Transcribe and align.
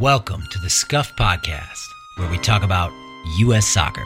Welcome 0.00 0.44
to 0.52 0.60
the 0.60 0.70
Scuffed 0.70 1.18
Podcast, 1.18 1.88
where 2.18 2.30
we 2.30 2.38
talk 2.38 2.62
about 2.62 2.92
U.S. 3.38 3.66
soccer. 3.66 4.04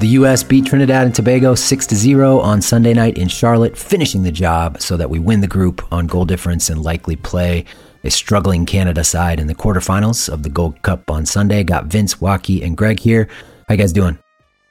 The 0.00 0.08
U.S. 0.12 0.42
beat 0.42 0.64
Trinidad 0.64 1.04
and 1.04 1.14
Tobago 1.14 1.54
6 1.54 1.86
0 1.88 2.40
on 2.40 2.62
Sunday 2.62 2.94
night 2.94 3.18
in 3.18 3.28
Charlotte, 3.28 3.76
finishing 3.76 4.22
the 4.22 4.32
job 4.32 4.80
so 4.80 4.96
that 4.96 5.10
we 5.10 5.18
win 5.18 5.42
the 5.42 5.46
group 5.46 5.86
on 5.92 6.06
goal 6.06 6.24
difference 6.24 6.70
and 6.70 6.82
likely 6.82 7.16
play 7.16 7.66
a 8.02 8.10
struggling 8.10 8.64
Canada 8.64 9.04
side 9.04 9.38
in 9.38 9.46
the 9.46 9.54
quarterfinals 9.54 10.32
of 10.32 10.42
the 10.42 10.48
Gold 10.48 10.80
Cup 10.80 11.10
on 11.10 11.26
Sunday. 11.26 11.62
Got 11.62 11.84
Vince, 11.84 12.18
Watke, 12.18 12.64
and 12.64 12.78
Greg 12.78 12.98
here. 12.98 13.28
How 13.68 13.74
you 13.74 13.78
guys 13.78 13.92
doing? 13.92 14.18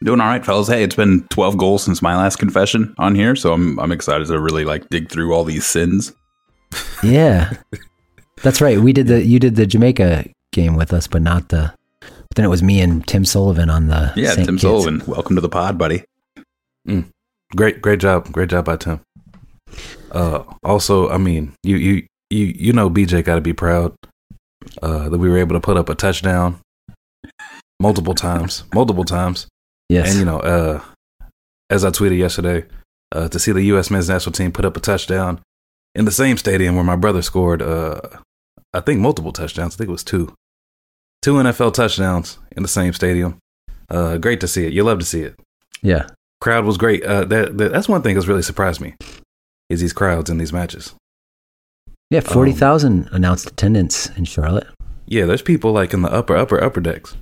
Doing 0.04 0.20
all 0.20 0.28
right, 0.28 0.44
fellas. 0.44 0.68
Hey, 0.68 0.84
it's 0.84 0.96
been 0.96 1.28
12 1.30 1.58
goals 1.58 1.84
since 1.84 2.02
my 2.02 2.18
last 2.18 2.38
confession 2.38 2.96
on 2.98 3.14
here, 3.14 3.36
so 3.36 3.54
I'm 3.54 3.80
I'm 3.80 3.91
excited 3.91 4.27
to 4.27 4.40
really 4.40 4.66
like 4.66 4.90
dig 4.90 5.10
through 5.10 5.34
all 5.34 5.44
these 5.44 5.66
sins. 5.66 6.14
Yeah, 7.04 7.52
that's 8.41 8.62
right. 8.62 8.80
We 8.80 8.94
did 8.94 9.08
the 9.08 9.24
you 9.24 9.38
did 9.40 9.55
the 9.55 9.68
Jamaica 9.68 10.26
game 10.52 10.76
with 10.76 10.91
us, 10.91 11.05
but 11.08 11.22
not 11.22 11.50
the. 11.50 11.74
But 12.00 12.36
then 12.36 12.46
it 12.46 12.50
was 12.50 12.64
me 12.64 12.80
and 12.82 13.05
Tim 13.05 13.26
Sullivan 13.26 13.70
on 13.70 13.88
the 13.88 14.14
Yeah, 14.16 14.32
St. 14.32 14.46
Tim 14.46 14.55
Kitts. 14.55 14.62
Sullivan, 14.62 15.04
welcome 15.05 15.36
to 15.36 15.41
the 15.41 15.50
pod, 15.50 15.77
buddy. 15.77 16.04
Great, 17.55 17.82
great 17.82 17.99
job, 17.99 18.32
great 18.32 18.49
job 18.49 18.66
by 18.66 18.77
Tim. 18.77 19.02
Uh, 20.12 20.44
also, 20.63 21.10
I 21.10 21.18
mean, 21.18 21.54
you 21.62 21.76
you 21.76 22.08
you 22.30 22.46
you 22.58 22.74
know, 22.74 22.90
BJ 22.90 23.24
got 23.24 23.36
to 23.36 23.41
be 23.41 23.54
proud 23.54 23.94
uh, 24.82 25.10
that 25.10 25.18
we 25.18 25.30
were 25.30 25.38
able 25.38 25.55
to 25.55 25.60
put 25.60 25.77
up 25.77 25.90
a 25.90 25.96
touchdown 25.96 26.60
multiple 27.80 28.16
times, 28.16 28.63
multiple 28.74 29.04
times, 29.04 29.48
Yes, 29.91 30.12
and 30.12 30.20
you 30.20 30.26
know, 30.26 30.40
uh, 30.40 30.81
as 31.70 31.84
I 31.84 31.90
tweeted 31.90 32.18
yesterday, 32.18 32.66
uh, 33.12 33.27
to 33.27 33.40
see 33.40 33.52
the 33.52 33.63
U.S. 33.63 33.90
men's 33.91 34.10
national 34.10 34.34
team 34.34 34.52
put 34.52 34.66
up 34.66 34.77
a 34.77 34.79
touchdown 34.79 35.41
in 35.96 36.05
the 36.05 36.12
same 36.12 36.38
stadium 36.38 36.76
where 36.76 36.84
my 36.84 36.96
brother 36.96 37.21
scored, 37.21 37.62
uh, 37.62 37.99
I 38.74 38.79
think 38.79 38.99
multiple 38.99 39.34
touchdowns. 39.34 39.76
I 39.76 39.77
think 39.77 39.90
it 39.90 39.91
was 39.91 40.04
two, 40.04 40.34
two 41.21 41.34
NFL 41.34 41.74
touchdowns 41.74 42.40
in 42.55 42.63
the 42.63 42.70
same 42.70 42.93
stadium. 42.93 43.40
Uh, 43.90 44.18
great 44.18 44.40
to 44.40 44.48
see 44.48 44.66
it. 44.66 44.71
You 44.71 44.84
love 44.84 44.99
to 44.99 45.05
see 45.05 45.21
it 45.21 45.38
yeah, 45.82 46.07
crowd 46.40 46.66
was 46.66 46.77
great. 46.77 47.04
Uh, 47.04 47.26
that, 47.26 47.57
that 47.57 47.71
that's 47.71 47.90
one 47.90 48.01
thing 48.01 48.16
that's 48.16 48.27
really 48.27 48.41
surprised 48.41 48.82
me 48.82 48.96
is 49.70 49.82
these 49.82 49.94
crowds 49.94 50.29
in 50.29 50.38
these 50.38 50.54
matches. 50.54 50.94
yeah. 52.10 52.20
Forty 52.20 52.51
thousand 52.51 53.10
announced 53.12 53.49
attendance 53.49 54.10
in 54.18 54.26
Charlotte. 54.26 54.68
Yeah, 55.05 55.26
there's 55.26 55.41
people 55.41 55.71
like 55.71 55.94
in 55.94 56.01
the 56.01 56.12
upper 56.12 56.35
upper 56.35 56.63
upper 56.63 56.82
decks. 56.82 57.16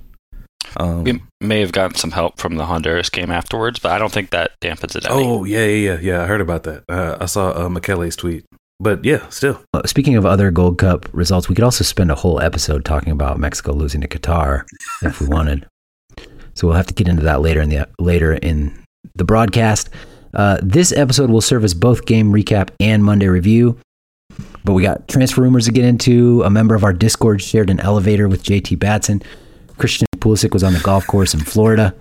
Um, 0.76 1.04
We 1.04 1.20
may 1.40 1.60
have 1.60 1.72
gotten 1.72 1.96
some 1.96 2.10
help 2.12 2.38
from 2.38 2.56
the 2.56 2.66
Honduras 2.66 3.10
game 3.10 3.30
afterwards, 3.30 3.78
but 3.78 3.92
I 3.92 3.98
don't 3.98 4.12
think 4.12 4.30
that 4.30 4.52
dampens 4.60 4.94
it 4.96 5.04
any. 5.04 5.14
oh 5.14 5.44
yeah 5.44 5.64
yeah 5.64 5.94
yeah 5.94 5.98
yeah. 6.00 6.22
I 6.22 6.26
heard 6.26 6.40
about 6.40 6.62
that. 6.64 6.84
Uh, 6.88 7.16
I 7.20 7.26
saw 7.26 7.50
uh, 7.50 7.68
McKellay's 7.68 8.14
tweet, 8.16 8.44
but 8.78 9.04
yeah, 9.04 9.28
still. 9.30 9.60
Uh, 9.74 9.82
Speaking 9.86 10.16
of 10.16 10.24
other 10.26 10.50
Gold 10.50 10.78
Cup 10.78 11.08
results, 11.12 11.48
we 11.48 11.54
could 11.54 11.64
also 11.64 11.82
spend 11.84 12.10
a 12.10 12.14
whole 12.14 12.40
episode 12.40 12.84
talking 12.84 13.12
about 13.12 13.38
Mexico 13.38 13.72
losing 13.72 14.00
to 14.02 14.08
Qatar 14.08 14.64
if 15.02 15.20
we 15.20 15.26
wanted. 15.28 15.66
So 16.54 16.66
we'll 16.66 16.76
have 16.76 16.88
to 16.88 16.94
get 16.94 17.08
into 17.08 17.22
that 17.22 17.40
later 17.40 17.60
in 17.62 17.70
the 17.70 17.88
later 17.98 18.34
in 18.34 18.76
the 19.14 19.24
broadcast. 19.24 19.88
Uh, 20.34 20.58
this 20.62 20.92
episode 20.92 21.30
will 21.30 21.40
serve 21.40 21.64
as 21.64 21.72
both 21.72 22.04
game 22.04 22.32
recap 22.32 22.68
and 22.80 23.02
Monday 23.02 23.28
review. 23.28 23.78
But 24.64 24.74
we 24.74 24.82
got 24.82 25.08
transfer 25.08 25.40
rumors 25.40 25.66
to 25.66 25.72
get 25.72 25.84
into. 25.84 26.42
A 26.42 26.50
member 26.50 26.74
of 26.74 26.84
our 26.84 26.92
Discord 26.92 27.40
shared 27.40 27.70
an 27.70 27.80
elevator 27.80 28.28
with 28.28 28.42
JT 28.42 28.78
Batson. 28.78 29.22
Christian 29.80 30.06
Pulisic 30.18 30.52
was 30.52 30.62
on 30.62 30.74
the 30.74 30.80
golf 30.80 31.06
course 31.06 31.34
in 31.34 31.40
Florida. 31.40 31.94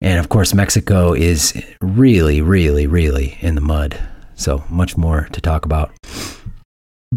And 0.00 0.18
of 0.18 0.30
course, 0.30 0.54
Mexico 0.54 1.12
is 1.12 1.54
really, 1.80 2.40
really, 2.40 2.86
really 2.86 3.38
in 3.40 3.54
the 3.54 3.60
mud. 3.60 3.98
So 4.34 4.64
much 4.68 4.96
more 4.96 5.28
to 5.32 5.40
talk 5.40 5.64
about. 5.64 5.92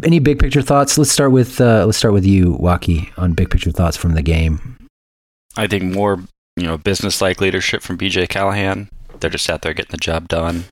Any 0.03 0.19
big 0.19 0.38
picture 0.38 0.62
thoughts? 0.62 0.97
Let's 0.97 1.12
start 1.12 1.31
with 1.31 1.59
uh, 1.59 1.85
let's 1.85 1.97
start 1.97 2.13
with 2.13 2.25
you, 2.25 2.56
Watke, 2.59 3.12
on 3.18 3.34
big 3.34 3.50
picture 3.50 3.72
thoughts 3.72 3.97
from 3.97 4.13
the 4.13 4.22
game. 4.22 4.78
I 5.56 5.66
think 5.66 5.84
more, 5.84 6.19
you 6.56 6.64
know, 6.64 6.78
business-like 6.78 7.41
leadership 7.41 7.81
from 7.81 7.97
BJ 7.97 8.29
Callahan. 8.29 8.90
They're 9.19 9.31
just 9.31 9.50
out 9.50 9.64
there 9.64 9.74
getting 9.74 9.91
the 9.91 9.97
job 9.97 10.28
done. 10.28 10.66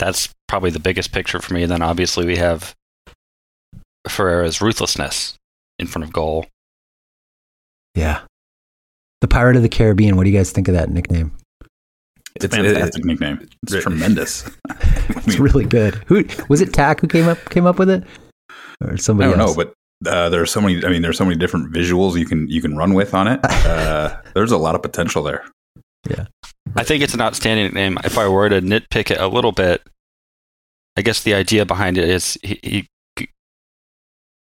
That's 0.00 0.28
probably 0.48 0.70
the 0.70 0.80
biggest 0.80 1.12
picture 1.12 1.40
for 1.40 1.54
me. 1.54 1.62
And 1.62 1.70
then 1.70 1.82
obviously 1.82 2.26
we 2.26 2.36
have 2.36 2.74
Ferreira's 4.08 4.60
ruthlessness 4.60 5.34
in 5.78 5.86
front 5.86 6.04
of 6.04 6.12
goal. 6.12 6.46
Yeah, 7.94 8.20
the 9.20 9.28
Pirate 9.28 9.56
of 9.56 9.62
the 9.62 9.68
Caribbean. 9.68 10.16
What 10.16 10.24
do 10.24 10.30
you 10.30 10.36
guys 10.36 10.50
think 10.52 10.68
of 10.68 10.74
that 10.74 10.90
nickname? 10.90 11.32
It's 12.36 12.44
a 12.44 12.48
It's- 12.48 12.60
it- 12.60 12.74
fantastic 12.74 13.04
nickname. 13.04 13.48
It's 13.62 13.72
it- 13.72 13.82
tremendous. 13.82 14.44
It's 15.26 15.38
really 15.38 15.64
good. 15.64 15.94
Who 16.06 16.24
was 16.48 16.60
it? 16.60 16.72
Tack 16.74 17.00
who 17.00 17.06
came 17.06 17.28
up 17.28 17.38
came 17.50 17.66
up 17.66 17.78
with 17.78 17.88
it, 17.90 18.04
or 18.82 18.96
somebody? 18.96 19.32
I 19.32 19.36
don't 19.36 19.46
know, 19.46 19.54
but 19.54 19.72
uh, 20.10 20.28
there 20.28 20.42
are 20.42 20.46
so 20.46 20.60
many. 20.60 20.84
I 20.84 20.88
mean, 20.90 21.00
there's 21.02 21.16
so 21.16 21.24
many 21.24 21.36
different 21.38 21.72
visuals 21.72 22.18
you 22.18 22.26
can 22.26 22.48
you 22.48 22.60
can 22.60 22.76
run 22.76 22.94
with 22.94 23.14
on 23.14 23.26
it. 23.28 23.40
Uh, 23.64 24.16
there's 24.34 24.52
a 24.52 24.58
lot 24.58 24.74
of 24.74 24.82
potential 24.82 25.22
there. 25.22 25.44
Yeah, 26.08 26.26
I 26.76 26.82
think 26.84 27.02
it's 27.02 27.14
an 27.14 27.20
outstanding 27.22 27.72
name. 27.72 27.96
If 28.04 28.18
I 28.18 28.28
were 28.28 28.48
to 28.50 28.60
nitpick 28.60 29.10
it 29.10 29.18
a 29.20 29.28
little 29.28 29.52
bit, 29.52 29.82
I 30.96 31.02
guess 31.02 31.22
the 31.22 31.32
idea 31.34 31.64
behind 31.64 31.96
it 31.96 32.08
is 32.08 32.36
he, 32.42 32.60
he 33.16 33.28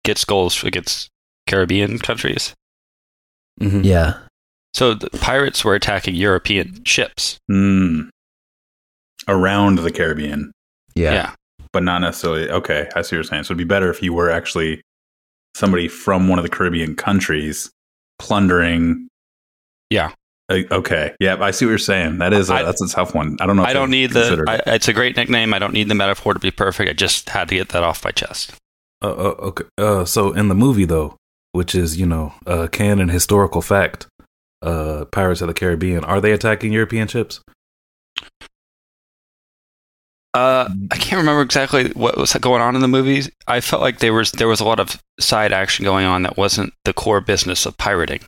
gets 0.05 0.25
goals 0.25 0.63
against 0.65 1.09
Caribbean 1.49 1.99
countries. 1.99 2.53
Mhm. 3.61 3.85
yeah, 3.85 4.15
So 4.75 4.95
the 4.95 5.11
pirates 5.11 5.65
were 5.65 5.75
attacking 5.75 6.15
European 6.15 6.85
ships. 6.85 7.39
Mm. 7.51 8.09
Around 9.29 9.79
the 9.81 9.91
Caribbean, 9.91 10.53
yeah, 10.95 11.13
yeah. 11.13 11.35
but 11.73 11.83
not 11.83 12.01
necessarily. 12.01 12.49
Okay, 12.49 12.89
I 12.95 13.03
see 13.03 13.17
what 13.17 13.19
you're 13.19 13.25
saying. 13.25 13.43
So 13.45 13.49
it'd 13.49 13.59
be 13.59 13.65
better 13.65 13.91
if 13.91 14.01
you 14.03 14.13
were 14.13 14.31
actually 14.31 14.81
somebody 15.57 15.89
from 15.89 16.29
one 16.29 16.39
of 16.39 16.45
the 16.45 16.49
Caribbean 16.49 16.95
countries 16.95 17.71
plundering. 18.21 19.09
Yeah. 19.91 20.13
Uh, 20.49 20.61
Okay. 20.71 21.13
Yeah, 21.19 21.39
I 21.41 21.51
see 21.51 21.65
what 21.65 21.71
you're 21.71 21.79
saying. 21.79 22.19
That 22.19 22.33
is 22.33 22.51
a, 22.51 22.55
I- 22.55 22.63
that's 22.63 22.81
a 22.81 22.89
tough 22.89 23.15
one. 23.17 23.37
I 23.41 23.47
don't 23.47 23.57
know. 23.57 23.63
if 23.65 23.69
I 23.69 23.73
don't 23.73 23.91
need 23.91 24.11
the. 24.13 24.45
I, 24.47 24.75
it's 24.75 24.87
a 24.87 24.93
great 24.93 25.17
nickname. 25.17 25.53
I 25.53 25.59
don't 25.59 25.73
need 25.73 25.89
the 25.89 25.95
metaphor 25.97 26.35
to 26.35 26.39
be 26.39 26.53
perfect. 26.53 26.89
I 26.89 26.93
just 26.93 27.29
had 27.31 27.49
to 27.49 27.57
get 27.57 27.71
that 27.71 27.83
off 27.83 28.05
my 28.05 28.13
chest. 28.13 28.55
Uh, 29.03 29.09
uh, 29.11 29.35
okay. 29.49 29.65
Uh, 29.77 30.05
so 30.05 30.33
in 30.33 30.47
the 30.49 30.55
movie 30.55 30.85
though, 30.85 31.17
which 31.57 31.75
is 31.75 31.99
you 31.99 32.07
know 32.07 32.33
uh, 32.47 32.69
canon 32.71 33.09
historical 33.09 33.63
fact, 33.63 34.07
uh, 34.63 35.05
Pirates 35.07 35.41
of 35.41 35.49
the 35.49 35.55
Caribbean, 35.55 36.05
are 36.05 36.21
they 36.21 36.33
attacking 36.33 36.73
European 36.73 37.09
ships? 37.09 37.41
Uh, 40.35 40.69
I 40.91 40.97
can't 40.99 41.19
remember 41.19 41.41
exactly 41.41 41.91
what 41.93 42.19
was 42.19 42.35
going 42.35 42.61
on 42.61 42.75
in 42.75 42.83
the 42.83 42.89
movies. 42.89 43.31
I 43.47 43.61
felt 43.61 43.81
like 43.81 44.01
there 44.01 44.13
was 44.13 44.33
there 44.33 44.49
was 44.49 44.61
a 44.61 44.65
lot 44.65 44.79
of 44.79 45.01
side 45.19 45.51
action 45.53 45.85
going 45.85 46.05
on 46.05 46.23
that 46.25 46.37
wasn't 46.37 46.75
the 46.85 46.93
core 46.93 47.23
business 47.23 47.65
of 47.65 47.77
pirating. 47.79 48.21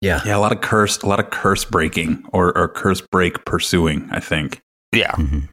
yeah, 0.00 0.22
Yeah, 0.24 0.36
a 0.36 0.40
lot 0.40 0.52
of 0.52 0.60
curse, 0.62 0.98
a 1.02 1.06
lot 1.06 1.20
of 1.20 1.28
curse 1.30 1.64
breaking 1.66 2.24
or, 2.32 2.56
or 2.56 2.68
curse 2.68 3.00
break 3.02 3.44
pursuing. 3.44 4.08
I 4.10 4.20
think. 4.20 4.60
Yeah, 4.92 5.12
Mhm. 5.12 5.48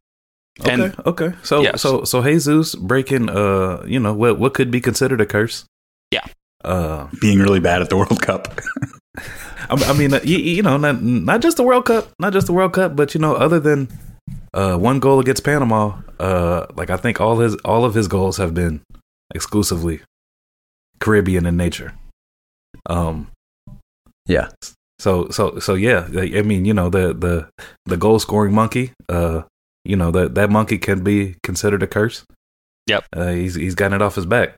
Okay, 0.62 0.72
And- 0.74 0.96
okay. 1.06 1.34
So 1.44 1.62
Yes. 1.62 1.82
so 1.82 2.04
so 2.06 2.22
Jesus 2.24 2.76
breaking 2.76 3.30
uh 3.30 3.84
you 3.86 4.00
know 4.00 4.14
what 4.14 4.40
what 4.40 4.54
could 4.54 4.72
be 4.72 4.80
considered 4.80 5.20
a 5.20 5.26
curse? 5.26 5.66
Yeah. 6.12 6.24
Uh, 6.64 7.08
being 7.20 7.40
really 7.40 7.60
bad 7.60 7.82
at 7.82 7.90
the 7.90 7.98
World 8.02 8.22
Cup. 8.22 8.60
I, 9.70 9.76
I 9.86 9.94
mean, 9.94 10.14
uh, 10.14 10.20
you, 10.24 10.38
you 10.38 10.62
know, 10.62 10.78
not 10.78 11.02
not 11.02 11.42
just 11.42 11.58
the 11.58 11.64
World 11.64 11.86
Cup, 11.86 12.10
not 12.20 12.34
just 12.34 12.48
the 12.48 12.54
World 12.54 12.74
Cup, 12.74 12.96
but 12.96 13.14
you 13.14 13.22
know, 13.22 13.36
other 13.36 13.60
than 13.60 13.88
uh, 14.54 14.78
one 14.78 15.00
goal 15.00 15.20
against 15.20 15.44
Panama, 15.44 16.02
uh, 16.20 16.68
like 16.76 16.90
I 16.90 16.98
think 16.98 17.20
all 17.20 17.40
his 17.40 17.56
all 17.66 17.86
of 17.86 17.94
his 17.94 18.08
goals 18.08 18.38
have 18.38 18.54
been 18.54 18.82
exclusively 19.34 20.02
Caribbean 21.00 21.46
in 21.46 21.58
nature. 21.58 21.94
Um. 22.86 23.28
Yeah. 24.28 24.50
So 25.00 25.30
so 25.30 25.58
so 25.60 25.74
yeah, 25.74 26.07
I 26.16 26.44
mean, 26.44 26.66
you 26.66 26.74
know, 26.74 26.90
the 26.90 27.14
the 27.14 27.50
the 27.86 27.98
goal 27.98 28.19
scoring 28.19 28.54
monkey, 28.54 28.92
uh, 29.10 29.44
you 29.84 29.96
know 29.96 30.12
that 30.12 30.36
that 30.36 30.52
monkey 30.52 30.78
can 30.78 31.04
be 31.04 31.38
considered 31.44 31.81
a 31.81 31.88
curse. 31.88 32.24
Yep. 32.88 33.06
Uh, 33.16 33.31
he's 33.31 33.56
he's 33.56 33.75
gotten 33.75 33.96
it 33.96 34.02
off 34.02 34.16
his 34.16 34.28
back. 34.28 34.57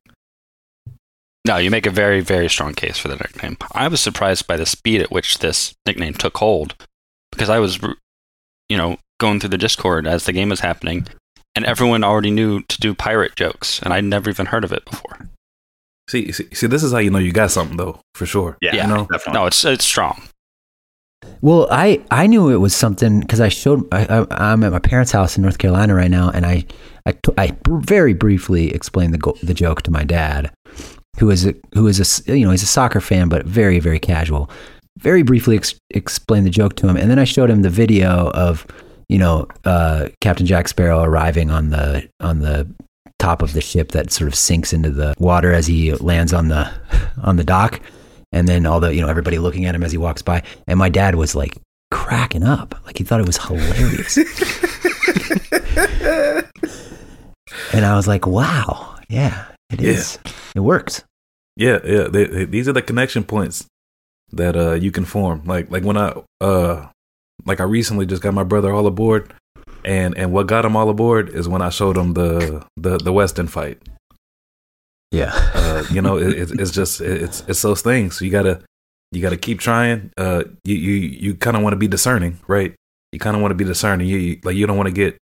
No, 1.45 1.57
you 1.57 1.69
make 1.72 1.86
a 1.86 1.92
very 1.92 2.22
very 2.22 2.50
strong 2.50 2.74
case 2.74 2.98
for 2.98 3.07
the 3.07 3.16
nickname. 3.16 3.57
I 3.74 3.88
was 3.88 4.00
surprised 4.00 4.48
by 4.48 4.57
the 4.57 4.66
speed 4.66 5.01
at 5.01 5.12
which 5.12 5.40
this 5.40 5.74
nickname 5.86 6.13
took 6.13 6.38
hold 6.38 6.75
because 7.31 7.50
I 7.50 7.60
was, 7.60 7.80
you 8.69 8.78
know, 8.78 8.98
going 9.19 9.40
through 9.40 9.50
the 9.50 9.57
Discord 9.57 10.07
as 10.07 10.25
the 10.25 10.34
game 10.34 10.50
was 10.50 10.60
happening, 10.62 11.07
and 11.56 11.66
everyone 11.66 12.04
already 12.04 12.31
knew 12.31 12.62
to 12.63 12.80
do 12.80 12.94
pirate 12.94 13.36
jokes, 13.36 13.81
and 13.81 13.94
I'd 13.94 14.04
never 14.06 14.30
even 14.30 14.48
heard 14.48 14.63
of 14.63 14.72
it 14.72 14.86
before. 14.86 15.18
See, 16.10 16.31
see, 16.31 16.48
see, 16.54 16.68
this 16.68 16.84
is 16.84 16.92
how 16.92 16.98
you 17.00 17.10
know 17.10 17.18
you 17.19 17.31
got 17.31 17.51
something 17.51 17.78
though, 17.78 18.00
for 18.16 18.25
sure. 18.25 18.57
Yeah, 18.62 18.75
Yeah. 18.75 18.86
No. 18.88 19.06
definitely. 19.12 19.34
No, 19.34 19.46
it's 19.46 19.63
it's 19.66 19.86
strong. 19.86 20.22
Well, 21.42 21.68
I 21.72 22.04
I 22.12 22.28
knew 22.28 22.50
it 22.50 22.57
was 22.57 22.75
something 22.75 23.22
because 23.22 23.39
I 23.39 23.48
showed 23.48 23.88
I, 23.94 24.06
I, 24.30 24.51
I'm 24.51 24.63
at 24.63 24.74
my 24.74 24.80
parents' 24.80 25.12
house 25.13 25.38
in 25.38 25.42
North 25.44 25.57
Carolina 25.57 25.96
right 25.96 26.12
now, 26.12 26.30
and 26.30 26.46
I 26.46 26.66
I, 27.06 27.13
t- 27.13 27.34
I 27.38 27.51
br- 27.51 27.78
very 27.80 28.13
briefly 28.13 28.74
explained 28.74 29.13
the 29.13 29.18
go- 29.18 29.38
the 29.42 29.54
joke 29.54 29.81
to 29.84 29.92
my 29.92 30.04
dad, 30.04 30.51
who 31.19 31.30
is 31.30 31.45
a, 31.45 31.54
who 31.74 31.88
is 31.88 32.24
a 32.27 32.38
you 32.38 32.45
know 32.45 32.51
he's 32.51 32.63
a 32.63 32.68
soccer 32.68 33.01
fan 33.01 33.30
but 33.30 33.45
very 33.45 33.80
very 33.80 34.00
casual. 34.00 34.50
Very 35.00 35.24
briefly 35.24 35.57
ex- 35.57 35.75
explained 35.89 36.45
the 36.45 36.51
joke 36.51 36.75
to 36.77 36.88
him, 36.88 36.98
and 36.98 37.10
then 37.10 37.18
I 37.18 37.24
showed 37.24 37.50
him 37.50 37.63
the 37.63 37.69
video 37.69 38.30
of 38.31 38.65
you 39.10 39.18
know, 39.19 39.48
uh, 39.65 40.07
Captain 40.21 40.45
Jack 40.45 40.68
Sparrow 40.68 41.04
arriving 41.04 41.51
on 41.51 41.69
the 41.69 42.10
on 42.19 42.39
the 42.39 42.68
top 43.19 43.44
of 43.44 43.54
the 43.54 43.62
ship 43.62 43.92
that 43.92 44.12
sort 44.12 44.27
of 44.27 44.36
sinks 44.36 44.74
into 44.74 44.89
the 44.89 45.13
water 45.19 45.54
as 45.54 45.68
he 45.68 45.94
lands 45.94 46.33
on 46.33 46.48
the 46.48 46.71
on 47.24 47.36
the 47.36 47.44
dock, 47.44 47.80
and 48.31 48.48
then 48.48 48.65
all 48.65 48.80
the 48.80 48.92
you 48.94 49.01
know 49.01 49.10
everybody 49.10 49.38
looking 49.38 49.65
at 49.65 49.75
him 49.75 49.83
as 49.83 49.92
he 49.92 49.98
walks 49.98 50.24
by, 50.24 50.42
and 50.68 50.80
my 50.80 50.89
dad 50.89 51.15
was 51.15 51.36
like 51.36 51.57
cracking 51.92 52.44
up, 52.44 52.74
like 52.86 52.98
he 52.98 53.04
thought 53.04 53.19
it 53.19 53.27
was 53.27 53.38
hilarious, 53.38 54.18
and 57.74 57.86
I 57.86 57.95
was 57.95 58.07
like, 58.07 58.25
wow, 58.25 58.95
yeah, 59.10 59.45
it 59.71 59.80
Yeah. 59.81 60.31
it 60.56 60.60
works. 60.62 61.04
Yeah, 61.56 61.80
yeah. 61.86 62.07
They, 62.07 62.25
they- 62.25 62.45
these 62.45 62.68
are 62.68 62.74
the 62.74 62.81
connection 62.81 63.24
points 63.24 63.65
that 64.31 64.56
uh 64.56 64.74
you 64.74 64.92
can 64.92 65.06
form. 65.06 65.44
Like 65.45 65.69
like 65.71 65.83
when 65.83 65.98
I 65.98 66.13
uh 66.42 66.88
like 67.45 67.60
I 67.60 67.63
recently 67.63 68.06
just 68.06 68.21
got 68.21 68.33
my 68.33 68.44
brother 68.44 68.74
all 68.74 68.88
aboard, 68.88 69.33
and 69.86 70.18
and 70.18 70.31
what 70.31 70.48
got 70.48 70.65
him 70.65 70.75
all 70.75 70.89
aboard 70.89 71.30
is 71.30 71.48
when 71.48 71.62
I 71.62 71.69
showed 71.69 71.98
him 71.98 72.13
the 72.13 72.65
the 72.77 72.98
the 72.98 73.12
Weston 73.13 73.48
fight. 73.48 73.80
Yeah, 75.12 75.31
Uh, 75.54 75.83
you 75.92 76.01
know, 76.01 76.18
it, 76.18 76.30
it's 76.38 76.51
it's 76.51 76.71
just 76.71 77.00
it's 77.01 77.44
it's 77.48 77.62
those 77.62 77.81
things. 77.83 78.19
You 78.21 78.31
gotta 78.31 78.62
you 79.12 79.21
gotta 79.21 79.38
keep 79.38 79.60
trying. 79.60 80.12
Uh, 80.18 80.44
you 80.63 80.75
you 80.75 80.94
you 80.95 81.36
kind 81.36 81.56
of 81.56 81.62
want 81.62 81.74
to 81.74 81.77
be 81.77 81.88
discerning, 81.88 82.39
right? 82.48 82.74
You 83.12 83.19
kind 83.19 83.36
of 83.36 83.42
want 83.44 83.51
to 83.51 83.56
be 83.56 83.63
discerning. 83.65 84.07
You, 84.07 84.18
you 84.18 84.39
like 84.44 84.56
you 84.56 84.65
don't 84.65 84.77
want 84.77 84.88
to 84.88 84.94
get 84.94 85.18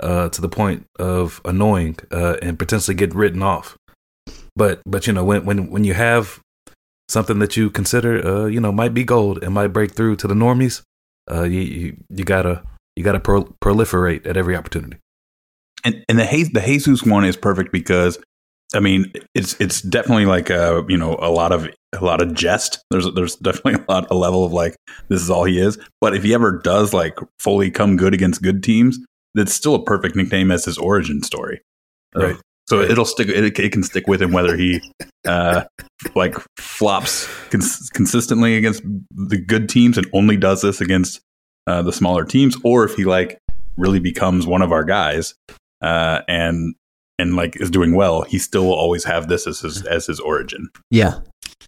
uh 0.00 0.28
to 0.28 0.40
the 0.40 0.48
point 0.48 0.86
of 1.00 1.40
annoying 1.44 1.96
uh 2.12 2.36
and 2.40 2.56
potentially 2.56 2.94
get 2.94 3.14
written 3.16 3.42
off. 3.42 3.76
But 4.56 4.82
but 4.86 5.06
you 5.06 5.12
know 5.12 5.24
when 5.24 5.44
when 5.44 5.70
when 5.70 5.84
you 5.84 5.94
have 5.94 6.40
something 7.08 7.38
that 7.40 7.56
you 7.56 7.70
consider 7.70 8.26
uh 8.26 8.46
you 8.46 8.60
know 8.60 8.72
might 8.72 8.94
be 8.94 9.04
gold 9.04 9.42
and 9.42 9.52
might 9.54 9.68
break 9.68 9.92
through 9.92 10.16
to 10.16 10.28
the 10.28 10.34
normies, 10.34 10.82
uh 11.30 11.44
you 11.44 11.60
you, 11.60 11.96
you 12.10 12.24
gotta 12.24 12.62
you 12.96 13.04
gotta 13.04 13.20
pro- 13.20 13.54
proliferate 13.62 14.26
at 14.26 14.36
every 14.36 14.56
opportunity. 14.56 14.98
And 15.84 16.04
and 16.08 16.18
the 16.18 16.26
Je- 16.26 16.50
the 16.52 16.60
Jesus 16.60 17.02
one 17.02 17.24
is 17.24 17.36
perfect 17.36 17.72
because 17.72 18.18
I 18.74 18.80
mean 18.80 19.12
it's 19.34 19.58
it's 19.60 19.80
definitely 19.82 20.26
like 20.26 20.50
a 20.50 20.84
you 20.88 20.96
know 20.96 21.16
a 21.20 21.30
lot 21.30 21.52
of 21.52 21.68
a 21.94 22.04
lot 22.04 22.22
of 22.22 22.34
jest. 22.34 22.82
There's 22.90 23.12
there's 23.14 23.36
definitely 23.36 23.84
a 23.88 23.92
lot 23.92 24.10
a 24.10 24.14
level 24.14 24.44
of 24.44 24.52
like 24.52 24.76
this 25.08 25.22
is 25.22 25.30
all 25.30 25.44
he 25.44 25.58
is. 25.58 25.78
But 26.00 26.14
if 26.14 26.22
he 26.22 26.34
ever 26.34 26.58
does 26.58 26.92
like 26.92 27.18
fully 27.38 27.70
come 27.70 27.96
good 27.96 28.14
against 28.14 28.42
good 28.42 28.62
teams, 28.62 28.98
that's 29.34 29.52
still 29.52 29.74
a 29.74 29.84
perfect 29.84 30.16
nickname 30.16 30.50
as 30.50 30.64
his 30.64 30.78
origin 30.78 31.22
story. 31.22 31.60
Right. 32.14 32.36
So 32.68 32.78
Right. 32.80 32.90
it'll 32.90 33.04
stick. 33.04 33.28
It, 33.28 33.58
it 33.58 33.72
can 33.72 33.82
stick 33.82 34.06
with 34.06 34.22
him 34.22 34.32
whether 34.32 34.56
he 34.56 34.80
uh, 35.26 35.64
like 36.14 36.34
flops 36.58 37.28
cons- 37.50 37.90
consistently 37.90 38.56
against 38.56 38.82
the 39.10 39.36
good 39.36 39.68
teams 39.68 39.98
and 39.98 40.06
only 40.12 40.36
does 40.36 40.62
this 40.62 40.80
against 40.80 41.20
uh, 41.66 41.82
the 41.82 41.92
smaller 41.92 42.24
teams, 42.24 42.56
or 42.64 42.84
if 42.84 42.94
he 42.94 43.04
like 43.04 43.38
really 43.76 44.00
becomes 44.00 44.46
one 44.46 44.62
of 44.62 44.70
our 44.72 44.84
guys 44.84 45.34
uh, 45.82 46.20
and 46.28 46.74
and 47.18 47.36
like 47.36 47.60
is 47.60 47.70
doing 47.70 47.94
well, 47.94 48.22
he 48.22 48.38
still 48.38 48.64
will 48.64 48.74
always 48.74 49.04
have 49.04 49.28
this 49.28 49.46
as 49.46 49.60
his 49.60 49.84
as 49.86 50.06
his 50.06 50.20
origin. 50.20 50.68
yeah, 50.90 51.18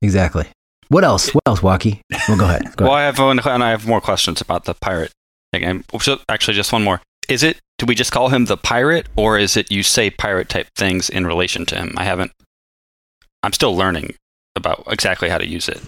exactly. 0.01 0.47
What 0.89 1.03
else? 1.05 1.31
What 1.35 1.43
else, 1.47 1.61
Watke? 1.63 2.01
Well, 2.29 2.37
go 2.39 2.45
ahead. 2.45 2.77
Go 2.77 2.85
Well, 2.87 2.95
ahead. 2.95 3.03
I 3.03 3.07
have 3.07 3.19
one, 3.19 3.39
and 3.41 3.65
I 3.65 3.71
have 3.71 3.87
more 3.87 4.01
questions 4.01 4.41
about 4.41 4.65
the 4.65 4.75
pirate 4.75 5.13
nickname. 5.53 5.83
So, 6.01 6.19
actually, 6.29 6.55
just 6.55 6.73
one 6.73 6.85
more. 6.85 7.01
Is 7.29 7.43
it? 7.43 7.59
Do 7.85 7.87
we 7.87 7.95
just 7.95 8.13
call 8.13 8.31
him 8.31 8.47
the 8.47 8.57
pirate, 8.57 9.09
or 9.15 9.37
is 9.37 9.59
it 9.59 9.71
you 9.71 9.83
say 9.83 10.09
pirate 10.09 10.49
type 10.49 10.69
things 10.75 11.11
in 11.11 11.27
relation 11.27 11.67
to 11.67 11.77
him? 11.77 11.93
I 11.99 12.05
haven't. 12.05 12.33
I'm 13.43 13.53
still 13.53 13.77
learning 13.77 14.15
about 14.57 14.85
exactly 14.87 15.29
how 15.29 15.37
to 15.37 15.47
use 15.47 15.69
it. 15.69 15.83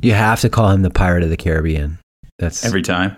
You 0.00 0.12
have 0.12 0.40
to 0.42 0.48
call 0.48 0.70
him 0.70 0.82
the 0.82 0.90
Pirate 0.90 1.24
of 1.24 1.30
the 1.30 1.36
Caribbean. 1.36 1.98
That's 2.38 2.64
Every 2.64 2.82
time, 2.82 3.16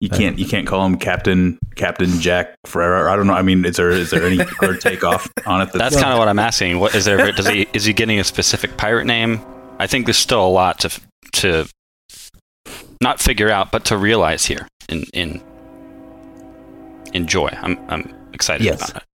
you 0.00 0.08
can't 0.08 0.38
you 0.38 0.46
can't 0.46 0.64
call 0.64 0.86
him 0.86 0.96
Captain 0.96 1.58
Captain 1.74 2.20
Jack 2.20 2.54
Ferreira. 2.66 3.12
I 3.12 3.16
don't 3.16 3.26
know. 3.26 3.34
I 3.34 3.42
mean, 3.42 3.64
is 3.64 3.78
there 3.78 3.90
is 3.90 4.10
there 4.10 4.24
any 4.24 4.40
other 4.62 4.76
takeoff 4.76 5.28
on 5.44 5.62
it? 5.62 5.72
That's 5.72 5.96
kind 5.96 6.12
of 6.12 6.20
what 6.20 6.28
I'm 6.28 6.38
asking. 6.38 6.78
What 6.78 6.94
is 6.94 7.04
there? 7.04 7.32
Does 7.32 7.48
he 7.48 7.66
is 7.72 7.84
he 7.84 7.92
getting 7.92 8.20
a 8.20 8.24
specific 8.24 8.76
pirate 8.76 9.06
name? 9.06 9.44
I 9.80 9.88
think 9.88 10.06
there's 10.06 10.18
still 10.18 10.46
a 10.46 10.48
lot 10.48 10.78
to 10.80 11.00
to 11.32 11.66
not 13.00 13.18
figure 13.18 13.50
out, 13.50 13.72
but 13.72 13.86
to 13.86 13.96
realize 13.96 14.46
here 14.46 14.68
in 14.88 15.02
in 15.12 15.42
enjoy. 17.14 17.48
I'm 17.62 17.78
I'm 17.88 18.14
excited 18.32 18.64
Yes. 18.64 18.90
about 18.90 19.02
it. 19.02 19.08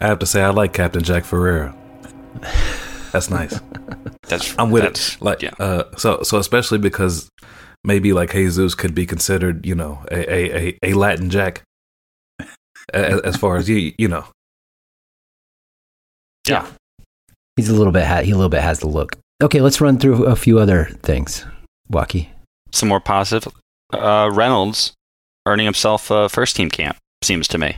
I 0.00 0.06
have 0.08 0.18
to 0.18 0.26
say 0.26 0.42
I 0.42 0.50
like 0.50 0.72
Captain 0.72 1.02
Jack 1.02 1.24
Ferreira. 1.24 1.74
That's 3.12 3.30
nice. 3.30 3.58
That's 4.28 4.54
I'm 4.58 4.70
with 4.70 4.82
that's, 4.82 5.14
it. 5.16 5.22
Like, 5.22 5.42
yeah. 5.42 5.52
uh, 5.58 5.84
so 5.96 6.22
so 6.22 6.38
especially 6.38 6.78
because 6.78 7.28
maybe 7.84 8.12
like 8.12 8.32
Jesus 8.32 8.74
could 8.74 8.94
be 8.94 9.06
considered, 9.06 9.64
you 9.66 9.74
know, 9.74 10.02
a 10.10 10.32
a, 10.34 10.68
a, 10.68 10.78
a 10.90 10.94
Latin 10.94 11.30
Jack. 11.30 11.62
As, 12.92 13.20
as 13.20 13.36
far 13.36 13.56
as 13.56 13.68
you 13.68 13.92
you 13.98 14.08
know, 14.08 14.24
Yeah. 16.48 16.66
he's 17.56 17.68
a 17.68 17.74
little 17.74 17.92
bit. 17.92 18.04
Ha- 18.06 18.22
he 18.22 18.30
a 18.32 18.34
little 18.34 18.50
bit 18.50 18.62
has 18.62 18.80
the 18.80 18.88
look. 18.88 19.16
Okay, 19.42 19.60
let's 19.60 19.80
run 19.80 19.98
through 19.98 20.24
a 20.26 20.36
few 20.36 20.58
other 20.58 20.86
things. 21.02 21.44
Watke. 21.90 22.26
some 22.72 22.88
more 22.88 23.00
positive. 23.00 23.52
Uh, 23.92 24.30
Reynolds 24.32 24.92
earning 25.46 25.66
himself 25.66 26.10
a 26.10 26.28
first 26.28 26.56
team 26.56 26.70
camp 26.70 26.96
seems 27.24 27.48
to 27.48 27.58
me. 27.58 27.76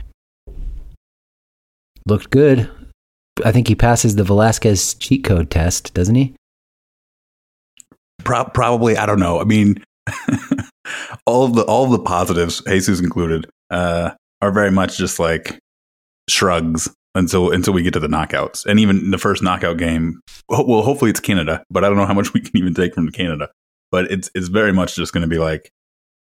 looked 2.05 2.29
good. 2.29 2.69
I 3.45 3.51
think 3.51 3.67
he 3.67 3.75
passes 3.75 4.15
the 4.15 4.23
Velasquez 4.23 4.95
cheat 4.95 5.23
code 5.23 5.49
test, 5.51 5.93
doesn't 5.93 6.15
he? 6.15 6.33
Pro- 8.23 8.45
probably 8.45 8.97
I 8.97 9.05
don't 9.05 9.19
know. 9.19 9.39
I 9.39 9.43
mean, 9.43 9.83
all 11.25 11.43
of 11.45 11.53
the 11.53 11.63
all 11.63 11.85
of 11.85 11.91
the 11.91 11.99
positives, 11.99 12.61
Jesus 12.67 12.99
included, 12.99 13.47
uh, 13.69 14.11
are 14.41 14.51
very 14.51 14.71
much 14.71 14.97
just 14.97 15.19
like 15.19 15.59
shrugs 16.29 16.89
until 17.15 17.51
until 17.51 17.73
we 17.73 17.83
get 17.83 17.93
to 17.93 17.99
the 17.99 18.07
knockouts, 18.07 18.65
and 18.65 18.79
even 18.79 19.11
the 19.11 19.17
first 19.17 19.43
knockout 19.43 19.77
game. 19.77 20.19
Well, 20.49 20.65
well, 20.65 20.81
hopefully 20.81 21.11
it's 21.11 21.19
Canada, 21.19 21.63
but 21.69 21.83
I 21.83 21.89
don't 21.89 21.97
know 21.97 22.05
how 22.05 22.13
much 22.13 22.33
we 22.33 22.41
can 22.41 22.55
even 22.57 22.73
take 22.73 22.93
from 22.93 23.11
Canada. 23.11 23.49
But 23.91 24.11
it's 24.11 24.29
it's 24.33 24.47
very 24.47 24.73
much 24.73 24.95
just 24.95 25.13
going 25.13 25.21
to 25.21 25.27
be 25.27 25.37
like 25.37 25.69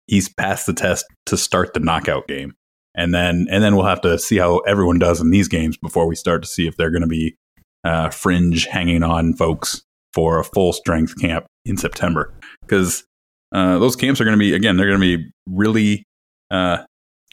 he's 0.08 0.30
passed 0.30 0.66
the 0.66 0.74
test 0.74 1.06
to 1.28 1.38
start 1.38 1.74
the 1.74 1.80
knockout 1.80 2.28
game, 2.28 2.54
and 2.96 3.14
then 3.14 3.48
and 3.50 3.64
then 3.64 3.76
we'll 3.76 3.86
have 3.86 4.02
to 4.02 4.18
see 4.18 4.38
how 4.38 4.60
everyone 4.60 5.00
does 5.00 5.22
in 5.22 5.30
these 5.30 5.48
games 5.48 5.78
before 5.78 6.08
we 6.08 6.16
start 6.16 6.42
to 6.42 6.48
see 6.48 6.68
if 6.68 6.78
they're 6.78 6.92
going 6.92 7.02
to 7.02 7.08
be 7.08 7.36
uh, 7.84 8.10
fringe 8.10 8.66
hanging 8.66 9.04
on 9.04 9.34
folks 9.34 9.84
for 10.14 10.40
a 10.40 10.44
full 10.44 10.74
strength 10.74 11.20
camp 11.20 11.46
in 11.66 11.78
September 11.78 12.34
because 12.62 13.06
uh, 13.54 13.78
those 13.78 13.96
camps 13.96 14.20
are 14.20 14.24
going 14.24 14.38
to 14.38 14.40
be 14.40 14.54
again 14.54 14.78
they're 14.78 14.88
going 14.88 15.00
to 15.00 15.18
be 15.18 15.32
really 15.48 16.04
uh, 16.52 16.84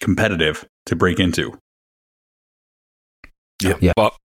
competitive 0.01 0.67
to 0.87 0.97
break 0.97 1.21
into. 1.21 1.57
Yeah. 3.61 3.93
Well, 3.97 4.17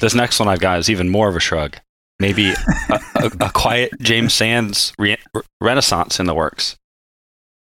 this 0.00 0.14
next 0.14 0.40
one 0.40 0.48
I've 0.48 0.60
got 0.60 0.80
is 0.80 0.90
even 0.90 1.08
more 1.08 1.28
of 1.28 1.36
a 1.36 1.40
shrug. 1.40 1.76
Maybe 2.18 2.50
a, 2.90 3.00
a, 3.14 3.30
a 3.40 3.50
quiet 3.52 3.92
James 4.00 4.34
Sands 4.34 4.92
re- 4.98 5.18
renaissance 5.60 6.18
in 6.18 6.26
the 6.26 6.34
works, 6.34 6.76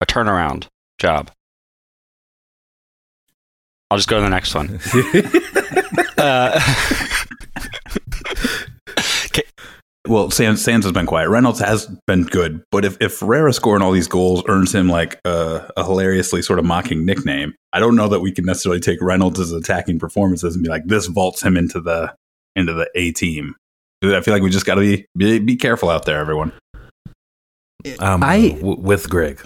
a 0.01 0.07
turnaround 0.07 0.69
job. 0.99 1.31
I'll 3.91 3.99
just 3.99 4.09
go 4.09 4.17
to 4.17 4.23
the 4.23 4.31
next 4.31 4.55
one. 4.55 4.81
Uh, 6.19 6.59
Well, 10.09 10.31
Sands, 10.31 10.63
Sands 10.63 10.87
has 10.87 10.93
been 10.93 11.07
quiet. 11.07 11.29
Reynolds 11.29 11.59
has 11.59 11.87
been 12.07 12.23
good, 12.25 12.63
but 12.71 12.85
if 12.85 12.97
if 13.01 13.15
Ferreira 13.15 13.53
scoring 13.53 13.83
all 13.83 13.91
these 13.91 14.07
goals 14.07 14.45
earns 14.47 14.73
him 14.73 14.89
like 14.89 15.19
a, 15.25 15.69
a 15.77 15.85
hilariously 15.85 16.43
sort 16.43 16.61
of 16.61 16.65
mocking 16.65 17.05
nickname, 17.05 17.55
I 17.73 17.81
don't 17.81 17.97
know 17.97 18.07
that 18.09 18.21
we 18.21 18.31
can 18.31 18.45
necessarily 18.45 18.79
take 18.81 19.03
Reynolds' 19.03 19.51
attacking 19.51 19.99
performances 19.99 20.55
and 20.55 20.63
be 20.63 20.71
like 20.71 20.87
this 20.87 21.07
vaults 21.07 21.43
him 21.43 21.57
into 21.57 21.81
the 21.81 22.15
into 22.55 22.73
the 22.73 22.89
A 22.95 23.11
team. 23.13 23.57
I 24.05 24.21
feel 24.21 24.33
like 24.33 24.45
we 24.45 24.51
just 24.51 24.65
got 24.65 24.77
to 24.77 24.81
be, 24.81 25.07
be 25.17 25.41
be 25.41 25.57
careful 25.57 25.91
out 25.91 26.05
there, 26.05 26.21
everyone. 26.21 26.53
um, 27.99 28.23
I- 28.23 28.51
w- 28.51 28.79
with 28.81 29.11
Greg. 29.11 29.41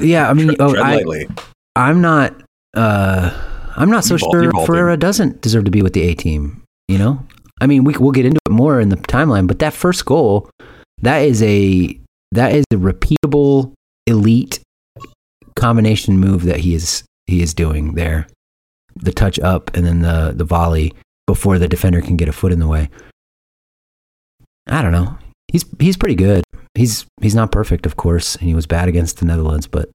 Yeah, 0.00 0.30
I 0.30 0.32
mean, 0.32 0.56
oh, 0.58 0.72
Tread 0.72 0.82
I, 0.82 1.04
I'm 1.76 2.00
not. 2.00 2.34
Uh, 2.72 3.30
I'm 3.76 3.90
not 3.90 4.04
so 4.04 4.16
sure. 4.16 4.52
Ferreira 4.66 4.96
doesn't 4.96 5.40
deserve 5.40 5.64
to 5.64 5.70
be 5.70 5.82
with 5.82 5.92
the 5.92 6.02
A 6.02 6.14
team. 6.14 6.62
You 6.88 6.98
know, 6.98 7.26
I 7.60 7.66
mean, 7.66 7.84
we 7.84 7.94
we'll 7.94 8.12
get 8.12 8.26
into 8.26 8.40
it 8.46 8.52
more 8.52 8.80
in 8.80 8.88
the 8.88 8.96
timeline, 8.96 9.46
but 9.46 9.60
that 9.60 9.72
first 9.72 10.04
goal, 10.04 10.50
that 11.00 11.20
is 11.20 11.42
a 11.42 11.98
that 12.32 12.52
is 12.54 12.64
a 12.72 12.76
repeatable 12.76 13.72
elite 14.06 14.60
combination 15.54 16.18
move 16.18 16.44
that 16.44 16.58
he 16.58 16.74
is 16.74 17.04
he 17.26 17.42
is 17.42 17.54
doing 17.54 17.94
there. 17.94 18.26
The 18.96 19.12
touch 19.12 19.38
up 19.38 19.74
and 19.74 19.86
then 19.86 20.00
the 20.00 20.32
the 20.34 20.44
volley 20.44 20.92
before 21.26 21.58
the 21.58 21.68
defender 21.68 22.00
can 22.02 22.16
get 22.16 22.28
a 22.28 22.32
foot 22.32 22.52
in 22.52 22.58
the 22.58 22.68
way. 22.68 22.90
I 24.66 24.82
don't 24.82 24.92
know. 24.92 25.16
He's 25.48 25.64
he's 25.78 25.96
pretty 25.96 26.14
good. 26.14 26.44
He's 26.74 27.06
he's 27.20 27.34
not 27.34 27.52
perfect, 27.52 27.86
of 27.86 27.96
course, 27.96 28.36
and 28.36 28.48
he 28.48 28.54
was 28.54 28.66
bad 28.66 28.88
against 28.88 29.18
the 29.18 29.24
Netherlands, 29.24 29.66
but 29.66 29.88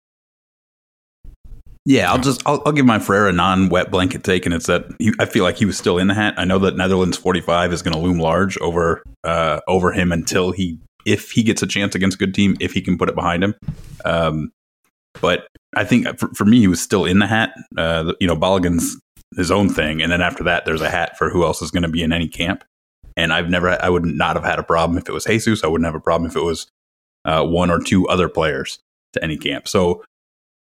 Yeah, 1.88 2.12
I'll 2.12 2.20
just 2.20 2.42
I'll, 2.46 2.62
I'll 2.66 2.74
give 2.74 2.86
my 2.86 3.00
Ferreira 3.00 3.32
non-wet 3.32 3.92
blanket 3.92 4.22
take, 4.22 4.46
and 4.46 4.54
it's 4.54 4.66
that 4.66 4.88
he, 5.00 5.14
I 5.20 5.26
feel 5.26 5.46
like 5.46 5.56
he 5.56 5.64
was 5.64 5.78
still 5.78 5.98
in 5.98 6.08
the 6.08 6.14
hat. 6.14 6.34
I 6.36 6.44
know 6.44 6.60
that 6.60 6.76
Netherlands 6.76 7.18
45 7.18 7.72
is 7.72 7.82
going 7.82 7.94
to 7.94 8.00
loom 8.00 8.20
large 8.20 8.58
over 8.58 9.02
uh, 9.24 9.62
over 9.70 9.94
him 9.94 10.12
until 10.12 10.52
he 10.52 10.80
if 11.06 11.32
he 11.32 11.44
gets 11.44 11.64
a 11.64 11.68
chance 11.68 11.96
against 11.96 12.16
a 12.16 12.18
good 12.18 12.34
team, 12.34 12.58
if 12.60 12.74
he 12.74 12.82
can 12.82 12.98
put 12.98 13.08
it 13.08 13.16
behind 13.16 13.42
him. 13.42 13.56
Um, 14.04 14.52
but 15.22 15.48
I 15.78 15.86
think 15.86 16.20
for, 16.20 16.28
for 16.36 16.44
me, 16.44 16.60
he 16.60 16.68
was 16.68 16.82
still 16.82 17.06
in 17.06 17.20
the 17.20 17.28
hat. 17.28 17.54
Uh, 17.78 18.12
you 18.20 18.28
know, 18.28 18.36
Balogun's 18.36 18.98
his 19.38 19.50
own 19.50 19.70
thing, 19.70 20.02
and 20.02 20.12
then 20.12 20.22
after 20.22 20.44
that, 20.44 20.66
there's 20.66 20.82
a 20.82 20.90
hat 20.90 21.18
for 21.18 21.30
who 21.30 21.46
else 21.46 21.62
is 21.62 21.72
going 21.72 21.84
to 21.84 21.90
be 21.90 22.04
in 22.04 22.12
any 22.12 22.28
camp. 22.28 22.66
And 23.16 23.32
I've 23.32 23.50
never, 23.50 23.82
I 23.82 23.88
would 23.88 24.06
not 24.06 24.36
have 24.36 24.44
had 24.44 24.60
a 24.60 24.64
problem 24.64 24.98
if 24.98 25.08
it 25.08 25.14
was 25.14 25.24
Jesus. 25.24 25.64
I 25.64 25.68
wouldn't 25.68 25.86
have 25.86 25.96
a 25.96 26.02
problem 26.02 26.30
if 26.30 26.36
it 26.36 26.44
was 26.44 26.68
uh, 27.24 27.46
one 27.46 27.72
or 27.72 27.80
two 27.80 28.10
other 28.10 28.28
players 28.28 28.80
to 29.14 29.24
any 29.24 29.38
camp. 29.38 29.70
So 29.70 30.04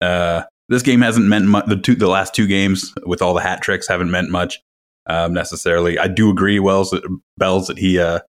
uh, 0.00 0.44
this 0.68 0.82
game 0.82 1.00
hasn't 1.00 1.26
meant 1.26 1.46
much. 1.46 1.66
The 1.66 1.76
two, 1.76 1.94
the 1.94 2.08
last 2.08 2.34
two 2.34 2.46
games 2.46 2.92
with 3.04 3.22
all 3.22 3.34
the 3.34 3.40
hat 3.40 3.62
tricks 3.62 3.86
haven't 3.88 4.10
meant 4.10 4.30
much 4.30 4.60
um, 5.08 5.32
necessarily. 5.32 5.98
I 5.98 6.08
do 6.08 6.30
agree, 6.30 6.58
Wells, 6.58 6.90
that, 6.90 7.02
Belz, 7.40 7.68
that 7.68 7.78
he, 7.78 7.98
uh, 7.98 8.20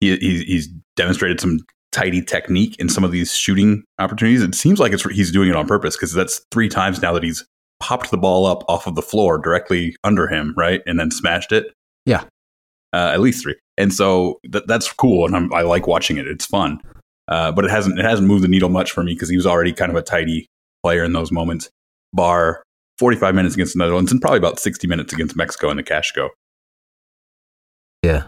he 0.00 0.16
he's, 0.16 0.42
he's 0.42 0.68
demonstrated 0.96 1.40
some 1.40 1.60
tidy 1.92 2.22
technique 2.22 2.74
in 2.78 2.88
some 2.88 3.04
of 3.04 3.12
these 3.12 3.32
shooting 3.34 3.84
opportunities. 3.98 4.42
It 4.42 4.54
seems 4.54 4.80
like 4.80 4.92
it's 4.92 5.04
he's 5.04 5.30
doing 5.30 5.48
it 5.48 5.56
on 5.56 5.66
purpose 5.66 5.96
because 5.96 6.12
that's 6.12 6.44
three 6.50 6.68
times 6.68 7.00
now 7.02 7.12
that 7.12 7.22
he's 7.22 7.44
popped 7.80 8.10
the 8.10 8.16
ball 8.16 8.46
up 8.46 8.64
off 8.68 8.86
of 8.86 8.94
the 8.94 9.02
floor 9.02 9.38
directly 9.38 9.94
under 10.02 10.26
him, 10.26 10.54
right, 10.56 10.80
and 10.86 10.98
then 10.98 11.10
smashed 11.10 11.52
it. 11.52 11.72
Yeah. 12.06 12.24
uh, 12.94 13.10
at 13.12 13.20
least 13.20 13.42
three, 13.42 13.56
and 13.76 13.92
so 13.92 14.38
that, 14.50 14.68
that's 14.68 14.90
cool, 14.92 15.26
and 15.26 15.34
I'm, 15.34 15.52
I 15.52 15.62
like 15.62 15.88
watching 15.88 16.16
it. 16.16 16.28
It's 16.28 16.46
fun, 16.46 16.78
uh, 17.26 17.50
but 17.50 17.64
it 17.64 17.70
hasn't 17.70 17.98
it 17.98 18.04
hasn't 18.04 18.28
moved 18.28 18.44
the 18.44 18.48
needle 18.48 18.68
much 18.68 18.92
for 18.92 19.02
me 19.02 19.14
because 19.14 19.28
he 19.28 19.36
was 19.36 19.46
already 19.46 19.72
kind 19.72 19.90
of 19.90 19.96
a 19.96 20.02
tidy 20.02 20.46
player 20.84 21.02
in 21.02 21.12
those 21.12 21.32
moments. 21.32 21.70
Bar 22.12 22.62
45 22.98 23.34
minutes 23.34 23.54
against 23.54 23.72
the 23.72 23.78
Netherlands 23.78 24.12
and 24.12 24.20
probably 24.20 24.38
about 24.38 24.60
60 24.60 24.86
minutes 24.86 25.12
against 25.12 25.34
Mexico 25.34 25.70
in 25.70 25.76
the 25.76 25.82
cash 25.82 26.12
go. 26.12 26.30
Yeah. 28.02 28.24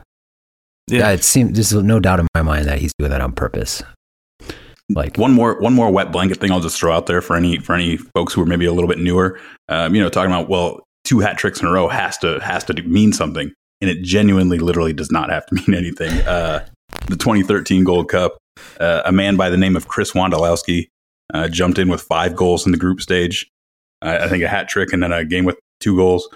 Yeah. 0.89 0.99
Yeah, 0.99 1.11
it 1.11 1.25
seems 1.25 1.53
there's 1.53 1.75
no 1.75 2.01
doubt 2.01 2.21
in 2.21 2.27
my 2.35 2.43
mind 2.43 2.67
that 2.67 2.79
he's 2.79 2.93
doing 2.99 3.11
that 3.11 3.21
on 3.21 3.33
purpose. 3.33 3.83
Like 4.89 5.19
One 5.19 5.33
more 5.33 5.59
one 5.61 5.75
more 5.75 5.91
wet 5.91 6.13
blanket 6.13 6.39
thing 6.39 6.53
I'll 6.53 6.61
just 6.61 6.79
throw 6.79 6.95
out 6.95 7.07
there 7.07 7.21
for 7.21 7.35
any 7.35 7.59
for 7.59 7.75
any 7.75 7.97
folks 7.97 8.33
who 8.33 8.43
are 8.43 8.47
maybe 8.47 8.67
a 8.67 8.73
little 8.73 8.89
bit 8.89 8.99
newer. 8.99 9.39
Um, 9.69 9.97
you 9.97 10.01
know, 10.01 10.09
talking 10.09 10.31
about 10.31 10.49
well, 10.49 10.85
two 11.05 11.19
hat 11.19 11.39
tricks 11.39 11.61
in 11.61 11.67
a 11.67 11.73
row 11.73 11.89
has 11.89 12.17
to 12.19 12.39
has 12.39 12.63
to 12.65 12.83
mean 12.85 13.13
something, 13.13 13.53
and 13.81 13.91
it 13.91 14.03
genuinely, 14.03 14.61
literally 14.61 14.93
does 14.93 15.11
not 15.11 15.29
have 15.29 15.45
to 15.47 15.55
mean 15.57 15.77
anything. 15.77 16.13
Uh, 16.21 16.65
the 17.09 17.17
2013 17.17 17.83
Gold 17.83 18.09
Cup, 18.09 18.39
uh, 18.79 19.03
a 19.05 19.11
man 19.11 19.35
by 19.37 19.51
the 19.51 19.57
name 19.57 19.75
of 19.75 19.89
Chris 19.89 20.13
Wondolowski 20.13 20.87
uh, 21.35 21.49
jumped 21.49 21.79
in 21.79 21.89
with 21.89 22.03
five 22.03 22.37
goals 22.37 22.67
in 22.67 22.73
the 22.73 22.79
group 22.79 23.01
stage. 23.01 23.51
Uh, 24.03 24.19
I 24.23 24.29
think 24.29 24.43
a 24.43 24.49
hat 24.49 24.69
trick 24.69 24.93
and 24.93 25.03
then 25.03 25.13
a 25.13 25.25
game 25.25 25.45
with 25.45 25.59
two 25.81 25.97
goals. 25.97 26.29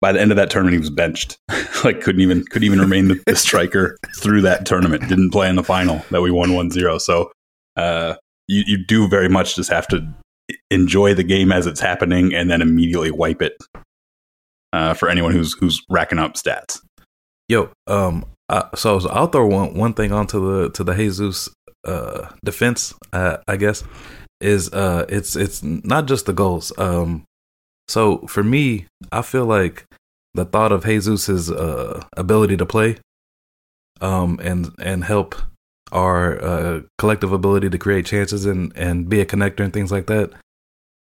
By 0.00 0.12
the 0.12 0.20
end 0.20 0.30
of 0.30 0.36
that 0.36 0.50
tournament, 0.50 0.74
he 0.74 0.80
was 0.80 0.90
benched. 0.90 1.38
like 1.84 2.00
couldn't 2.00 2.20
even 2.20 2.44
couldn't 2.44 2.64
even 2.64 2.80
remain 2.80 3.08
the, 3.08 3.22
the 3.26 3.36
striker 3.36 3.96
through 4.16 4.42
that 4.42 4.66
tournament. 4.66 5.08
Didn't 5.08 5.30
play 5.30 5.48
in 5.48 5.56
the 5.56 5.62
final 5.62 6.02
that 6.10 6.22
we 6.22 6.30
won 6.30 6.50
1-0. 6.50 7.00
So 7.00 7.30
uh, 7.76 8.14
you, 8.48 8.64
you 8.66 8.84
do 8.84 9.08
very 9.08 9.28
much 9.28 9.56
just 9.56 9.70
have 9.70 9.86
to 9.88 10.06
enjoy 10.70 11.14
the 11.14 11.22
game 11.22 11.52
as 11.52 11.66
it's 11.66 11.80
happening 11.80 12.34
and 12.34 12.50
then 12.50 12.62
immediately 12.62 13.10
wipe 13.10 13.42
it 13.42 13.56
uh, 14.72 14.94
for 14.94 15.08
anyone 15.08 15.32
who's 15.32 15.54
who's 15.54 15.82
racking 15.88 16.18
up 16.18 16.34
stats. 16.34 16.80
Yo, 17.48 17.70
um, 17.86 18.24
I, 18.48 18.68
so 18.74 19.00
I'll 19.08 19.26
throw 19.26 19.46
one 19.46 19.74
one 19.74 19.94
thing 19.94 20.12
onto 20.12 20.40
the 20.40 20.70
to 20.70 20.84
the 20.84 20.94
Jesus 20.94 21.48
uh 21.84 22.28
defense. 22.44 22.94
I 23.12 23.56
guess 23.58 23.84
is 24.40 24.72
uh 24.72 25.04
it's 25.08 25.36
it's 25.36 25.62
not 25.62 26.06
just 26.06 26.26
the 26.26 26.32
goals. 26.32 26.72
Um, 26.78 27.24
so 27.88 28.18
for 28.26 28.42
me, 28.42 28.86
I 29.12 29.22
feel 29.22 29.44
like 29.44 29.84
the 30.34 30.44
thought 30.44 30.72
of 30.72 30.84
Jesus's 30.84 31.50
uh 31.50 32.04
ability 32.16 32.56
to 32.56 32.66
play, 32.66 32.98
um, 34.00 34.40
and 34.42 34.70
and 34.78 35.04
help 35.04 35.34
our 35.92 36.42
uh, 36.42 36.80
collective 36.98 37.32
ability 37.32 37.68
to 37.68 37.78
create 37.78 38.06
chances 38.06 38.46
and 38.46 38.72
and 38.76 39.08
be 39.08 39.20
a 39.20 39.26
connector 39.26 39.60
and 39.60 39.72
things 39.72 39.92
like 39.92 40.06
that. 40.06 40.32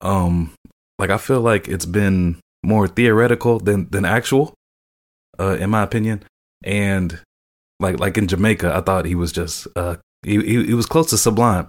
Um, 0.01 0.53
like 0.99 1.11
I 1.11 1.19
feel 1.19 1.41
like 1.41 1.69
it's 1.69 1.87
been 1.87 2.39
more 2.63 2.87
theoretical 2.87 3.59
than 3.59 3.89
than 3.91 4.05
actual, 4.05 4.55
uh, 5.39 5.57
in 5.59 5.71
my 5.71 5.83
opinion. 5.83 6.25
And 6.63 7.21
like 7.81 7.99
like 7.99 8.17
in 8.19 8.29
Jamaica, 8.29 8.75
I 8.75 8.81
thought 8.81 9.07
he 9.07 9.15
was 9.15 9.33
just 9.33 9.67
uh 9.75 9.97
he 10.25 10.41
he, 10.41 10.67
he 10.67 10.75
was 10.75 10.87
close 10.87 11.11
to 11.11 11.19
sublime 11.19 11.69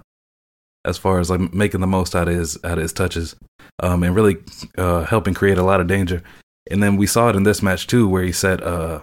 as 0.84 0.96
far 0.96 1.18
as 1.18 1.30
like 1.30 1.52
making 1.52 1.80
the 1.80 1.86
most 1.86 2.14
out 2.14 2.28
of 2.28 2.34
his 2.34 2.58
out 2.64 2.78
of 2.78 2.82
his 2.82 2.92
touches, 2.92 3.36
um, 3.82 4.02
and 4.02 4.14
really 4.14 4.36
uh 4.78 5.04
helping 5.04 5.34
create 5.34 5.58
a 5.58 5.64
lot 5.64 5.80
of 5.80 5.86
danger. 5.86 6.22
And 6.70 6.82
then 6.82 6.96
we 6.96 7.06
saw 7.06 7.28
it 7.28 7.36
in 7.36 7.44
this 7.44 7.62
match 7.62 7.86
too, 7.86 8.08
where 8.08 8.22
he 8.22 8.32
set 8.32 8.62
uh 8.62 9.00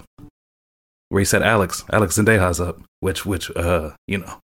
where 1.10 1.20
he 1.20 1.26
set 1.26 1.44
Alex 1.44 1.84
Alex 1.92 2.18
Zendejas 2.18 2.66
up, 2.66 2.82
which 3.00 3.26
which 3.26 3.56
uh 3.56 3.92
you 4.08 4.18
know 4.18 4.40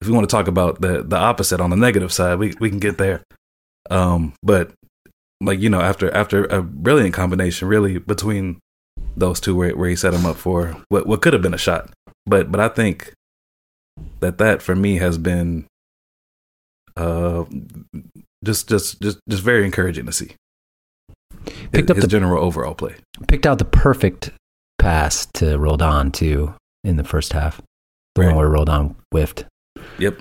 if 0.00 0.08
we 0.08 0.14
want 0.14 0.28
to 0.28 0.34
talk 0.34 0.48
about 0.48 0.80
the 0.80 1.02
the 1.02 1.16
opposite 1.16 1.60
on 1.60 1.70
the 1.70 1.76
negative 1.76 2.12
side, 2.12 2.38
we 2.38 2.54
we 2.60 2.70
can 2.70 2.78
get 2.78 2.98
there. 2.98 3.22
Um, 3.90 4.34
but 4.42 4.72
like 5.40 5.60
you 5.60 5.70
know 5.70 5.80
after 5.80 6.12
after 6.14 6.44
a 6.46 6.62
brilliant 6.62 7.14
combination 7.14 7.68
really 7.68 7.98
between 7.98 8.58
those 9.16 9.40
two 9.40 9.54
where 9.54 9.76
where 9.76 9.88
he 9.88 9.96
set 9.96 10.14
him 10.14 10.26
up 10.26 10.36
for 10.36 10.76
what 10.88 11.06
what 11.06 11.22
could 11.22 11.32
have 11.32 11.42
been 11.42 11.54
a 11.54 11.58
shot. 11.58 11.90
But 12.26 12.50
but 12.52 12.60
I 12.60 12.68
think 12.68 13.12
that 14.20 14.38
that 14.38 14.62
for 14.62 14.74
me 14.74 14.96
has 14.96 15.18
been 15.18 15.66
uh 16.96 17.44
just 18.44 18.68
just 18.68 19.00
just 19.00 19.18
just 19.28 19.42
very 19.42 19.64
encouraging 19.64 20.06
to 20.06 20.12
see. 20.12 20.34
Picked 21.72 21.88
his, 21.88 21.90
up 21.90 21.96
his 21.96 22.04
the- 22.04 22.08
general 22.08 22.42
overall 22.42 22.74
play. 22.74 22.94
picked 23.26 23.46
out 23.46 23.58
the 23.58 23.64
perfect 23.64 24.30
pass 24.78 25.26
to 25.34 25.58
Roldan 25.58 26.10
too 26.12 26.54
in 26.84 26.96
the 26.96 27.04
first 27.04 27.32
half. 27.32 27.60
The 28.14 28.22
Right. 28.22 28.26
one 28.28 28.36
where 28.36 28.48
Roldan 28.48 28.96
whiffed. 29.12 29.44
Yep. 29.98 30.20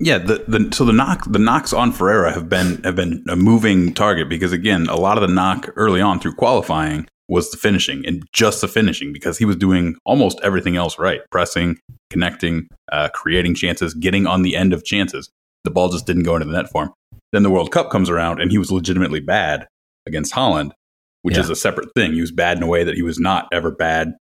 Yeah, 0.00 0.18
the, 0.18 0.44
the 0.48 0.74
so 0.74 0.84
the 0.84 0.92
knock 0.92 1.30
the 1.30 1.38
knocks 1.38 1.72
on 1.72 1.92
Ferreira 1.92 2.32
have 2.32 2.48
been 2.48 2.82
have 2.82 2.96
been 2.96 3.24
a 3.28 3.36
moving 3.36 3.94
target 3.94 4.28
because 4.28 4.52
again, 4.52 4.86
a 4.88 4.96
lot 4.96 5.16
of 5.16 5.22
the 5.28 5.32
knock 5.32 5.70
early 5.76 6.00
on 6.00 6.18
through 6.18 6.34
qualifying 6.34 7.06
was 7.32 7.50
the 7.50 7.56
finishing 7.56 8.04
and 8.06 8.22
just 8.34 8.60
the 8.60 8.68
finishing 8.68 9.10
because 9.12 9.38
he 9.38 9.46
was 9.46 9.56
doing 9.56 9.96
almost 10.04 10.38
everything 10.42 10.76
else 10.76 10.98
right, 10.98 11.20
pressing, 11.30 11.78
connecting, 12.10 12.68
uh, 12.92 13.08
creating 13.14 13.54
chances, 13.54 13.94
getting 13.94 14.26
on 14.26 14.42
the 14.42 14.54
end 14.54 14.74
of 14.74 14.84
chances. 14.84 15.30
The 15.64 15.70
ball 15.70 15.88
just 15.88 16.06
didn't 16.06 16.24
go 16.24 16.36
into 16.36 16.46
the 16.46 16.52
net 16.52 16.68
for 16.70 16.84
him. 16.84 16.90
Then 17.32 17.42
the 17.42 17.50
World 17.50 17.72
Cup 17.72 17.88
comes 17.90 18.10
around 18.10 18.40
and 18.42 18.50
he 18.50 18.58
was 18.58 18.70
legitimately 18.70 19.20
bad 19.20 19.66
against 20.06 20.32
Holland, 20.32 20.74
which 21.22 21.36
Yeah. 21.36 21.40
is 21.42 21.48
a 21.50 21.56
separate 21.56 21.88
thing. 21.96 22.12
He 22.12 22.20
was 22.20 22.30
bad 22.32 22.58
in 22.58 22.62
a 22.62 22.66
way 22.66 22.84
that 22.84 22.96
he 22.96 23.02
was 23.02 23.18
not 23.18 23.46
ever 23.50 23.70
bad 23.70 24.12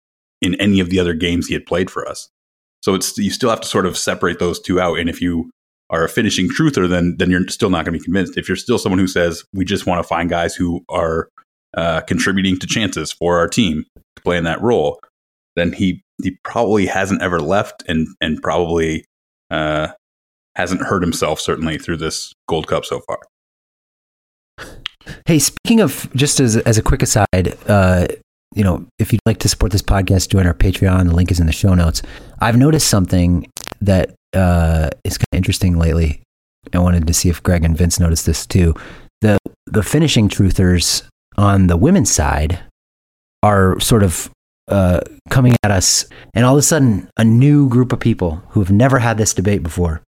in 0.41 0.55
any 0.61 0.79
of 0.79 0.89
the 0.91 1.01
other 1.01 1.13
games 1.15 1.49
he 1.49 1.55
had 1.55 1.67
played 1.67 1.91
for 1.91 2.09
us. 2.09 2.29
So 2.83 2.95
it's 2.95 3.19
you 3.19 3.31
still 3.31 3.51
have 3.51 3.61
to 3.63 3.69
sort 3.69 3.87
of 3.87 3.99
separate 3.99 4.39
those 4.39 4.61
two 4.61 4.81
out. 4.81 4.99
And 5.01 5.11
if 5.11 5.21
you 5.21 5.51
are 5.91 6.05
a 6.05 6.09
finishing 6.09 6.49
truther, 6.49 6.89
then 6.89 7.17
then 7.19 7.29
you're 7.31 7.49
still 7.49 7.71
not 7.71 7.85
going 7.85 7.95
to 7.95 7.99
be 7.99 8.05
convinced. 8.05 8.39
If 8.39 8.49
you're 8.49 8.57
still 8.57 8.79
someone 8.79 9.01
who 9.01 9.09
says 9.09 9.43
we 9.53 9.65
just 9.65 9.87
want 9.87 9.99
to 9.99 10.07
find 10.07 10.31
guys 10.31 10.55
who 10.55 10.85
are 10.89 11.29
uh, 11.77 12.01
contributing 12.03 12.59
to 12.59 12.67
chances 12.67 13.13
for 13.13 13.39
our 13.39 13.49
team 13.49 13.85
to 14.17 14.23
play 14.23 14.37
in 14.37 14.45
that 14.45 14.61
role, 14.61 15.01
then 15.57 15.73
he 15.73 16.03
he 16.23 16.37
probably 16.45 16.87
hasn't 16.87 17.23
ever 17.23 17.41
left 17.41 17.83
and 17.89 18.09
and 18.21 18.43
probably 18.43 19.05
uh, 19.51 19.89
hasn't 20.57 20.83
hurt 20.83 21.03
himself 21.03 21.41
certainly 21.41 21.79
through 21.79 21.97
this 21.97 22.33
Gold 22.49 22.67
Cup 22.67 22.85
so 22.85 23.01
far. 23.01 23.21
Hey, 25.27 25.39
speaking 25.39 25.81
of 25.81 26.09
just 26.15 26.41
as 26.41 26.57
as 26.59 26.79
a 26.79 26.83
quick 26.83 27.03
aside, 27.03 27.57
uh, 27.67 28.07
you 28.55 28.65
know, 28.65 28.87
if 28.99 29.13
you'd 29.13 29.23
like 29.27 29.39
to 29.39 29.49
support 29.49 29.73
this 29.73 29.83
podcast, 29.83 30.29
join 30.29 30.47
our 30.47 30.55
Patreon. 30.55 31.09
The 31.09 31.15
link 31.15 31.31
is 31.31 31.41
in 31.41 31.47
the 31.47 31.53
show 31.53 31.75
notes. 31.75 32.03
I've 32.41 32.57
noticed 32.57 32.89
something 32.89 33.47
that 33.81 34.15
uh, 34.35 34.91
is 35.05 35.19
kind 35.19 35.27
of 35.33 35.37
interesting 35.37 35.79
lately. 35.79 36.23
I 36.73 36.79
wanted 36.79 37.07
to 37.07 37.15
see 37.15 37.29
if 37.29 37.43
Greg 37.43 37.65
and 37.65 37.77
Vince 37.77 37.99
noticed 37.99 38.27
this 38.27 38.47
too. 38.47 38.75
The 39.21 39.39
the 39.67 39.83
finishing 39.83 40.29
truthers 40.29 41.07
on 41.41 41.67
the 41.69 41.77
women's 41.77 42.11
side 42.13 42.59
are 43.43 43.81
sort 43.81 44.03
of 44.03 44.29
uh, 44.69 45.01
coming 45.31 45.57
at 45.65 45.71
us, 45.71 46.05
and 46.35 46.45
all 46.45 46.55
of 46.55 46.59
a 46.59 46.63
sudden, 46.63 47.09
a 47.17 47.25
new 47.25 47.69
group 47.69 47.93
of 47.93 47.99
people 47.99 48.43
who 48.51 48.61
have 48.61 48.71
never 48.71 48.99
had 48.99 49.17
this 49.19 49.33
debate 49.35 49.63
before 49.63 50.03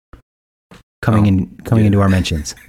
coming 1.00 1.24
Oh, 1.24 1.28
in 1.28 1.56
coming 1.64 1.84
yeah. 1.84 1.86
into 1.88 2.00
our 2.00 2.08
mentions. 2.08 2.54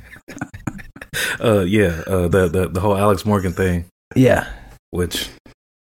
Uh 1.39 1.59
yeah, 1.67 2.01
uh 2.07 2.27
the 2.27 2.47
the 2.47 2.67
the 2.69 2.79
whole 2.79 2.97
Alex 2.97 3.23
Morgan 3.23 3.53
thing, 3.53 3.85
Yeah, 4.15 4.47
which 4.89 5.29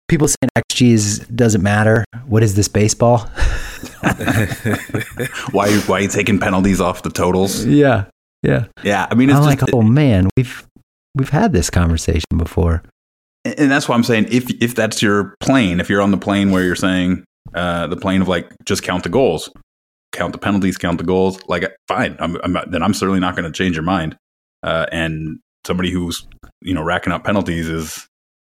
people 0.09 0.27
saying 0.27 0.51
XGs 0.73 1.33
doesn't 1.37 1.63
matter. 1.63 2.05
What 2.27 2.43
is 2.43 2.57
this 2.57 2.67
baseball? 2.67 3.19
Why 5.53 5.71
why 5.87 5.99
are 5.99 6.01
you 6.01 6.09
taking 6.09 6.41
penalties 6.41 6.81
off 6.81 7.03
the 7.05 7.11
totals? 7.11 7.65
yeah, 7.65 8.07
yeah. 8.43 8.65
Yeah, 8.83 9.07
I 9.11 9.15
mean 9.15 9.31
it's 9.31 9.39
I'm 9.39 9.45
just, 9.49 9.63
like, 9.63 9.75
oh 9.75 9.83
man, 9.83 10.29
we've 10.37 10.65
we've 11.15 11.31
had 11.31 11.53
this 11.53 11.71
conversation 11.71 12.37
before. 12.37 12.83
and 13.45 13.71
that's 13.71 13.89
why 13.89 13.95
I'm 13.95 14.05
saying 14.05 14.29
if 14.31 14.51
if 14.63 14.75
that's 14.75 15.03
your 15.03 15.35
plane, 15.41 15.81
if 15.81 15.89
you're 15.89 16.03
on 16.03 16.11
the 16.11 16.17
plane 16.17 16.51
where 16.51 16.63
you're 16.63 16.77
saying 16.77 17.25
uh, 17.55 17.87
the 17.89 17.97
plane 17.97 18.23
of 18.23 18.29
like 18.29 18.53
just 18.65 18.83
count 18.83 19.03
the 19.03 19.09
goals, 19.09 19.51
count 20.13 20.33
the 20.33 20.39
penalties, 20.39 20.79
count 20.79 20.99
the 20.99 21.05
goals, 21.05 21.41
like 21.49 21.65
fine, 21.89 22.17
I'm, 22.21 22.37
I'm 22.45 22.53
not, 22.53 22.71
then 22.71 22.83
I'm 22.83 22.95
certainly 22.95 23.21
not 23.21 23.37
going 23.37 23.51
to 23.51 23.57
change 23.57 23.77
your 23.77 23.85
mind. 23.85 24.17
Uh, 24.63 24.87
and 24.93 25.41
somebody 25.67 25.91
who's 25.91 26.27
you 26.61 26.75
know 26.75 26.83
racking 26.83 27.13
up 27.13 27.25
penalties 27.25 27.69
is 27.69 28.07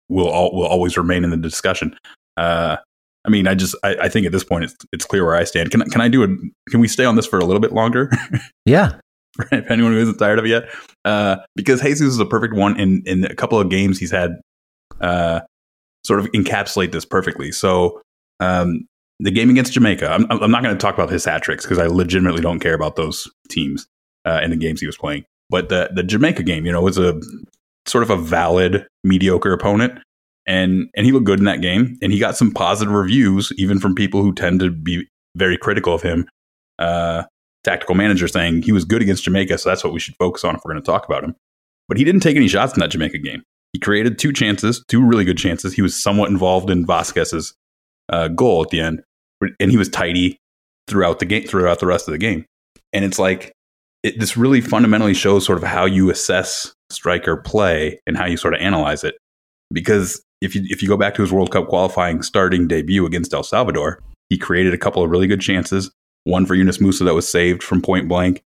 will 0.09 0.29
all, 0.29 0.55
will 0.55 0.67
always 0.67 0.97
remain 0.97 1.25
in 1.25 1.31
the 1.31 1.37
discussion. 1.37 1.97
Uh, 2.37 2.77
I 3.25 3.31
mean, 3.31 3.47
I 3.47 3.55
just 3.55 3.75
I, 3.83 3.97
I 4.03 4.09
think 4.09 4.25
at 4.27 4.33
this 4.33 4.45
point 4.45 4.65
it's 4.65 4.77
it's 4.93 5.05
clear 5.05 5.25
where 5.25 5.37
I 5.37 5.45
stand. 5.45 5.71
Can 5.71 5.83
can 5.91 6.01
I 6.01 6.09
do 6.09 6.25
a 6.25 6.29
can 6.71 6.81
we 6.81 6.89
stay 6.89 7.05
on 7.05 7.17
this 7.17 7.27
for 7.27 7.39
a 7.39 7.45
little 7.45 7.61
bit 7.61 7.73
longer? 7.73 8.11
Yeah, 8.65 9.01
if 9.53 9.71
anyone 9.71 9.93
who 9.93 9.99
isn't 9.99 10.19
tired 10.19 10.39
of 10.39 10.45
it 10.45 10.49
yet. 10.49 10.65
Uh, 11.05 11.37
because 11.57 11.81
Jesus 11.81 12.09
is 12.09 12.19
a 12.19 12.27
perfect 12.27 12.55
one 12.55 12.79
in 12.79 13.03
in 13.07 13.25
a 13.25 13.35
couple 13.35 13.61
of 13.61 13.71
games 13.71 13.99
he's 13.99 14.11
had. 14.11 14.41
Uh, 15.01 15.41
sort 16.05 16.21
of 16.21 16.27
encapsulate 16.33 16.93
this 16.93 17.05
perfectly. 17.05 17.53
So 17.53 18.01
um, 18.41 18.87
the 19.21 19.31
game 19.31 19.51
against 19.51 19.73
Jamaica, 19.73 20.09
I'm, 20.11 20.27
I'm 20.31 20.51
not 20.51 20.63
going 20.63 20.75
to 20.75 20.81
talk 20.81 20.95
about 20.95 21.11
his 21.11 21.25
hat 21.25 21.43
tricks 21.43 21.65
because 21.65 21.79
I 21.79 21.87
legitimately 21.87 22.41
don't 22.41 22.61
care 22.61 22.75
about 22.75 22.97
those 22.97 23.31
teams 23.49 23.87
uh, 24.25 24.41
in 24.43 24.51
the 24.51 24.57
games 24.57 24.81
he 24.81 24.87
was 24.87 24.97
playing. 24.97 25.25
But 25.51 25.71
the 25.71 25.91
the 25.95 26.03
Jamaica 26.03 26.43
game, 26.43 26.67
you 26.67 26.73
know, 26.73 26.83
was 26.83 26.99
a 26.99 27.21
sort 27.87 28.05
of 28.05 28.11
a 28.11 28.17
valid 28.17 28.87
mediocre 29.03 29.53
opponent, 29.53 29.99
and 30.47 30.91
and 30.95 31.07
he 31.07 31.13
looked 31.13 31.25
good 31.25 31.39
in 31.39 31.47
that 31.47 31.63
game, 31.63 31.97
and 32.03 32.13
he 32.13 32.19
got 32.19 32.37
some 32.37 32.53
positive 32.53 32.93
reviews 32.93 33.51
even 33.57 33.79
from 33.79 33.95
people 33.95 34.23
who 34.23 34.35
tend 34.35 34.61
to 34.61 34.71
be 34.71 35.09
very 35.37 35.57
critical 35.57 35.95
of 35.95 36.03
him. 36.03 36.29
Uh, 36.79 37.23
tactical 37.69 37.95
manager 37.95 38.29
saying 38.29 38.63
he 38.63 38.73
was 38.73 38.85
good 38.85 39.03
against 39.03 39.25
Jamaica, 39.25 39.59
so 39.59 39.69
that's 39.69 39.85
what 39.85 39.93
we 39.93 40.01
should 40.01 40.17
focus 40.17 40.45
on 40.45 40.57
if 40.57 40.63
we're 40.65 40.73
going 40.73 40.83
to 40.83 40.87
talk 40.87 41.07
about 41.07 41.25
him. 41.25 41.35
But 41.89 41.99
he 41.99 42.05
didn't 42.05 42.21
take 42.21 42.37
any 42.37 42.49
shots 42.49 42.75
in 42.75 42.81
that 42.81 42.91
Jamaica 42.91 43.19
game. 43.19 43.43
He 43.73 43.79
created 43.79 44.19
two 44.19 44.33
chances, 44.33 44.83
two 44.89 45.05
really 45.05 45.25
good 45.25 45.39
chances. 45.39 45.75
He 45.75 45.83
was 45.83 46.01
somewhat 46.01 46.31
involved 46.31 46.71
in 46.71 46.87
Vazquez's 46.87 47.55
uh, 48.11 48.29
goal 48.29 48.63
at 48.63 48.71
the 48.71 48.81
end, 48.81 49.03
and 49.61 49.71
he 49.71 49.77
was 49.77 49.89
tidy 49.89 50.39
throughout 50.89 51.19
the 51.19 51.27
game, 51.27 51.47
throughout 51.47 51.81
the 51.81 51.87
rest 51.87 52.09
of 52.09 52.13
the 52.13 52.19
game. 52.19 52.47
And 52.93 53.05
it's 53.05 53.19
like 53.19 53.53
it, 54.03 54.19
this 54.19 54.37
really 54.37 54.61
fundamentally 54.61 55.15
shows 55.15 55.45
sort 55.45 55.59
of 55.59 55.65
how 55.65 55.85
you 55.85 56.11
assess 56.11 56.73
striker 56.91 57.37
play 57.37 58.01
and 58.07 58.17
how 58.17 58.27
you 58.27 58.37
sort 58.37 58.55
of 58.55 58.61
analyze 58.61 59.05
it. 59.05 59.17
Because 59.73 60.23
if 60.41 60.55
you 60.55 60.63
if 60.67 60.83
you 60.83 60.89
go 60.89 60.97
back 60.97 61.15
to 61.15 61.23
his 61.23 61.33
World 61.33 61.51
Cup 61.51 61.69
qualifying 61.69 62.23
starting 62.23 62.69
debut 62.69 63.05
against 63.05 63.35
El 63.35 63.43
Salvador, 63.43 64.01
he 64.31 64.39
created 64.39 64.73
a 64.73 64.79
couple 64.79 65.03
of 65.03 65.11
really 65.11 65.27
good 65.27 65.41
chances. 65.41 65.91
One 66.29 66.45
for 66.45 66.55
Yunus 66.55 66.79
Musah 66.79 67.07
that 67.07 67.15
was 67.15 67.29
saved 67.29 67.63
from 67.63 67.81
point 67.81 68.07
blank, 68.07 68.43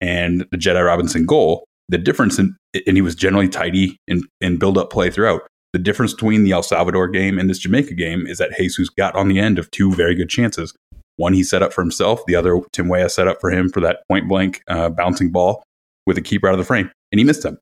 and 0.00 0.46
the 0.50 0.56
Jedi 0.56 0.84
Robinson 0.84 1.26
goal 1.26 1.66
the 1.88 1.98
difference 1.98 2.38
in, 2.38 2.56
and 2.86 2.96
he 2.96 3.02
was 3.02 3.14
generally 3.14 3.48
tidy 3.48 3.98
in, 4.08 4.22
in 4.40 4.56
build 4.56 4.78
up 4.78 4.90
play 4.90 5.10
throughout. 5.10 5.42
The 5.72 5.78
difference 5.78 6.14
between 6.14 6.44
the 6.44 6.52
El 6.52 6.62
Salvador 6.62 7.08
game 7.08 7.38
and 7.38 7.50
this 7.50 7.58
Jamaica 7.58 7.94
game 7.94 8.26
is 8.26 8.38
that 8.38 8.56
Jesus 8.56 8.88
got 8.88 9.14
on 9.14 9.28
the 9.28 9.38
end 9.38 9.58
of 9.58 9.70
two 9.70 9.92
very 9.92 10.14
good 10.14 10.28
chances. 10.28 10.74
One 11.16 11.32
he 11.32 11.42
set 11.42 11.62
up 11.62 11.72
for 11.72 11.82
himself, 11.82 12.22
the 12.26 12.34
other 12.34 12.60
Tim 12.72 12.88
Weah 12.88 13.08
set 13.08 13.28
up 13.28 13.40
for 13.40 13.50
him 13.50 13.68
for 13.68 13.80
that 13.80 14.00
point 14.08 14.28
blank 14.28 14.62
uh, 14.68 14.88
bouncing 14.88 15.30
ball 15.30 15.62
with 16.06 16.18
a 16.18 16.22
keeper 16.22 16.48
out 16.48 16.54
of 16.54 16.58
the 16.58 16.64
frame, 16.64 16.90
and 17.12 17.18
he 17.18 17.24
missed 17.24 17.42
them. 17.42 17.58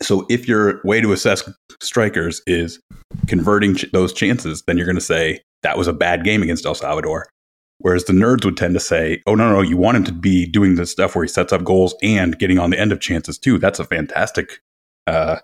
So 0.00 0.26
if 0.30 0.48
your 0.48 0.80
way 0.84 1.00
to 1.00 1.12
assess 1.12 1.48
strikers 1.80 2.40
is 2.46 2.80
converting 3.26 3.76
ch- 3.76 3.90
those 3.92 4.12
chances, 4.12 4.62
then 4.66 4.76
you're 4.76 4.86
going 4.86 4.96
to 4.96 5.00
say 5.00 5.42
that 5.62 5.78
was 5.78 5.86
a 5.86 5.92
bad 5.92 6.24
game 6.24 6.42
against 6.42 6.66
El 6.66 6.74
Salvador. 6.74 7.28
Whereas 7.82 8.04
the 8.04 8.12
nerds 8.12 8.44
would 8.44 8.56
tend 8.56 8.74
to 8.74 8.80
say, 8.80 9.22
oh, 9.26 9.34
no, 9.34 9.52
no, 9.52 9.60
you 9.60 9.76
want 9.76 9.96
him 9.96 10.04
to 10.04 10.12
be 10.12 10.46
doing 10.46 10.76
the 10.76 10.86
stuff 10.86 11.14
where 11.14 11.24
he 11.24 11.28
sets 11.28 11.52
up 11.52 11.64
goals 11.64 11.94
and 12.02 12.38
getting 12.38 12.58
on 12.58 12.70
the 12.70 12.78
end 12.78 12.92
of 12.92 13.00
chances 13.00 13.38
too. 13.38 13.58
That's 13.58 13.80
a 13.80 13.84
fantastic 13.84 14.60
uh, 15.06 15.38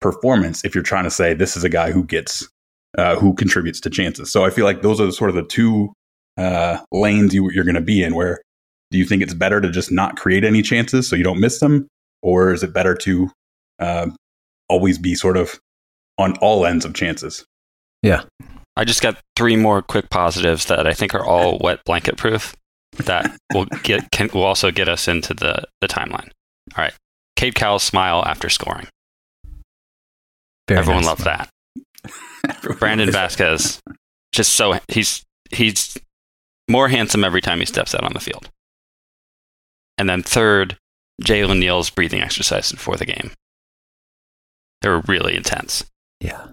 performance 0.00 0.64
if 0.64 0.74
you're 0.74 0.84
trying 0.84 1.04
to 1.04 1.10
say 1.10 1.34
this 1.34 1.56
is 1.56 1.64
a 1.64 1.68
guy 1.68 1.90
who 1.90 2.04
gets, 2.04 2.48
uh, 2.96 3.16
who 3.16 3.34
contributes 3.34 3.80
to 3.80 3.90
chances. 3.90 4.30
So 4.30 4.44
I 4.44 4.50
feel 4.50 4.64
like 4.64 4.82
those 4.82 5.00
are 5.00 5.10
sort 5.10 5.30
of 5.30 5.36
the 5.36 5.44
two 5.44 5.92
uh, 6.36 6.78
lanes 6.92 7.34
you, 7.34 7.50
you're 7.50 7.64
going 7.64 7.74
to 7.74 7.80
be 7.80 8.02
in 8.02 8.14
where 8.14 8.40
do 8.92 8.98
you 8.98 9.04
think 9.04 9.22
it's 9.22 9.34
better 9.34 9.60
to 9.60 9.70
just 9.70 9.90
not 9.90 10.16
create 10.16 10.44
any 10.44 10.62
chances 10.62 11.08
so 11.08 11.16
you 11.16 11.24
don't 11.24 11.40
miss 11.40 11.58
them? 11.60 11.88
Or 12.22 12.52
is 12.52 12.62
it 12.62 12.72
better 12.72 12.94
to 12.94 13.30
uh, 13.78 14.10
always 14.68 14.98
be 14.98 15.14
sort 15.14 15.36
of 15.36 15.58
on 16.18 16.36
all 16.38 16.64
ends 16.64 16.84
of 16.84 16.94
chances? 16.94 17.44
Yeah. 18.02 18.22
I 18.76 18.84
just 18.84 19.02
got 19.02 19.18
three 19.36 19.56
more 19.56 19.82
quick 19.82 20.10
positives 20.10 20.66
that 20.66 20.86
I 20.86 20.94
think 20.94 21.14
are 21.14 21.24
all 21.24 21.58
wet 21.58 21.80
blanket 21.84 22.16
proof 22.16 22.54
that 22.96 23.36
will 23.54 23.66
get 23.82 24.10
can 24.10 24.30
will 24.32 24.44
also 24.44 24.70
get 24.70 24.88
us 24.88 25.08
into 25.08 25.34
the 25.34 25.64
the 25.80 25.88
timeline. 25.88 26.30
All 26.76 26.84
right, 26.84 26.94
Cade 27.36 27.54
Cowell's 27.54 27.82
smile 27.82 28.24
after 28.24 28.48
scoring. 28.48 28.86
Very 30.68 30.80
Everyone 30.80 31.02
nice. 31.02 31.08
loved 31.08 31.24
that. 31.24 31.50
Brandon 32.78 33.08
Vazquez, 33.08 33.80
just 34.32 34.52
so 34.54 34.78
he's 34.88 35.24
he's 35.50 35.98
more 36.68 36.88
handsome 36.88 37.24
every 37.24 37.40
time 37.40 37.58
he 37.58 37.66
steps 37.66 37.94
out 37.94 38.04
on 38.04 38.12
the 38.12 38.20
field. 38.20 38.48
And 39.98 40.08
then 40.08 40.22
third, 40.22 40.78
Jalen 41.22 41.58
Neal's 41.58 41.90
breathing 41.90 42.22
exercises 42.22 42.72
before 42.72 42.96
the 42.96 43.04
game. 43.04 43.32
They 44.80 44.88
were 44.88 45.00
really 45.00 45.36
intense. 45.36 45.84
Yeah. 46.20 46.46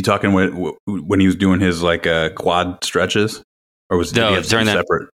You 0.00 0.02
talking 0.02 0.32
when 0.32 0.72
when 0.86 1.20
he 1.20 1.26
was 1.26 1.36
doing 1.36 1.60
his 1.60 1.82
like 1.82 2.06
uh, 2.06 2.30
quad 2.30 2.82
stretches, 2.82 3.42
or 3.90 3.98
was 3.98 4.14
No, 4.14 4.28
he 4.34 4.40
during 4.48 4.64
some 4.64 4.74
that- 4.74 4.86
separate? 4.86 5.10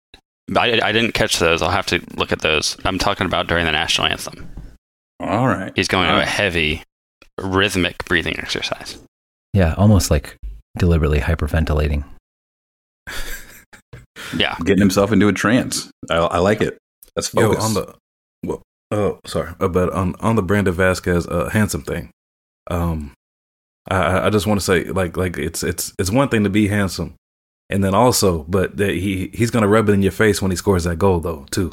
I, 0.55 0.79
I 0.79 0.91
didn't 0.91 1.13
catch 1.13 1.39
those. 1.39 1.63
I'll 1.63 1.71
have 1.71 1.87
to 1.87 1.99
look 2.17 2.31
at 2.31 2.41
those. 2.41 2.77
I'm 2.85 2.99
talking 2.99 3.25
about 3.25 3.47
during 3.47 3.65
the 3.65 3.71
national 3.71 4.05
anthem. 4.07 4.47
All 5.19 5.47
right, 5.47 5.71
He's 5.75 5.87
going 5.87 6.07
to 6.07 6.13
All 6.13 6.19
a 6.19 6.25
heavy 6.25 6.83
rhythmic 7.41 8.05
breathing 8.05 8.37
exercise. 8.37 8.99
Yeah. 9.53 9.73
Almost 9.75 10.11
like 10.11 10.37
deliberately 10.77 11.19
hyperventilating. 11.19 12.03
Yeah. 14.37 14.55
getting 14.63 14.79
himself 14.81 15.11
into 15.11 15.27
a 15.27 15.33
trance. 15.33 15.89
I, 16.09 16.15
I 16.17 16.37
like 16.39 16.61
it. 16.61 16.77
That's 17.15 17.33
Yo, 17.33 17.49
focus. 17.53 17.63
on 17.63 17.73
the 17.73 17.95
well, 18.43 18.61
oh, 18.91 19.19
sorry, 19.25 19.53
uh, 19.59 19.67
but 19.67 19.91
on 19.93 20.15
on 20.19 20.35
the 20.35 20.41
Brandon 20.43 20.73
Vazquez 20.73 21.25
uh, 21.31 21.49
handsome 21.49 21.81
thing, 21.81 22.09
um, 22.69 23.13
I- 23.89 23.95
I 23.97 24.25
I 24.27 24.29
just 24.29 24.47
want 24.47 24.59
to 24.59 24.65
say 24.65 24.85
like 24.85 25.15
like 25.17 25.37
it's 25.37 25.63
it's 25.63 25.93
it's 25.99 26.11
one 26.11 26.29
thing 26.29 26.43
to 26.43 26.49
be 26.49 26.67
handsome, 26.67 27.15
and 27.69 27.83
then 27.83 27.93
also, 27.93 28.43
but 28.43 28.77
that 28.77 28.91
he 28.95 29.29
he's 29.33 29.51
gonna 29.51 29.67
rub 29.67 29.89
it 29.89 29.93
in 29.93 30.01
your 30.01 30.11
face 30.11 30.41
when 30.41 30.51
he 30.51 30.57
scores 30.57 30.83
that 30.85 30.97
goal 30.97 31.19
though 31.19 31.45
too. 31.51 31.71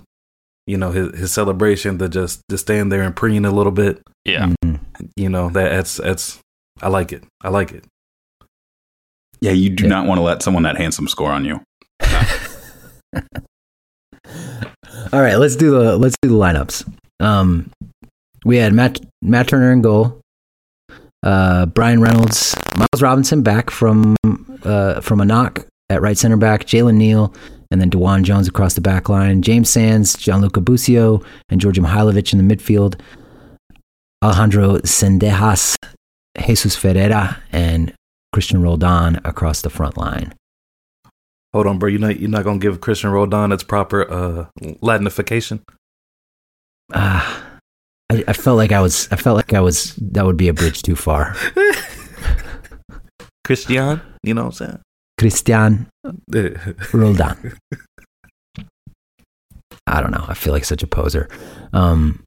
You 0.66 0.76
know 0.78 0.90
his 0.92 1.18
his 1.18 1.32
celebration 1.32 1.98
to 1.98 2.08
just 2.08 2.40
to 2.48 2.56
stand 2.58 2.92
there 2.92 3.02
and 3.02 3.16
preen 3.16 3.44
a 3.44 3.50
little 3.50 3.72
bit. 3.72 4.00
Yeah. 4.24 4.52
Mhm. 4.64 4.78
You 5.16 5.28
know 5.28 5.48
that 5.50 5.70
that's 5.70 5.96
that's 5.96 6.38
I 6.80 6.88
like 6.88 7.12
it. 7.12 7.24
I 7.40 7.48
like 7.48 7.72
it. 7.72 7.84
yeah, 9.40 9.52
you 9.52 9.70
do 9.70 9.84
Yeah. 9.84 9.88
not 9.90 10.06
want 10.06 10.18
to 10.18 10.22
let 10.22 10.42
someone 10.42 10.62
that 10.64 10.76
handsome 10.76 11.08
score 11.08 11.32
on 11.32 11.44
you. 11.44 11.60
All 15.12 15.20
right, 15.20 15.36
let's 15.36 15.56
do 15.56 15.70
the 15.72 15.96
let's 15.98 16.16
do 16.22 16.28
the 16.28 16.34
lineups. 16.36 16.88
Um, 17.20 17.70
we 18.44 18.56
had 18.56 18.72
Matt 18.72 19.00
Matt 19.20 19.48
Turner 19.48 19.72
in 19.72 19.82
goal, 19.82 20.20
uh, 21.22 21.66
Brian 21.66 22.00
Reynolds, 22.00 22.54
Miles 22.76 23.02
Robinson 23.02 23.42
back 23.42 23.70
from 23.70 24.16
uh, 24.64 25.00
from 25.00 25.20
a 25.20 25.24
knock 25.24 25.66
at 25.88 26.02
right 26.02 26.16
center 26.16 26.36
back, 26.36 26.64
Jalen 26.64 26.96
Neal, 26.96 27.34
and 27.70 27.80
then 27.80 27.90
DeJuan 27.90 28.22
Jones 28.22 28.48
across 28.48 28.74
the 28.74 28.80
back 28.80 29.08
line, 29.08 29.42
James 29.42 29.70
Sands, 29.70 30.14
Gianluca 30.14 30.60
Busio, 30.60 31.22
and 31.48 31.60
Djordje 31.60 31.84
Mihailovic 31.84 32.32
in 32.32 32.46
the 32.46 32.56
midfield, 32.56 33.00
Alejandro 34.22 34.78
Zendejas, 34.78 35.76
Jesus 36.38 36.76
Ferreira, 36.76 37.42
and 37.52 37.94
Cristian 38.34 38.62
Roldan 38.62 39.20
across 39.24 39.62
the 39.62 39.70
front 39.70 39.96
line. 39.96 40.34
Hold 41.52 41.66
on, 41.66 41.78
bro. 41.78 41.88
You're 41.88 42.00
not 42.00 42.18
you're 42.18 42.30
not 42.30 42.44
gonna 42.44 42.58
give 42.58 42.80
Cristian 42.80 43.12
Roldan 43.12 43.52
its 43.52 43.62
proper 43.62 44.10
uh 44.10 44.46
Latinification? 44.60 45.60
Ah, 46.94 47.51
I, 48.12 48.24
I 48.28 48.32
felt 48.34 48.58
like 48.58 48.72
I 48.72 48.80
was. 48.80 49.08
I 49.10 49.16
felt 49.16 49.36
like 49.36 49.54
I 49.54 49.60
was. 49.60 49.94
That 49.96 50.26
would 50.26 50.36
be 50.36 50.48
a 50.48 50.52
bridge 50.52 50.82
too 50.82 50.96
far. 50.96 51.34
Christian, 53.44 54.00
you 54.22 54.34
know 54.34 54.44
what 54.44 54.60
I'm 54.60 54.66
saying? 54.66 54.80
Christian? 55.18 55.88
Roldan. 56.92 57.54
I 59.86 60.00
don't 60.00 60.10
know. 60.10 60.24
I 60.28 60.34
feel 60.34 60.52
like 60.52 60.64
such 60.64 60.82
a 60.82 60.86
poser. 60.86 61.28
Um, 61.72 62.22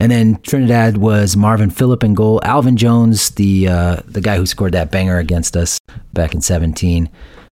and 0.00 0.12
then 0.12 0.40
Trinidad 0.42 0.96
was 0.96 1.36
Marvin 1.36 1.70
Phillip 1.70 2.04
in 2.04 2.14
goal. 2.14 2.40
Alvin 2.44 2.76
Jones, 2.76 3.30
the 3.30 3.68
uh, 3.68 3.96
the 4.06 4.20
guy 4.20 4.36
who 4.36 4.46
scored 4.46 4.72
that 4.72 4.92
banger 4.92 5.18
against 5.18 5.56
us 5.56 5.78
back 6.12 6.34
in 6.34 6.40
17. 6.40 7.10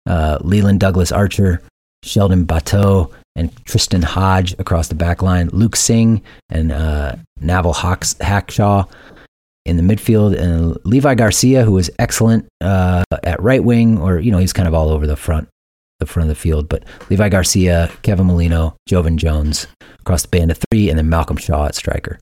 Uh, 0.06 0.38
Leland 0.42 0.82
Douglas 0.82 1.14
Archer, 1.14 1.62
Sheldon 2.04 2.44
Bateau, 2.44 3.12
and 3.36 3.54
Tristan 3.66 4.02
Hodge 4.02 4.54
across 4.60 4.88
the 4.88 4.96
back 4.96 5.22
line. 5.22 5.50
Luke 5.52 5.76
Singh 5.76 6.22
and 6.50 6.72
uh, 6.72 7.16
Neveal 7.42 7.74
Hawks, 7.74 8.14
Hackshaw 8.16 8.88
in 9.66 9.78
the 9.78 9.84
midfield. 9.84 10.38
And 10.38 10.78
Levi 10.86 11.16
Garcia, 11.16 11.64
who 11.64 11.72
was 11.72 11.90
excellent 12.00 12.48
uh, 12.62 13.04
at 13.24 13.42
right 13.42 13.64
wing, 13.64 13.98
or, 14.00 14.20
you 14.20 14.32
know, 14.32 14.38
he's 14.38 14.54
kind 14.54 14.68
of 14.68 14.74
all 14.74 14.90
over 14.90 15.08
the 15.08 15.16
front 15.16 15.48
the 16.00 16.06
front 16.06 16.30
of 16.30 16.36
the 16.36 16.40
field. 16.40 16.70
But 16.70 16.84
Levi 17.10 17.30
Garcia, 17.30 17.90
Kevin 18.02 18.28
Molino, 18.28 18.76
Joevin 18.90 19.18
Jones 19.18 19.68
across 20.00 20.24
the 20.24 20.28
band 20.28 20.52
of 20.52 20.60
three, 20.70 20.90
and 20.90 20.98
then 20.98 21.10
Malcolm 21.10 21.38
Shaw 21.38 21.66
at 21.66 21.76
striker. 21.76 22.20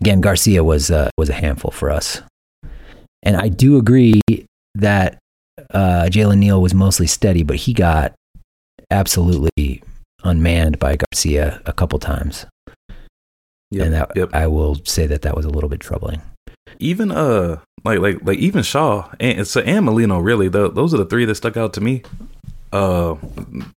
Again, 0.00 0.20
Garcia 0.20 0.64
was 0.64 0.90
uh, 0.90 1.10
was 1.16 1.28
a 1.28 1.34
handful 1.34 1.70
for 1.70 1.90
us, 1.90 2.20
and 3.22 3.36
I 3.36 3.48
do 3.48 3.76
agree 3.76 4.20
that 4.74 5.18
uh, 5.70 6.06
Jalen 6.08 6.38
Neal 6.38 6.60
was 6.60 6.74
mostly 6.74 7.06
steady, 7.06 7.44
but 7.44 7.56
he 7.56 7.72
got 7.72 8.14
absolutely 8.90 9.82
unmanned 10.24 10.78
by 10.78 10.96
Garcia 10.96 11.62
a 11.66 11.72
couple 11.72 11.98
times, 11.98 12.46
Yep, 13.70 13.84
and 13.84 13.94
that 13.94 14.12
yep. 14.16 14.30
I 14.34 14.46
will 14.46 14.76
say 14.84 15.06
that 15.06 15.22
that 15.22 15.36
was 15.36 15.44
a 15.46 15.50
little 15.50 15.68
bit 15.70 15.80
troubling. 15.80 16.20
even 16.80 17.10
uh 17.10 17.60
like 17.84 17.98
like 18.00 18.18
like 18.24 18.38
even 18.38 18.62
Shaw 18.62 19.08
and 19.20 19.46
so 19.46 19.60
and 19.60 19.84
Molino 19.84 20.18
really 20.18 20.48
tho- 20.48 20.68
those 20.68 20.92
are 20.94 20.98
the 20.98 21.06
three 21.06 21.24
that 21.26 21.34
stuck 21.36 21.56
out 21.56 21.72
to 21.74 21.80
me. 21.80 22.02
Uh, 22.72 23.14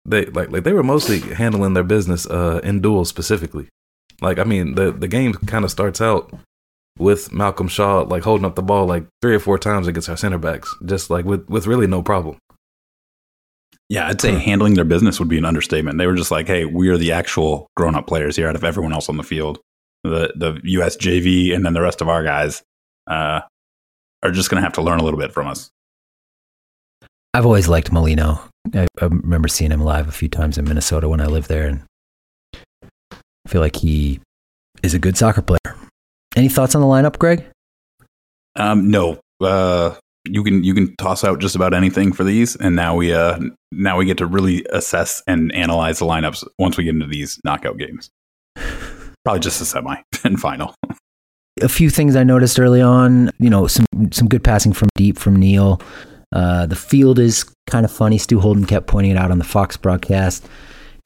they 0.06 0.24
like 0.26 0.50
like 0.50 0.64
they 0.64 0.72
were 0.72 0.82
mostly 0.82 1.20
handling 1.20 1.74
their 1.74 1.84
business 1.84 2.26
uh 2.26 2.60
in 2.64 2.80
duels 2.80 3.08
specifically. 3.08 3.68
Like 4.22 4.38
I 4.38 4.44
mean, 4.44 4.74
the 4.74 4.90
the 4.92 5.08
game 5.08 5.34
kind 5.34 5.64
of 5.64 5.70
starts 5.70 6.00
out 6.00 6.32
with 6.98 7.30
Malcolm 7.32 7.68
Shaw 7.68 8.00
like 8.02 8.22
holding 8.22 8.46
up 8.46 8.54
the 8.54 8.62
ball 8.62 8.86
like 8.86 9.04
three 9.20 9.34
or 9.34 9.40
four 9.40 9.58
times 9.58 9.86
against 9.86 10.08
our 10.08 10.16
center 10.16 10.38
backs, 10.38 10.74
just 10.86 11.10
like 11.10 11.24
with 11.26 11.46
with 11.48 11.66
really 11.66 11.86
no 11.86 12.02
problem. 12.02 12.38
Yeah, 13.88 14.08
I'd 14.08 14.20
say 14.20 14.32
handling 14.32 14.74
their 14.74 14.84
business 14.84 15.20
would 15.20 15.28
be 15.28 15.38
an 15.38 15.44
understatement. 15.44 15.98
They 15.98 16.06
were 16.06 16.16
just 16.16 16.32
like, 16.32 16.48
"Hey, 16.48 16.64
we 16.64 16.88
are 16.88 16.96
the 16.96 17.12
actual 17.12 17.68
grown-up 17.76 18.06
players 18.06 18.34
here 18.34 18.48
out 18.48 18.56
of 18.56 18.64
everyone 18.64 18.92
else 18.92 19.08
on 19.08 19.16
the 19.16 19.22
field. 19.22 19.60
The 20.02 20.32
the 20.36 20.60
US 20.64 20.96
JV 20.96 21.54
and 21.54 21.64
then 21.64 21.72
the 21.72 21.80
rest 21.80 22.00
of 22.00 22.08
our 22.08 22.24
guys 22.24 22.62
uh, 23.06 23.40
are 24.22 24.30
just 24.32 24.50
going 24.50 24.60
to 24.60 24.64
have 24.64 24.72
to 24.74 24.82
learn 24.82 24.98
a 24.98 25.04
little 25.04 25.20
bit 25.20 25.32
from 25.32 25.46
us." 25.46 25.70
I've 27.32 27.46
always 27.46 27.68
liked 27.68 27.92
Molino. 27.92 28.40
I, 28.74 28.86
I 29.00 29.04
remember 29.04 29.46
seeing 29.46 29.70
him 29.70 29.82
live 29.82 30.08
a 30.08 30.12
few 30.12 30.28
times 30.28 30.58
in 30.58 30.64
Minnesota 30.64 31.08
when 31.08 31.20
I 31.20 31.26
lived 31.26 31.48
there, 31.48 31.68
and 31.68 31.82
I 33.12 33.48
feel 33.48 33.60
like 33.60 33.76
he 33.76 34.20
is 34.82 34.94
a 34.94 34.98
good 34.98 35.16
soccer 35.16 35.42
player. 35.42 35.76
Any 36.34 36.48
thoughts 36.48 36.74
on 36.74 36.80
the 36.80 36.86
lineup, 36.86 37.18
Greg? 37.18 37.44
Um, 38.56 38.90
no, 38.90 39.20
uh, 39.40 39.94
you 40.26 40.42
can 40.42 40.64
you 40.64 40.74
can 40.74 40.94
toss 40.96 41.24
out 41.24 41.38
just 41.38 41.56
about 41.56 41.74
anything 41.74 42.12
for 42.12 42.24
these, 42.24 42.56
and 42.56 42.76
now 42.76 42.94
we 42.96 43.12
uh 43.12 43.38
now 43.72 43.96
we 43.96 44.04
get 44.04 44.18
to 44.18 44.26
really 44.26 44.64
assess 44.70 45.22
and 45.26 45.54
analyze 45.54 45.98
the 45.98 46.06
lineups 46.06 46.44
once 46.58 46.76
we 46.76 46.84
get 46.84 46.94
into 46.94 47.06
these 47.06 47.40
knockout 47.44 47.78
games. 47.78 48.10
Probably 49.24 49.40
just 49.40 49.60
a 49.60 49.64
semi 49.64 49.96
and 50.24 50.40
final. 50.40 50.74
A 51.62 51.68
few 51.68 51.88
things 51.88 52.16
I 52.16 52.22
noticed 52.22 52.60
early 52.60 52.82
on. 52.82 53.30
You 53.38 53.50
know, 53.50 53.66
some 53.66 53.86
some 54.12 54.28
good 54.28 54.44
passing 54.44 54.72
from 54.72 54.88
deep 54.94 55.18
from 55.18 55.36
Neal 55.36 55.80
Uh, 56.32 56.66
the 56.66 56.76
field 56.76 57.18
is 57.18 57.44
kind 57.66 57.84
of 57.84 57.92
funny. 57.92 58.18
Stu 58.18 58.40
Holden 58.40 58.66
kept 58.66 58.86
pointing 58.86 59.12
it 59.12 59.16
out 59.16 59.30
on 59.30 59.38
the 59.38 59.44
Fox 59.44 59.76
broadcast. 59.76 60.46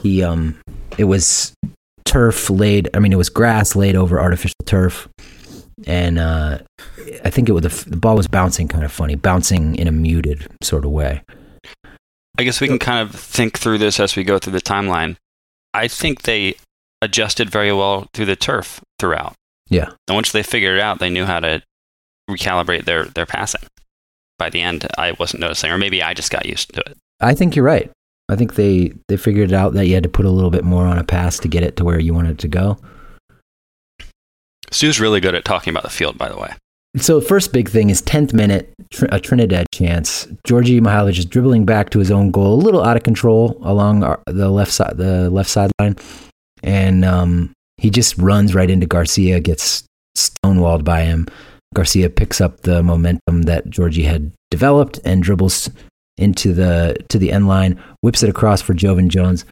He 0.02 0.22
um, 0.22 0.58
it 0.98 1.04
was 1.04 1.54
turf 2.04 2.50
laid. 2.50 2.88
I 2.94 2.98
mean, 2.98 3.12
it 3.12 3.16
was 3.16 3.28
grass 3.28 3.76
laid 3.76 3.94
over 3.94 4.20
artificial 4.20 4.56
turf, 4.66 5.08
and 5.86 6.18
uh, 6.18 6.58
I 7.24 7.30
think 7.30 7.48
it 7.48 7.52
was 7.52 7.62
the, 7.62 7.90
the 7.90 7.96
ball 7.96 8.16
was 8.16 8.28
bouncing 8.28 8.68
kind 8.68 8.84
of 8.84 8.92
funny, 8.92 9.14
bouncing 9.14 9.76
in 9.76 9.86
a 9.86 9.92
muted 9.92 10.46
sort 10.62 10.84
of 10.84 10.90
way. 10.90 11.22
I 12.38 12.42
guess 12.42 12.60
we 12.60 12.68
can 12.68 12.78
kind 12.78 13.06
of 13.06 13.14
think 13.14 13.58
through 13.58 13.78
this 13.78 14.00
as 14.00 14.16
we 14.16 14.24
go 14.24 14.38
through 14.38 14.54
the 14.54 14.60
timeline. 14.60 15.16
I 15.74 15.88
think 15.88 16.22
they 16.22 16.54
adjusted 17.02 17.50
very 17.50 17.72
well 17.72 18.08
through 18.14 18.26
the 18.26 18.36
turf 18.36 18.80
throughout. 18.98 19.34
Yeah. 19.68 19.90
And 20.08 20.14
once 20.14 20.32
they 20.32 20.42
figured 20.42 20.78
it 20.78 20.80
out, 20.80 20.98
they 20.98 21.10
knew 21.10 21.24
how 21.24 21.40
to 21.40 21.62
recalibrate 22.28 22.84
their, 22.84 23.04
their 23.04 23.26
passing. 23.26 23.62
By 24.38 24.50
the 24.50 24.62
end, 24.62 24.86
I 24.96 25.12
wasn't 25.12 25.40
noticing, 25.40 25.70
or 25.70 25.78
maybe 25.78 26.02
I 26.02 26.14
just 26.14 26.30
got 26.30 26.46
used 26.46 26.72
to 26.74 26.80
it. 26.80 26.96
I 27.20 27.34
think 27.34 27.54
you're 27.54 27.64
right. 27.64 27.90
I 28.30 28.36
think 28.36 28.54
they 28.54 28.94
they 29.08 29.16
figured 29.16 29.52
out 29.52 29.74
that 29.74 29.86
you 29.86 29.94
had 29.94 30.04
to 30.04 30.08
put 30.08 30.24
a 30.24 30.30
little 30.30 30.50
bit 30.50 30.64
more 30.64 30.86
on 30.86 30.98
a 30.98 31.04
pass 31.04 31.38
to 31.40 31.48
get 31.48 31.64
it 31.64 31.76
to 31.76 31.84
where 31.84 31.98
you 31.98 32.14
wanted 32.14 32.32
it 32.32 32.38
to 32.38 32.48
go. 32.48 32.78
Stu's 34.70 35.00
really 35.00 35.20
good 35.20 35.34
at 35.34 35.44
talking 35.44 35.72
about 35.72 35.82
the 35.82 35.90
field, 35.90 36.16
by 36.16 36.28
the 36.28 36.38
way. 36.38 36.52
So 36.96 37.20
first 37.20 37.52
big 37.52 37.68
thing 37.68 37.90
is 37.90 38.02
10th 38.02 38.32
minute, 38.32 38.72
a 39.10 39.20
Trinidad 39.20 39.66
chance. 39.72 40.26
Djordje 40.46 40.80
Mihailovic 40.80 41.18
is 41.18 41.24
dribbling 41.24 41.64
back 41.64 41.90
to 41.90 42.00
his 42.00 42.10
own 42.10 42.32
goal, 42.32 42.54
a 42.54 42.62
little 42.62 42.82
out 42.82 42.96
of 42.96 43.04
control 43.04 43.60
along 43.62 44.02
our, 44.02 44.20
the 44.26 44.50
left 44.50 44.72
side, 44.72 44.96
the 44.96 45.30
left 45.30 45.50
sideline, 45.50 45.96
and 46.64 47.04
um, 47.04 47.52
he 47.76 47.90
just 47.90 48.18
runs 48.18 48.54
right 48.54 48.68
into 48.68 48.86
Garcia, 48.86 49.38
gets 49.38 49.84
stonewalled 50.16 50.84
by 50.84 51.02
him. 51.02 51.28
Garcia 51.74 52.10
picks 52.10 52.40
up 52.40 52.62
the 52.62 52.82
momentum 52.82 53.42
that 53.42 53.70
Georgie 53.70 54.02
had 54.02 54.32
developed 54.50 54.98
and 55.04 55.22
dribbles 55.22 55.70
into 56.18 56.52
the 56.52 56.96
to 57.08 57.18
the 57.18 57.30
end 57.30 57.46
line, 57.46 57.80
whips 58.00 58.24
it 58.24 58.28
across 58.28 58.60
for 58.60 58.74
Joevin 58.74 59.08
Jones, 59.08 59.44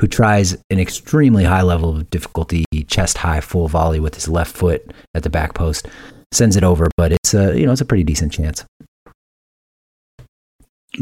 who 0.00 0.06
tries 0.06 0.56
an 0.70 0.78
extremely 0.78 1.44
high 1.44 1.62
level 1.62 1.96
of 1.96 2.10
difficulty, 2.10 2.64
chest 2.86 3.18
high 3.18 3.40
full 3.40 3.68
volley 3.68 4.00
with 4.00 4.14
his 4.14 4.28
left 4.28 4.56
foot 4.56 4.92
at 5.14 5.22
the 5.22 5.30
back 5.30 5.54
post 5.54 5.86
sends 6.34 6.56
it 6.56 6.64
over, 6.64 6.88
but 6.96 7.12
it's 7.12 7.32
a 7.32 7.58
you 7.58 7.66
know 7.66 7.72
it's 7.72 7.80
a 7.80 7.86
pretty 7.86 8.04
decent 8.04 8.32
chance. 8.32 8.64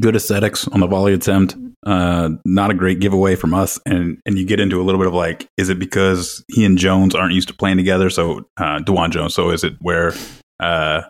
Good 0.01 0.17
aesthetics 0.17 0.67
on 0.69 0.81
the 0.81 0.87
volley 0.87 1.13
attempt. 1.13 1.57
Uh, 1.85 2.31
not 2.45 2.71
a 2.71 2.75
great 2.75 3.01
giveaway 3.01 3.35
from 3.35 3.55
us, 3.55 3.79
and 3.85 4.19
and 4.25 4.39
you 4.39 4.47
get 4.47 4.61
into 4.61 4.81
a 4.81 4.85
little 4.85 5.01
bit 5.01 5.09
of 5.09 5.15
like, 5.15 5.49
is 5.57 5.69
it 5.69 5.79
because 5.79 6.45
he 6.49 6.65
and 6.65 6.79
Jones 6.79 7.15
aren't 7.15 7.35
used 7.35 7.49
to 7.49 7.55
playing 7.55 7.77
together? 7.77 8.09
So 8.09 8.47
uh, 8.57 8.79
DeJuan 8.81 9.11
Jones. 9.11 9.35
So 9.35 9.51
is 9.51 9.65
it 9.65 9.75
where, 9.81 10.15
uh, 10.61 11.03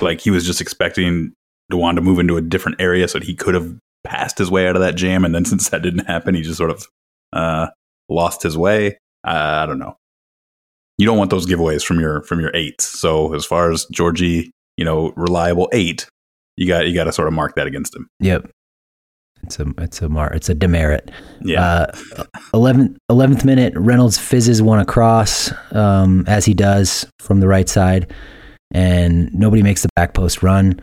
like 0.00 0.20
he 0.20 0.30
was 0.30 0.46
just 0.46 0.60
expecting 0.60 1.32
DeJuan 1.72 1.96
to 1.96 2.00
move 2.00 2.18
into 2.18 2.36
a 2.36 2.42
different 2.42 2.80
area 2.80 3.08
so 3.08 3.18
that 3.18 3.26
he 3.26 3.34
could 3.34 3.54
have 3.54 3.76
passed 4.04 4.38
his 4.38 4.50
way 4.50 4.68
out 4.68 4.76
of 4.76 4.82
that 4.82 4.96
jam, 4.96 5.24
and 5.24 5.34
then 5.34 5.44
since 5.46 5.68
that 5.70 5.82
didn't 5.82 6.06
happen, 6.06 6.34
he 6.34 6.42
just 6.42 6.58
sort 6.58 6.70
of 6.70 6.86
uh, 7.32 7.68
lost 8.08 8.42
his 8.42 8.56
way. 8.56 8.98
Uh, 9.26 9.60
I 9.62 9.66
don't 9.66 9.78
know 9.78 9.96
you 10.98 11.06
don't 11.06 11.16
want 11.16 11.30
those 11.30 11.46
giveaways 11.46 11.84
from 11.84 12.00
your 12.00 12.22
from 12.22 12.40
your 12.40 12.54
eights. 12.54 12.86
So 12.86 13.32
as 13.32 13.46
far 13.46 13.70
as 13.70 13.86
Georgie, 13.86 14.50
you 14.76 14.84
know, 14.84 15.12
reliable 15.16 15.70
eight, 15.72 16.06
you 16.56 16.66
got 16.66 16.86
you 16.86 16.94
got 16.94 17.04
to 17.04 17.12
sort 17.12 17.28
of 17.28 17.34
mark 17.34 17.54
that 17.54 17.66
against 17.66 17.96
him. 17.96 18.08
Yep. 18.20 18.50
It's 19.44 19.60
a 19.60 19.66
it's 19.78 20.02
a 20.02 20.08
mar 20.08 20.32
it's 20.32 20.48
a 20.48 20.54
demerit. 20.54 21.12
Yeah. 21.40 21.62
Uh, 21.62 21.92
11th, 22.52 22.96
11th 23.10 23.44
minute, 23.44 23.72
Reynolds 23.76 24.18
fizzes 24.18 24.60
one 24.60 24.80
across 24.80 25.52
um, 25.72 26.24
as 26.26 26.44
he 26.44 26.54
does 26.54 27.06
from 27.20 27.38
the 27.38 27.46
right 27.46 27.68
side, 27.68 28.12
and 28.72 29.32
nobody 29.32 29.62
makes 29.62 29.82
the 29.82 29.88
back 29.94 30.12
post 30.12 30.42
run. 30.42 30.80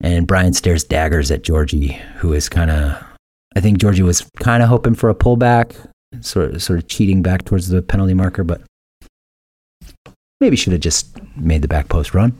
And 0.00 0.26
Brian 0.26 0.52
stares 0.52 0.84
daggers 0.84 1.30
at 1.30 1.42
Georgie, 1.42 2.00
who 2.16 2.32
is 2.32 2.48
kind 2.48 2.70
of. 2.70 3.02
I 3.54 3.60
think 3.60 3.78
Georgie 3.78 4.02
was 4.02 4.28
kind 4.38 4.62
of 4.62 4.68
hoping 4.68 4.94
for 4.94 5.08
a 5.08 5.14
pullback, 5.14 5.74
sort 6.20 6.54
of 6.54 6.62
sort 6.62 6.78
of 6.78 6.88
cheating 6.88 7.22
back 7.22 7.44
towards 7.44 7.68
the 7.68 7.80
penalty 7.80 8.12
marker, 8.12 8.44
but 8.44 8.60
maybe 10.40 10.56
should 10.56 10.72
have 10.72 10.82
just 10.82 11.16
made 11.36 11.62
the 11.62 11.68
back 11.68 11.88
post 11.88 12.14
run. 12.14 12.38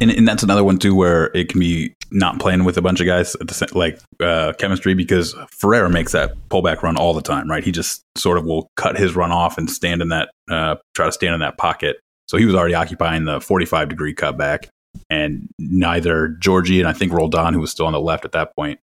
And, 0.00 0.10
and 0.10 0.26
that's 0.26 0.42
another 0.42 0.64
one 0.64 0.78
too, 0.78 0.94
where 0.94 1.26
it 1.34 1.48
can 1.48 1.60
be 1.60 1.94
not 2.10 2.40
playing 2.40 2.64
with 2.64 2.76
a 2.76 2.82
bunch 2.82 3.00
of 3.00 3.06
guys 3.06 3.34
at 3.36 3.48
the 3.48 3.54
same, 3.54 3.68
like 3.74 4.00
uh, 4.20 4.52
chemistry 4.58 4.94
because 4.94 5.34
Ferreira 5.50 5.90
makes 5.90 6.12
that 6.12 6.32
pullback 6.48 6.82
run 6.82 6.96
all 6.96 7.12
the 7.12 7.22
time, 7.22 7.50
right? 7.50 7.62
He 7.62 7.70
just 7.70 8.02
sort 8.16 8.38
of 8.38 8.44
will 8.44 8.68
cut 8.76 8.98
his 8.98 9.14
run 9.14 9.30
off 9.30 9.58
and 9.58 9.70
stand 9.70 10.02
in 10.02 10.08
that, 10.08 10.30
uh, 10.50 10.76
try 10.94 11.06
to 11.06 11.12
stand 11.12 11.34
in 11.34 11.40
that 11.40 11.58
pocket. 11.58 11.98
So 12.28 12.36
he 12.36 12.44
was 12.44 12.54
already 12.54 12.74
occupying 12.74 13.24
the 13.24 13.40
45 13.40 13.88
degree 13.88 14.14
cutback, 14.14 14.68
and 15.08 15.48
neither 15.58 16.28
Georgie 16.28 16.80
and 16.80 16.88
I 16.88 16.92
think 16.92 17.12
Roldan, 17.12 17.54
who 17.54 17.60
was 17.60 17.70
still 17.70 17.86
on 17.86 17.92
the 17.92 18.00
left 18.00 18.24
at 18.24 18.32
that 18.32 18.54
point, 18.56 18.80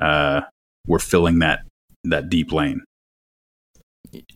uh, 0.00 0.42
were 0.86 0.98
filling 0.98 1.40
that 1.40 1.60
that 2.04 2.28
deep 2.28 2.52
lane. 2.52 2.82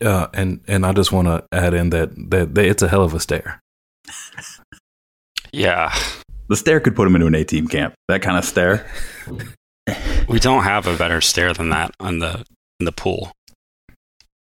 Uh, 0.01 0.27
and 0.33 0.61
and 0.67 0.85
I 0.85 0.93
just 0.93 1.11
want 1.11 1.27
to 1.27 1.45
add 1.51 1.73
in 1.73 1.89
that, 1.91 2.11
that 2.31 2.55
that 2.55 2.65
it's 2.65 2.83
a 2.83 2.87
hell 2.87 3.03
of 3.03 3.13
a 3.13 3.19
stare. 3.19 3.59
Yeah. 5.51 5.93
The 6.49 6.55
stare 6.55 6.79
could 6.79 6.95
put 6.95 7.07
him 7.07 7.15
into 7.15 7.27
an 7.27 7.35
A 7.35 7.43
team 7.43 7.67
camp. 7.67 7.93
That 8.07 8.21
kind 8.21 8.37
of 8.37 8.45
stare. 8.45 8.89
We 10.27 10.41
don't 10.41 10.63
have 10.63 10.87
a 10.87 10.97
better 10.97 11.21
stare 11.21 11.53
than 11.53 11.69
that 11.69 11.91
on 12.01 12.19
the 12.19 12.43
in 12.81 12.85
the 12.85 12.91
pool. 12.91 13.31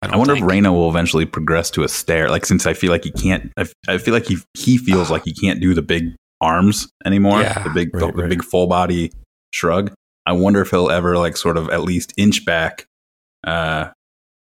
I, 0.01 0.07
don't 0.07 0.17
wonder 0.17 0.33
think. 0.33 0.43
if 0.43 0.51
Reyna 0.51 0.73
will 0.73 0.89
eventually 0.89 1.25
progress 1.25 1.71
to 1.71 1.83
a 1.83 1.87
stare. 1.87 2.29
Like 2.29 2.45
since 2.45 2.65
I 2.65 2.73
feel 2.73 2.91
like 2.91 3.05
he 3.05 3.11
can't, 3.11 3.49
I, 3.55 3.65
I 3.87 3.97
feel 3.97 4.13
like 4.13 4.25
he 4.25 4.39
he 4.53 4.77
feels 4.77 5.09
like 5.09 5.23
he 5.23 5.33
can't 5.33 5.61
do 5.61 5.73
the 5.73 5.81
big 5.81 6.13
arms 6.41 6.89
anymore. 7.05 7.41
Yeah. 7.41 7.63
the 7.63 7.69
big 7.69 7.93
Right, 7.93 8.13
the 8.13 8.21
right. 8.23 8.29
big 8.29 8.43
full 8.43 8.67
body 8.67 9.11
shrug. 9.53 9.93
I 10.25 10.33
wonder 10.33 10.61
if 10.61 10.69
he'll 10.71 10.91
ever 10.91 11.17
like 11.17 11.37
sort 11.37 11.57
of 11.57 11.69
at 11.69 11.81
least 11.81 12.13
inch 12.17 12.45
back 12.45 12.85
uh, 13.45 13.89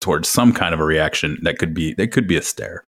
towards 0.01 0.27
some 0.29 0.53
kind 0.53 0.73
of 0.73 0.79
a 0.79 0.85
reaction 0.85 1.37
that 1.43 1.57
could 1.57 1.73
be 1.73 1.93
that 1.95 2.07
could 2.11 2.27
be 2.27 2.37
a 2.37 2.41
stare. 2.41 2.83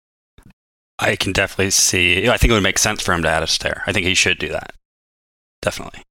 I 0.98 1.14
can 1.16 1.32
definitely 1.32 1.70
see. 1.70 2.28
I 2.28 2.36
think 2.36 2.50
it 2.50 2.54
would 2.54 2.62
make 2.62 2.78
sense 2.78 3.02
for 3.02 3.12
him 3.12 3.22
to 3.22 3.28
add 3.28 3.42
a 3.42 3.46
stare. 3.46 3.82
I 3.86 3.92
think 3.92 4.04
he 4.06 4.14
should 4.14 4.38
do 4.38 4.48
that. 4.48 4.72
Definitely. 5.62 6.02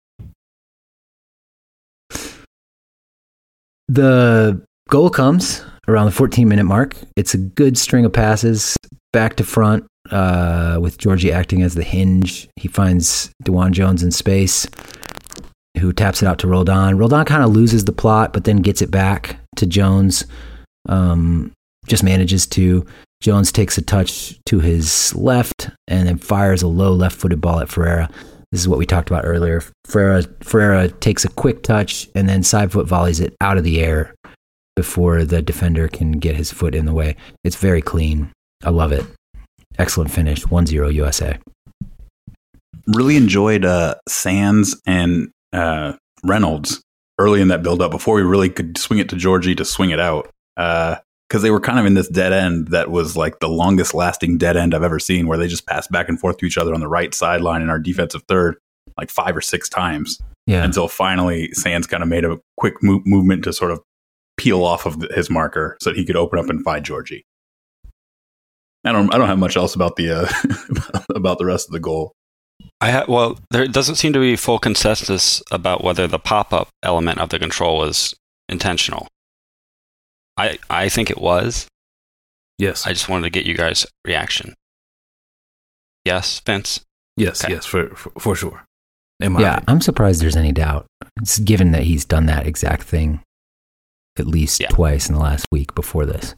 The 3.90 4.62
goal 4.90 5.10
comes 5.10 5.64
around 5.88 6.06
the 6.06 6.12
14 6.12 6.48
minute 6.48 6.66
mark. 6.66 6.96
It's 7.16 7.34
a 7.34 7.38
good 7.38 7.78
string 7.78 8.06
of 8.06 8.14
passes 8.14 8.78
back 9.14 9.36
to 9.38 9.44
front 9.44 9.86
uh, 10.12 10.78
with 10.82 10.98
Georgie 10.98 11.32
acting 11.32 11.62
as 11.62 11.76
the 11.76 11.84
hinge. 11.84 12.48
He 12.56 12.68
finds 12.68 13.32
DeJuan 13.44 13.72
Jones 13.72 14.04
in 14.04 14.12
space, 14.12 14.68
who 15.80 15.94
taps 15.94 16.22
it 16.22 16.28
out 16.28 16.40
to 16.40 16.48
Roldan. 16.48 16.98
Roldan 16.98 17.26
kind 17.26 17.44
of 17.44 17.52
loses 17.52 17.86
the 17.86 17.92
plot, 17.92 18.34
but 18.34 18.44
then 18.44 18.58
gets 18.58 18.82
it 18.82 18.92
back 18.92 19.38
to 19.58 19.66
Jones. 19.66 20.26
Um, 20.88 21.52
just 21.88 22.04
manages 22.04 22.46
to. 22.48 22.86
Jones 23.20 23.52
takes 23.52 23.78
a 23.78 23.82
touch 23.82 24.40
to 24.46 24.60
his 24.60 25.16
left 25.16 25.72
and 25.88 26.08
then 26.08 26.18
fires 26.18 26.62
a 26.62 26.68
low 26.68 26.94
left 26.94 27.18
footed 27.18 27.42
ball 27.42 27.60
at 27.60 27.70
Ferreira. 27.70 28.10
This 28.52 28.62
is 28.62 28.68
what 28.68 28.80
we 28.80 28.86
talked 28.86 29.10
about 29.10 29.26
earlier. 29.26 29.64
Ferreira, 29.86 30.24
Ferreira 30.42 30.88
takes 30.88 31.26
a 31.26 31.30
quick 31.30 31.64
touch 31.64 32.08
and 32.16 32.30
then 32.30 32.44
side 32.44 32.72
foot 32.72 32.88
volleys 32.88 33.20
it 33.20 33.36
out 33.42 33.58
of 33.58 33.64
the 33.64 33.82
air 33.82 34.14
before 34.76 35.26
the 35.26 35.42
defender 35.42 35.88
can 35.88 36.14
get 36.14 36.36
his 36.36 36.52
foot 36.52 36.76
in 36.76 36.86
the 36.86 36.94
way. 36.94 37.16
It's 37.44 37.56
very 37.56 37.82
clean. 37.82 38.32
I 38.64 38.70
love 38.70 38.92
it. 38.92 39.06
Excellent 39.78 40.12
finish. 40.12 40.46
1 40.48 40.66
0 40.66 40.90
USA. 40.90 41.38
Really 42.88 43.18
enjoyed 43.18 43.66
uh, 43.66 43.96
Sands 44.08 44.80
and 44.86 45.30
uh, 45.54 45.94
Reynolds 46.24 46.82
early 47.20 47.42
in 47.42 47.48
that 47.50 47.64
build 47.64 47.82
up 47.82 47.92
before 47.92 48.16
we 48.16 48.22
really 48.22 48.50
could 48.50 48.78
swing 48.78 49.00
it 49.00 49.10
to 49.10 49.16
Georgie 49.16 49.56
to 49.56 49.66
swing 49.66 49.90
it 49.90 50.00
out. 50.00 50.30
Uh, 50.56 50.96
because 51.30 51.42
they 51.42 51.52
were 51.52 51.60
kind 51.60 51.78
of 51.78 51.86
in 51.86 51.94
this 51.94 52.08
dead 52.08 52.32
end 52.32 52.70
that 52.70 52.90
was 52.90 53.18
like 53.18 53.40
the 53.40 53.50
longest 53.50 53.94
lasting 53.94 54.38
dead 54.38 54.56
end 54.56 54.74
I've 54.74 54.82
ever 54.84 54.98
seen, 54.98 55.28
where 55.28 55.38
they 55.38 55.48
just 55.50 55.68
passed 55.68 55.92
back 55.92 56.08
and 56.08 56.18
forth 56.18 56.38
to 56.38 56.46
each 56.46 56.58
other 56.58 56.74
on 56.74 56.80
the 56.80 56.88
right 56.88 57.14
sideline 57.14 57.62
in 57.62 57.70
our 57.70 57.80
defensive 57.80 58.24
third 58.30 58.56
like 58.98 59.10
five 59.10 59.36
or 59.36 59.42
six 59.42 59.68
times 59.68 60.20
Yeah. 60.46 60.64
until 60.64 60.88
finally 60.88 61.52
Sands 61.52 61.86
kind 61.86 62.02
of 62.02 62.08
made 62.08 62.24
a 62.24 62.40
quick 62.56 62.82
mo- 62.82 63.02
movement 63.06 63.44
to 63.44 63.52
sort 63.52 63.72
of 63.72 63.82
peel 64.38 64.64
off 64.64 64.86
of 64.86 65.02
the, 65.02 65.08
his 65.14 65.30
marker 65.30 65.76
so 65.82 65.90
that 65.90 65.98
he 65.98 66.06
could 66.06 66.16
open 66.16 66.40
up 66.40 66.50
and 66.50 66.64
find 66.64 66.86
Georgie. 66.86 67.26
I 68.88 68.92
don't. 68.92 69.14
I 69.14 69.18
don't 69.18 69.28
have 69.28 69.40
much 69.40 69.58
else 69.58 69.76
about 69.76 69.96
the 69.96 70.12
uh, 70.12 71.02
about 71.16 71.38
the 71.38 71.46
rest 71.46 71.68
of 71.68 71.74
the 71.74 71.80
goal. 71.80 72.14
I 72.82 72.92
ha- 72.92 73.06
well, 73.08 73.40
there 73.52 73.68
doesn't 73.68 73.96
seem 73.96 74.14
to 74.14 74.20
be 74.20 74.36
full 74.36 74.60
consensus 74.60 75.42
about 75.52 75.84
whether 75.84 76.08
the 76.08 76.20
pop-up 76.20 76.70
element 76.84 77.20
of 77.20 77.30
the 77.30 77.40
control 77.40 77.78
was 77.78 78.14
intentional. 78.50 79.08
I 80.38 80.60
I 80.70 80.90
think 80.90 81.10
it 81.10 81.20
was. 81.20 81.68
Yes. 82.60 82.88
I 82.88 82.94
just 82.94 83.08
wanted 83.10 83.24
to 83.24 83.30
get 83.30 83.46
you 83.46 83.54
guys' 83.56 83.86
reaction. 84.06 84.56
Yes, 86.06 86.40
Vince. 86.46 86.82
yes. 87.16 87.44
Okay. 87.44 87.54
Yes. 87.54 87.66
For, 87.66 87.90
for 87.90 88.12
for 88.20 88.36
sure. 88.36 88.64
In 89.20 89.34
yeah, 89.34 89.58
opinion. 89.58 89.64
I'm 89.68 89.82
surprised 89.82 90.22
there's 90.22 90.36
any 90.36 90.52
doubt. 90.52 90.86
It's 91.22 91.40
given 91.40 91.72
that 91.72 91.84
he's 91.84 92.06
done 92.06 92.28
that 92.28 92.46
exact 92.48 92.84
thing 92.84 93.22
at 94.20 94.26
least 94.28 94.60
Yeah. 94.60 94.70
twice 94.70 95.10
in 95.10 95.16
the 95.16 95.22
last 95.22 95.46
week 95.52 95.76
before 95.76 96.06
this. 96.06 96.34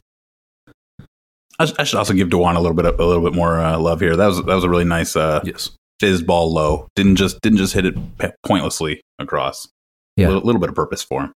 I, 1.60 1.70
I 1.78 1.84
should 1.84 1.98
also 1.98 2.14
give 2.14 2.28
DeJuan 2.28 2.56
a 2.56 2.60
little 2.60 2.74
bit 2.76 2.86
of, 2.86 2.98
a 2.98 3.04
little 3.04 3.22
bit 3.22 3.34
more 3.34 3.60
uh, 3.60 3.78
love 3.78 4.00
here. 4.00 4.16
That 4.16 4.26
was 4.28 4.38
that 4.38 4.54
was 4.54 4.64
a 4.64 4.68
really 4.68 4.84
nice 4.84 5.14
uh, 5.14 5.40
Yes. 5.44 5.70
fizz 6.00 6.22
ball 6.22 6.52
low. 6.52 6.88
Didn't 6.96 7.16
just 7.16 7.40
didn't 7.42 7.58
just 7.58 7.74
hit 7.74 7.84
it 7.86 7.94
pointlessly 8.44 9.02
across. 9.18 9.68
Yeah. 10.16 10.26
a 10.26 10.28
little, 10.28 10.42
little 10.44 10.60
bit 10.60 10.70
of 10.70 10.74
purpose 10.74 11.02
for 11.02 11.22
him. 11.24 11.32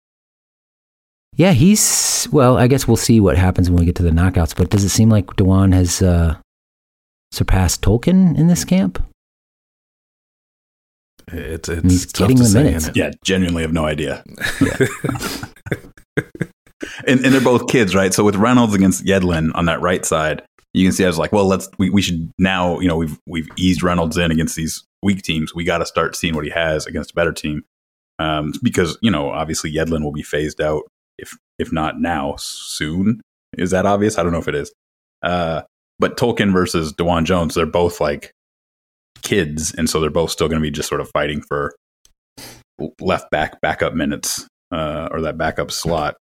Yeah, 1.36 1.52
he's 1.52 2.28
well. 2.30 2.58
I 2.58 2.66
guess 2.66 2.86
we'll 2.86 2.96
see 2.96 3.18
what 3.20 3.36
happens 3.38 3.70
when 3.70 3.78
we 3.80 3.86
get 3.86 3.94
to 3.96 4.02
the 4.02 4.10
knockouts. 4.10 4.54
But 4.54 4.68
does 4.70 4.84
it 4.84 4.90
seem 4.90 5.08
like 5.08 5.26
DeJuan 5.26 5.72
has 5.72 6.02
uh, 6.02 6.36
surpassed 7.32 7.82
Tolkin 7.82 8.36
in 8.38 8.46
this 8.48 8.64
camp? 8.64 9.02
It's 11.32 11.68
he's 11.68 12.04
it's 12.04 12.12
tough 12.12 12.28
getting 12.28 12.36
to 12.38 12.42
the 12.42 12.48
say, 12.48 12.62
minutes. 12.64 12.84
isn't 12.84 12.96
Yeah, 12.96 13.12
genuinely 13.24 13.62
have 13.62 13.72
no 13.72 13.84
idea. 13.86 14.22
it? 14.60 14.90
and, 17.06 17.24
and 17.24 17.34
they're 17.34 17.40
both 17.40 17.68
kids, 17.68 17.94
right? 17.94 18.12
So 18.12 18.24
with 18.24 18.36
Reynolds 18.36 18.74
against 18.74 19.04
Yedlin 19.04 19.50
on 19.54 19.66
that 19.66 19.80
right 19.80 20.04
side, 20.04 20.42
you 20.72 20.84
can 20.84 20.92
see 20.92 21.04
I 21.04 21.08
was 21.08 21.18
like, 21.18 21.32
well, 21.32 21.46
let's 21.46 21.68
we, 21.78 21.90
we 21.90 22.02
should 22.02 22.30
now, 22.38 22.78
you 22.78 22.88
know, 22.88 22.96
we've 22.96 23.18
we've 23.26 23.48
eased 23.56 23.82
Reynolds 23.82 24.16
in 24.16 24.30
against 24.30 24.56
these 24.56 24.84
weak 25.02 25.22
teams. 25.22 25.54
We 25.54 25.64
got 25.64 25.78
to 25.78 25.86
start 25.86 26.16
seeing 26.16 26.34
what 26.34 26.44
he 26.44 26.50
has 26.50 26.86
against 26.86 27.10
a 27.10 27.14
better 27.14 27.32
team, 27.32 27.64
um, 28.18 28.52
because 28.62 28.96
you 29.02 29.10
know, 29.10 29.30
obviously 29.30 29.72
Yedlin 29.72 30.02
will 30.02 30.12
be 30.12 30.22
phased 30.22 30.60
out 30.60 30.84
if 31.18 31.36
if 31.58 31.72
not 31.72 32.00
now, 32.00 32.36
soon. 32.38 33.20
Is 33.58 33.72
that 33.72 33.84
obvious? 33.86 34.16
I 34.16 34.22
don't 34.22 34.32
know 34.32 34.38
if 34.38 34.48
it 34.48 34.54
is. 34.54 34.72
Uh, 35.22 35.62
but 35.98 36.16
Tolkin 36.16 36.52
versus 36.52 36.92
DeJuan 36.92 37.24
Jones, 37.24 37.54
they're 37.54 37.66
both 37.66 38.00
like 38.00 38.32
kids, 39.22 39.74
and 39.74 39.90
so 39.90 40.00
they're 40.00 40.08
both 40.08 40.30
still 40.30 40.48
going 40.48 40.60
to 40.60 40.62
be 40.62 40.70
just 40.70 40.88
sort 40.88 41.00
of 41.00 41.10
fighting 41.10 41.42
for 41.42 41.74
left 43.00 43.30
back 43.30 43.60
backup 43.60 43.92
minutes 43.92 44.46
uh, 44.70 45.08
or 45.10 45.20
that 45.20 45.36
backup 45.36 45.70
slot 45.70 46.16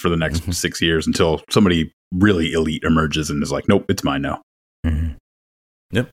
for 0.00 0.08
the 0.08 0.16
next 0.16 0.40
Mhm. 0.46 0.54
six 0.54 0.80
years 0.80 1.06
until 1.06 1.42
somebody 1.50 1.92
really 2.14 2.52
elite 2.52 2.82
emerges 2.84 3.30
and 3.30 3.42
is 3.42 3.52
like, 3.52 3.68
nope, 3.68 3.84
it's 3.88 4.04
mine 4.04 4.22
now. 4.22 4.40
Mhm. 4.86 5.16
Yep. 5.92 6.10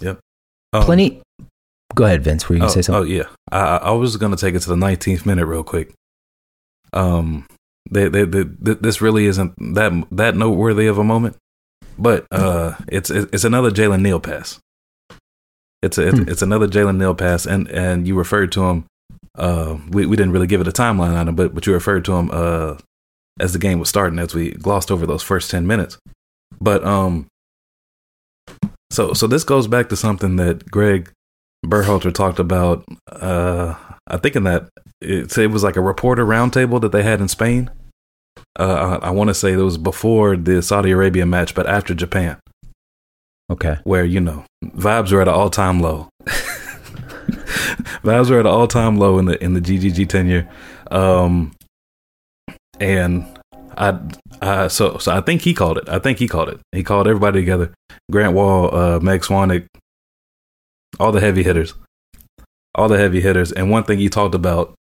Yep. 0.00 0.20
Um, 0.72 0.82
Plenty. 0.84 1.22
Go 1.94 2.04
ahead, 2.04 2.24
Vince. 2.24 2.48
Were 2.48 2.54
you 2.56 2.60
Oh, 2.62 2.64
gonna 2.66 2.72
say 2.72 2.82
something? 2.82 3.02
oh 3.02 3.06
yeah, 3.06 3.28
I, 3.50 3.58
I 3.58 3.76
I 3.76 3.90
was 3.92 4.16
gonna 4.16 4.36
take 4.36 4.54
it 4.54 4.60
to 4.60 4.68
the 4.70 4.76
19th 4.76 5.26
minute 5.26 5.46
real 5.46 5.62
quick. 5.62 5.92
Um, 6.94 7.46
they, 7.90 8.08
they, 8.08 8.24
they, 8.24 8.44
th- 8.44 8.78
this 8.80 9.00
really 9.02 9.26
isn't 9.26 9.54
that 9.74 9.92
that 10.10 10.36
noteworthy 10.36 10.86
of 10.86 10.98
a 10.98 11.04
moment, 11.04 11.36
but 11.98 12.26
uh, 12.30 12.76
it's 12.88 13.10
it's 13.10 13.44
another 13.44 13.70
Jalen 13.70 14.00
Neal 14.00 14.20
pass. 14.20 14.58
It's 15.82 15.98
a, 15.98 16.08
it's, 16.08 16.18
Hmm. 16.18 16.28
it's 16.28 16.42
another 16.42 16.68
Jalen 16.68 16.96
Neal 16.96 17.14
pass, 17.14 17.44
and 17.46 17.68
and 17.68 18.06
you 18.08 18.14
referred 18.14 18.52
to 18.52 18.64
him. 18.64 18.84
Uh, 19.36 19.78
we 19.90 20.06
we 20.06 20.16
didn't 20.16 20.32
really 20.32 20.46
give 20.46 20.60
it 20.60 20.68
a 20.68 20.72
timeline 20.72 21.16
on 21.16 21.28
him, 21.28 21.34
but 21.34 21.54
but 21.54 21.66
you 21.66 21.72
referred 21.72 22.04
to 22.04 22.12
him 22.14 22.30
uh 22.32 22.76
as 23.40 23.52
the 23.54 23.58
game 23.58 23.78
was 23.78 23.88
starting, 23.88 24.18
as 24.18 24.34
we 24.34 24.50
glossed 24.52 24.90
over 24.90 25.06
those 25.06 25.22
first 25.22 25.50
ten 25.50 25.66
minutes. 25.66 25.96
But 26.60 26.84
um, 26.84 27.26
so 28.90 29.14
so 29.14 29.26
this 29.26 29.44
goes 29.44 29.66
back 29.66 29.88
to 29.88 29.96
something 29.96 30.36
that 30.36 30.70
Greg 30.70 31.10
Berhalter 31.64 32.12
talked 32.12 32.38
about. 32.38 32.84
Uh, 33.10 33.74
I 34.06 34.18
think 34.18 34.36
in 34.36 34.44
that 34.44 34.68
it, 35.00 35.36
it 35.38 35.50
was 35.50 35.62
like 35.64 35.76
a 35.76 35.80
reporter 35.80 36.26
roundtable 36.26 36.80
that 36.82 36.92
they 36.92 37.02
had 37.02 37.20
in 37.20 37.28
Spain. 37.28 37.70
Uh, 38.58 38.98
I, 39.02 39.08
I 39.08 39.10
want 39.10 39.28
to 39.28 39.34
say 39.34 39.52
it 39.52 39.56
was 39.56 39.78
before 39.78 40.36
the 40.36 40.60
Saudi 40.62 40.90
Arabia 40.90 41.24
match, 41.24 41.54
but 41.54 41.66
after 41.66 41.94
Japan, 41.94 42.38
Okay. 43.50 43.78
where 43.84 44.04
you 44.04 44.20
know 44.20 44.44
vibes 44.64 45.10
were 45.12 45.22
at 45.22 45.28
an 45.28 45.34
all 45.34 45.50
time 45.50 45.80
low. 45.80 46.08
Vibes 48.02 48.30
were 48.30 48.40
at 48.40 48.46
an 48.46 48.52
all 48.52 48.68
time 48.68 48.96
low 48.96 49.18
in 49.18 49.26
the 49.26 49.42
in 49.42 49.54
the 49.54 49.60
GGG 49.60 50.08
tenure, 50.08 50.48
um, 50.90 51.52
and 52.80 53.26
I, 53.76 53.98
I 54.40 54.68
so 54.68 54.98
so 54.98 55.12
I 55.12 55.20
think 55.20 55.42
he 55.42 55.54
called 55.54 55.78
it. 55.78 55.88
I 55.88 55.98
think 55.98 56.18
he 56.18 56.28
called 56.28 56.48
it. 56.48 56.60
He 56.72 56.82
called 56.82 57.06
everybody 57.06 57.40
together. 57.40 57.72
Grant 58.10 58.34
Wahl, 58.34 58.74
uh, 58.74 59.00
Meg 59.00 59.22
Swanick, 59.22 59.66
all 60.98 61.12
the 61.12 61.20
heavy 61.20 61.42
hitters, 61.42 61.74
all 62.74 62.88
the 62.88 62.98
heavy 62.98 63.20
hitters. 63.20 63.52
And 63.52 63.70
one 63.70 63.84
thing 63.84 63.98
he 63.98 64.08
talked 64.08 64.34
about 64.34 64.74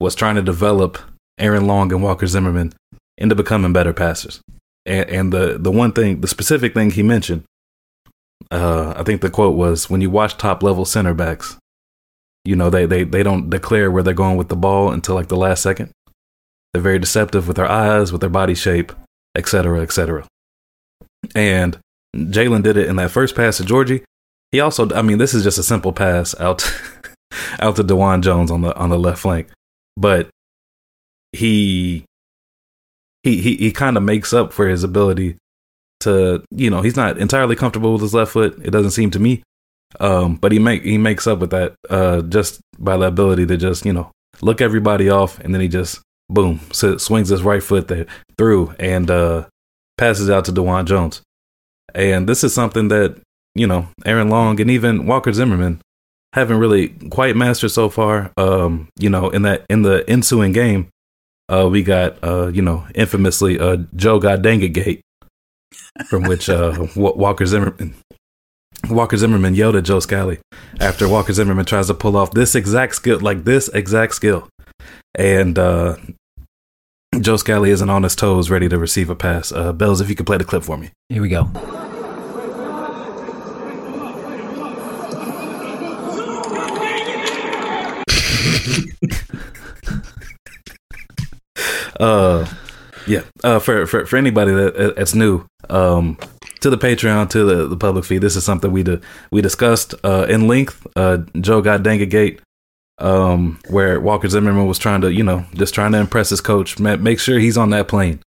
was 0.00 0.14
trying 0.14 0.34
to 0.36 0.42
develop 0.42 0.98
Aaron 1.38 1.66
Long 1.66 1.92
and 1.92 2.02
Walker 2.02 2.26
Zimmerman 2.26 2.72
into 3.18 3.34
becoming 3.34 3.72
better 3.72 3.92
passers. 3.92 4.40
And, 4.84 5.08
and 5.08 5.32
the 5.32 5.58
the 5.58 5.70
one 5.70 5.92
thing, 5.92 6.20
the 6.20 6.28
specific 6.28 6.74
thing 6.74 6.90
he 6.90 7.02
mentioned, 7.02 7.44
uh, 8.50 8.94
I 8.96 9.02
think 9.04 9.20
the 9.20 9.30
quote 9.30 9.56
was, 9.56 9.88
"When 9.88 10.00
you 10.00 10.10
watch 10.10 10.36
top 10.36 10.62
level 10.62 10.84
center 10.84 11.14
backs, 11.14 11.56
you 12.44 12.56
know 12.56 12.70
they 12.70 12.86
they 12.86 13.04
they 13.04 13.22
don't 13.22 13.50
declare 13.50 13.90
where 13.90 14.02
they're 14.02 14.14
going 14.14 14.36
with 14.36 14.48
the 14.48 14.56
ball 14.56 14.90
until 14.90 15.14
like 15.14 15.28
the 15.28 15.36
last 15.36 15.62
second. 15.62 15.90
They're 16.72 16.82
very 16.82 16.98
deceptive 16.98 17.46
with 17.46 17.56
their 17.56 17.70
eyes, 17.70 18.12
with 18.12 18.22
their 18.22 18.30
body 18.30 18.54
shape, 18.54 18.92
et 19.36 19.46
cetera, 19.46 19.82
et 19.82 19.92
cetera. 19.92 20.26
And 21.34 21.78
Jalen 22.16 22.62
did 22.62 22.76
it 22.76 22.88
in 22.88 22.96
that 22.96 23.10
first 23.10 23.34
pass 23.34 23.58
to 23.58 23.64
Georgie. 23.64 24.04
He 24.50 24.60
also, 24.60 24.90
I 24.94 25.02
mean, 25.02 25.18
this 25.18 25.34
is 25.34 25.44
just 25.44 25.58
a 25.58 25.62
simple 25.62 25.92
pass 25.92 26.38
out, 26.40 26.62
out 27.60 27.76
to 27.76 27.84
DeJuan 27.84 28.22
Jones 28.22 28.50
on 28.50 28.62
the 28.62 28.74
on 28.76 28.90
the 28.90 28.98
left 28.98 29.20
flank, 29.20 29.48
but 29.96 30.28
he 31.32 32.04
he 33.22 33.40
he, 33.40 33.56
he 33.56 33.72
kind 33.72 33.96
of 33.96 34.02
makes 34.02 34.32
up 34.32 34.52
for 34.52 34.68
his 34.68 34.84
ability 34.84 35.36
to, 36.00 36.42
you 36.50 36.68
know, 36.68 36.82
he's 36.82 36.96
not 36.96 37.18
entirely 37.18 37.56
comfortable 37.56 37.92
with 37.92 38.02
his 38.02 38.14
left 38.14 38.32
foot. 38.32 38.58
It 38.62 38.70
doesn't 38.70 38.90
seem 38.90 39.10
to 39.12 39.18
me, 39.18 39.42
um, 40.00 40.36
but 40.36 40.52
he 40.52 40.58
make 40.58 40.82
he 40.82 40.98
makes 40.98 41.26
up 41.26 41.38
with 41.38 41.50
that 41.50 41.74
uh, 41.90 42.22
just 42.22 42.60
by 42.78 42.96
the 42.96 43.06
ability 43.06 43.46
to 43.46 43.56
just 43.56 43.84
you 43.84 43.92
know 43.92 44.10
look 44.40 44.60
everybody 44.60 45.08
off, 45.08 45.38
and 45.40 45.54
then 45.54 45.60
he 45.60 45.68
just 45.68 46.00
boom 46.28 46.60
s- 46.70 47.02
swings 47.02 47.28
his 47.28 47.42
right 47.42 47.62
foot 47.62 47.88
there 47.88 48.06
through 48.38 48.74
and 48.78 49.10
uh, 49.10 49.46
passes 49.98 50.30
out 50.30 50.44
to 50.46 50.52
DeJuan 50.52 50.86
Jones. 50.86 51.22
And 51.94 52.28
this 52.28 52.42
is 52.42 52.54
something 52.54 52.88
that, 52.88 53.20
you 53.54 53.66
know, 53.66 53.88
Aaron 54.06 54.30
Long 54.30 54.60
and 54.60 54.70
even 54.70 55.06
Walker 55.06 55.32
Zimmerman 55.32 55.82
haven't 56.32 56.58
really 56.58 56.88
quite 56.88 57.36
mastered 57.36 57.70
so 57.70 57.88
far. 57.90 58.32
Um, 58.36 58.88
you 58.98 59.10
know, 59.10 59.28
in 59.28 59.42
that 59.42 59.66
in 59.68 59.82
the 59.82 60.08
ensuing 60.08 60.52
game, 60.52 60.88
uh, 61.50 61.68
we 61.70 61.82
got 61.82 62.22
uh, 62.24 62.46
you 62.48 62.62
know, 62.62 62.86
infamously 62.94 63.58
uh 63.58 63.78
Joe 63.94 64.18
got 64.18 64.42
dang 64.42 64.62
it 64.62 64.70
gate, 64.70 65.02
from 66.06 66.22
which 66.24 66.48
uh 66.48 66.86
Walker 66.96 67.44
Zimmerman 67.44 67.94
Walker 68.90 69.16
Zimmerman 69.16 69.54
yelled 69.54 69.76
at 69.76 69.84
Joe 69.84 70.00
Scally 70.00 70.38
after 70.80 71.08
Walker 71.08 71.32
Zimmerman 71.32 71.64
tries 71.64 71.86
to 71.86 71.94
pull 71.94 72.16
off 72.16 72.32
this 72.32 72.54
exact 72.54 72.94
skill, 72.94 73.20
like 73.20 73.44
this 73.44 73.68
exact 73.68 74.14
skill. 74.14 74.48
And 75.14 75.58
uh 75.58 75.96
Joe 77.20 77.36
Scally 77.36 77.70
isn't 77.70 77.90
on 77.90 78.02
his 78.02 78.16
toes, 78.16 78.48
ready 78.50 78.68
to 78.70 78.78
receive 78.78 79.10
a 79.10 79.14
pass. 79.14 79.52
Uh, 79.52 79.72
Belz, 79.74 80.00
if 80.00 80.08
you 80.08 80.14
could 80.16 80.24
play 80.24 80.38
the 80.38 80.44
clip 80.44 80.64
for 80.64 80.78
me. 80.78 80.90
Here 81.10 81.20
we 81.20 81.28
go. 81.28 81.42
uh 92.00 92.46
yeah 93.06 93.22
uh 93.44 93.58
for 93.58 93.86
for, 93.86 94.06
for 94.06 94.16
anybody 94.16 94.50
that 94.52 94.94
that's 94.96 95.14
new 95.14 95.44
um 95.68 96.16
to 96.62 96.70
the 96.70 96.78
patreon 96.78 97.28
to 97.30 97.44
the, 97.44 97.66
the 97.66 97.76
public 97.76 98.04
feed. 98.04 98.22
This 98.22 98.36
is 98.36 98.44
something 98.44 98.70
we 98.70 98.84
we 99.30 99.42
discussed 99.42 99.94
uh 100.04 100.26
in 100.28 100.48
length 100.48 100.86
uh 100.96 101.18
joe 101.40 101.60
got 101.60 101.82
dang 101.82 102.06
gate 102.08 102.40
um 102.98 103.58
where 103.68 104.00
walker 104.00 104.28
zimmerman 104.28 104.66
was 104.66 104.78
trying 104.78 105.00
to 105.00 105.12
you 105.12 105.22
know 105.22 105.44
just 105.54 105.74
trying 105.74 105.92
to 105.92 105.98
impress 105.98 106.28
his 106.30 106.40
coach 106.40 106.78
make 106.78 107.18
sure 107.18 107.38
he's 107.38 107.56
on 107.56 107.70
that 107.70 107.88
plane 107.88 108.20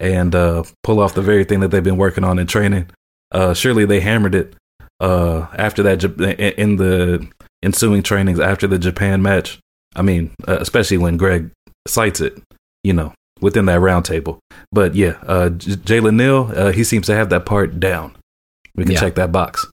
and 0.00 0.34
uh 0.34 0.62
pull 0.82 1.00
off 1.00 1.14
the 1.14 1.22
very 1.22 1.44
thing 1.44 1.60
that 1.60 1.70
they've 1.70 1.84
been 1.84 1.96
working 1.96 2.24
on 2.24 2.38
in 2.38 2.46
training. 2.46 2.88
Uh 3.32 3.54
surely 3.54 3.84
they 3.84 4.00
hammered 4.00 4.34
it 4.34 4.54
uh 5.00 5.46
after 5.56 5.82
that 5.82 6.04
in 6.58 6.76
the 6.76 7.26
ensuing 7.62 8.02
trainings 8.02 8.40
after 8.40 8.66
the 8.66 8.78
japan 8.78 9.22
match. 9.22 9.58
I 9.96 10.02
mean 10.02 10.32
uh, 10.46 10.58
especially 10.60 10.98
when 10.98 11.16
greg 11.16 11.50
cites 11.86 12.20
it 12.20 12.38
you 12.84 12.92
know, 12.92 13.12
within 13.40 13.66
that 13.66 13.80
round 13.80 14.04
table. 14.04 14.38
But 14.72 14.94
yeah, 14.94 15.16
uh, 15.26 15.50
J- 15.50 15.72
Jalen 15.76 16.16
Neal, 16.16 16.50
uh, 16.54 16.72
he 16.72 16.84
seems 16.84 17.06
to 17.06 17.14
have 17.14 17.30
that 17.30 17.46
part 17.46 17.78
down. 17.80 18.14
We 18.76 18.84
can 18.84 18.92
Yeah. 18.92 19.00
check 19.00 19.14
that 19.16 19.32
box. 19.32 19.66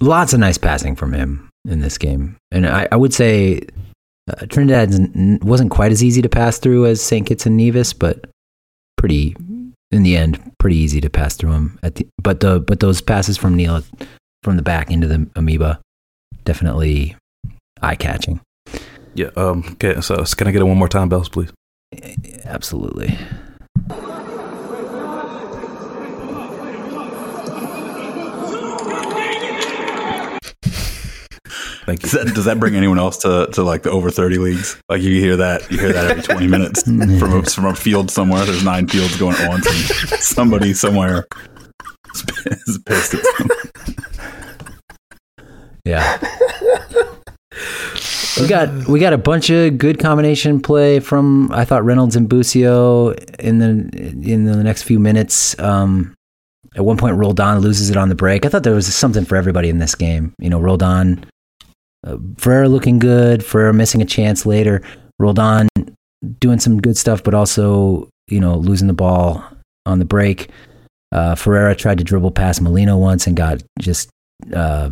Lots 0.00 0.32
of 0.34 0.40
nice 0.40 0.58
passing 0.58 0.94
from 0.94 1.12
him 1.14 1.48
in 1.66 1.80
this 1.80 1.96
game, 1.96 2.36
and 2.50 2.66
I, 2.66 2.86
I 2.92 2.96
would 2.96 3.14
say 3.14 3.60
uh, 4.28 4.44
Trinidad 4.46 4.92
n- 4.92 5.38
wasn't 5.42 5.70
quite 5.70 5.90
as 5.92 6.04
easy 6.04 6.20
to 6.20 6.28
pass 6.28 6.58
through 6.58 6.84
as 6.86 7.00
St. 7.00 7.26
Kitts 7.26 7.46
and 7.46 7.56
Nevis, 7.56 7.92
but 7.94 8.26
pretty 8.98 9.34
in 9.92 10.02
the 10.02 10.16
end, 10.16 10.52
pretty 10.58 10.76
easy 10.76 11.00
to 11.00 11.08
pass 11.08 11.36
through 11.36 11.52
him. 11.52 11.78
At 11.82 11.94
the, 11.94 12.06
but 12.22 12.40
the 12.40 12.60
but 12.60 12.80
those 12.80 13.00
passes 13.00 13.38
from 13.38 13.54
Neal 13.56 13.82
from 14.42 14.56
the 14.56 14.62
back 14.62 14.90
into 14.90 15.06
the 15.06 15.26
amoeba 15.36 15.80
definitely 16.44 17.16
eye 17.80 17.94
catching. 17.96 18.40
Yeah. 19.14 19.30
Um. 19.36 19.64
Okay. 19.82 20.00
So 20.02 20.22
can 20.24 20.46
I 20.46 20.50
get 20.50 20.60
it 20.60 20.64
one 20.64 20.76
more 20.76 20.88
time, 20.88 21.08
Belz, 21.08 21.30
please? 21.32 21.50
Absolutely. 22.44 23.16
Thank 31.86 32.02
you. 32.02 32.08
Does 32.08 32.12
that, 32.24 32.34
does 32.34 32.44
that 32.46 32.58
bring 32.58 32.74
anyone 32.74 32.98
else 32.98 33.18
to, 33.18 33.48
to 33.52 33.62
like 33.62 33.84
the 33.84 33.90
over 33.92 34.10
30 34.10 34.38
leagues? 34.38 34.76
Like 34.88 35.02
you 35.02 35.20
hear 35.20 35.36
that, 35.36 35.70
you 35.70 35.78
hear 35.78 35.92
that 35.92 36.10
every 36.10 36.22
20 36.22 36.48
minutes 36.48 36.82
from 36.82 37.32
a, 37.32 37.42
from 37.44 37.66
a 37.66 37.74
field 37.76 38.10
somewhere. 38.10 38.44
There's 38.44 38.64
nine 38.64 38.88
fields 38.88 39.16
going 39.16 39.36
on. 39.36 39.54
and 39.54 39.64
somebody 40.20 40.74
somewhere 40.74 41.26
is 42.66 42.78
pissed 42.84 43.14
at 43.14 43.22
them. 43.38 43.48
Yeah. 45.84 46.18
We 48.40 48.46
got 48.46 48.88
we 48.88 49.00
got 49.00 49.12
a 49.12 49.18
bunch 49.18 49.50
of 49.50 49.78
good 49.78 49.98
combination 49.98 50.60
play 50.60 51.00
from 51.00 51.50
I 51.52 51.64
thought 51.64 51.84
Reynolds 51.84 52.16
and 52.16 52.28
Busio 52.28 53.12
in 53.38 53.58
the 53.58 53.68
in 54.30 54.44
the 54.44 54.62
next 54.62 54.82
few 54.82 54.98
minutes. 54.98 55.58
Um, 55.58 56.14
at 56.74 56.84
one 56.84 56.98
point, 56.98 57.16
Roldan 57.16 57.60
loses 57.60 57.88
it 57.88 57.96
on 57.96 58.10
the 58.10 58.14
break. 58.14 58.44
I 58.44 58.48
thought 58.48 58.62
there 58.62 58.74
was 58.74 58.92
something 58.94 59.24
for 59.24 59.36
everybody 59.36 59.70
in 59.70 59.78
this 59.78 59.94
game. 59.94 60.34
You 60.38 60.50
know, 60.50 60.60
Roldan, 60.60 61.24
uh, 62.06 62.18
Ferreira 62.36 62.68
looking 62.68 62.98
good, 62.98 63.44
Ferreira 63.44 63.72
missing 63.72 64.02
a 64.02 64.06
chance 64.06 64.44
later, 64.44 64.82
Roldan 65.18 65.68
doing 66.40 66.58
some 66.58 66.80
good 66.80 66.96
stuff, 66.96 67.22
but 67.22 67.34
also 67.34 68.08
you 68.28 68.40
know 68.40 68.56
losing 68.56 68.88
the 68.88 68.92
ball 68.92 69.42
on 69.86 69.98
the 69.98 70.04
break. 70.04 70.50
Uh, 71.12 71.34
Ferreira 71.34 71.74
tried 71.74 71.98
to 71.98 72.04
dribble 72.04 72.32
past 72.32 72.60
Molino 72.60 72.98
once 72.98 73.26
and 73.26 73.36
got 73.36 73.62
just 73.78 74.10
uh, 74.52 74.90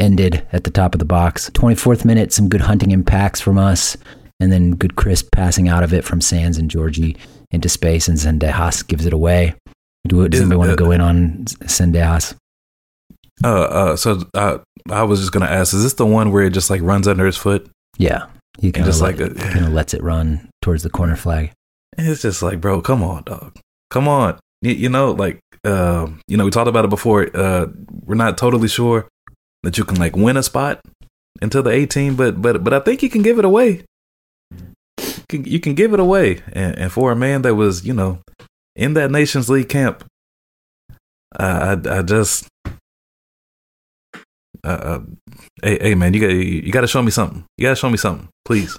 ended 0.00 0.46
at 0.52 0.64
the 0.64 0.70
top 0.70 0.94
of 0.94 0.98
the 0.98 1.04
box. 1.04 1.50
24th 1.50 2.04
minute, 2.04 2.32
some 2.32 2.48
good 2.48 2.62
hunting 2.62 2.90
impacts 2.90 3.40
from 3.40 3.58
us, 3.58 3.96
and 4.40 4.50
then 4.50 4.72
good 4.72 4.96
crisp 4.96 5.28
passing 5.32 5.68
out 5.68 5.82
of 5.82 5.92
it 5.92 6.04
from 6.04 6.20
Sands 6.20 6.58
and 6.58 6.70
Georgie 6.70 7.16
into 7.50 7.68
space, 7.68 8.08
and 8.08 8.18
Zendejas 8.18 8.86
gives 8.86 9.06
it 9.06 9.12
away. 9.12 9.54
Do 10.08 10.26
does 10.28 10.40
anybody 10.40 10.58
want 10.58 10.70
uh, 10.70 10.76
to 10.76 10.82
go 10.82 10.90
in 10.90 11.00
on 11.00 11.44
Zendejas? 11.44 12.34
Uh. 13.44 13.48
Uh. 13.48 13.96
So 13.96 14.24
uh, 14.34 14.58
I 14.90 15.02
was 15.02 15.20
just 15.20 15.32
gonna 15.32 15.46
ask: 15.46 15.74
Is 15.74 15.82
this 15.82 15.94
the 15.94 16.06
one 16.06 16.32
where 16.32 16.44
it 16.44 16.54
just 16.54 16.70
like 16.70 16.80
runs 16.80 17.06
under 17.06 17.26
his 17.26 17.36
foot 17.36 17.70
Yeah, 17.98 18.26
he 18.58 18.72
kind 18.72 18.86
just 18.86 19.02
of 19.02 19.08
like 19.08 19.20
a, 19.20 19.34
kind 19.34 19.66
of 19.66 19.72
lets 19.72 19.92
it 19.92 20.02
run 20.02 20.48
towards 20.62 20.82
the 20.82 20.90
corner 20.90 21.16
flag. 21.16 21.52
It's 21.98 22.22
just 22.22 22.42
like, 22.42 22.60
bro, 22.60 22.80
come 22.80 23.02
on, 23.02 23.24
dog. 23.24 23.58
Come 23.90 24.08
on. 24.08 24.38
You, 24.62 24.72
you 24.72 24.88
know, 24.88 25.12
like, 25.12 25.40
uh, 25.64 26.06
you 26.28 26.36
know, 26.36 26.44
we 26.44 26.50
talked 26.50 26.68
about 26.68 26.84
it 26.84 26.90
before. 26.90 27.28
Uh, 27.34 27.66
we're 28.04 28.14
not 28.14 28.38
totally 28.38 28.68
sure 28.68 29.08
that 29.62 29.78
you 29.78 29.84
can 29.84 29.98
like 29.98 30.16
win 30.16 30.36
a 30.36 30.42
spot 30.42 30.80
until 31.42 31.62
the 31.62 31.70
18, 31.70 32.16
but 32.16 32.40
but 32.40 32.64
but 32.64 32.72
I 32.72 32.80
think 32.80 33.02
you 33.02 33.10
can 33.10 33.22
give 33.22 33.38
it 33.38 33.44
away. 33.44 33.84
You 35.32 35.60
can, 35.60 35.74
give 35.74 35.94
it 35.94 36.00
away, 36.00 36.42
and, 36.52 36.76
and 36.76 36.92
for 36.92 37.12
a 37.12 37.16
man 37.16 37.42
that 37.42 37.54
was, 37.54 37.86
you 37.86 37.94
know, 37.94 38.18
in 38.74 38.94
that 38.94 39.12
Nations 39.12 39.48
League 39.48 39.68
camp, 39.68 40.04
I 41.38 41.46
I, 41.84 41.98
I 41.98 42.02
just. 42.02 42.48
Uh, 44.62 44.68
uh, 44.68 45.00
hey, 45.62 45.78
hey, 45.80 45.94
man, 45.94 46.12
you 46.12 46.20
got 46.20 46.30
you 46.30 46.72
got 46.72 46.80
to 46.80 46.88
show 46.88 47.00
me 47.00 47.12
something. 47.12 47.44
You 47.56 47.66
got 47.66 47.70
to 47.70 47.76
show 47.76 47.88
me 47.88 47.96
something, 47.96 48.28
please. 48.44 48.76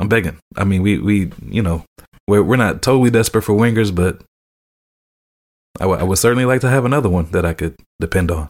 I'm 0.00 0.08
begging. 0.08 0.38
I 0.56 0.62
mean, 0.64 0.82
we 0.82 0.98
we 0.98 1.32
you 1.44 1.60
know 1.60 1.84
we're 2.28 2.42
we're 2.42 2.56
not 2.56 2.80
totally 2.80 3.10
desperate 3.10 3.42
for 3.42 3.54
wingers, 3.54 3.92
but 3.92 4.22
I, 5.80 5.84
w- 5.84 6.00
I 6.00 6.04
would 6.04 6.18
certainly 6.18 6.44
like 6.44 6.60
to 6.60 6.70
have 6.70 6.84
another 6.84 7.08
one 7.08 7.30
that 7.32 7.44
I 7.44 7.52
could 7.52 7.76
depend 8.00 8.30
on. 8.30 8.48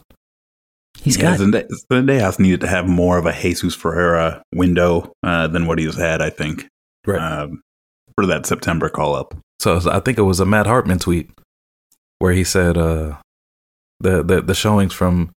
He's 1.01 1.17
yeah, 1.17 1.37
got 1.37 1.39
Zende- 1.39 2.39
needed 2.39 2.61
to 2.61 2.67
have 2.67 2.87
more 2.87 3.17
of 3.17 3.25
a 3.25 3.31
Jesus 3.33 3.73
Ferreira 3.75 4.41
window 4.53 5.13
uh, 5.23 5.47
than 5.47 5.65
what 5.65 5.79
he's 5.79 5.95
had, 5.97 6.21
I 6.21 6.29
think, 6.29 6.67
Right. 7.05 7.19
um, 7.21 7.61
for 8.15 8.25
that 8.25 8.45
September 8.45 8.89
call 8.89 9.15
up. 9.15 9.33
So 9.59 9.79
I 9.89 9.99
think 10.01 10.17
it 10.17 10.23
was 10.23 10.39
a 10.39 10.45
Matt 10.45 10.67
Hartman 10.67 10.99
tweet 10.99 11.29
where 12.19 12.33
he 12.33 12.43
said 12.43 12.77
uh, 12.77 13.15
the 13.99 14.23
the 14.23 14.41
the 14.41 14.53
showings 14.55 14.93
from 14.93 15.31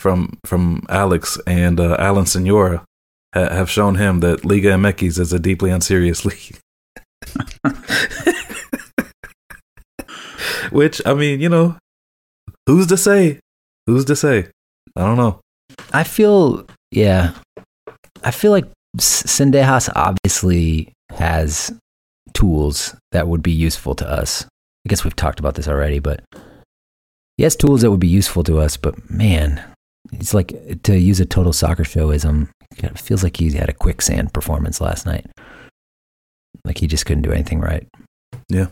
from 0.00 0.38
from 0.44 0.84
Alex 0.88 1.38
and 1.46 1.78
uh, 1.80 1.96
Alan 1.98 2.24
Soñora 2.24 2.82
ha- 3.34 3.50
have 3.54 3.70
shown 3.70 3.94
him 3.94 4.20
that 4.20 4.44
Liga 4.44 4.70
MX 4.70 5.18
is 5.20 5.32
a 5.32 5.38
deeply 5.38 5.70
unserious 5.70 6.24
league. 6.28 6.58
Which 10.70 11.00
I 11.06 11.14
mean, 11.14 11.40
you 11.40 11.48
know, 11.48 11.76
who's 12.66 12.86
to 12.88 12.96
say? 12.96 13.40
Who's 13.86 14.04
to 14.06 14.16
say? 14.16 14.48
I 14.96 15.00
don't 15.04 15.16
know. 15.16 15.40
I 15.92 16.04
feel, 16.04 16.66
yeah, 16.90 17.32
I 18.22 18.30
feel 18.30 18.50
like 18.50 18.64
Zendejas 18.96 19.90
obviously 19.94 20.92
has 21.10 21.72
tools 22.32 22.94
that 23.12 23.28
would 23.28 23.42
be 23.42 23.52
useful 23.52 23.94
to 23.96 24.08
us. 24.08 24.44
I 24.44 24.88
guess 24.88 25.04
we've 25.04 25.16
talked 25.16 25.40
about 25.40 25.54
this 25.54 25.68
already, 25.68 25.98
but 25.98 26.22
he 27.36 27.44
has 27.44 27.56
tools 27.56 27.82
that 27.82 27.90
would 27.90 28.00
be 28.00 28.08
useful 28.08 28.42
to 28.44 28.58
us. 28.58 28.76
But 28.76 29.10
man, 29.10 29.62
it's 30.12 30.32
like 30.32 30.82
to 30.84 30.98
use 30.98 31.20
a 31.20 31.26
total 31.26 31.52
soccer 31.52 31.84
showism. 31.84 32.48
It 32.76 32.98
feels 32.98 33.22
like 33.22 33.36
he 33.36 33.50
had 33.52 33.68
a 33.68 33.74
quicksand 33.74 34.32
performance 34.32 34.80
last 34.80 35.06
night. 35.06 35.26
Like 36.64 36.78
he 36.78 36.86
just 36.86 37.06
couldn't 37.06 37.22
do 37.22 37.32
anything 37.32 37.60
right. 37.60 37.86
Yeah. 38.48 38.68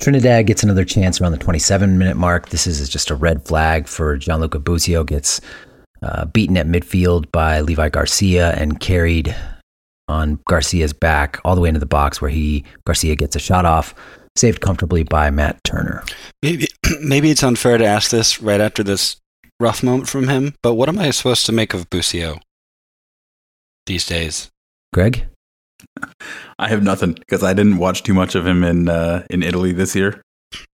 Trinidad 0.00 0.46
gets 0.46 0.62
another 0.62 0.84
chance 0.86 1.20
around 1.20 1.32
the 1.32 1.38
27 1.38 1.98
minute 1.98 2.16
mark. 2.16 2.48
This 2.48 2.66
is 2.66 2.88
just 2.88 3.10
a 3.10 3.14
red 3.14 3.44
flag 3.44 3.86
for 3.86 4.16
Gianluca 4.16 4.58
Busio. 4.58 5.04
Gets 5.04 5.42
uh, 6.02 6.24
beaten 6.24 6.56
at 6.56 6.66
midfield 6.66 7.30
by 7.32 7.60
Levi 7.60 7.90
Garcia 7.90 8.52
and 8.52 8.80
carried 8.80 9.36
on 10.08 10.40
Garcia's 10.48 10.94
back 10.94 11.38
all 11.44 11.54
the 11.54 11.60
way 11.60 11.68
into 11.68 11.80
the 11.80 11.86
box 11.86 12.20
where 12.20 12.30
he 12.30 12.64
Garcia 12.86 13.14
gets 13.14 13.36
a 13.36 13.38
shot 13.38 13.66
off, 13.66 13.94
saved 14.36 14.62
comfortably 14.62 15.02
by 15.02 15.30
Matt 15.30 15.62
Turner. 15.64 16.02
Maybe 16.42 16.68
maybe 17.02 17.30
it's 17.30 17.42
unfair 17.42 17.76
to 17.76 17.84
ask 17.84 18.10
this 18.10 18.40
right 18.40 18.60
after 18.60 18.82
this 18.82 19.16
rough 19.60 19.82
moment 19.82 20.08
from 20.08 20.28
him, 20.28 20.54
but 20.62 20.74
what 20.74 20.88
am 20.88 20.98
I 20.98 21.10
supposed 21.10 21.44
to 21.46 21.52
make 21.52 21.74
of 21.74 21.90
Busio 21.90 22.38
these 23.84 24.06
days? 24.06 24.50
Greg? 24.94 25.29
I 26.58 26.68
have 26.68 26.82
nothing 26.82 27.14
because 27.14 27.42
I 27.42 27.54
didn't 27.54 27.78
watch 27.78 28.02
too 28.02 28.14
much 28.14 28.34
of 28.34 28.46
him 28.46 28.64
in 28.64 28.88
uh, 28.88 29.26
in 29.30 29.42
Italy 29.42 29.72
this 29.72 29.94
year. 29.94 30.22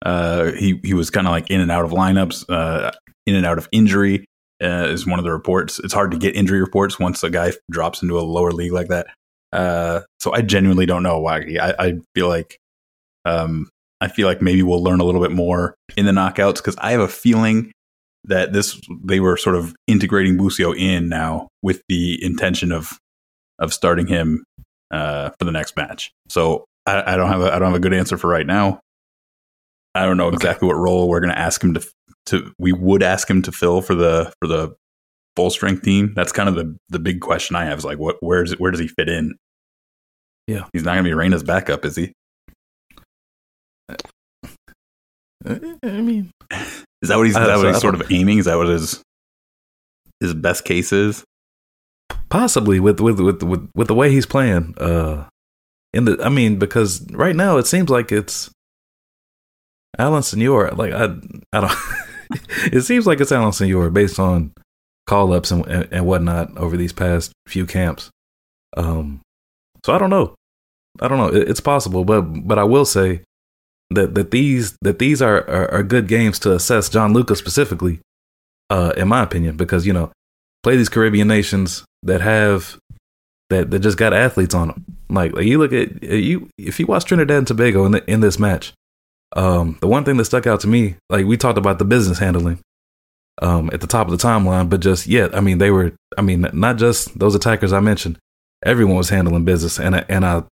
Uh, 0.04 0.52
he 0.52 0.80
he 0.84 0.94
was 0.94 1.10
kind 1.10 1.28
of 1.28 1.32
like 1.32 1.50
in 1.50 1.62
and 1.62 1.72
out 1.72 1.86
of 1.86 1.92
lineups, 1.92 2.46
uh, 2.50 2.92
in 3.26 3.36
and 3.36 3.46
out 3.46 3.58
of 3.58 3.68
injury. 3.72 4.26
Uh, 4.64 4.88
is 4.88 5.06
one 5.06 5.20
of 5.20 5.26
the 5.26 5.32
reports. 5.32 5.80
It's 5.80 5.94
hard 5.94 6.12
to 6.12 6.18
get 6.18 6.34
injury 6.34 6.62
reports 6.62 6.98
once 6.98 7.24
a 7.24 7.30
guy 7.30 7.52
drops 7.70 8.02
into 8.02 8.18
a 8.18 8.22
lower 8.22 8.54
league 8.54 8.72
like 8.72 8.88
that. 8.88 9.08
Uh, 9.52 10.02
so 10.22 10.34
I 10.34 10.42
genuinely 10.42 10.86
don't 10.86 11.04
know 11.04 11.20
why. 11.20 11.40
I, 11.62 11.74
I 11.78 11.94
feel 12.14 12.30
like, 12.30 12.58
um, 13.26 13.70
I 14.00 14.08
feel 14.08 14.28
like 14.28 14.42
maybe 14.42 14.64
we'll 14.64 14.82
learn 14.82 15.02
a 15.02 15.04
little 15.04 15.22
bit 15.22 15.32
more 15.32 15.76
in 15.98 16.06
the 16.06 16.14
knockouts 16.14 16.58
because 16.58 16.78
I 16.78 16.92
have 16.92 17.02
a 17.02 17.08
feeling 17.10 17.74
that 18.24 18.54
this 18.54 18.80
they 19.04 19.20
were 19.20 19.38
sort 19.38 19.56
of 19.56 19.76
integrating 19.88 20.38
Busio 20.38 20.74
in 20.74 21.10
now 21.10 21.50
with 21.62 21.82
the 21.90 22.24
intention 22.24 22.72
of 22.72 22.98
of 23.60 23.74
starting 23.74 24.08
him 24.08 24.44
uh, 24.92 25.30
for 25.38 25.46
the 25.46 25.52
next 25.52 25.76
match. 25.76 26.12
So 26.30 26.66
I, 26.86 27.14
I 27.14 27.18
don't 27.18 27.30
have 27.30 27.42
a, 27.42 27.54
I 27.54 27.60
don't 27.60 27.70
have 27.70 27.76
a 27.76 27.80
good 27.80 27.94
answer 27.94 28.18
for 28.18 28.28
right 28.28 28.46
now. 28.46 28.80
I 29.94 30.06
don't 30.06 30.18
know 30.18 30.28
exactly 30.30 30.68
what 30.68 30.76
role 30.76 31.08
we're 31.08 31.22
going 31.22 31.34
to 31.34 31.40
ask 31.40 31.64
him 31.64 31.74
to 31.76 31.88
to 32.28 32.54
we 32.60 32.74
would 32.74 33.02
ask 33.02 33.30
him 33.30 33.42
to 33.44 33.52
fill 33.52 33.82
for 33.82 33.96
the 33.96 34.34
for 34.42 34.48
the 34.48 34.76
full 35.36 35.50
strength 35.50 35.84
team. 35.84 36.14
That's 36.16 36.32
kind 36.32 36.50
of 36.50 36.56
the 36.56 36.76
the 36.90 37.00
big 37.00 37.22
question 37.22 37.56
I 37.56 37.66
have 37.66 37.78
is 37.78 37.86
like 37.86 37.98
what 37.98 38.18
where 38.20 38.44
does 38.44 38.60
where 38.60 38.72
does 38.72 38.80
he 38.80 38.88
fit 38.88 39.08
in? 39.08 39.36
Yeah. 40.48 40.66
he's 40.74 40.84
not 40.84 40.94
going 40.94 41.06
to 41.06 41.10
be 41.10 41.16
Reyna's 41.16 41.42
backup, 41.42 41.86
is 41.86 41.96
he? 41.96 42.14
I 45.48 46.02
mean, 46.02 46.32
Is 47.06 47.10
that 47.10 47.18
what 47.18 47.28
he's, 47.28 47.36
is 47.36 47.46
that 47.46 47.58
what 47.58 47.68
he's 47.68 47.82
sort 47.82 47.94
of 47.94 48.12
aiming? 48.12 48.40
Is 48.40 48.46
that 48.46 48.58
what 48.58 48.68
his 48.68 49.04
his 50.20 50.34
best 50.34 50.66
case 50.66 50.92
is? 50.92 51.24
Possibly 52.36 52.82
with 52.82 53.00
with 53.00 53.18
with 53.22 53.42
with, 53.44 53.70
with 53.74 53.88
the 53.88 53.96
way 53.96 54.12
he's 54.12 54.26
playing. 54.26 54.78
Uh, 54.78 55.30
in 55.94 56.04
the, 56.04 56.22
I 56.22 56.28
mean, 56.28 56.60
because 56.60 57.10
right 57.12 57.34
now 57.34 57.56
it 57.56 57.66
seems 57.66 57.90
like 57.90 58.12
it's 58.12 58.52
Alan 59.98 60.22
Senor. 60.22 60.72
Like 60.72 60.92
I, 60.92 61.16
I 61.54 61.62
don't. 61.62 61.78
it 62.74 62.82
seems 62.82 63.08
like 63.08 63.22
it's 63.22 63.32
Alan 63.32 63.54
Senor 63.54 63.90
based 63.90 64.20
on 64.20 64.52
call 65.08 65.32
ups 65.32 65.50
and, 65.50 65.66
and 65.68 65.88
and 65.94 66.06
whatnot 66.06 66.58
over 66.58 66.76
these 66.76 66.92
past 66.92 67.32
few 67.48 67.66
camps. 67.66 68.10
Um, 68.76 69.22
so 69.86 69.94
I 69.94 69.98
don't 69.98 70.10
know. 70.10 70.36
I 71.00 71.08
don't 71.08 71.18
know. 71.18 71.30
It, 71.30 71.48
it's 71.48 71.62
possible, 71.62 72.04
but 72.04 72.24
but 72.24 72.60
I 72.60 72.66
will 72.66 72.84
say 72.84 73.22
that 73.92 74.14
that 74.16 74.32
these 74.32 74.76
that 74.82 75.00
these 75.00 75.22
are 75.22 75.50
are, 75.50 75.72
are 75.72 75.84
good 75.84 76.10
games 76.10 76.40
to 76.40 76.52
assess 76.52 76.90
Gianluca's 76.90 77.40
specifically, 77.40 78.02
uh, 78.70 78.92
in 78.98 79.08
my 79.08 79.24
opinion, 79.24 79.56
because 79.56 79.88
you 79.88 79.94
know 79.94 80.12
play 80.64 80.76
these 80.76 80.90
Caribbean 80.90 81.30
nations 81.30 81.86
that 82.06 82.22
have 82.22 82.78
that 83.50 83.72
that 83.72 83.80
just 83.80 83.98
got 83.98 84.14
athletes 84.14 84.56
on 84.56 84.70
them. 84.70 84.86
Like, 85.10 85.34
like 85.34 85.46
you 85.46 85.60
look 85.60 85.74
at 85.74 86.02
you 86.04 86.50
if 86.58 86.80
you 86.80 86.86
watch 86.88 87.06
Trinidad 87.06 87.38
and 87.38 87.48
Tobago 87.48 87.86
in 87.86 87.92
the, 87.92 88.10
in 88.10 88.22
this 88.22 88.40
match, 88.40 88.74
um, 89.36 89.78
the 89.82 89.88
one 89.88 90.04
thing 90.04 90.18
that 90.18 90.26
stuck 90.26 90.48
out 90.48 90.62
to 90.62 90.68
me, 90.68 90.96
like 91.10 91.26
we 91.26 91.38
talked 91.38 91.58
about 91.58 91.78
the 91.78 91.86
business 91.86 92.18
handling, 92.18 92.60
um, 93.42 93.70
at 93.74 93.82
the 93.82 93.88
top 93.88 94.08
of 94.08 94.18
the 94.18 94.28
timeline, 94.28 94.70
but 94.70 94.80
just 94.80 95.08
yet, 95.08 95.36
I 95.36 95.42
mean, 95.42 95.58
they 95.58 95.72
were, 95.72 95.94
I 96.18 96.22
mean, 96.22 96.48
not 96.54 96.78
just 96.78 97.18
those 97.20 97.36
attackers 97.36 97.74
I 97.74 97.80
mentioned, 97.82 98.18
everyone 98.64 98.96
was 98.96 99.10
handling 99.10 99.46
business, 99.46 99.80
and 99.80 99.96
I, 99.96 100.06
and 100.08 100.26
I, 100.26 100.44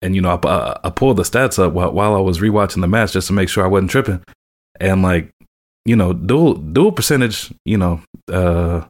and 0.00 0.14
you 0.14 0.22
know, 0.22 0.40
I, 0.42 0.78
I 0.84 0.90
pulled 0.90 1.18
the 1.18 1.22
stats 1.22 1.58
up 1.58 1.72
while, 1.72 1.92
while 1.92 2.14
I 2.16 2.20
was 2.20 2.40
rewatching 2.40 2.80
the 2.80 2.88
match 2.88 3.12
just 3.12 3.26
to 3.28 3.32
make 3.32 3.48
sure 3.48 3.64
I 3.64 3.68
wasn't 3.68 3.90
tripping, 3.90 4.22
and 4.80 5.02
like, 5.02 5.30
you 5.84 5.96
know, 5.96 6.12
duel 6.12 6.54
duel 6.54 6.92
percentage, 6.92 7.52
you 7.64 7.76
know, 7.76 8.00
uh, 8.30 8.86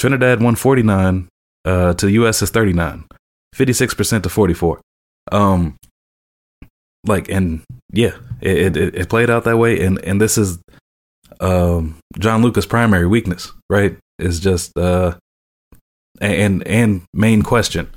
Trinidad 0.00 0.38
149 0.38 1.28
uh, 1.66 1.92
to 1.92 2.08
US 2.08 2.40
is 2.40 2.48
39, 2.48 3.04
56% 3.54 4.22
to 4.22 4.28
44. 4.30 4.80
Um, 5.30 5.76
like, 7.06 7.28
and 7.28 7.62
yeah, 7.92 8.16
it, 8.40 8.78
it, 8.78 8.94
it 8.94 9.08
played 9.10 9.28
out 9.28 9.44
that 9.44 9.58
way. 9.58 9.84
And, 9.84 10.02
and 10.02 10.18
this 10.18 10.38
is, 10.38 10.58
um, 11.40 11.98
Gianluca's 12.18 12.64
primary 12.64 13.06
weakness, 13.06 13.52
right? 13.68 13.98
Is 14.18 14.40
just, 14.40 14.74
uh, 14.78 15.16
and, 16.18 16.66
and 16.66 17.02
main 17.12 17.42
question. 17.42 17.90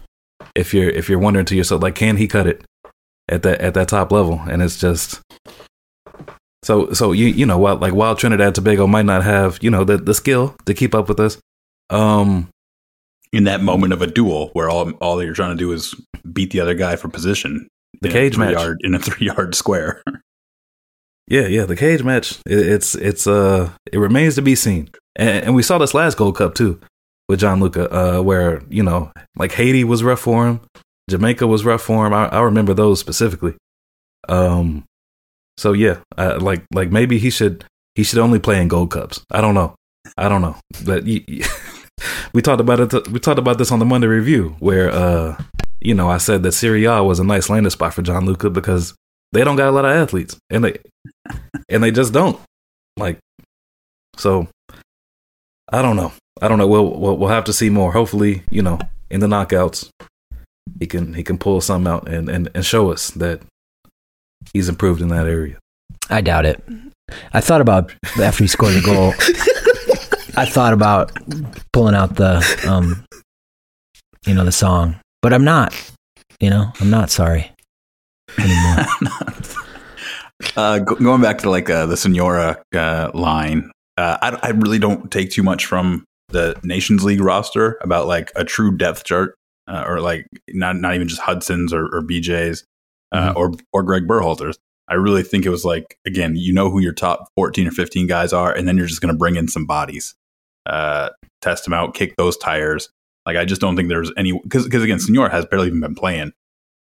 If 0.56 0.74
you're, 0.74 0.89
if 0.89 1.08
you're 1.08 1.20
wondering 1.20 1.45
to 1.45 1.56
yourself, 1.56 1.82
like, 1.82 1.95
can 1.95 2.18
he 2.18 2.28
cut 2.28 2.47
it 2.47 2.66
at 3.30 3.43
that, 3.43 3.62
at 3.62 3.76
that 3.76 3.88
top 3.88 4.12
level? 4.12 4.41
And 4.49 4.62
it's 4.62 4.78
just, 4.78 5.22
so, 6.64 6.91
so 6.91 7.14
you, 7.14 7.28
you 7.28 7.45
know, 7.45 7.58
while, 7.58 7.78
like, 7.78 7.93
while 7.93 8.18
Trinidad 8.18 8.56
Tobago 8.56 8.88
might 8.88 9.06
not 9.06 9.24
have, 9.24 9.58
you 9.62 9.72
know, 9.72 9.86
the, 9.86 9.95
the 9.95 10.14
skill 10.14 10.54
to 10.66 10.74
keep 10.74 10.93
up 10.93 11.08
with 11.08 11.22
us, 11.22 11.38
um, 11.90 12.50
in 13.34 13.46
that 13.46 13.62
moment 13.62 13.92
of 13.92 14.02
a 14.02 14.08
duel 14.08 14.50
where 14.54 14.70
all 14.70 14.92
all 15.02 15.22
you're 15.22 15.34
trying 15.34 15.58
to 15.58 15.62
do 15.62 15.72
is 15.74 15.96
beat 16.32 16.52
the 16.52 16.60
other 16.60 16.76
guy 16.76 16.96
for 16.96 17.10
position. 17.10 17.68
The 18.02 18.10
cage 18.10 18.38
match 18.38 18.54
yard, 18.54 18.80
in 18.82 18.96
a 18.96 19.00
three 19.00 19.28
yard 19.28 19.56
square. 19.56 20.04
yeah, 21.28 21.48
yeah, 21.48 21.66
the 21.66 21.76
cage 21.76 22.04
match. 22.04 22.40
It, 22.46 22.60
it's 22.60 22.96
it's 22.96 23.28
uh 23.28 23.72
it 23.92 23.98
remains 23.98 24.36
to 24.36 24.42
be 24.42 24.56
seen, 24.56 24.90
and, 25.16 25.46
and, 25.46 25.56
we 25.56 25.64
saw 25.64 25.78
this 25.78 25.94
last 25.94 26.18
Gold 26.18 26.38
Cup 26.38 26.54
too 26.54 26.80
with 27.28 27.40
Gianluca, 27.40 27.92
uh, 27.92 28.22
where 28.22 28.62
you 28.70 28.84
know 28.84 29.12
like 29.36 29.54
Haiti 29.54 29.84
was 29.84 30.04
rough 30.04 30.20
for 30.20 30.48
him, 30.48 30.62
Jamaica 31.10 31.48
was 31.48 31.66
rough 31.66 31.82
for 31.82 32.06
him. 32.06 32.14
I, 32.14 32.28
I 32.28 32.42
remember 32.42 32.74
those 32.74 33.00
specifically. 33.00 33.56
Um, 34.30 34.84
so 35.58 35.74
yeah, 35.74 36.00
uh, 36.18 36.40
like 36.40 36.66
like 36.74 36.92
maybe 36.92 37.18
he 37.18 37.30
should 37.30 37.66
he 37.96 38.04
should 38.04 38.20
only 38.20 38.40
play 38.40 38.62
in 38.62 38.68
Gold 38.68 38.92
Cups. 38.92 39.24
I 39.32 39.42
don't 39.42 39.56
know. 39.56 39.76
I 40.18 40.30
don't 40.30 40.42
know, 40.42 40.56
but. 40.86 41.04
we 42.34 42.41
talked 42.41 42.62
about 42.62 42.80
it. 42.80 43.08
We 43.10 43.20
talked 43.20 43.39
about 43.39 43.58
this 43.58 43.72
on 43.72 43.80
the 43.80 43.86
Monday 43.86 44.08
review, 44.08 44.56
where 44.60 44.89
uh, 44.91 45.41
you 45.84 45.93
know, 45.93 46.10
I 46.10 46.18
said 46.18 46.43
that 46.43 46.54
Serie 46.54 46.86
A 46.86 47.04
was 47.04 47.20
a 47.20 47.24
nice 47.24 47.49
landing 47.49 47.70
spot 47.70 47.93
for 47.93 48.01
Gianluca 48.01 48.49
because 48.49 48.95
they 49.34 49.43
don't 49.43 49.58
got 49.58 49.70
a 49.70 49.72
lot 49.72 49.86
of 49.86 49.91
athletes, 49.91 50.38
and 50.49 50.64
they 50.64 50.78
and 51.70 51.84
they 51.84 51.91
just 51.91 52.14
don't 52.14 52.39
like. 52.97 53.20
So, 54.16 54.47
I 55.72 55.82
don't 55.82 55.95
know. 55.95 56.14
I 56.41 56.47
don't 56.47 56.58
know. 56.58 56.68
We'll, 56.68 56.97
we'll 56.97 57.18
we'll 57.18 57.30
have 57.30 57.43
to 57.45 57.54
see 57.54 57.70
more. 57.70 57.91
Hopefully, 57.91 58.43
you 58.49 58.62
know, 58.62 58.80
in 59.10 59.20
the 59.20 59.28
knockouts, 59.28 59.89
he 60.80 60.88
can 60.88 61.14
he 61.14 61.24
can 61.24 61.38
pull 61.38 61.60
something 61.62 61.91
out 61.91 62.08
and 62.08 62.30
and, 62.30 62.49
and 62.56 62.66
show 62.66 62.91
us 62.91 63.12
that 63.12 63.41
he's 64.54 64.70
improved 64.70 65.01
in 65.01 65.10
that 65.10 65.28
area. 65.28 65.58
I 66.10 66.22
doubt 66.22 66.45
it. 66.45 66.64
I 67.34 67.41
thought 67.41 67.62
about 67.62 67.93
after 68.22 68.43
he 68.43 68.47
scored 68.47 68.76
a 68.76 68.82
goal. 68.82 69.14
I 70.36 70.46
thought 70.46 70.74
about 70.74 71.12
pulling 71.72 71.94
out 71.94 72.16
the, 72.16 72.44
um, 72.68 73.06
you 74.26 74.34
know, 74.34 74.44
the 74.44 74.52
song, 74.52 74.96
but 75.22 75.32
I'm 75.32 75.44
not. 75.44 75.74
You 76.40 76.50
know, 76.50 76.72
I'm 76.82 76.90
not 76.90 77.12
sorry 77.12 77.52
anymore. 78.38 78.86
uh, 80.58 80.80
go- 80.80 80.96
going 80.96 81.22
back 81.22 81.38
to 81.40 81.50
like 81.50 81.70
uh, 81.70 81.86
the 81.86 81.96
Soñora 81.96 82.62
uh, 82.74 83.12
line, 83.14 83.70
uh, 83.98 84.18
I, 84.22 84.40
I 84.42 84.50
really 84.50 84.80
don't 84.80 85.12
take 85.12 85.30
too 85.30 85.44
much 85.44 85.68
from 85.68 86.04
the 86.30 86.60
Nations 86.64 87.04
League 87.04 87.22
roster 87.22 87.78
about 87.82 88.08
like 88.08 88.32
a 88.36 88.44
true 88.44 88.76
depth 88.76 89.04
chart, 89.04 89.36
uh, 89.68 89.84
or 89.88 90.02
like 90.02 90.26
not 90.50 90.78
not 90.78 90.96
even 90.96 91.08
just 91.08 91.22
Hudson's 91.22 91.72
or, 91.72 91.86
or 91.86 92.02
BJ's 92.02 92.66
uh, 93.12 93.30
mm-hmm. 93.30 93.38
or 93.38 93.52
or 93.72 93.84
Greg 93.84 94.08
Berhalter's. 94.08 94.58
I 94.90 94.96
really 94.96 95.24
think 95.24 95.46
it 95.46 95.50
was 95.50 95.64
like 95.64 95.96
again, 96.08 96.36
you 96.36 96.54
know 96.54 96.72
who 96.72 96.80
your 96.80 96.94
top 96.94 97.28
fourteen 97.36 97.68
or 97.68 97.72
fifteen 97.72 98.08
guys 98.08 98.34
are, 98.34 98.52
and 98.52 98.68
then 98.68 98.78
you're 98.78 98.88
just 98.88 99.00
going 99.00 99.14
to 99.14 99.18
bring 99.18 99.36
in 99.36 99.48
some 99.48 99.68
bodies 99.68 100.16
uh, 100.66 101.09
test 101.41 101.68
him 101.68 101.74
out, 101.74 101.93
kick 101.93 102.16
those 102.18 102.38
tires. 102.38 102.89
Like 103.26 103.38
I 103.38 103.45
just 103.45 103.61
don't 103.61 103.76
think 103.76 103.89
there's 103.89 104.11
any 104.18 104.32
because 104.32 104.66
because 104.66 104.84
again, 104.84 104.99
Senor 104.99 105.30
has 105.30 105.45
barely 105.45 105.68
even 105.68 105.80
been 105.80 105.95
playing 105.95 106.34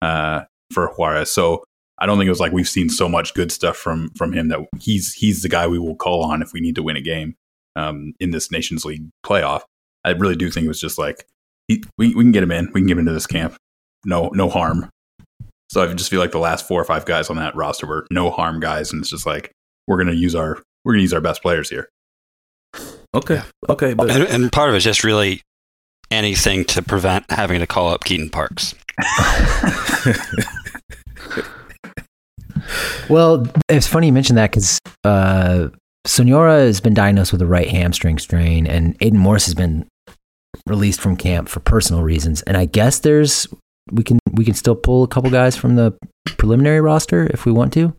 uh, 0.01 0.41
for 0.72 0.88
Juarez, 0.88 1.32
so 1.32 1.63
I 2.01 2.05
don't 2.05 2.17
think 2.17 2.28
it 2.28 2.32
was 2.32 2.39
like 2.39 2.51
we've 2.51 2.67
seen 2.67 2.89
so 2.89 3.07
much 3.07 3.34
good 3.34 3.51
stuff 3.51 3.78
from 3.78 4.09
from 4.15 4.34
him 4.34 4.47
that 4.47 4.59
he's 4.80 5.13
he's 5.13 5.43
the 5.43 5.49
guy 5.49 5.67
we 5.67 5.78
will 5.78 5.95
call 5.95 6.24
on 6.24 6.41
if 6.41 6.51
we 6.51 6.59
need 6.59 6.76
to 6.76 6.84
win 6.84 6.95
a 6.95 7.01
game 7.01 7.36
um, 7.76 8.13
in 8.19 8.32
this 8.32 8.51
Nations 8.51 8.86
League 8.86 9.07
playoff. 9.26 9.61
I 10.03 10.11
really 10.11 10.36
do 10.36 10.49
think 10.49 10.65
it 10.65 10.69
was 10.69 10.82
just 10.82 10.97
like 10.97 11.26
he, 11.67 11.84
we 11.97 12.15
we 12.15 12.24
can 12.24 12.32
get 12.32 12.43
him 12.43 12.51
in, 12.51 12.72
we 12.74 12.82
can 12.82 12.88
get 12.88 12.93
him 12.93 12.99
into 12.99 13.13
this 13.13 13.28
camp, 13.28 13.55
no 14.03 14.30
no 14.30 14.49
harm. 14.49 14.89
So 15.69 15.84
I 15.84 15.93
just 15.93 16.09
feel 16.09 16.19
like 16.19 16.32
the 16.32 16.39
last 16.39 16.67
four 16.67 16.82
or 16.82 16.86
five 16.86 17.05
guys 17.05 17.30
on 17.30 17.38
that 17.38 17.55
roster 17.55 17.86
were 17.86 18.07
no 18.09 18.32
harm 18.32 18.59
guys, 18.59 18.91
and 18.91 19.01
it's 19.01 19.09
just 19.09 19.26
like 19.26 19.51
we're 19.88 19.97
gonna 19.97 20.13
use 20.13 20.34
our 20.34 20.61
we're 20.84 20.93
gonna 20.93 21.03
use 21.03 21.13
our 21.13 21.22
best 21.22 21.41
players 21.41 21.69
here. 21.69 21.89
Okay. 23.14 23.36
Yeah. 23.36 23.43
Okay. 23.70 23.93
But 23.93 24.09
and, 24.09 24.24
and, 24.24 24.51
part 24.51 24.70
of 24.70 24.76
it 24.76 24.80
is 24.80 24.84
just 24.84 25.03
really 25.03 25.41
anything 26.09 26.66
to 26.66 26.82
prevent 26.82 27.30
having 27.30 27.59
to 27.59 27.68
call 27.68 27.89
up 27.89 28.03
Keaton 28.03 28.30
Parks. 28.30 28.74
well, 33.09 33.47
it's 33.70 33.88
funny 33.88 34.07
you 34.07 34.14
mentioned 34.14 34.38
that 34.38 34.51
because 34.51 34.80
uh, 35.03 35.68
Soñora 36.07 36.66
has 36.66 36.80
been 36.80 36.93
diagnosed 36.93 37.32
with 37.32 37.41
a 37.41 37.45
right 37.45 37.70
hamstring 37.70 38.18
strain, 38.18 38.66
and 38.66 38.95
Aidan 39.01 39.20
Morris 39.20 39.45
has 39.45 39.55
been 39.55 39.88
released 40.66 41.01
from 41.01 41.18
camp 41.18 41.49
for 41.49 41.59
personal 41.59 42.03
reasons. 42.03 42.41
And 42.43 42.55
I 42.55 42.66
guess 42.66 42.99
there's 42.99 43.47
we 43.91 44.03
can 44.03 44.20
we 44.32 44.45
can 44.45 44.53
still 44.53 44.76
pull 44.76 45.03
a 45.03 45.07
couple 45.07 45.30
guys 45.30 45.57
from 45.57 45.76
the 45.76 45.93
preliminary 46.38 46.82
roster 46.82 47.28
if 47.28 47.45
we 47.45 47.51
want 47.51 47.74
to. 47.74 47.93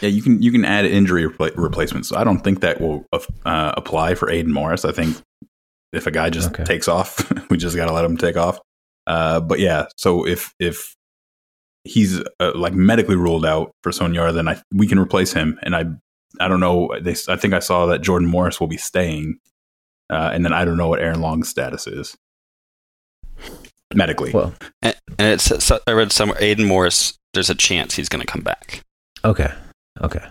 Yeah, 0.00 0.10
you 0.10 0.22
can 0.22 0.40
you 0.42 0.52
can 0.52 0.64
add 0.64 0.84
injury 0.84 1.24
repl- 1.24 1.56
replacements. 1.56 2.08
So 2.08 2.16
I 2.16 2.24
don't 2.24 2.38
think 2.38 2.60
that 2.60 2.80
will 2.80 3.04
uh, 3.12 3.72
apply 3.76 4.14
for 4.14 4.30
Aidan 4.30 4.52
Morris. 4.52 4.84
I 4.84 4.92
think 4.92 5.16
if 5.92 6.06
a 6.06 6.10
guy 6.10 6.30
just 6.30 6.50
okay. 6.50 6.64
takes 6.64 6.88
off, 6.88 7.32
we 7.50 7.56
just 7.56 7.76
got 7.76 7.86
to 7.86 7.92
let 7.92 8.04
him 8.04 8.16
take 8.16 8.36
off. 8.36 8.60
Uh, 9.06 9.40
but 9.40 9.58
yeah, 9.58 9.86
so 9.96 10.26
if 10.26 10.54
if 10.60 10.96
he's 11.84 12.20
uh, 12.40 12.52
like 12.54 12.74
medically 12.74 13.16
ruled 13.16 13.44
out 13.44 13.72
for 13.82 13.90
Sonia, 13.90 14.30
then 14.32 14.48
I 14.48 14.60
we 14.72 14.86
can 14.86 14.98
replace 14.98 15.32
him. 15.32 15.58
And 15.62 15.74
I 15.74 15.86
I 16.38 16.46
don't 16.48 16.60
know. 16.60 16.94
They 17.00 17.16
I 17.28 17.36
think 17.36 17.54
I 17.54 17.58
saw 17.58 17.86
that 17.86 18.00
Jordan 18.00 18.28
Morris 18.28 18.60
will 18.60 18.68
be 18.68 18.76
staying, 18.76 19.38
uh, 20.10 20.30
and 20.32 20.44
then 20.44 20.52
I 20.52 20.64
don't 20.64 20.76
know 20.76 20.88
what 20.88 21.00
Aaron 21.00 21.20
Long's 21.20 21.48
status 21.48 21.86
is 21.86 22.16
medically. 23.94 24.32
Well, 24.32 24.54
and, 24.82 24.94
and 25.18 25.32
it's 25.32 25.64
so 25.64 25.80
I 25.86 25.92
read 25.92 26.12
somewhere 26.12 26.38
Aidan 26.40 26.66
Morris. 26.66 27.18
There's 27.34 27.50
a 27.50 27.54
chance 27.54 27.94
he's 27.94 28.08
going 28.08 28.20
to 28.20 28.30
come 28.30 28.42
back. 28.42 28.82
Okay. 29.24 29.52
Okay. 30.02 30.24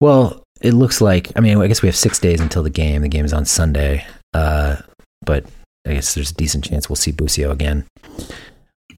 Well, 0.00 0.42
it 0.60 0.72
looks 0.74 1.00
like. 1.00 1.32
I 1.36 1.40
mean, 1.40 1.58
I 1.58 1.66
guess 1.66 1.82
we 1.82 1.88
have 1.88 1.96
six 1.96 2.18
days 2.18 2.40
until 2.40 2.62
the 2.62 2.70
game. 2.70 3.02
The 3.02 3.08
game 3.08 3.24
is 3.24 3.32
on 3.32 3.44
Sunday, 3.44 4.04
uh, 4.34 4.76
but 5.24 5.44
I 5.86 5.94
guess 5.94 6.14
there's 6.14 6.30
a 6.30 6.34
decent 6.34 6.64
chance 6.64 6.88
we'll 6.88 6.96
see 6.96 7.12
Busio 7.12 7.50
again. 7.50 7.84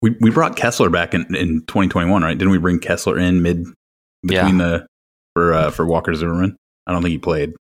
We 0.03 0.17
we 0.21 0.31
brought 0.31 0.57
Kessler 0.57 0.91
back 0.91 1.15
in, 1.15 1.23
in 1.35 1.61
2021, 1.67 2.23
right? 2.23 2.37
Didn't 2.37 2.51
we 2.51 2.59
bring 2.59 2.79
Kessler 2.79 3.19
in 3.19 3.43
mid 3.43 3.65
between 4.23 4.59
yeah. 4.59 4.67
the 4.67 4.87
for 5.35 5.55
uh, 5.55 5.71
for 5.71 5.87
Walker 5.87 6.15
Zimmerman? 6.15 6.57
I 6.87 6.93
don't 6.93 7.03
think 7.03 7.13
he 7.13 7.19
played. 7.19 7.55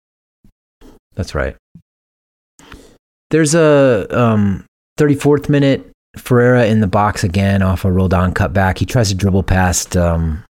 That's 1.14 1.34
right. 1.34 1.56
There's 3.30 3.54
a 3.54 4.06
um, 4.10 4.64
34th 4.98 5.48
minute 5.48 5.90
Ferreira 6.16 6.66
in 6.66 6.80
the 6.80 6.86
box 6.86 7.22
again 7.22 7.62
off 7.62 7.84
a 7.84 7.92
Roldan 7.92 8.34
cutback. 8.34 8.78
He 8.78 8.86
tries 8.86 9.08
to 9.10 9.14
dribble 9.14 9.44
past 9.44 9.96
um, 9.96 10.44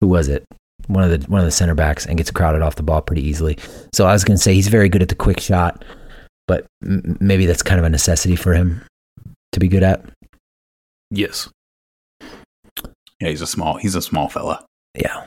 who 0.00 0.08
was 0.08 0.28
it? 0.28 0.44
One 0.88 1.04
of 1.04 1.10
the 1.10 1.26
one 1.30 1.40
of 1.40 1.46
the 1.46 1.50
center 1.52 1.74
backs 1.74 2.06
and 2.06 2.16
gets 2.18 2.30
crowded 2.30 2.62
off 2.62 2.76
the 2.76 2.82
ball 2.82 3.00
pretty 3.02 3.22
easily. 3.22 3.58
So 3.94 4.06
I 4.06 4.12
was 4.12 4.24
going 4.24 4.36
to 4.36 4.42
say 4.42 4.54
he's 4.54 4.68
very 4.68 4.88
good 4.88 5.02
at 5.02 5.08
the 5.08 5.14
quick 5.14 5.40
shot, 5.40 5.84
but 6.46 6.66
m- 6.84 7.16
maybe 7.20 7.46
that's 7.46 7.62
kind 7.62 7.78
of 7.78 7.84
a 7.84 7.90
necessity 7.90 8.36
for 8.36 8.52
him 8.54 8.82
to 9.52 9.60
be 9.60 9.68
good 9.68 9.82
at. 9.82 10.04
Yes. 11.10 11.48
Yeah, 13.20 13.28
he's 13.28 13.40
a 13.40 13.46
small 13.46 13.76
he's 13.76 13.94
a 13.94 14.02
small 14.02 14.28
fella. 14.28 14.64
Yeah. 14.94 15.24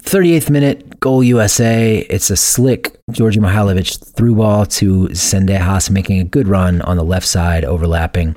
38th 0.00 0.50
minute 0.50 1.00
goal 1.00 1.22
USA. 1.22 1.98
It's 2.10 2.30
a 2.30 2.36
slick 2.36 2.98
Georgi 3.10 3.40
Mihailovic 3.40 4.14
through 4.16 4.34
ball 4.36 4.66
to 4.66 5.08
Zendejas 5.08 5.90
making 5.90 6.18
a 6.20 6.24
good 6.24 6.48
run 6.48 6.80
on 6.82 6.96
the 6.96 7.04
left 7.04 7.26
side 7.26 7.64
overlapping. 7.64 8.34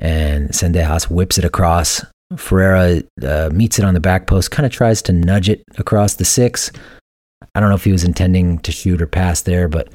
and 0.00 0.50
Zendejas 0.50 1.10
whips 1.10 1.38
it 1.38 1.44
across. 1.44 2.04
Ferreira 2.36 3.02
uh, 3.22 3.50
meets 3.52 3.78
it 3.78 3.84
on 3.84 3.94
the 3.94 4.00
back 4.00 4.26
post, 4.26 4.50
kind 4.50 4.66
of 4.66 4.72
tries 4.72 5.00
to 5.02 5.12
nudge 5.12 5.48
it 5.48 5.62
across 5.78 6.14
the 6.14 6.24
six. 6.24 6.70
I 7.54 7.60
don't 7.60 7.70
know 7.70 7.74
if 7.74 7.84
he 7.84 7.92
was 7.92 8.04
intending 8.04 8.58
to 8.60 8.72
shoot 8.72 9.00
or 9.00 9.06
pass 9.06 9.42
there, 9.42 9.68
but 9.68 9.88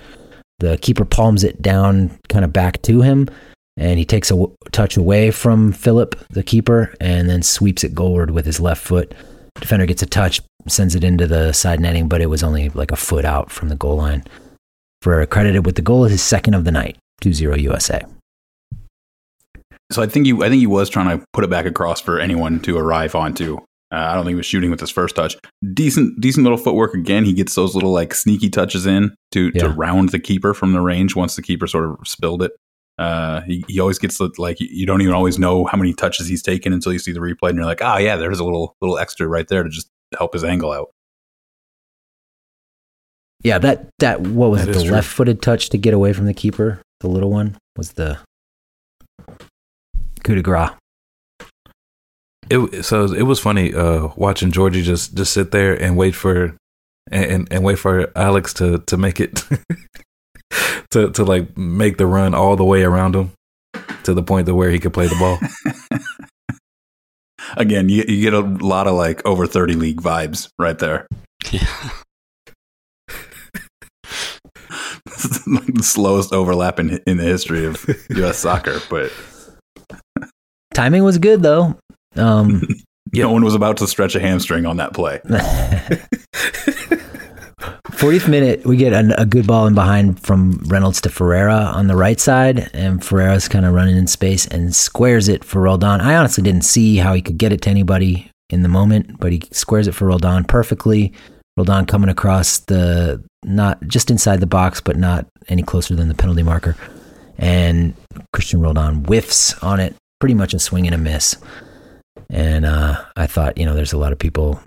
the 0.60 0.78
keeper 0.78 1.06
palms 1.06 1.44
it 1.44 1.62
down 1.62 2.18
kind 2.30 2.44
of 2.44 2.52
back 2.52 2.82
to 2.84 3.02
him, 3.02 3.30
and 3.78 4.00
he 4.00 4.06
takes 4.06 4.32
a 4.32 4.34
w- 4.34 4.56
touch 4.72 4.98
away 4.98 5.30
from 5.30 5.72
Phillip, 5.72 6.16
the 6.30 6.44
keeper, 6.44 6.94
and 7.00 7.30
then 7.30 7.44
sweeps 7.44 7.84
it 7.84 7.94
goalward 7.94 8.32
with 8.32 8.46
his 8.46 8.60
left 8.60 8.82
foot. 8.82 9.14
Defender 9.56 9.86
gets 9.86 10.02
a 10.02 10.08
touch, 10.08 10.42
sends 10.68 10.96
it 10.96 11.04
into 11.04 11.28
the 11.28 11.54
side 11.54 11.80
netting, 11.80 12.08
but 12.08 12.22
it 12.22 12.28
was 12.28 12.44
only 12.44 12.70
like 12.70 12.92
a 12.92 12.96
foot 12.96 13.26
out 13.26 13.52
from 13.52 13.70
the 13.70 13.76
goal 13.76 13.98
line. 13.98 14.24
Ferreira 15.02 15.28
credited 15.28 15.66
with 15.66 15.76
the 15.76 15.82
goal, 15.82 16.06
his 16.06 16.24
second 16.24 16.54
of 16.54 16.64
the 16.64 16.72
night, 16.72 16.98
2-0 17.22 17.62
USA. 17.62 18.02
So 19.94 20.02
I 20.02 20.08
think 20.08 20.26
he, 20.26 20.34
I 20.34 20.50
think 20.50 20.56
he 20.60 20.68
was 20.68 20.90
trying 20.90 21.18
to 21.18 21.26
put 21.34 21.44
it 21.44 21.50
back 21.50 21.66
across 21.66 22.02
for 22.02 22.20
anyone 22.20 22.60
to 22.62 22.78
arrive 22.78 23.16
onto. 23.16 23.58
Uh, 23.92 23.98
I 23.98 24.16
don't 24.16 24.24
think 24.24 24.32
he 24.32 24.38
was 24.38 24.46
shooting 24.48 24.72
with 24.72 24.80
his 24.80 24.90
first 24.90 25.16
touch. 25.16 25.38
Decent, 25.74 26.20
decent 26.20 26.44
little 26.44 26.58
footwork 26.58 26.96
again. 26.96 27.26
He 27.26 27.34
gets 27.34 27.54
those 27.54 27.76
little 27.76 27.92
like 27.92 28.16
sneaky 28.16 28.50
touches 28.50 28.88
in 28.88 29.14
to 29.34 29.52
to 29.52 29.70
round 29.70 30.10
the 30.10 30.20
keeper 30.20 30.54
from 30.56 30.74
the 30.74 30.82
range 30.82 31.16
once 31.16 31.36
the 31.36 31.44
keeper 31.44 31.68
sort 31.68 31.86
of 31.86 32.08
spilled 32.08 32.42
it. 32.42 32.52
Uh, 32.98 33.42
he, 33.42 33.64
he 33.68 33.80
always 33.80 34.00
gets 34.00 34.18
the, 34.18 34.32
like 34.38 34.58
you 34.60 34.86
don't 34.88 35.02
even 35.02 35.14
always 35.14 35.38
know 35.38 35.66
how 35.66 35.78
many 35.78 35.94
touches 35.94 36.28
he's 36.28 36.42
taken 36.42 36.74
until 36.74 36.92
you 36.92 37.00
see 37.00 37.12
the 37.12 37.20
replay 37.20 37.50
and 37.50 37.56
you're 37.58 37.66
like, 37.66 37.84
ah, 37.84 37.98
yeah, 37.98 38.16
there's 38.16 38.40
a 38.40 38.44
little 38.44 38.76
little 38.82 38.98
extra 38.98 39.28
right 39.28 39.48
there 39.48 39.62
to 39.64 39.70
just 39.70 39.90
help 40.18 40.34
his 40.34 40.44
angle 40.44 40.72
out. 40.72 40.90
Yeah, 43.44 43.60
that 43.60 43.90
that 44.00 44.22
what 44.22 44.50
was 44.50 44.62
That 44.66 44.70
it? 44.70 44.76
is 44.76 44.84
The 44.86 44.92
left-footed 44.92 45.42
touch 45.42 45.70
to 45.70 45.78
get 45.78 45.94
away 45.94 46.14
from 46.14 46.26
the 46.26 46.34
keeper, 46.34 46.82
the 47.02 47.10
little 47.10 47.30
one 47.30 47.58
was 47.78 47.94
the 47.94 48.18
coup 50.24 50.36
de 50.36 50.42
grace. 50.42 50.72
It 52.50 52.84
so 52.84 53.06
it 53.06 53.24
was 53.24 53.40
funny 53.40 53.74
uh, 53.74 54.10
watching 54.16 54.52
Georgie 54.52 54.82
just 54.82 55.16
just 55.16 55.34
sit 55.34 55.52
there 55.52 55.74
and 55.74 55.96
wait 55.96 56.16
for 56.16 56.58
and, 57.12 57.26
and, 57.26 57.48
and 57.52 57.64
wait 57.64 57.80
for 57.80 58.12
Alex 58.18 58.54
to 58.56 58.80
to 58.80 58.98
make 58.98 59.20
it 59.20 59.44
to 60.92 61.12
to 61.12 61.24
like 61.24 61.58
make 61.58 61.98
the 61.98 62.06
run 62.06 62.34
all 62.34 62.56
the 62.56 62.66
way 62.66 62.84
around 62.84 63.16
him 63.16 63.32
to 64.04 64.14
the 64.14 64.24
point 64.24 64.48
to 64.48 64.56
where 64.56 64.70
he 64.70 64.80
could 64.80 64.94
play 64.94 65.08
the 65.08 65.16
ball. 65.16 65.38
Again, 67.58 67.90
you, 67.90 68.04
you 68.08 68.22
get 68.22 68.34
a 68.34 68.40
lot 68.40 68.88
of 68.88 68.96
like 68.96 69.24
over 69.26 69.46
30 69.46 69.76
league 69.76 70.02
vibes 70.02 70.50
right 70.58 70.80
there. 70.80 71.08
Yeah. 71.52 71.60
like 75.46 75.74
the 75.74 75.84
slowest 75.84 76.34
overlap 76.34 76.80
in, 76.80 77.00
in 77.06 77.18
the 77.18 77.24
history 77.24 77.66
of 77.66 77.86
U.S. 78.10 78.40
soccer, 78.40 78.80
but 78.90 79.12
Timing 80.74 81.04
was 81.04 81.18
good 81.18 81.42
though. 81.42 81.78
Um, 82.16 82.68
no 83.14 83.32
one 83.32 83.44
was 83.44 83.56
about 83.56 83.78
to 83.78 83.88
stretch 83.88 84.16
a 84.16 84.20
hamstring 84.20 84.66
on 84.66 84.78
that 84.78 84.94
play. 84.94 85.22
40th 88.04 88.28
minute, 88.28 88.66
we 88.66 88.76
get 88.76 88.92
a, 88.92 89.22
a 89.22 89.26
good 89.26 89.48
ball 89.48 89.66
in 89.66 89.74
behind 89.74 90.20
from 90.20 90.62
Reynolds 90.66 91.00
to 91.02 91.10
Ferreira 91.10 91.56
on 91.56 91.88
the 91.88 91.96
right 91.96 92.20
side, 92.20 92.70
and 92.74 93.04
Ferreira's 93.04 93.48
kind 93.48 93.66
of 93.66 93.74
running 93.74 93.96
in 93.96 94.08
space 94.08 94.46
and 94.48 94.76
squares 94.76 95.30
it 95.30 95.46
for 95.46 95.62
Roldan. 95.62 96.02
I 96.02 96.16
honestly 96.16 96.44
didn't 96.44 96.64
see 96.64 96.98
how 96.98 97.14
he 97.14 97.22
could 97.22 97.38
get 97.38 97.54
it 97.54 97.62
to 97.62 97.70
anybody 97.70 98.30
in 98.50 98.62
the 98.62 98.68
moment, 98.70 99.20
but 99.20 99.32
he 99.32 99.42
squares 99.52 99.88
it 99.88 99.96
for 99.96 100.08
Roldan 100.08 100.44
perfectly. 100.44 101.14
Roldan 101.56 101.86
coming 101.86 102.10
across 102.10 102.60
the 102.60 103.24
not 103.46 103.82
just 103.88 104.12
inside 104.12 104.42
the 104.42 104.48
box, 104.48 104.82
but 104.82 104.98
not 104.98 105.26
any 105.48 105.62
closer 105.62 105.96
than 105.96 106.10
the 106.10 106.16
penalty 106.16 106.44
marker, 106.44 106.76
and 107.38 107.94
Cristian 108.36 108.62
Roldan 108.62 109.06
whiffs 109.06 109.54
on 109.64 109.80
it, 109.80 109.96
pretty 110.24 110.34
much 110.36 110.54
a 110.54 110.60
swing 110.60 110.86
and 110.86 110.96
a 110.96 110.98
miss. 110.98 111.36
And 112.30 112.66
uh, 112.66 113.04
I 113.18 113.28
thought, 113.28 113.58
you 113.58 113.66
know, 113.66 113.74
there's 113.76 113.92
a 113.92 113.98
lot 113.98 114.14
of 114.14 114.20
people 114.20 114.58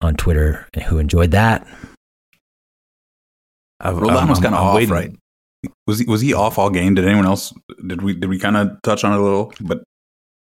on 0.00 0.16
Twitter 0.16 0.66
who 0.88 0.98
enjoyed 0.98 1.30
that. 1.30 1.64
I've- 3.80 3.96
Roldan 3.96 4.16
I'm- 4.16 4.28
was 4.28 4.40
kind 4.40 4.52
of 4.56 4.60
off, 4.62 4.74
waiting. 4.74 4.92
right? 4.92 5.12
Was 5.86 6.00
he 6.00 6.06
was 6.06 6.20
he 6.20 6.34
off 6.34 6.58
all 6.58 6.70
game? 6.70 6.96
Did 6.96 7.04
anyone 7.06 7.24
else? 7.24 7.52
Did 7.86 8.02
we 8.02 8.14
did 8.14 8.28
we 8.28 8.38
kind 8.40 8.56
of 8.56 8.82
touch 8.82 9.04
on 9.04 9.12
it 9.12 9.18
a 9.20 9.22
little? 9.22 9.52
But 9.60 9.78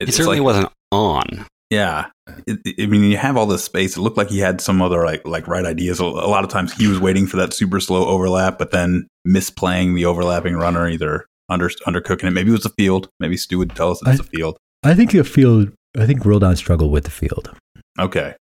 He 0.00 0.06
it's 0.06 0.16
certainly 0.16 0.40
like- 0.40 0.44
wasn't 0.46 0.68
on. 0.90 1.46
Yeah, 1.70 2.06
it, 2.48 2.58
it- 2.64 2.82
I 2.82 2.86
mean, 2.86 3.04
you 3.04 3.16
have 3.18 3.36
all 3.36 3.46
this 3.46 3.62
space. 3.62 3.96
It 3.96 4.00
looked 4.00 4.16
like 4.16 4.30
he 4.30 4.40
had 4.40 4.60
some 4.60 4.82
other 4.82 5.04
like 5.04 5.24
like 5.24 5.46
right 5.46 5.64
ideas. 5.64 6.00
A, 6.00 6.04
a 6.04 6.26
lot 6.26 6.42
of 6.42 6.50
times 6.50 6.72
he 6.72 6.88
was 6.88 6.98
waiting 6.98 7.28
for 7.28 7.36
that 7.36 7.52
super 7.52 7.78
slow 7.78 8.04
overlap, 8.06 8.58
but 8.58 8.72
then 8.72 9.06
misplaying 9.28 9.94
the 9.94 10.06
overlapping 10.06 10.56
runner, 10.56 10.88
either 10.88 11.26
under 11.50 11.68
undercooking 11.86 12.24
it. 12.24 12.30
Maybe 12.30 12.50
it 12.50 12.52
was 12.52 12.62
the 12.62 12.70
field. 12.70 13.10
Maybe 13.18 13.36
Stu 13.36 13.58
would 13.58 13.74
tell 13.76 13.90
us 13.90 14.00
it's 14.06 14.18
the 14.18 14.24
field. 14.24 14.56
I 14.82 14.94
think 14.94 15.12
the 15.12 15.24
field. 15.24 15.72
I 15.98 16.06
think 16.06 16.24
Roldan 16.24 16.56
struggled 16.56 16.92
with 16.92 17.04
the 17.04 17.10
field. 17.10 17.54
Okay. 17.98 18.34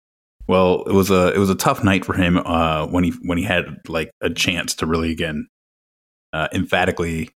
Well, 0.47 0.83
it 0.83 0.93
was 0.93 1.09
a 1.09 1.33
it 1.33 1.39
was 1.39 1.49
a 1.49 1.55
tough 1.55 1.83
night 1.83 2.05
for 2.05 2.13
him 2.13 2.37
uh, 2.37 2.85
when 2.87 3.03
he 3.03 3.11
when 3.23 3.37
he 3.37 3.43
had 3.43 3.65
like 3.87 4.11
a 4.21 4.29
chance 4.29 4.75
to 4.75 4.85
really 4.85 5.11
again 5.11 5.47
uh, 6.33 6.47
emphatically 6.53 7.29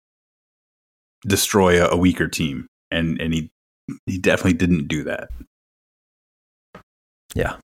destroy 1.27 1.83
a, 1.83 1.91
a 1.91 1.97
weaker 1.97 2.29
team, 2.29 2.67
and 2.91 3.21
and 3.21 3.33
he 3.33 3.51
he 4.07 4.19
definitely 4.19 4.55
didn't 4.55 4.89
do 4.89 5.05
that. 5.05 5.31
Yeah. 7.35 7.57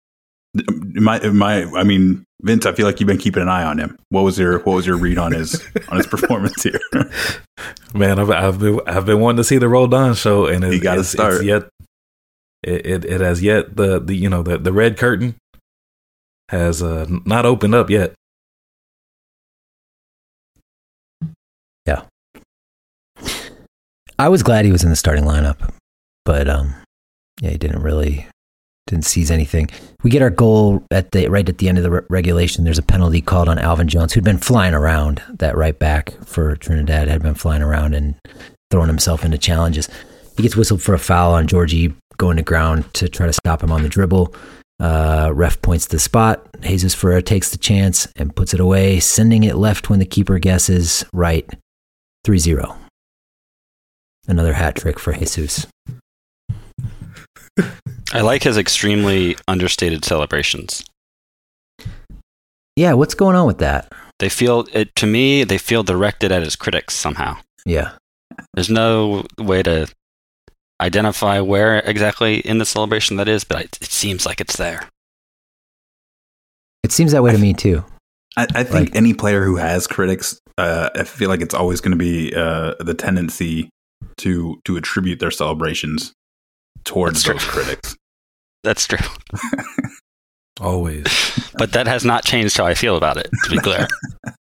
My 0.95 1.19
my 1.31 1.65
I 1.75 1.83
mean, 1.83 2.25
Vince, 2.43 2.65
I 2.67 2.73
feel 2.73 2.87
like 2.87 3.01
you've 3.01 3.09
been 3.09 3.19
keeping 3.19 3.43
an 3.43 3.49
eye 3.49 3.65
on 3.65 3.79
him. 3.79 3.99
What 4.11 4.23
was 4.23 4.39
your 4.39 4.61
what 4.61 4.75
was 4.77 4.87
your 4.87 4.97
read 4.97 5.19
on 5.19 5.33
his 5.33 5.61
on 5.89 5.97
his 5.97 6.07
performance 6.07 6.63
here? 6.63 6.79
Man, 7.93 8.19
I've, 8.19 8.31
I've 8.31 8.59
been 8.61 8.81
I've 8.87 9.07
been 9.07 9.19
wanting 9.21 9.39
to 9.39 9.45
see 9.45 9.59
the 9.59 9.69
Roldan 9.69 10.15
show, 10.15 10.47
and 10.47 10.63
You 10.63 10.73
it, 10.73 10.79
gotta 10.83 11.01
it's, 11.01 11.09
start. 11.11 11.35
it's 11.35 11.45
yet 11.45 11.63
it, 12.63 12.87
it 12.87 13.05
it 13.05 13.21
has 13.21 13.43
yet 13.43 13.77
the 13.77 13.99
the 13.99 14.15
you 14.15 14.29
know 14.31 14.43
the 14.43 14.59
the 14.59 14.73
red 14.73 14.97
curtain 14.97 15.35
has 16.51 16.83
uh 16.83 17.07
not 17.25 17.47
opened 17.47 17.75
up 17.75 17.91
yet. 17.91 18.13
Yeah, 21.87 22.03
I 24.19 24.29
was 24.29 24.43
glad 24.43 24.65
he 24.65 24.73
was 24.73 24.85
in 24.85 24.91
the 24.91 24.97
starting 24.97 25.25
lineup, 25.25 25.71
but 26.25 26.49
um, 26.49 26.75
yeah, 27.43 27.51
he 27.51 27.59
didn't 27.59 27.83
really 27.83 28.27
didn't 28.87 29.07
seize 29.07 29.31
anything. 29.31 29.69
We 30.03 30.11
get 30.11 30.23
our 30.23 30.31
goal 30.31 30.85
at 30.91 31.13
the 31.13 31.29
right 31.29 31.49
at 31.49 31.59
the 31.59 31.69
end 31.69 31.79
of 31.79 31.85
the 31.85 31.91
re- 31.91 32.03
regulation. 32.09 32.65
There's 32.65 32.79
a 32.79 32.83
penalty 32.83 33.21
called 33.21 33.49
on 33.49 33.59
Alvin 33.59 33.89
Jones, 33.89 34.13
who'd 34.13 34.25
been 34.25 34.39
flying 34.39 34.75
around. 34.75 35.23
That 35.39 35.57
right 35.57 35.79
back 35.79 36.13
for 36.25 36.57
Trinidad 36.57 37.09
had 37.09 37.23
been 37.23 37.35
flying 37.35 37.63
around 37.63 37.95
and 37.95 38.15
throwing 38.71 38.89
himself 38.89 39.25
into 39.25 39.39
challenges. 39.39 39.89
He 40.37 40.43
gets 40.43 40.57
whistled 40.57 40.83
for 40.83 40.95
a 40.95 40.99
foul 40.99 41.35
on 41.35 41.47
Georgie 41.47 41.95
going 42.17 42.37
to 42.37 42.43
ground 42.43 42.93
to 42.95 43.09
try 43.09 43.27
to 43.27 43.33
stop 43.33 43.63
him 43.63 43.73
on 43.73 43.83
the 43.83 43.89
dribble. 43.89 44.35
Uh, 44.81 45.31
ref 45.33 45.63
points 45.63 45.87
the 45.87 45.99
spot. 45.99 46.47
Jesus 46.61 46.95
Ferreira 46.95 47.23
takes 47.23 47.51
the 47.51 47.59
chance 47.59 48.09
and 48.17 48.35
puts 48.35 48.53
it 48.53 48.61
away, 48.61 49.01
sending 49.01 49.45
it 49.45 49.57
left 49.57 49.89
when 49.89 49.99
the 49.99 50.05
keeper 50.05 50.39
guesses 50.39 51.05
right. 51.13 51.49
3 52.25 52.39
0. 52.39 52.77
Another 54.27 54.55
hat 54.55 54.77
trick 54.77 54.99
for 54.99 55.13
Jesus. 55.13 55.67
I 58.13 58.21
like 58.21 58.43
his 58.43 58.57
extremely 58.59 59.37
understated 59.49 60.05
celebrations. 60.05 60.85
Yeah, 62.77 62.93
what's 62.95 63.15
going 63.15 63.37
on 63.37 63.47
with 63.47 63.59
that? 63.59 63.93
They 64.19 64.29
feel 64.29 64.67
it 64.73 64.95
to 64.97 65.07
me. 65.07 65.45
They 65.45 65.59
feel 65.59 65.83
directed 65.83 66.31
at 66.33 66.43
his 66.43 66.57
critics 66.57 66.95
somehow. 66.95 67.37
Yeah. 67.65 67.93
There's 68.55 68.71
no 68.71 69.25
way 69.39 69.63
to 69.63 69.89
identify 70.81 71.41
where 71.41 71.79
exactly 71.81 72.37
in 72.41 72.59
the 72.59 72.65
celebration 72.65 73.17
that 73.17 73.29
is, 73.29 73.45
but 73.45 73.61
it, 73.63 73.79
it 73.81 73.91
seems 73.91 74.27
like 74.27 74.41
it's 74.41 74.57
there. 74.57 74.89
It 76.83 76.93
seems 76.93 77.13
that 77.13 77.23
way 77.23 77.33
to 77.33 77.39
me 77.39 77.55
too. 77.55 77.85
I, 78.37 78.47
I 78.55 78.65
think 78.65 78.91
Like- 78.91 78.97
any 78.97 79.15
player 79.15 79.45
who 79.45 79.57
has 79.57 79.87
critics, 79.87 80.39
uh, 80.59 80.91
I 80.95 81.05
feel 81.05 81.29
like 81.29 81.41
it's 81.41 81.55
always 81.55 81.81
going 81.81 81.93
to 81.93 81.97
be 81.99 82.35
uh, 82.35 82.75
the 82.81 82.95
tendency 82.95 83.71
to 84.19 84.61
to 84.65 84.77
attribute 84.77 85.19
their 85.19 85.31
celebrations 85.31 86.13
towards 86.85 87.23
That's 87.23 87.43
those 87.43 87.51
true. 87.51 87.63
critics. 87.63 87.97
That's 88.63 88.87
true. 88.87 88.99
Always. 90.61 91.07
But 91.57 91.71
that 91.75 91.87
has 91.87 92.05
not 92.05 92.25
changed 92.25 92.57
how 92.57 92.67
I 92.67 92.75
feel 92.75 92.97
about 92.97 93.17
it, 93.17 93.31
to 93.45 93.51
be 93.51 93.59
clear. 93.59 93.87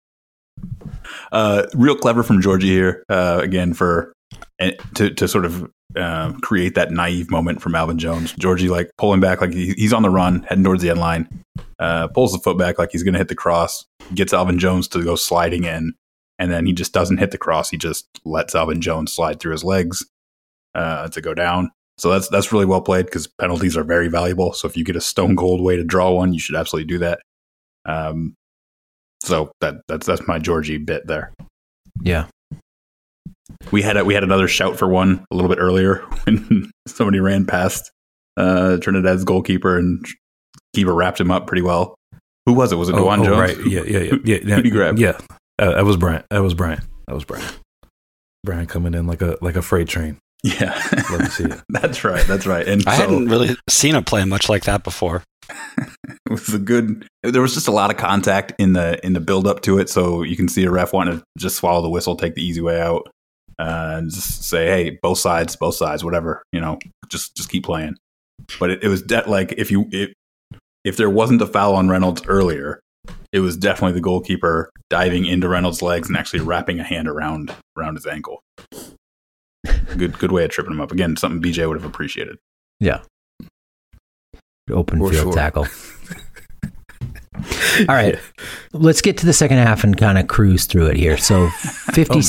Uh, 1.31 1.65
real 1.73 1.95
clever 1.95 2.21
from 2.21 2.41
Georgie 2.41 2.67
here 2.69 3.03
uh, 3.09 3.39
again 3.41 3.73
for 3.73 4.13
uh, 4.59 4.69
to 4.93 5.09
to 5.09 5.27
sort 5.27 5.45
of 5.45 5.67
uh, 5.95 6.31
create 6.43 6.75
that 6.75 6.91
naive 6.91 7.31
moment 7.31 7.59
from 7.59 7.73
Alvin 7.73 7.97
Jones. 7.97 8.33
Georgie 8.33 8.69
like 8.69 8.91
pulling 8.99 9.19
back 9.19 9.41
like 9.41 9.51
he, 9.51 9.73
he's 9.73 9.93
on 9.93 10.03
the 10.03 10.11
run, 10.11 10.43
heading 10.43 10.63
towards 10.63 10.83
the 10.83 10.91
end 10.91 10.99
line, 10.99 11.43
uh, 11.79 12.07
pulls 12.09 12.33
the 12.33 12.39
foot 12.39 12.57
back 12.57 12.77
like 12.77 12.91
he's 12.91 13.01
going 13.01 13.13
to 13.13 13.19
hit 13.19 13.29
the 13.29 13.35
cross, 13.35 13.85
gets 14.13 14.31
Alvin 14.31 14.59
Jones 14.59 14.87
to 14.89 15.03
go 15.03 15.15
sliding 15.15 15.63
in, 15.63 15.93
and 16.37 16.51
then 16.51 16.67
he 16.67 16.73
just 16.73 16.93
doesn't 16.93 17.17
hit 17.17 17.31
the 17.31 17.37
cross. 17.39 17.69
He 17.69 17.77
just 17.77 18.07
lets 18.25 18.53
Alvin 18.53 18.79
Jones 18.79 19.11
slide 19.11 19.39
through 19.39 19.53
his 19.53 19.63
legs 19.63 20.05
uh, 20.75 21.07
to 21.09 21.19
go 21.21 21.33
down. 21.33 21.71
So 21.97 22.09
that's 22.09 22.27
that's 22.29 22.51
really 22.51 22.65
well 22.65 22.81
played 22.81 23.05
because 23.05 23.27
penalties 23.27 23.77
are 23.77 23.83
very 23.83 24.07
valuable. 24.07 24.53
So 24.53 24.67
if 24.67 24.75
you 24.75 24.83
get 24.83 24.95
a 24.95 25.01
stone 25.01 25.35
cold 25.35 25.61
way 25.61 25.75
to 25.75 25.83
draw 25.83 26.11
one, 26.11 26.33
you 26.33 26.39
should 26.39 26.55
absolutely 26.55 26.87
do 26.87 26.97
that. 26.99 27.19
Um, 27.85 28.35
so 29.21 29.51
that 29.61 29.75
that's 29.87 30.05
that's 30.05 30.27
my 30.27 30.39
Georgie 30.39 30.77
bit 30.77 31.05
there. 31.07 31.33
Yeah. 32.01 32.27
we 33.71 33.81
had 33.81 33.97
a, 33.97 34.03
we 34.03 34.13
had 34.13 34.23
another 34.23 34.47
shout 34.47 34.77
for 34.77 34.87
one 34.87 35.25
a 35.31 35.35
little 35.35 35.49
bit 35.49 35.59
earlier 35.59 35.97
when 36.23 36.71
somebody 36.87 37.19
ran 37.19 37.45
past 37.45 37.91
uh, 38.37 38.77
Trinidad's 38.81 39.23
goalkeeper 39.23 39.77
and 39.77 40.03
keeper 40.73 40.93
wrapped 40.93 41.19
him 41.19 41.31
up 41.31 41.47
pretty 41.47 41.61
well. 41.61 41.95
Who 42.45 42.53
was 42.53 42.71
it? 42.71 42.75
Was 42.75 42.89
it 42.89 42.95
Oh, 42.95 43.05
DeJuan 43.05 43.19
oh, 43.19 43.25
Jones? 43.25 43.39
right. 43.39 43.57
Yeah, 43.65 43.83
yeah, 43.83 43.99
yeah. 43.99 44.13
yeah, 44.25 44.37
yeah 44.43 44.55
Who'd 44.55 44.65
he 44.65 44.71
grab? 44.71 44.97
Yeah, 44.99 45.17
uh, 45.59 45.75
that 45.75 45.85
was 45.85 45.95
Brian. 45.97 46.23
That 46.29 46.41
was 46.41 46.53
Brian. 46.53 46.81
That 47.07 47.13
was 47.13 47.23
Brian. 47.23 47.53
Brian 48.43 48.65
coming 48.65 48.93
in 48.93 49.07
like 49.07 49.21
a 49.21 49.37
like 49.41 49.55
a 49.55 49.61
freight 49.61 49.87
train. 49.87 50.17
Yeah, 50.43 50.73
Love 51.09 51.21
to 51.21 51.31
see 51.31 51.45
it. 51.45 51.61
that's 51.69 52.03
right. 52.03 52.25
That's 52.27 52.45
right. 52.45 52.67
And 52.67 52.83
I 52.85 52.97
so 52.97 53.03
hadn't 53.03 53.27
really 53.27 53.55
seen 53.69 53.95
a 53.95 54.01
play 54.01 54.25
much 54.25 54.49
like 54.49 54.65
that 54.65 54.83
before. 54.83 55.23
it 55.77 56.29
was 56.29 56.53
a 56.53 56.59
good. 56.59 57.07
There 57.23 57.41
was 57.41 57.53
just 57.53 57.69
a 57.69 57.71
lot 57.71 57.91
of 57.91 57.97
contact 57.97 58.53
in 58.57 58.73
the 58.73 59.03
in 59.05 59.13
the 59.13 59.21
build 59.21 59.47
up 59.47 59.61
to 59.61 59.79
it, 59.79 59.89
so 59.89 60.21
you 60.21 60.35
can 60.35 60.49
see 60.49 60.65
a 60.65 60.71
ref 60.71 60.91
wanting 60.91 61.19
to 61.19 61.23
just 61.37 61.55
swallow 61.55 61.81
the 61.81 61.89
whistle, 61.89 62.17
take 62.17 62.35
the 62.35 62.43
easy 62.45 62.59
way 62.59 62.81
out, 62.81 63.09
uh, 63.57 63.95
and 63.97 64.11
just 64.11 64.43
say, 64.43 64.67
"Hey, 64.67 64.99
both 65.01 65.17
sides, 65.17 65.55
both 65.55 65.75
sides, 65.75 66.03
whatever, 66.03 66.43
you 66.51 66.59
know, 66.59 66.77
just 67.07 67.35
just 67.35 67.49
keep 67.49 67.63
playing." 67.63 67.95
But 68.59 68.71
it, 68.71 68.83
it 68.83 68.87
was 68.89 69.01
de- 69.01 69.29
like 69.29 69.53
if 69.53 69.71
you 69.71 69.87
if 69.91 70.13
if 70.83 70.97
there 70.97 71.09
wasn't 71.09 71.41
a 71.41 71.47
foul 71.47 71.75
on 71.75 71.87
Reynolds 71.87 72.21
earlier, 72.27 72.81
it 73.31 73.39
was 73.39 73.55
definitely 73.55 73.93
the 73.93 74.01
goalkeeper 74.01 74.69
diving 74.89 75.25
into 75.25 75.47
Reynolds' 75.47 75.81
legs 75.81 76.09
and 76.09 76.17
actually 76.17 76.41
wrapping 76.41 76.79
a 76.79 76.83
hand 76.83 77.07
around 77.07 77.53
around 77.77 77.95
his 77.95 78.05
ankle. 78.05 78.41
Good 79.97 80.17
good 80.19 80.31
way 80.31 80.43
of 80.45 80.51
tripping 80.51 80.73
him 80.73 80.81
up. 80.81 80.91
Again, 80.91 81.15
something 81.17 81.41
BJ 81.41 81.67
would 81.67 81.77
have 81.79 81.89
appreciated. 81.89 82.37
Yeah. 82.79 83.01
Open 84.71 84.99
For 84.99 85.09
field 85.11 85.23
sure. 85.23 85.33
tackle. 85.33 85.67
All 87.79 87.95
right, 87.95 88.17
let's 88.73 89.01
get 89.01 89.17
to 89.17 89.25
the 89.25 89.33
second 89.33 89.57
half 89.57 89.83
and 89.83 89.97
kind 89.97 90.17
of 90.19 90.27
cruise 90.27 90.65
through 90.65 90.87
it 90.87 90.95
here. 90.97 91.17
So, 91.17 91.49
fifty. 91.93 92.21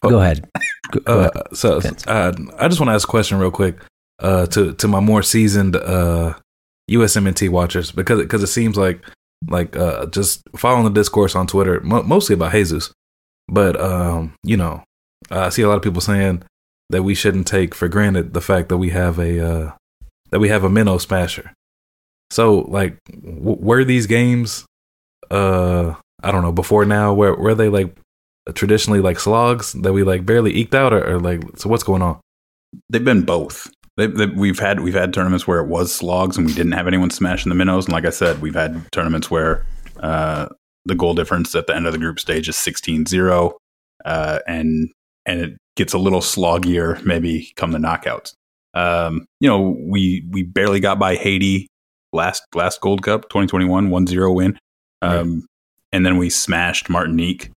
Go 0.00 0.20
ahead. 0.20 0.46
Go, 0.92 1.00
go 1.00 1.20
Uh, 1.20 1.30
ahead. 1.34 1.56
so 1.56 1.80
uh, 2.06 2.32
I 2.58 2.68
just 2.68 2.78
want 2.78 2.88
to 2.90 2.92
ask 2.94 3.08
a 3.08 3.10
question 3.10 3.38
real 3.38 3.50
quick 3.50 3.76
uh, 4.20 4.46
to 4.48 4.74
to 4.74 4.86
my 4.88 5.00
more 5.00 5.22
seasoned 5.22 5.74
uh, 5.76 6.34
USMNT 6.90 7.48
watchers 7.48 7.90
because 7.90 8.20
because 8.20 8.42
it 8.42 8.48
seems 8.48 8.76
like 8.76 9.00
like 9.48 9.74
uh, 9.76 10.06
just 10.06 10.42
following 10.56 10.84
the 10.84 10.90
discourse 10.90 11.34
on 11.34 11.46
Twitter 11.46 11.80
mo- 11.80 12.02
mostly 12.02 12.34
about 12.34 12.52
Jesus, 12.52 12.92
but 13.48 13.80
um, 13.80 14.34
you 14.44 14.56
know 14.58 14.84
I 15.30 15.48
see 15.48 15.62
a 15.62 15.68
lot 15.68 15.76
of 15.78 15.82
people 15.82 16.02
saying 16.02 16.42
that 16.94 17.02
we 17.02 17.14
shouldn't 17.14 17.46
take 17.46 17.74
for 17.74 17.88
granted 17.88 18.32
the 18.32 18.40
fact 18.40 18.68
that 18.70 18.78
we 18.78 18.90
have 18.90 19.18
a 19.18 19.46
uh, 19.46 19.72
that 20.30 20.40
we 20.40 20.48
have 20.48 20.64
a 20.64 20.70
minnow 20.70 20.98
smasher. 20.98 21.52
So 22.30 22.60
like, 22.60 22.96
w- 23.12 23.58
were 23.60 23.84
these 23.84 24.06
games? 24.06 24.64
Uh, 25.30 25.94
I 26.22 26.32
don't 26.32 26.42
know. 26.42 26.52
Before 26.52 26.84
now, 26.84 27.12
where 27.12 27.34
were 27.34 27.54
they 27.54 27.68
like 27.68 27.96
traditionally 28.54 29.00
like 29.00 29.20
slogs 29.20 29.72
that 29.72 29.92
we 29.92 30.02
like 30.02 30.24
barely 30.24 30.54
eked 30.54 30.74
out, 30.74 30.92
or, 30.92 31.14
or 31.14 31.20
like 31.20 31.42
so? 31.56 31.68
What's 31.68 31.84
going 31.84 32.02
on? 32.02 32.20
they've 32.88 33.04
been 33.04 33.22
both. 33.22 33.70
They, 33.96 34.06
they, 34.06 34.26
we've 34.26 34.58
had 34.58 34.80
we've 34.80 34.94
had 34.94 35.14
tournaments 35.14 35.46
where 35.46 35.60
it 35.60 35.68
was 35.68 35.94
slogs 35.94 36.36
and 36.36 36.46
we 36.46 36.54
didn't 36.54 36.72
have 36.72 36.88
anyone 36.88 37.10
smashing 37.10 37.50
the 37.50 37.54
minnows. 37.54 37.86
And 37.86 37.92
like 37.92 38.04
I 38.04 38.10
said, 38.10 38.42
we've 38.42 38.54
had 38.54 38.90
tournaments 38.92 39.30
where 39.30 39.64
uh, 40.00 40.48
the 40.84 40.94
goal 40.94 41.14
difference 41.14 41.54
at 41.54 41.66
the 41.66 41.76
end 41.76 41.86
of 41.86 41.92
the 41.92 41.98
group 41.98 42.18
stage 42.18 42.48
is 42.48 42.56
16-0, 42.56 43.52
uh, 44.04 44.38
and 44.46 44.90
and 45.26 45.40
it 45.40 45.58
gets 45.76 45.92
a 45.92 45.98
little 45.98 46.20
sloggier 46.20 47.04
maybe 47.04 47.52
come 47.56 47.72
the 47.72 47.78
knockouts. 47.78 48.32
Um, 48.74 49.26
you 49.40 49.48
know, 49.48 49.76
we 49.80 50.26
we 50.30 50.42
barely 50.42 50.80
got 50.80 50.98
by 50.98 51.14
Haiti 51.16 51.68
last 52.12 52.42
last 52.54 52.80
Gold 52.80 53.02
Cup 53.02 53.22
2021 53.28 53.88
1-0 53.88 54.34
win, 54.34 54.58
um, 55.02 55.46
and 55.92 56.04
then 56.04 56.16
we 56.16 56.30
smashed 56.30 56.88
Martinique 56.88 57.50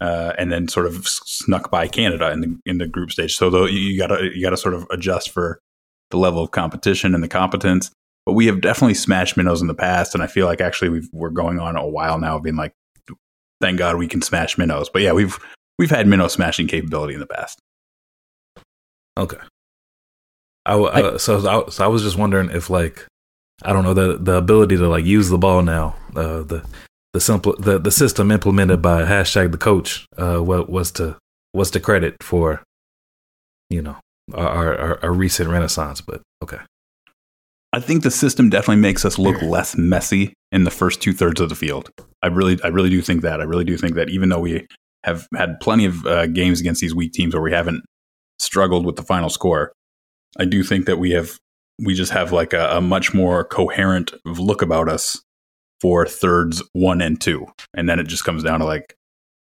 uh, 0.00 0.32
and 0.38 0.50
then 0.50 0.68
sort 0.68 0.86
of 0.86 1.06
snuck 1.06 1.70
by 1.70 1.86
Canada 1.86 2.30
in 2.30 2.40
the 2.40 2.58
in 2.66 2.78
the 2.78 2.86
group 2.86 3.12
stage. 3.12 3.36
So 3.36 3.50
though 3.50 3.66
you 3.66 3.98
gotta 3.98 4.30
you 4.34 4.42
gotta 4.42 4.56
sort 4.56 4.74
of 4.74 4.86
adjust 4.90 5.30
for 5.30 5.60
the 6.10 6.16
level 6.16 6.42
of 6.42 6.50
competition 6.50 7.14
and 7.14 7.22
the 7.22 7.28
competence. 7.28 7.90
But 8.26 8.32
we 8.34 8.46
have 8.46 8.60
definitely 8.60 8.94
smashed 8.94 9.36
minnows 9.36 9.62
in 9.62 9.68
the 9.68 9.74
past, 9.74 10.14
and 10.14 10.22
I 10.22 10.26
feel 10.26 10.46
like 10.46 10.60
actually 10.60 10.90
we've, 10.90 11.08
we're 11.12 11.30
going 11.30 11.58
on 11.58 11.76
a 11.76 11.86
while 11.86 12.18
now, 12.18 12.38
being 12.38 12.56
like, 12.56 12.72
thank 13.60 13.78
God 13.78 13.96
we 13.96 14.06
can 14.06 14.20
smash 14.20 14.58
minnows. 14.58 14.90
But 14.90 15.02
yeah, 15.02 15.12
we've 15.12 15.38
we've 15.78 15.90
had 15.90 16.06
minnow 16.06 16.28
smashing 16.28 16.66
capability 16.66 17.14
in 17.14 17.20
the 17.20 17.26
past. 17.26 17.58
Okay. 19.16 19.38
I, 20.66 20.72
w- 20.72 20.90
uh, 20.90 21.18
so 21.18 21.38
I, 21.38 21.70
so 21.70 21.84
I 21.84 21.88
was 21.88 22.02
just 22.02 22.18
wondering 22.18 22.50
if 22.50 22.68
like 22.68 23.06
I 23.62 23.72
don't 23.72 23.84
know 23.84 23.94
the 23.94 24.18
the 24.18 24.34
ability 24.34 24.76
to 24.76 24.88
like 24.88 25.04
use 25.04 25.28
the 25.28 25.38
ball 25.38 25.62
now 25.62 25.96
uh, 26.14 26.42
the 26.42 26.64
the 27.14 27.20
simple 27.20 27.56
the, 27.58 27.78
the 27.78 27.90
system 27.90 28.30
implemented 28.30 28.82
by 28.82 29.02
hashtag 29.02 29.50
the 29.50 29.58
coach 29.58 30.06
uh 30.18 30.38
what 30.38 30.68
was 30.68 30.92
to 30.92 31.16
was 31.54 31.70
to 31.70 31.80
credit 31.80 32.22
for 32.22 32.62
you 33.70 33.80
know 33.80 33.96
our, 34.34 34.76
our 34.78 35.04
our 35.04 35.12
recent 35.12 35.48
renaissance 35.48 36.02
but 36.02 36.20
okay 36.42 36.58
I 37.72 37.80
think 37.80 38.02
the 38.02 38.10
system 38.10 38.48
definitely 38.48 38.80
makes 38.80 39.04
us 39.04 39.18
look 39.18 39.40
less 39.42 39.76
messy 39.76 40.32
in 40.52 40.64
the 40.64 40.70
first 40.70 41.02
two 41.02 41.12
thirds 41.12 41.38
of 41.40 41.50
the 41.50 41.54
field. 41.54 41.90
I 42.22 42.28
really, 42.28 42.58
I 42.64 42.68
really 42.68 42.88
do 42.88 43.02
think 43.02 43.20
that. 43.22 43.40
I 43.40 43.44
really 43.44 43.64
do 43.64 43.76
think 43.76 43.94
that 43.94 44.08
even 44.08 44.30
though 44.30 44.40
we 44.40 44.66
have 45.08 45.26
had 45.36 45.60
plenty 45.60 45.84
of 45.84 46.06
uh, 46.06 46.26
games 46.26 46.60
against 46.60 46.80
these 46.80 46.94
weak 46.94 47.12
teams 47.12 47.34
where 47.34 47.42
we 47.42 47.52
haven't 47.52 47.84
struggled 48.38 48.86
with 48.86 48.96
the 48.96 49.02
final 49.02 49.28
score, 49.28 49.72
I 50.38 50.44
do 50.44 50.62
think 50.62 50.86
that 50.86 50.98
we 50.98 51.10
have, 51.10 51.38
we 51.78 51.94
just 51.94 52.12
have 52.12 52.32
like 52.32 52.52
a, 52.52 52.76
a 52.76 52.80
much 52.80 53.12
more 53.14 53.44
coherent 53.44 54.12
look 54.24 54.62
about 54.62 54.88
us 54.88 55.20
for 55.80 56.06
thirds 56.06 56.62
one 56.72 57.00
and 57.00 57.20
two, 57.20 57.46
and 57.74 57.88
then 57.88 57.98
it 57.98 58.06
just 58.06 58.24
comes 58.24 58.42
down 58.42 58.60
to 58.60 58.66
like 58.66 58.94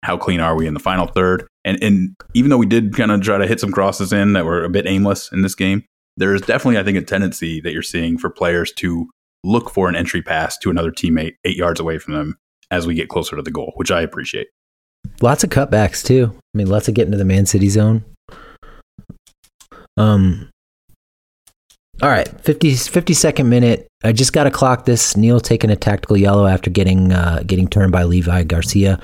how 0.02 0.16
clean 0.16 0.40
are 0.40 0.54
we 0.54 0.66
in 0.66 0.74
the 0.74 0.80
final 0.80 1.06
third. 1.06 1.46
And 1.64 1.82
and 1.82 2.14
even 2.34 2.50
though 2.50 2.58
we 2.58 2.66
did 2.66 2.94
kind 2.94 3.10
of 3.10 3.22
try 3.22 3.38
to 3.38 3.46
hit 3.46 3.60
some 3.60 3.72
crosses 3.72 4.12
in 4.12 4.34
that 4.34 4.44
were 4.44 4.64
a 4.64 4.70
bit 4.70 4.86
aimless 4.86 5.32
in 5.32 5.42
this 5.42 5.54
game, 5.54 5.84
there 6.16 6.34
is 6.34 6.42
definitely, 6.42 6.78
I 6.78 6.84
think, 6.84 6.98
a 6.98 7.02
tendency 7.02 7.60
that 7.62 7.72
you're 7.72 7.82
seeing 7.82 8.18
for 8.18 8.30
players 8.30 8.72
to 8.74 9.08
look 9.44 9.70
for 9.70 9.88
an 9.88 9.96
entry 9.96 10.22
pass 10.22 10.58
to 10.58 10.70
another 10.70 10.90
teammate 10.90 11.34
eight 11.44 11.56
yards 11.56 11.80
away 11.80 11.98
from 11.98 12.14
them 12.14 12.36
as 12.70 12.86
we 12.86 12.94
get 12.94 13.08
closer 13.08 13.36
to 13.36 13.42
the 13.42 13.50
goal, 13.50 13.72
which 13.76 13.90
I 13.90 14.02
appreciate. 14.02 14.48
Lots 15.20 15.44
of 15.44 15.50
cutbacks 15.50 16.04
too. 16.04 16.32
I 16.34 16.59
mean, 16.59 16.68
lots 16.68 16.88
of 16.88 16.94
getting 16.94 17.12
to 17.12 17.18
the 17.18 17.24
Man 17.24 17.46
City 17.46 17.68
zone. 17.68 18.04
Um. 19.96 20.50
All 22.02 22.11
right, 22.11 22.28
50, 22.42 22.72
52nd 22.72 23.46
minute. 23.46 23.88
I 24.04 24.12
just 24.12 24.34
got 24.34 24.44
to 24.44 24.50
clock 24.50 24.84
this. 24.84 25.16
Neal 25.16 25.40
taking 25.40 25.70
a 25.70 25.76
tactical 25.76 26.16
yellow 26.16 26.46
after 26.46 26.68
getting 26.68 27.11
uh, 27.12 27.42
getting 27.46 27.68
turned 27.68 27.92
by 27.92 28.04
Levi 28.04 28.42
Garcia. 28.42 29.00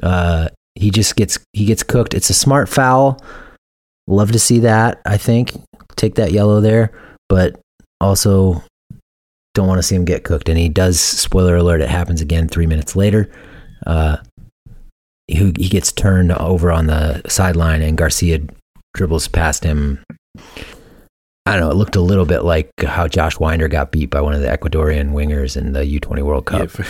Uh, 0.00 0.48
he 0.76 0.90
just 0.90 1.16
gets 1.16 1.38
he 1.52 1.64
gets 1.64 1.82
cooked. 1.82 2.14
It's 2.14 2.30
a 2.30 2.34
smart 2.34 2.68
foul. 2.68 3.20
Love 4.06 4.32
to 4.32 4.38
see 4.38 4.60
that. 4.60 5.00
I 5.04 5.16
think 5.16 5.52
take 5.96 6.14
that 6.14 6.32
yellow 6.32 6.60
there, 6.60 6.92
but 7.28 7.60
also 8.00 8.62
don't 9.54 9.66
want 9.66 9.78
to 9.78 9.82
see 9.82 9.96
him 9.96 10.04
get 10.04 10.24
cooked. 10.24 10.48
And 10.48 10.56
he 10.56 10.68
does. 10.68 11.00
Spoiler 11.00 11.56
alert! 11.56 11.80
It 11.80 11.88
happens 11.88 12.20
again 12.20 12.48
three 12.48 12.66
minutes 12.66 12.94
later. 12.94 13.30
Uh, 13.86 14.18
he, 15.30 15.52
he 15.56 15.68
gets 15.68 15.92
turned 15.92 16.32
over 16.32 16.70
on 16.72 16.86
the 16.86 17.22
sideline, 17.28 17.82
and 17.82 17.96
Garcia 17.96 18.40
dribbles 18.94 19.28
past 19.28 19.64
him. 19.64 20.02
I 21.46 21.52
don't 21.52 21.60
know. 21.60 21.70
It 21.70 21.76
looked 21.76 21.96
a 21.96 22.00
little 22.00 22.26
bit 22.26 22.40
like 22.44 22.70
how 22.82 23.08
Josh 23.08 23.36
Wynder 23.36 23.68
got 23.70 23.92
beat 23.92 24.10
by 24.10 24.20
one 24.20 24.34
of 24.34 24.40
the 24.40 24.48
Ecuadorian 24.48 25.12
wingers 25.12 25.56
in 25.56 25.72
the 25.72 25.80
U20 25.80 26.22
World 26.22 26.46
Cup. 26.46 26.60
yeah 26.60 26.66
for, 26.66 26.84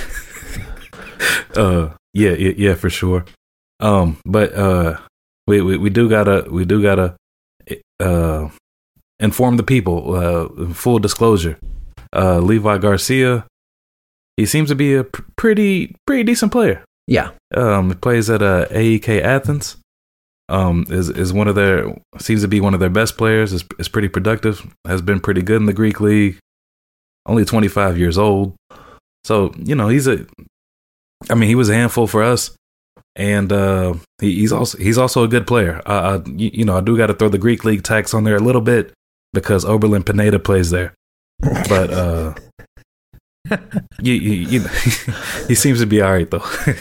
uh 1.61 1.91
yeah, 2.15 2.33
yeah 2.33 2.53
yeah 2.57 2.75
for 2.75 2.91
sure 2.91 3.25
um 3.81 4.17
but 4.25 4.53
uh 4.55 4.99
we, 5.47 5.61
we 5.61 5.77
we 5.77 5.91
do 5.91 6.09
gotta 6.09 6.47
we 6.51 6.65
do 6.65 6.83
gotta 6.83 7.15
uh 8.01 8.49
inform 9.21 9.57
the 9.57 9.63
people 9.63 10.15
uh 10.15 10.73
full 10.73 10.99
disclosure 10.99 11.59
uh 12.17 12.39
levi 12.39 12.79
garcia 12.79 13.47
he 14.37 14.47
seems 14.47 14.71
to 14.71 14.75
be 14.75 14.95
a 14.95 15.05
pr- 15.05 15.23
pretty 15.37 15.95
pretty 16.07 16.25
decent 16.25 16.51
player 16.51 16.83
Yeah, 17.11 17.33
um 17.57 17.89
he 17.89 17.97
plays 17.97 18.31
at 18.31 18.41
uh 18.41 18.67
aek 18.71 19.09
athens. 19.09 19.77
Um 20.49 20.87
is 20.89 21.11
is 21.11 21.33
one 21.33 21.49
of 21.49 21.57
their 21.57 21.93
seems 22.21 22.43
to 22.43 22.49
be 22.49 22.61
one 22.61 22.73
of 22.73 22.79
their 22.79 22.89
best 22.89 23.19
players. 23.19 23.53
Is, 23.53 23.65
is 23.81 23.89
pretty 23.89 24.09
productive. 24.09 24.65
Has 24.87 25.03
been 25.03 25.19
pretty 25.19 25.43
good 25.43 25.57
in 25.57 25.67
the 25.67 25.73
greek 25.73 26.01
league. 26.01 26.39
Only 27.27 27.45
25 27.45 27.99
years 27.99 28.17
old. 28.17 28.55
So 29.25 29.53
you 29.59 29.75
know 29.75 29.89
he's 29.89 30.07
a 30.07 30.25
i 31.29 31.35
mean 31.35 31.49
he 31.49 31.57
was 31.57 31.69
a 31.69 31.75
handful 31.75 32.07
for 32.07 32.23
us. 32.23 32.53
And 33.17 33.53
uh 33.53 33.95
he, 34.21 34.37
he's 34.37 34.53
also 34.53 34.79
he's 34.79 34.97
also 34.97 35.25
a 35.25 35.29
good 35.29 35.49
player. 35.49 35.83
Uh, 35.85 36.21
I, 36.25 36.29
you, 36.31 36.51
you 36.55 36.65
know 36.65 36.77
i 36.77 36.81
do 36.81 36.97
got 36.97 37.09
to 37.09 37.15
throw 37.15 37.29
the 37.29 37.39
greek 37.39 37.65
league 37.65 37.83
tax 37.83 38.15
on 38.15 38.23
there 38.23 38.37
a 38.37 38.47
little 38.49 38.63
bit 38.63 38.93
because 39.33 39.65
orbelin 39.65 40.07
pineda 40.07 40.39
plays 40.39 40.71
there. 40.71 40.95
But 41.41 41.91
uh 41.91 42.35
you, 44.01 44.15
you, 44.15 44.33
you 44.33 44.61
he 45.49 45.55
seems 45.55 45.81
to 45.81 45.87
be 45.87 46.01
all 46.01 46.13
right 46.13 46.31
though 46.31 46.45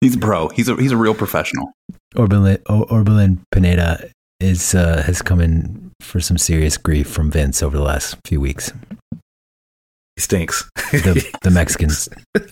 He's 0.00 0.14
a 0.14 0.18
pro. 0.18 0.48
He's 0.48 0.68
a 0.68 0.76
he's 0.76 0.92
a 0.92 0.96
real 0.96 1.14
professional. 1.14 1.72
Orbelin, 2.14 2.62
Orbelin 2.64 3.40
Pineda 3.50 4.10
is 4.38 4.74
uh, 4.74 5.02
has 5.02 5.22
come 5.22 5.40
in 5.40 5.90
for 6.00 6.20
some 6.20 6.38
serious 6.38 6.76
grief 6.76 7.08
from 7.08 7.30
Vince 7.30 7.62
over 7.62 7.76
the 7.76 7.82
last 7.82 8.16
few 8.24 8.40
weeks. 8.40 8.72
he 10.14 10.20
stinks 10.22 10.70
The 10.92 11.28
the 11.42 11.50
Mexican 11.50 11.90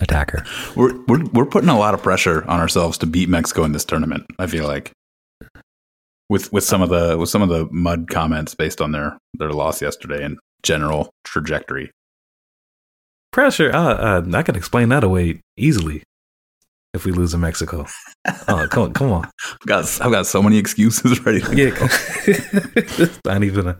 attacker. 0.01 0.43
We're 0.75 0.97
we're 1.05 1.23
we're 1.27 1.45
putting 1.45 1.69
a 1.69 1.79
lot 1.79 1.93
of 1.93 2.03
pressure 2.03 2.43
on 2.49 2.59
ourselves 2.59 2.97
to 2.99 3.05
beat 3.05 3.29
Mexico 3.29 3.63
in 3.63 3.71
this 3.71 3.85
tournament. 3.85 4.25
I 4.37 4.47
feel 4.47 4.67
like 4.67 4.91
with 6.29 6.51
with 6.51 6.65
some 6.65 6.81
of 6.81 6.89
the 6.89 7.17
with 7.17 7.29
some 7.29 7.41
of 7.41 7.47
the 7.47 7.69
mud 7.71 8.09
comments 8.09 8.55
based 8.55 8.81
on 8.81 8.91
their 8.91 9.17
their 9.35 9.51
loss 9.51 9.81
yesterday 9.81 10.23
and 10.23 10.37
general 10.63 11.11
trajectory. 11.23 11.91
Pressure. 13.31 13.71
Uh, 13.73 13.93
uh, 14.21 14.25
I 14.33 14.43
can 14.43 14.55
explain 14.55 14.89
that 14.89 15.03
away 15.03 15.41
easily 15.57 16.03
if 16.93 17.05
we 17.05 17.11
lose 17.11 17.33
in 17.33 17.39
Mexico. 17.41 17.85
Oh, 18.47 18.67
come 18.69 18.83
on, 18.83 18.93
come 18.93 19.11
on. 19.11 19.25
I've 19.51 19.67
got 19.67 20.01
I've 20.01 20.11
got 20.11 20.25
so 20.25 20.41
many 20.41 20.57
excuses 20.57 21.19
ready. 21.25 21.41
To 21.41 21.55
Yeah, 21.55 21.69
go. 21.71 21.85
it's 22.25 23.19
not 23.25 23.43
even 23.43 23.67
a. 23.67 23.79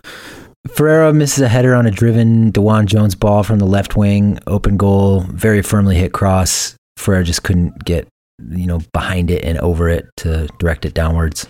Ferreira 0.70 1.14
misses 1.14 1.42
a 1.42 1.48
header 1.48 1.74
on 1.74 1.86
a 1.86 1.92
driven 1.92 2.52
DeJuan 2.52 2.86
Jones 2.88 3.16
ball 3.16 3.42
from 3.44 3.58
the 3.60 3.66
left 3.66 3.96
wing, 3.96 4.38
open 4.48 4.76
goal, 4.76 5.22
very 5.22 5.62
firmly 5.62 5.96
hit 5.96 6.12
cross. 6.12 6.76
Ferreira 6.98 7.24
just 7.24 7.44
couldn't 7.44 7.86
get, 7.86 8.06
you 8.50 8.68
know, 8.68 8.82
behind 8.92 9.32
it 9.32 9.46
and 9.46 9.58
over 9.60 9.88
it 9.88 10.06
to 10.18 10.48
direct 10.60 10.84
it 10.84 10.94
downwards. 10.94 11.48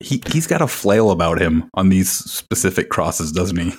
he 0.00 0.20
he's 0.32 0.48
got 0.48 0.60
a 0.62 0.66
flail 0.66 1.12
about 1.12 1.40
him 1.40 1.70
on 1.74 1.90
these 1.90 2.10
specific 2.10 2.88
crosses, 2.90 3.30
doesn't 3.30 3.56
he? 3.58 3.72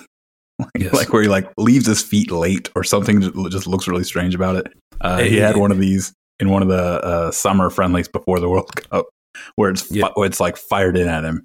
Like, 0.58 0.70
Yes. 0.78 0.92
like 0.94 1.12
where 1.12 1.22
he 1.22 1.28
like 1.28 1.50
leaves 1.58 1.86
his 1.86 2.02
feet 2.02 2.30
late 2.30 2.70
or 2.74 2.82
something 2.82 3.20
that 3.20 3.34
just 3.50 3.66
looks 3.66 3.86
really 3.86 4.04
strange 4.04 4.34
about 4.34 4.56
it. 4.56 4.72
Uh, 5.00 5.18
he 5.18 5.36
had 5.36 5.56
one 5.58 5.70
of 5.70 5.78
these 5.78 6.12
in 6.40 6.48
one 6.50 6.62
of 6.62 6.68
the 6.68 6.82
uh, 7.04 7.30
summer 7.30 7.68
friendlies 7.70 8.08
before 8.08 8.40
the 8.40 8.48
World 8.48 8.74
Cup, 8.74 9.06
where 9.56 9.70
it's 9.70 9.82
fi- 9.82 9.96
Yeah. 9.96 10.08
where 10.14 10.26
it's 10.26 10.40
like 10.40 10.56
fired 10.56 10.96
in 10.96 11.08
at 11.08 11.24
him, 11.24 11.44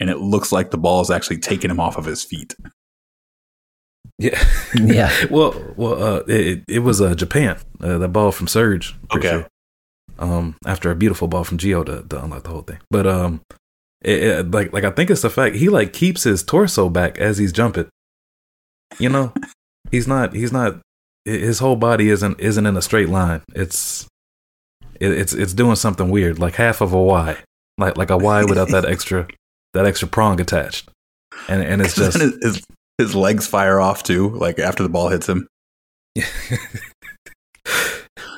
and 0.00 0.10
it 0.10 0.18
looks 0.18 0.50
like 0.52 0.70
the 0.72 0.78
ball 0.78 1.00
is 1.00 1.10
actually 1.10 1.38
taking 1.38 1.70
him 1.70 1.78
off 1.80 1.96
of 1.96 2.04
his 2.04 2.24
feet. 2.24 2.54
Yeah. 4.18 4.42
Yeah. 4.74 5.10
well, 5.30 5.54
well, 5.76 6.02
uh, 6.02 6.22
it, 6.28 6.62
it 6.68 6.80
was 6.80 7.00
uh, 7.00 7.14
Japan. 7.14 7.56
Uh, 7.80 7.98
that 7.98 8.08
ball 8.08 8.32
from 8.32 8.46
Surge. 8.48 8.94
Okay. 9.14 9.28
sure. 9.30 9.46
Um, 10.18 10.56
after 10.66 10.90
a 10.90 10.96
beautiful 10.96 11.28
ball 11.28 11.44
from 11.44 11.58
Gio 11.58 11.86
to, 11.86 12.02
to 12.08 12.24
unlock 12.24 12.42
the 12.42 12.48
whole 12.50 12.62
thing, 12.62 12.78
but 12.90 13.06
um, 13.06 13.40
it, 14.02 14.22
it, 14.22 14.50
like 14.50 14.72
like 14.72 14.82
I 14.82 14.90
think 14.90 15.10
it's 15.10 15.22
the 15.22 15.30
fact 15.30 15.54
he 15.54 15.68
like 15.68 15.92
keeps 15.92 16.24
his 16.24 16.42
torso 16.42 16.88
back 16.88 17.18
as 17.18 17.38
he's 17.38 17.52
jumping. 17.52 17.88
You 18.98 19.08
know, 19.08 19.32
he's 19.90 20.06
not 20.06 20.34
he's 20.34 20.52
not 20.52 20.80
his 21.24 21.58
whole 21.58 21.76
body 21.76 22.10
isn't 22.10 22.40
isn't 22.40 22.66
in 22.66 22.76
a 22.76 22.82
straight 22.82 23.08
line. 23.08 23.42
It's 23.54 24.06
it, 25.00 25.12
it's 25.12 25.32
it's 25.32 25.54
doing 25.54 25.76
something 25.76 26.10
weird, 26.10 26.38
like 26.38 26.56
half 26.56 26.80
of 26.80 26.92
a 26.92 27.02
Y, 27.02 27.36
like 27.76 27.96
like 27.96 28.10
a 28.10 28.16
Y 28.16 28.44
without 28.44 28.70
that 28.70 28.84
extra 28.84 29.28
that 29.74 29.86
extra 29.86 30.08
prong 30.08 30.40
attached, 30.40 30.88
and 31.48 31.62
and 31.62 31.82
it's 31.82 31.94
just 31.94 32.18
his, 32.18 32.38
his 32.42 32.62
his 32.98 33.14
legs 33.14 33.46
fire 33.46 33.80
off 33.80 34.02
too, 34.02 34.30
like 34.30 34.58
after 34.58 34.82
the 34.82 34.88
ball 34.88 35.08
hits 35.08 35.28
him. 35.28 35.46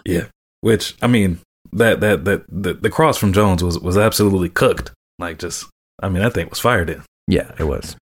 yeah. 0.05 0.26
Which 0.61 0.94
I 1.01 1.07
mean, 1.07 1.40
that 1.72 2.01
that 2.01 2.24
that 2.26 2.44
the, 2.48 2.74
the 2.74 2.90
cross 2.90 3.16
from 3.16 3.32
Jones 3.32 3.64
was 3.64 3.78
was 3.78 3.96
absolutely 3.96 4.51
cooked. 4.51 4.92
Like 5.18 5.38
just, 5.38 5.66
I 6.03 6.09
mean, 6.09 6.22
that 6.22 6.34
thing 6.34 6.48
was 6.48 6.61
fired 6.61 6.90
in. 6.90 7.03
Yeah, 7.30 7.50
it 7.58 7.64
was. 7.64 7.96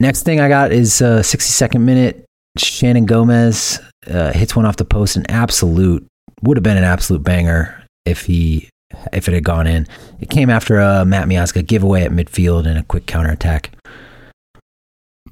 Next 0.00 0.24
thing 0.24 0.40
I 0.40 0.48
got 0.48 0.72
is 0.72 1.00
uh, 1.00 1.20
62nd 1.20 1.80
minute. 1.80 2.24
Shannon 2.58 3.06
Gomez 3.06 3.80
uh, 4.10 4.32
hits 4.32 4.56
one 4.56 4.66
off 4.66 4.76
the 4.76 4.84
post. 4.84 5.16
An 5.16 5.24
absolute 5.30 6.06
would 6.42 6.56
have 6.56 6.64
been 6.64 6.76
an 6.76 6.84
absolute 6.84 7.22
banger 7.22 7.82
if 8.04 8.26
he 8.26 8.68
if 9.12 9.28
it 9.28 9.34
had 9.34 9.44
gone 9.44 9.66
in. 9.66 9.86
It 10.20 10.30
came 10.30 10.50
after 10.50 10.78
a 10.78 11.04
Matt 11.04 11.28
Miazga 11.28 11.64
giveaway 11.64 12.02
at 12.02 12.10
midfield 12.10 12.66
and 12.66 12.78
a 12.78 12.82
quick 12.82 13.06
counterattack. 13.06 13.70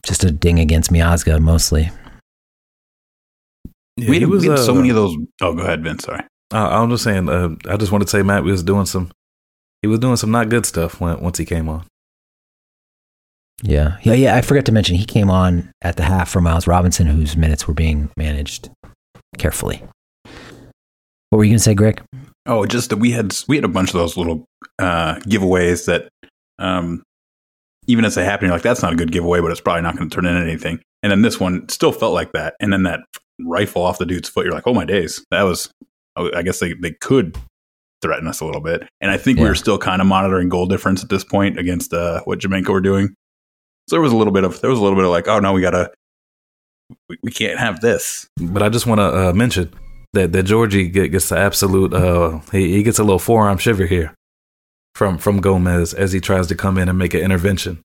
Just 0.05 0.25
a 0.25 0.31
ding 0.31 0.61
against 0.61 0.91
Miazga 0.91 1.41
mostly. 1.41 1.91
Yeah, 3.97 4.11
we 4.11 4.21
had, 4.21 4.29
was 4.29 4.43
we 4.43 4.49
had 4.49 4.61
so 4.61 4.73
uh, 4.73 4.77
many 4.77 4.91
of 4.91 4.97
those. 4.97 5.17
Oh, 5.43 5.53
go 5.55 5.63
ahead, 5.63 5.83
Vince. 5.83 6.05
Sorry. 6.05 6.23
Uh, 6.55 6.69
I'm 6.69 6.89
just 6.89 7.05
saying. 7.05 7.29
Uh, 7.29 7.57
I 7.69 7.77
just 7.77 7.91
wanted 7.91 8.07
to 8.07 8.11
say 8.11 8.23
Matt 8.23 8.45
was 8.45 8.63
doing 8.63 8.87
some. 8.87 9.11
He 9.83 9.89
was 9.89 9.99
doing 9.99 10.17
some 10.17 10.31
not 10.31 10.49
good 10.49 10.65
stuff 10.65 11.01
when 11.01 11.21
once 11.21 11.37
he 11.37 11.45
came 11.45 11.69
on. 11.69 11.85
Yeah, 13.63 13.99
yeah, 14.03 14.15
yeah. 14.15 14.37
I 14.37 14.43
forgot 14.43 14.65
to 14.67 14.73
mention 14.73 14.97
he 14.97 15.05
came 15.05 15.31
on 15.31 15.71
at 15.83 15.97
the 15.97 16.03
half 16.03 16.31
for 16.31 16.41
Miles 16.41 16.67
Robinson, 16.67 17.07
whose 17.07 17.37
minutes 17.37 17.69
were 17.69 17.75
being 17.75 18.11
managed 18.17 18.71
carefully. 19.39 19.83
What 21.29 21.39
were 21.39 21.45
you 21.45 21.51
going 21.51 21.59
to 21.59 21.65
say, 21.65 21.75
Greg? 21.75 22.03
Oh, 22.47 22.65
just 22.67 22.91
that 22.91 22.97
we 22.97 23.11
had 23.13 23.37
we 23.49 23.57
had 23.57 23.65
a 23.65 23.69
bunch 23.69 23.91
of 23.91 23.95
those 23.95 24.17
little 24.17 24.45
uh, 24.79 25.17
giveaways 25.21 25.87
that, 25.87 26.09
um, 26.59 27.03
even 27.87 28.05
as 28.05 28.15
they 28.15 28.25
happen, 28.25 28.47
you're 28.47 28.55
like, 28.55 28.63
that's 28.63 28.83
not 28.83 28.93
a 28.93 28.97
good 28.97 29.13
giveaway, 29.13 29.41
but 29.41 29.51
it's 29.51 29.61
probably 29.61 29.83
not 29.83 29.97
going 29.97 30.09
to 30.09 30.15
turn 30.15 30.27
into 30.27 30.41
anything. 30.41 30.81
And 31.03 31.13
then 31.13 31.23
this 31.23 31.39
one 31.39 31.69
still 31.69 31.93
felt 31.93 32.15
like 32.15 32.33
that. 32.33 32.55
And 32.61 32.73
then 32.73 32.83
that 32.85 33.01
rifle 33.41 33.83
off 33.83 33.99
the 33.99 34.07
dude's 34.07 34.29
foot, 34.29 34.45
you're 34.45 34.55
like, 34.55 34.67
oh 34.67 34.75
my 34.75 34.85
days, 34.85 35.25
that 35.31 35.43
was. 35.43 35.71
I 36.17 36.43
guess 36.43 36.59
they 36.59 36.75
they 36.75 36.91
could 37.01 37.39
threaten 38.03 38.27
us 38.27 38.41
a 38.41 38.45
little 38.45 38.61
bit, 38.61 38.83
and 39.01 39.13
I 39.13 39.17
think 39.17 39.39
we 39.39 39.45
were 39.45 39.55
still 39.55 39.79
kind 39.79 40.03
of 40.03 40.09
monitoring 40.09 40.49
goal 40.49 40.67
difference 40.67 41.05
at 41.05 41.09
this 41.09 41.23
point 41.23 41.57
against 41.57 41.95
uh, 41.95 42.21
what 42.25 42.41
Jamaica 42.41 42.71
were 42.73 42.81
doing. 42.81 43.15
So 43.91 43.97
there 43.97 44.03
was 44.03 44.13
a 44.13 44.17
little 44.17 44.33
bit 44.33 44.45
of 44.45 44.61
there 44.61 44.71
was 44.71 44.79
a 44.79 44.83
little 44.83 44.95
bit 44.95 45.05
of 45.05 45.11
like, 45.11 45.27
oh 45.27 45.41
no, 45.41 45.53
we 45.53 45.61
gotta, 45.61 45.91
we, 47.09 47.19
we 47.25 47.33
can't 47.33 47.59
have 47.59 47.81
this. 47.81 48.29
But 48.41 48.63
I 48.63 48.69
just 48.69 48.87
want 48.87 49.01
to 49.01 49.31
uh, 49.31 49.33
mention 49.33 49.75
that 50.13 50.31
that 50.31 50.45
Georgie 50.45 50.89
get, 50.89 51.09
gets 51.09 51.29
the 51.29 51.37
absolute. 51.37 51.93
Uh, 51.93 52.39
he, 52.53 52.73
he 52.73 52.85
gets 52.85 53.01
a 53.01 53.03
little 53.03 53.19
forearm 53.19 53.59
shiver 53.59 53.87
here 53.87 54.15
from 54.95 55.19
from 55.19 55.41
Gomez 55.41 55.93
as 55.93 56.13
he 56.13 56.21
tries 56.21 56.47
to 56.47 56.55
come 56.55 56.79
in 56.79 56.89
and 56.89 56.99
make 56.99 57.15
an 57.15 57.21
intervention 57.21 57.83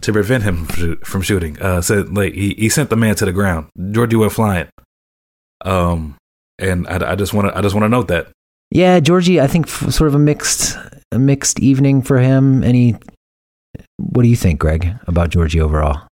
to 0.00 0.14
prevent 0.14 0.44
him 0.44 0.64
from, 0.64 0.96
from 1.00 1.20
shooting. 1.20 1.60
Uh, 1.60 1.82
said 1.82 2.16
like 2.16 2.32
he, 2.32 2.54
he 2.54 2.70
sent 2.70 2.88
the 2.88 2.96
man 2.96 3.14
to 3.16 3.26
the 3.26 3.32
ground. 3.32 3.68
Georgie 3.90 4.16
went 4.16 4.32
flying. 4.32 4.68
Um, 5.62 6.16
and 6.58 6.88
I, 6.88 7.12
I 7.12 7.14
just 7.16 7.34
want 7.34 7.48
to 7.48 7.58
I 7.58 7.60
just 7.60 7.74
want 7.74 7.84
to 7.84 7.90
note 7.90 8.08
that. 8.08 8.28
Yeah, 8.70 8.98
Georgie, 8.98 9.42
I 9.42 9.46
think 9.46 9.66
f- 9.66 9.92
sort 9.92 10.08
of 10.08 10.14
a 10.14 10.18
mixed 10.18 10.78
a 11.12 11.18
mixed 11.18 11.60
evening 11.60 12.00
for 12.00 12.18
him. 12.18 12.64
Any 12.64 12.96
what 13.98 14.22
do 14.22 14.28
you 14.28 14.36
think, 14.36 14.60
Greg, 14.60 14.88
about 15.06 15.30
Georgie 15.30 15.60
overall? 15.60 16.06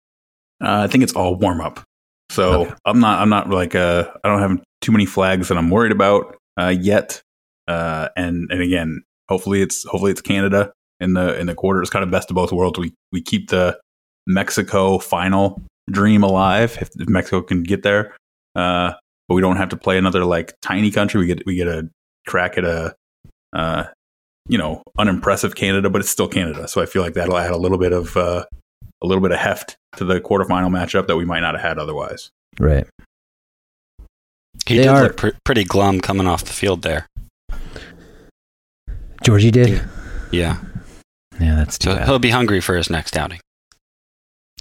Uh, 0.64 0.84
I 0.84 0.88
think 0.88 1.04
it's 1.04 1.14
all 1.14 1.36
warm 1.36 1.62
up. 1.62 1.82
So 2.30 2.62
Okay. 2.64 2.74
I'm 2.86 3.00
not 3.00 3.20
I'm 3.20 3.30
not 3.30 3.50
like 3.50 3.76
uh 3.76 4.10
I 4.24 4.30
don't 4.30 4.40
have 4.40 4.64
too 4.82 4.92
many 4.92 5.06
flags 5.06 5.50
that 5.50 5.58
I'm 5.58 5.70
worried 5.70 5.92
about 5.92 6.38
uh, 6.60 6.70
yet. 6.70 7.22
Uh, 7.68 8.10
and 8.16 8.48
and 8.52 8.62
again, 8.62 9.02
hopefully 9.28 9.62
it's 9.62 9.84
hopefully 9.86 10.12
it's 10.12 10.22
Canada 10.22 10.72
in 11.00 11.14
the 11.14 11.38
in 11.40 11.48
the 11.48 11.56
quarter. 11.56 11.82
It's 11.82 11.90
kind 11.90 12.04
of 12.04 12.12
best 12.12 12.30
of 12.30 12.36
both 12.36 12.52
worlds. 12.52 12.80
We 12.80 12.94
we 13.12 13.22
keep 13.22 13.50
the 13.50 13.80
Mexico 14.28 14.98
final 15.00 15.62
dream 15.90 16.24
alive 16.24 16.78
if, 16.80 16.90
if 17.00 17.10
Mexico 17.10 17.42
can 17.42 17.64
get 17.64 17.84
there. 17.84 18.16
Uh, 18.56 18.94
but 19.28 19.36
we 19.36 19.42
don't 19.42 19.58
have 19.58 19.70
to 19.70 19.78
play 19.78 19.98
another 19.98 20.24
like 20.24 20.54
tiny 20.62 20.92
country. 20.92 21.20
We 21.20 21.28
get 21.28 21.46
we 21.46 21.56
get 21.56 21.68
a 21.68 21.90
crack 22.28 22.58
at 22.58 22.66
a 22.66 22.96
uh, 23.54 23.86
you 24.52 24.58
know 24.58 24.84
unimpressive 25.00 25.56
Canada, 25.56 25.90
but 25.90 26.02
it's 26.02 26.10
still 26.10 26.28
Canada. 26.28 26.68
So 26.68 26.82
I 26.82 26.86
feel 26.86 27.02
like 27.02 27.14
that'll 27.14 27.38
add 27.38 27.52
a 27.52 27.58
little 27.58 27.78
bit 27.78 27.94
of 27.94 28.16
uh, 28.18 28.44
a 29.02 29.08
little 29.08 29.22
bit 29.22 29.32
of 29.32 29.40
heft 29.40 29.78
to 29.96 30.04
the 30.06 30.20
quarterfinal 30.20 30.70
matchup 30.70 31.08
that 31.08 31.16
we 31.16 31.26
might 31.26 31.40
not 31.40 31.56
have 31.56 31.64
had 31.64 31.80
otherwise. 31.80 32.30
Right. 32.60 32.86
He 34.68 34.76
They 34.78 34.84
did 34.84 34.88
are- 34.90 35.04
look 35.04 35.18
pr- 35.18 35.30
pretty 35.46 35.64
glum 35.64 36.02
coming 36.02 36.28
off 36.28 36.44
the 36.44 36.54
field 36.54 36.82
there. 36.84 37.08
Georgie 39.24 39.52
did. 39.52 39.82
Yeah. 40.32 40.58
Yeah, 41.40 41.56
that's 41.56 41.78
too 41.78 41.92
So 41.92 41.96
bad. 41.96 42.08
he'll 42.08 42.20
be 42.20 42.30
hungry 42.30 42.62
for 42.62 42.76
his 42.76 42.90
next 42.90 43.16
outing. 43.18 43.40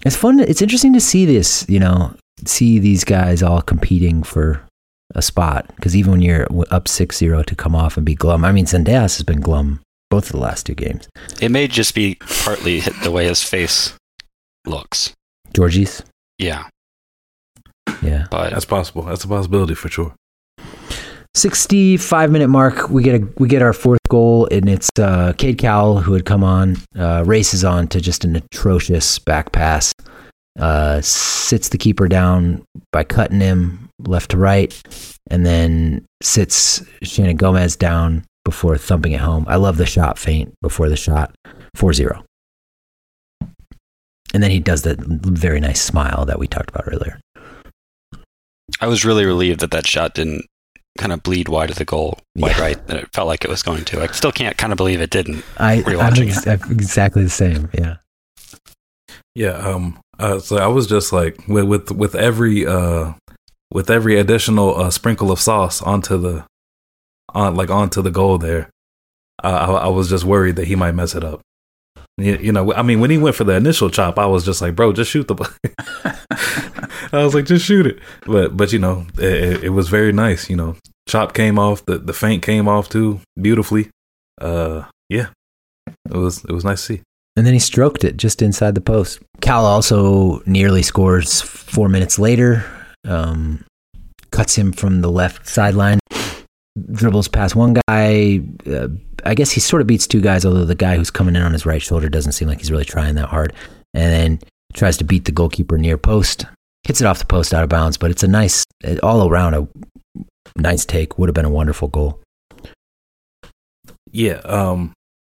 It's 0.04 0.16
fun. 0.16 0.40
It's 0.40 0.62
interesting 0.62 0.92
to 0.94 1.00
see 1.00 1.26
this. 1.26 1.66
You 1.68 1.80
know, 1.80 2.14
see 2.46 2.78
these 2.78 3.04
guys 3.04 3.42
all 3.42 3.60
competing 3.60 4.22
for 4.22 4.62
a 5.14 5.22
spot. 5.22 5.66
Because 5.76 5.96
even 5.96 6.12
when 6.12 6.22
you're 6.22 6.46
up 6.70 6.84
6-0 6.84 7.46
to 7.46 7.54
come 7.56 7.74
off 7.74 7.96
and 7.96 8.06
be 8.06 8.14
glum. 8.14 8.44
I 8.44 8.52
mean, 8.52 8.66
Zendejas 8.66 9.16
has 9.16 9.22
been 9.22 9.40
glum 9.40 9.80
both 10.10 10.26
of 10.26 10.32
the 10.32 10.38
last 10.38 10.66
two 10.66 10.74
games. 10.74 11.08
It 11.40 11.50
may 11.50 11.68
just 11.68 11.94
be 11.94 12.16
partly 12.44 12.80
the 13.02 13.10
way 13.10 13.26
his 13.26 13.42
face 13.42 13.94
looks. 14.66 15.12
Georgie's. 15.54 16.02
Yeah. 16.38 16.64
Yeah. 18.02 18.26
But 18.30 18.50
That's 18.50 18.64
possible. 18.64 19.02
That's 19.02 19.24
a 19.24 19.28
possibility 19.28 19.74
for 19.74 19.88
sure. 19.88 20.14
65 21.36 22.30
minute 22.32 22.48
mark 22.48 22.90
we 22.90 23.04
get 23.04 23.22
a 23.22 23.28
we 23.38 23.46
get 23.46 23.62
our 23.62 23.72
fourth 23.72 24.00
goal 24.08 24.48
and 24.50 24.68
it's 24.68 24.88
uh 24.98 25.32
Cade 25.38 25.58
Cowell 25.58 26.00
who 26.00 26.12
had 26.12 26.24
come 26.24 26.42
on 26.42 26.76
uh 26.98 27.22
races 27.24 27.64
on 27.64 27.86
to 27.88 28.00
just 28.00 28.24
an 28.24 28.34
atrocious 28.34 29.20
back 29.20 29.52
pass 29.52 29.92
uh 30.58 31.00
sits 31.00 31.68
the 31.68 31.78
keeper 31.78 32.08
down 32.08 32.64
by 32.92 33.04
cutting 33.04 33.38
him 33.38 33.88
left 34.06 34.30
to 34.32 34.36
right 34.36 34.80
and 35.30 35.44
then 35.46 36.04
sits 36.22 36.82
Shannon 37.02 37.36
Gomez 37.36 37.76
down 37.76 38.24
before 38.44 38.76
thumping 38.78 39.12
it 39.12 39.20
home. 39.20 39.44
I 39.48 39.56
love 39.56 39.76
the 39.76 39.86
shot 39.86 40.18
feint 40.18 40.52
before 40.62 40.88
the 40.88 40.96
shot 40.96 41.34
4-0. 41.76 42.22
And 44.32 44.42
then 44.42 44.50
he 44.50 44.60
does 44.60 44.82
that 44.82 44.98
very 45.00 45.60
nice 45.60 45.82
smile 45.82 46.24
that 46.26 46.38
we 46.38 46.46
talked 46.46 46.70
about 46.70 46.84
earlier. 46.86 47.20
I 48.80 48.86
was 48.86 49.04
really 49.04 49.24
relieved 49.26 49.60
that 49.60 49.72
that 49.72 49.86
shot 49.86 50.14
didn't 50.14 50.46
kind 50.98 51.12
of 51.12 51.22
bleed 51.22 51.48
wide 51.48 51.70
of 51.70 51.76
the 51.76 51.84
goal, 51.84 52.18
wide 52.36 52.56
Yeah. 52.56 52.62
right, 52.62 52.86
that 52.86 52.96
it 52.96 53.08
felt 53.12 53.26
like 53.28 53.44
it 53.44 53.50
was 53.50 53.62
going 53.62 53.84
to. 53.86 54.02
I 54.02 54.06
still 54.08 54.32
can't 54.32 54.56
kind 54.56 54.72
of 54.72 54.76
believe 54.76 55.00
it 55.00 55.10
didn't. 55.10 55.44
I 55.58 55.74
I'm, 55.74 55.84
Rewatching 55.84 56.28
ex- 56.28 56.46
I'm 56.46 56.70
exactly 56.70 57.22
the 57.24 57.30
same. 57.30 57.68
Yeah. 57.74 57.96
Yeah. 59.34 59.52
Um. 59.58 59.98
Uh, 60.18 60.38
so 60.38 60.56
I 60.58 60.66
was 60.66 60.86
just 60.86 61.12
like 61.12 61.36
with 61.48 61.64
with 61.64 61.90
with 61.92 62.14
every 62.14 62.66
uh 62.66 63.12
with 63.72 63.90
every 63.90 64.18
additional 64.18 64.76
uh, 64.76 64.90
sprinkle 64.90 65.30
of 65.30 65.40
sauce 65.40 65.80
onto 65.82 66.18
the 66.18 66.44
on 67.34 67.54
like 67.54 67.70
onto 67.70 68.02
the 68.02 68.10
goal 68.10 68.38
there. 68.38 68.70
I, 69.42 69.64
I 69.64 69.88
was 69.88 70.10
just 70.10 70.24
worried 70.24 70.56
that 70.56 70.66
he 70.66 70.76
might 70.76 70.92
mess 70.92 71.14
it 71.14 71.24
up. 71.24 71.40
You, 72.18 72.36
you 72.36 72.52
know, 72.52 72.74
I 72.74 72.82
mean, 72.82 73.00
when 73.00 73.10
he 73.10 73.16
went 73.16 73.36
for 73.36 73.44
the 73.44 73.54
initial 73.54 73.88
chop, 73.88 74.18
I 74.18 74.26
was 74.26 74.44
just 74.44 74.60
like, 74.60 74.74
bro, 74.76 74.92
just 74.92 75.10
shoot 75.10 75.26
the. 75.26 75.34
I 77.12 77.24
was 77.24 77.34
like, 77.34 77.46
just 77.46 77.64
shoot 77.64 77.86
it. 77.86 77.98
But 78.26 78.56
but 78.56 78.72
you 78.72 78.78
know, 78.78 79.06
it, 79.18 79.64
it, 79.64 79.68
was 79.70 79.88
very 79.88 80.12
nice. 80.12 80.50
You 80.50 80.56
know, 80.56 80.76
chop 81.08 81.32
came 81.32 81.58
off, 81.58 81.86
the 81.86 81.98
the 81.98 82.12
feint 82.12 82.42
came 82.42 82.68
off 82.68 82.88
too 82.88 83.20
beautifully. 83.40 83.88
Uh, 84.40 84.84
yeah, 85.08 85.28
it 85.86 86.16
was 86.16 86.44
it 86.44 86.52
was 86.52 86.64
nice 86.64 86.86
to 86.86 86.94
see. 86.94 87.02
And 87.36 87.46
then 87.46 87.54
he 87.54 87.60
stroked 87.60 88.04
it 88.04 88.16
just 88.16 88.42
inside 88.42 88.74
the 88.74 88.80
post. 88.80 89.20
Cowell 89.40 89.64
also 89.64 90.42
nearly 90.44 90.82
scores 90.82 91.40
four 91.40 91.88
minutes 91.88 92.18
later. 92.18 92.64
Um, 93.08 93.64
cuts 94.30 94.56
him 94.56 94.72
from 94.72 95.00
the 95.00 95.10
left 95.10 95.48
sideline, 95.48 95.98
dribbles 96.92 97.28
past 97.28 97.56
one 97.56 97.74
guy. 97.88 98.40
Uh, 98.66 98.88
I 99.24 99.34
guess 99.34 99.50
he 99.50 99.60
sort 99.60 99.82
of 99.82 99.88
beats 99.88 100.06
two 100.06 100.20
guys, 100.20 100.44
although 100.44 100.64
the 100.64 100.74
guy 100.74 100.96
who's 100.96 101.10
coming 101.10 101.36
in 101.36 101.42
on 101.42 101.52
his 101.52 101.66
right 101.66 101.82
shoulder 101.82 102.08
doesn't 102.08 102.32
seem 102.32 102.48
like 102.48 102.58
he's 102.58 102.70
really 102.70 102.84
trying 102.84 103.14
that 103.16 103.28
hard. 103.28 103.52
And 103.94 104.12
then 104.12 104.40
tries 104.72 104.96
to 104.98 105.04
beat 105.04 105.24
the 105.24 105.32
goalkeeper 105.32 105.76
near 105.76 105.98
post, 105.98 106.46
hits 106.84 107.00
it 107.00 107.06
off 107.06 107.18
the 107.18 107.26
post 107.26 107.52
out 107.52 107.64
of 107.64 107.68
bounds. 107.68 107.96
But 107.96 108.10
it's 108.10 108.22
a 108.22 108.28
nice, 108.28 108.64
all 109.02 109.28
around 109.28 109.54
a 109.54 109.68
nice 110.56 110.84
take. 110.84 111.18
Would 111.18 111.28
have 111.28 111.34
been 111.34 111.44
a 111.44 111.50
wonderful 111.50 111.88
goal. 111.88 112.20
Yeah, 114.12 114.40
um, 114.44 114.92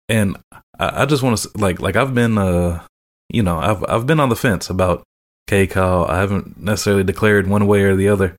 and 0.09 0.37
I, 0.79 1.03
I 1.03 1.07
just 1.07 1.23
want 1.23 1.39
to 1.39 1.51
like 1.57 1.81
like 1.81 1.97
I've 1.97 2.15
been 2.15 2.39
uh 2.39 2.83
you 3.31 3.43
know 3.43 3.59
I've 3.59 3.85
I've 3.89 4.07
been 4.07 4.21
on 4.21 4.29
the 4.29 4.37
fence 4.37 4.71
about 4.71 5.03
Cade 5.47 5.71
Cowell. 5.71 6.07
I 6.07 6.19
haven't 6.19 6.59
necessarily 6.59 7.05
declared 7.05 7.47
one 7.47 7.67
way 7.67 7.83
or 7.83 7.97
the 7.97 8.09
other. 8.09 8.37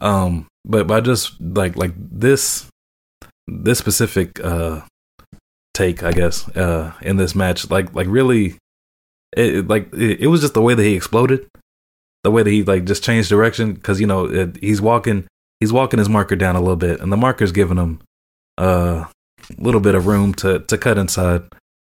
Um, 0.00 0.46
but 0.64 0.90
I 0.90 1.00
just 1.00 1.40
like 1.40 1.76
like 1.76 1.92
this 1.96 2.66
this 3.46 3.78
specific 3.78 4.40
uh 4.42 4.80
take 5.74 6.02
I 6.02 6.12
guess 6.12 6.48
uh 6.56 6.92
in 7.02 7.16
this 7.16 7.34
match 7.34 7.70
like 7.70 7.94
like 7.94 8.06
really 8.08 8.56
it, 9.36 9.68
like 9.68 9.92
it, 9.92 10.20
it 10.20 10.26
was 10.28 10.40
just 10.40 10.54
the 10.54 10.62
way 10.62 10.74
that 10.74 10.82
he 10.82 10.94
exploded 10.94 11.46
the 12.22 12.30
way 12.30 12.42
that 12.42 12.50
he 12.50 12.62
like 12.62 12.84
just 12.84 13.04
changed 13.04 13.28
direction 13.28 13.74
because 13.74 14.00
you 14.00 14.06
know 14.06 14.24
it, 14.24 14.56
he's 14.60 14.80
walking 14.80 15.26
he's 15.60 15.72
walking 15.72 15.98
his 15.98 16.08
marker 16.08 16.36
down 16.36 16.56
a 16.56 16.60
little 16.60 16.76
bit 16.76 17.00
and 17.00 17.12
the 17.12 17.16
marker's 17.16 17.52
giving 17.52 17.76
him 17.76 18.00
uh, 18.56 19.04
a 19.50 19.62
little 19.62 19.80
bit 19.80 19.94
of 19.94 20.06
room 20.06 20.32
to 20.32 20.60
to 20.60 20.78
cut 20.78 20.96
inside 20.96 21.42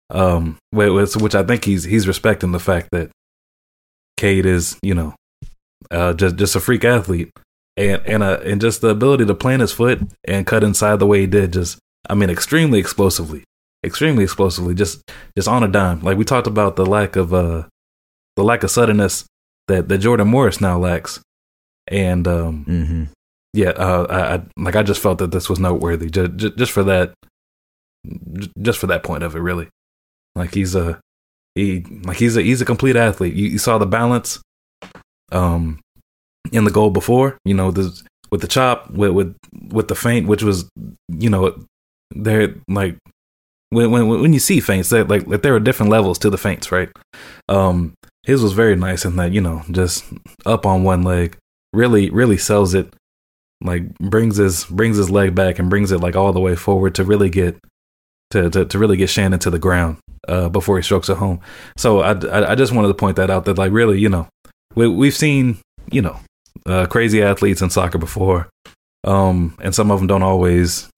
um 0.10 0.58
which, 0.72 1.16
which 1.18 1.36
I 1.36 1.44
think 1.44 1.66
he's 1.66 1.84
he's 1.84 2.08
respecting 2.08 2.52
the 2.52 2.60
fact 2.60 2.90
that 2.94 3.12
Cade 4.18 4.46
is 4.46 4.78
you 4.82 4.94
know 4.94 5.16
uh 5.92 6.14
just 6.14 6.36
just 6.36 6.56
a 6.56 6.60
freak 6.60 6.84
athlete. 6.84 7.32
And 7.76 8.02
and 8.06 8.22
uh, 8.22 8.40
and 8.46 8.62
just 8.62 8.82
the 8.82 8.90
ability 8.90 9.26
to 9.26 9.34
plant 9.34 9.62
his 9.62 9.72
foot 9.72 10.00
and 10.26 10.46
cut 10.46 10.64
inside 10.64 11.00
the 11.00 11.08
way 11.08 11.22
he 11.22 11.28
did 11.28 11.54
just 11.54 11.80
I 12.08 12.14
mean 12.14 12.30
extremely 12.30 12.78
explosively. 12.78 13.44
Extremely 13.84 14.24
explosively. 14.24 14.76
Just 14.76 15.02
just 15.36 15.48
on 15.48 15.64
a 15.64 15.68
dime. 15.68 16.02
Like 16.02 16.18
we 16.18 16.24
talked 16.24 16.46
about 16.46 16.76
the 16.76 16.86
lack 16.86 17.16
of 17.16 17.34
uh 17.34 17.64
the 18.36 18.44
lack 18.44 18.62
of 18.62 18.70
suddenness 18.70 19.26
that 19.68 19.90
that 19.90 19.98
Jordan 19.98 20.28
Morris 20.28 20.62
now 20.62 20.78
lacks. 20.78 21.20
And 21.88 22.28
um 22.28 22.66
mm-hmm. 22.66 23.04
yeah 23.54 23.70
uh 23.70 24.06
I, 24.08 24.36
I, 24.36 24.44
like 24.56 24.76
I 24.76 24.84
just 24.84 25.02
felt 25.02 25.18
that 25.18 25.32
this 25.32 25.50
was 25.50 25.60
noteworthy. 25.60 26.12
Just 26.12 26.36
just, 26.36 26.58
just 26.58 26.72
for 26.72 26.84
that 26.84 27.16
just 28.62 28.78
for 28.78 28.86
that 28.86 29.02
point 29.02 29.24
of 29.24 29.36
it 29.36 29.40
really. 29.40 29.68
Like 30.36 30.54
he's 30.54 30.76
a 30.76 31.02
he 31.56 31.86
like 32.04 32.18
he's 32.18 32.36
a 32.36 32.42
he's 32.42 32.62
a 32.62 32.66
complete 32.66 32.96
athlete 32.96 33.34
you, 33.34 33.48
you 33.48 33.58
saw 33.58 33.78
the 33.78 33.86
balance 33.86 34.42
um 35.32 35.80
in 36.52 36.66
the 36.66 36.72
goal 36.72 36.90
before. 36.90 37.38
You 37.46 37.54
know, 37.54 37.72
the 37.72 38.02
with 38.32 38.42
the 38.42 38.48
chop, 38.48 38.90
with 38.92 39.12
with 39.12 39.36
with 39.70 39.88
the 39.88 39.96
feint, 39.96 40.28
which 40.28 40.44
was 40.44 40.70
you 41.10 41.30
know, 41.30 41.56
they're 42.12 42.56
like 42.68 42.98
when 43.70 43.92
when 43.92 44.08
when 44.08 44.34
you 44.34 44.40
see 44.40 44.60
feints, 44.60 44.90
that 44.90 45.08
like, 45.08 45.28
like 45.28 45.42
there 45.42 45.56
are 45.56 45.60
different 45.60 45.92
levels 45.92 46.20
to 46.20 46.30
the 46.30 46.38
feints, 46.38 46.72
right? 46.72 46.90
Um, 47.48 47.94
his 48.24 48.42
was 48.42 48.54
very 48.54 48.76
nice 48.76 49.06
in 49.06 49.16
that 49.18 49.32
you 49.32 49.42
know 49.42 49.64
just 49.72 50.06
up 50.46 50.66
on 50.66 50.84
one 50.84 51.04
leg, 51.04 51.38
really 51.72 52.10
really 52.10 52.38
sells 52.38 52.74
it, 52.74 52.94
like 53.62 53.98
brings 54.00 54.38
his 54.38 54.66
brings 54.66 54.98
his 54.98 55.10
leg 55.10 55.36
back 55.36 55.60
and 55.60 55.70
brings 55.70 55.92
it 55.92 56.00
like 56.00 56.16
all 56.16 56.34
the 56.34 56.40
way 56.40 56.56
forward 56.56 56.96
to 56.96 57.04
really 57.04 57.30
get 57.30 57.58
to 58.34 58.50
to, 58.50 58.66
to 58.66 58.80
really 58.80 58.98
get 58.98 59.10
Shannon 59.10 59.40
to 59.40 59.50
the 59.50 59.60
ground 59.60 59.98
uh, 60.28 60.50
before 60.50 60.78
he 60.78 60.84
strokes 60.84 61.10
it 61.10 61.18
home. 61.18 61.40
So 61.78 62.02
I, 62.02 62.14
I, 62.14 62.52
I 62.52 62.56
just 62.56 62.74
wanted 62.74 62.90
to 62.90 62.94
point 62.96 63.16
that 63.18 63.30
out 63.30 63.46
that 63.46 63.58
like 63.58 63.72
really 63.72 64.00
you 64.00 64.10
know 64.10 64.28
we 64.76 64.88
we've 64.88 65.16
seen 65.16 65.60
you 65.92 66.02
know 66.02 66.20
uh, 66.66 66.88
crazy 66.88 67.22
athletes 67.22 67.62
in 67.62 67.70
soccer 67.70 67.98
before, 67.98 68.50
um, 69.04 69.56
and 69.62 69.74
some 69.74 69.92
of 69.92 70.00
them 70.00 70.08
don't 70.08 70.24
always 70.24 70.90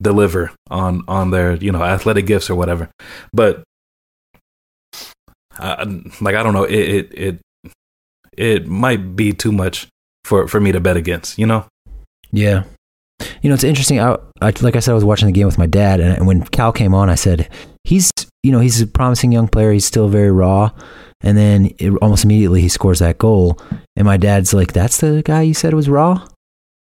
deliver 0.00 0.52
on 0.70 1.02
on 1.08 1.30
their 1.30 1.54
you 1.56 1.72
know 1.72 1.82
athletic 1.82 2.26
gifts 2.26 2.50
or 2.50 2.54
whatever. 2.54 2.90
But 3.32 3.64
I, 5.58 5.84
like 6.20 6.34
I 6.34 6.42
don't 6.42 6.54
know, 6.54 6.64
it, 6.64 6.78
it 6.78 7.12
it 7.12 7.38
it 8.36 8.66
might 8.66 9.16
be 9.16 9.32
too 9.32 9.52
much 9.52 9.88
for 10.24 10.46
for 10.46 10.60
me 10.60 10.72
to 10.72 10.80
bet 10.80 10.96
against. 10.96 11.38
You 11.38 11.46
know? 11.46 11.66
Yeah. 12.30 12.64
You 13.42 13.48
know, 13.48 13.54
it's 13.54 13.64
interesting. 13.64 14.00
I, 14.00 14.16
I, 14.40 14.52
like 14.60 14.76
I 14.76 14.80
said, 14.80 14.92
I 14.92 14.94
was 14.94 15.04
watching 15.04 15.26
the 15.26 15.32
game 15.32 15.46
with 15.46 15.58
my 15.58 15.66
dad, 15.66 16.00
and 16.00 16.26
when 16.26 16.44
Cowell 16.44 16.72
came 16.72 16.94
on, 16.94 17.10
I 17.10 17.14
said, 17.14 17.48
"He's, 17.84 18.10
you 18.42 18.52
know, 18.52 18.60
he's 18.60 18.80
a 18.80 18.86
promising 18.86 19.32
young 19.32 19.48
player. 19.48 19.72
He's 19.72 19.86
still 19.86 20.08
very 20.08 20.30
raw." 20.30 20.70
And 21.22 21.38
then 21.38 21.70
it, 21.78 21.92
almost 22.02 22.24
immediately 22.24 22.60
he 22.60 22.68
scores 22.68 22.98
that 22.98 23.18
goal. 23.18 23.58
And 23.96 24.04
my 24.06 24.16
dad's 24.16 24.52
like, 24.52 24.72
That's 24.72 24.98
the 24.98 25.22
guy 25.24 25.42
you 25.42 25.54
said 25.54 25.74
was 25.74 25.88
raw? 25.88 26.26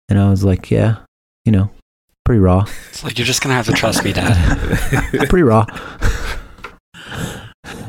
And 0.08 0.18
I 0.18 0.30
was 0.30 0.44
like, 0.44 0.70
Yeah, 0.70 0.98
you 1.44 1.52
know, 1.52 1.70
pretty 2.24 2.40
raw. 2.40 2.64
It's 2.90 3.02
like, 3.02 3.18
You're 3.18 3.26
just 3.26 3.42
going 3.42 3.50
to 3.50 3.56
have 3.56 3.66
to 3.66 3.72
trust 3.72 4.04
me, 4.04 4.12
Dad. 4.12 4.38
pretty 5.28 5.42
raw. 5.42 5.66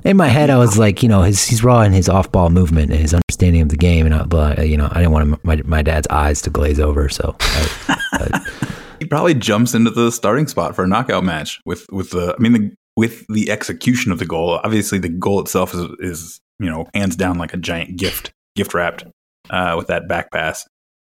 in 0.04 0.18
my 0.18 0.28
head, 0.28 0.50
I 0.50 0.58
was 0.58 0.78
like, 0.78 1.04
you 1.04 1.10
know, 1.10 1.24
his, 1.24 1.46
he's 1.46 1.64
raw 1.64 1.82
in 1.82 1.94
his 1.94 2.10
off 2.10 2.32
ball 2.32 2.50
movement 2.50 2.92
and 2.92 3.00
his 3.00 3.14
understanding 3.14 3.62
of 3.62 3.70
the 3.70 3.78
game. 3.78 4.06
And 4.06 4.16
I, 4.16 4.24
but, 4.24 4.68
you 4.68 4.78
know, 4.78 4.88
I 4.92 4.96
didn't 5.00 5.12
want 5.12 5.44
my, 5.44 5.62
my 5.66 5.82
dad's 5.82 6.08
eyes 6.08 6.42
to 6.44 6.50
glaze 6.50 6.80
over. 6.80 7.10
So 7.10 7.36
I, 7.40 7.70
I, 8.14 8.76
he 9.00 9.06
probably 9.06 9.34
jumps 9.34 9.74
into 9.74 9.92
the 9.92 10.12
starting 10.12 10.48
spot 10.48 10.76
for 10.76 10.84
a 10.84 10.88
knockout 10.88 11.24
match 11.24 11.60
with, 11.66 11.86
with 11.92 12.12
the, 12.12 12.36
I 12.38 12.42
mean, 12.42 12.54
the, 12.54 12.76
with 13.00 13.26
the 13.28 13.50
execution 13.50 14.12
of 14.12 14.20
the 14.20 14.26
goal. 14.26 14.60
Obviously, 14.62 14.98
the 15.00 15.08
goal 15.08 15.40
itself 15.40 15.74
is, 15.74 15.86
is 16.00 16.42
you 16.60 16.70
know 16.70 16.86
hands 16.94 17.16
down 17.16 17.38
like 17.38 17.54
a 17.54 17.58
giant 17.58 17.96
gift, 17.98 18.34
gift 18.58 18.74
wrapped 18.74 19.06
uh, 19.50 19.76
with 19.78 19.88
that 19.88 20.10
back 20.10 20.32
pass. 20.32 20.68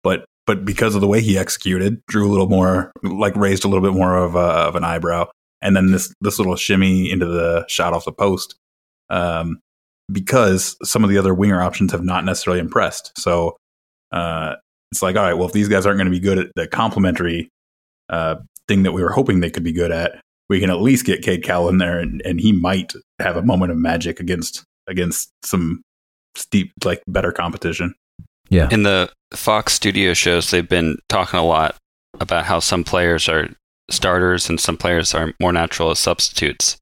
But 0.03 0.27
but 0.47 0.67
because 0.67 0.95
of 0.95 1.01
the 1.01 1.07
way 1.07 1.23
he 1.23 1.39
executed, 1.39 2.05
drew 2.07 2.29
a 2.29 2.31
little 2.31 2.51
more, 2.51 2.93
like 3.03 3.35
raised 3.35 3.65
a 3.65 3.69
little 3.69 3.83
bit 3.83 3.97
more 3.97 4.15
of, 4.17 4.35
a, 4.35 4.39
of 4.39 4.77
an 4.77 4.85
eyebrow, 4.85 5.31
and 5.63 5.75
then 5.75 5.91
this 5.91 6.13
this 6.21 6.39
little 6.39 6.55
shimmy 6.55 7.11
into 7.11 7.25
the 7.25 7.65
shot 7.67 7.95
off 7.95 8.05
the 8.05 8.13
post. 8.13 8.57
Um, 9.11 9.61
because 10.11 10.77
some 10.83 11.05
of 11.05 11.11
the 11.11 11.19
other 11.19 11.35
winger 11.35 11.63
options 11.63 11.93
have 11.93 12.05
not 12.05 12.25
necessarily 12.25 12.61
impressed. 12.61 13.13
So 13.17 13.57
uh, 14.13 14.57
it's 14.91 15.03
like, 15.03 15.17
all 15.17 15.23
right, 15.23 15.35
well, 15.35 15.47
if 15.47 15.53
these 15.53 15.69
guys 15.69 15.87
aren't 15.87 15.99
going 15.99 16.07
to 16.07 16.11
be 16.11 16.21
good 16.21 16.39
at 16.39 16.49
the 16.57 16.67
complementary 16.67 17.49
uh, 18.09 18.37
thing 18.67 18.83
that 18.83 18.93
we 18.93 19.03
were 19.03 19.13
hoping 19.13 19.41
they 19.41 19.51
could 19.51 19.63
be 19.63 19.73
good 19.73 19.93
at, 19.93 20.21
we 20.49 20.59
can 20.59 20.71
at 20.71 20.81
least 20.81 21.07
get 21.07 21.23
Cade 21.23 21.45
Cowell 21.45 21.69
in 21.69 21.79
there, 21.79 22.01
and, 22.01 22.21
and 22.25 22.41
he 22.41 22.51
might 22.53 22.93
have 23.21 23.37
a 23.37 23.43
moment 23.43 23.71
of 23.71 23.79
magic 23.79 24.19
against 24.19 24.65
against 24.89 25.31
some 25.45 25.83
steep, 26.35 26.73
like 26.85 27.03
better 27.07 27.31
competition. 27.31 27.95
Yeah. 28.49 28.69
In 28.73 28.83
the 28.83 29.11
Fox 29.33 29.73
studio 29.75 30.13
shows, 30.13 30.51
they've 30.51 30.69
been 30.69 30.99
talking 31.09 31.39
a 31.39 31.45
lot 31.45 31.77
about 32.19 32.47
how 32.47 32.59
some 32.59 32.83
players 32.83 33.29
are 33.29 33.49
starters 33.91 34.49
and 34.49 34.59
some 34.59 34.77
players 34.77 35.15
are 35.15 35.33
more 35.41 35.53
natural 35.53 35.91
as 35.91 36.01
substitutes. 36.01 36.77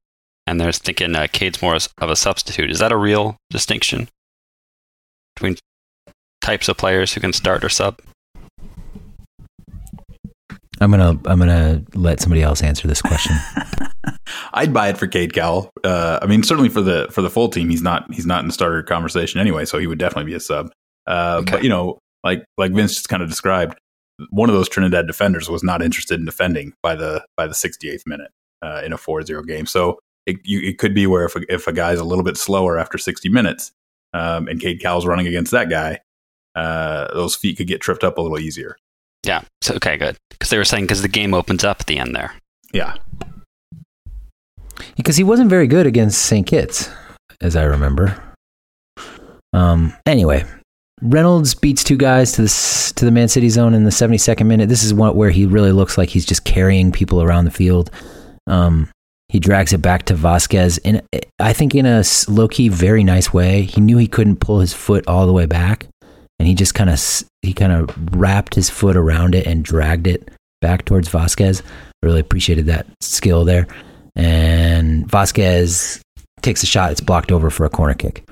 And 0.49 0.59
they're 0.59 0.71
thinking 0.71 1.15
uh, 1.15 1.27
Cade's 1.31 1.61
more 1.61 1.75
of 1.75 2.09
a 2.09 2.15
substitute. 2.15 2.71
Is 2.71 2.79
that 2.79 2.91
a 2.91 2.97
real 2.97 3.37
distinction 3.51 4.09
between 5.35 5.57
types 6.41 6.67
of 6.67 6.75
players 6.75 7.13
who 7.13 7.21
can 7.21 7.33
start 7.33 7.63
or 7.63 7.69
sub? 7.69 7.99
I'm 10.81 10.89
gonna 10.89 11.19
I'm 11.25 11.37
gonna 11.37 11.83
let 11.93 12.19
somebody 12.19 12.41
else 12.41 12.63
answer 12.63 12.87
this 12.87 12.99
question. 12.99 13.35
I'd 14.53 14.73
buy 14.73 14.89
it 14.89 14.97
for 14.97 15.05
Cade 15.05 15.33
Cowell. 15.33 15.69
Uh, 15.83 16.17
I 16.19 16.25
mean, 16.25 16.41
certainly 16.41 16.69
for 16.69 16.81
the 16.81 17.07
for 17.11 17.21
the 17.21 17.29
full 17.29 17.49
team, 17.49 17.69
he's 17.69 17.83
not 17.83 18.11
he's 18.11 18.25
not 18.25 18.39
in 18.39 18.47
the 18.47 18.53
starter 18.53 18.81
conversation 18.81 19.39
anyway, 19.39 19.65
so 19.65 19.77
he 19.77 19.85
would 19.85 19.99
definitely 19.99 20.31
be 20.31 20.35
a 20.35 20.39
sub. 20.39 20.71
Uh, 21.05 21.41
okay. 21.41 21.51
But 21.51 21.63
you 21.63 21.69
know, 21.69 21.99
like 22.23 22.43
like 22.57 22.71
Vince 22.71 22.95
just 22.95 23.09
kind 23.09 23.21
of 23.21 23.29
described, 23.29 23.77
one 24.31 24.49
of 24.49 24.55
those 24.55 24.67
Trinidad 24.67 25.05
defenders 25.05 25.47
was 25.47 25.63
not 25.63 25.83
interested 25.83 26.19
in 26.19 26.25
defending 26.25 26.73
by 26.81 26.95
the 26.95 27.23
by 27.37 27.45
the 27.45 27.53
68th 27.53 28.07
minute 28.07 28.31
uh, 28.63 28.81
in 28.83 28.93
a 28.93 28.97
4-0 28.97 29.45
game. 29.45 29.67
So 29.67 29.99
it, 30.25 30.37
you, 30.43 30.59
it 30.61 30.77
could 30.77 30.93
be 30.93 31.07
where 31.07 31.25
if 31.25 31.35
a, 31.35 31.53
if 31.53 31.67
a 31.67 31.73
guy's 31.73 31.99
a 31.99 32.03
little 32.03 32.23
bit 32.23 32.37
slower 32.37 32.77
after 32.77 32.97
60 32.97 33.29
minutes, 33.29 33.71
um, 34.13 34.47
and 34.47 34.59
Cade 34.59 34.81
Cowell's 34.81 35.05
running 35.05 35.27
against 35.27 35.51
that 35.51 35.69
guy, 35.69 35.99
uh, 36.55 37.13
those 37.13 37.35
feet 37.35 37.57
could 37.57 37.67
get 37.67 37.81
tripped 37.81 38.03
up 38.03 38.17
a 38.17 38.21
little 38.21 38.39
easier. 38.39 38.77
Yeah. 39.23 39.43
So 39.61 39.75
okay, 39.75 39.97
good. 39.97 40.17
Because 40.29 40.49
they 40.49 40.57
were 40.57 40.65
saying 40.65 40.85
because 40.85 41.01
the 41.01 41.07
game 41.07 41.33
opens 41.33 41.63
up 41.63 41.77
at 41.81 41.87
the 41.87 41.97
end 41.97 42.15
there. 42.15 42.33
Yeah. 42.73 42.95
Because 44.95 45.17
he 45.17 45.23
wasn't 45.23 45.49
very 45.49 45.67
good 45.67 45.85
against 45.85 46.21
St. 46.21 46.47
Kitts, 46.47 46.89
as 47.41 47.55
I 47.55 47.63
remember. 47.63 48.21
Um. 49.51 49.93
Anyway, 50.05 50.45
Reynolds 51.01 51.55
beats 51.55 51.83
two 51.83 51.97
guys 51.97 52.33
to 52.33 52.43
the 52.43 52.93
to 52.95 53.05
the 53.05 53.11
Man 53.11 53.27
City 53.27 53.49
zone 53.49 53.73
in 53.73 53.83
the 53.83 53.89
72nd 53.89 54.45
minute. 54.45 54.69
This 54.69 54.83
is 54.83 54.93
one 54.93 55.15
where 55.15 55.31
he 55.31 55.45
really 55.45 55.71
looks 55.71 55.97
like 55.97 56.09
he's 56.09 56.25
just 56.25 56.45
carrying 56.45 56.91
people 56.91 57.21
around 57.21 57.45
the 57.45 57.51
field. 57.51 57.89
Um, 58.47 58.89
He 59.29 59.39
drags 59.39 59.73
it 59.73 59.81
back 59.81 60.03
to 60.05 60.15
Vazquez 60.15 60.79
and 60.83 61.01
I 61.39 61.53
think, 61.53 61.73
in 61.73 61.85
a 61.85 62.03
low 62.27 62.47
key, 62.47 62.67
very 62.67 63.03
nice 63.03 63.33
way. 63.33 63.61
He 63.61 63.79
knew 63.79 63.97
he 63.97 64.07
couldn't 64.07 64.41
pull 64.41 64.59
his 64.59 64.73
foot 64.73 65.07
all 65.07 65.25
the 65.25 65.33
way 65.33 65.45
back, 65.45 65.87
and 66.37 66.47
he 66.47 66.53
just 66.53 66.75
kind 66.75 66.89
of 66.89 66.99
he 67.41 67.53
kind 67.53 67.71
of 67.71 68.15
wrapped 68.15 68.55
his 68.55 68.69
foot 68.69 68.97
around 68.97 69.35
it 69.35 69.47
and 69.47 69.63
dragged 69.63 70.07
it 70.07 70.29
back 70.61 70.83
towards 70.83 71.07
Vazquez. 71.07 71.61
Really 72.03 72.19
appreciated 72.19 72.65
that 72.65 72.87
skill 72.99 73.45
there. 73.45 73.67
And 74.15 75.07
Vazquez 75.07 76.01
takes 76.41 76.61
a 76.63 76.65
shot. 76.65 76.91
It's 76.91 77.01
blocked 77.01 77.31
over 77.31 77.49
for 77.49 77.65
a 77.65 77.69
corner 77.69 77.93
kick. 77.93 78.28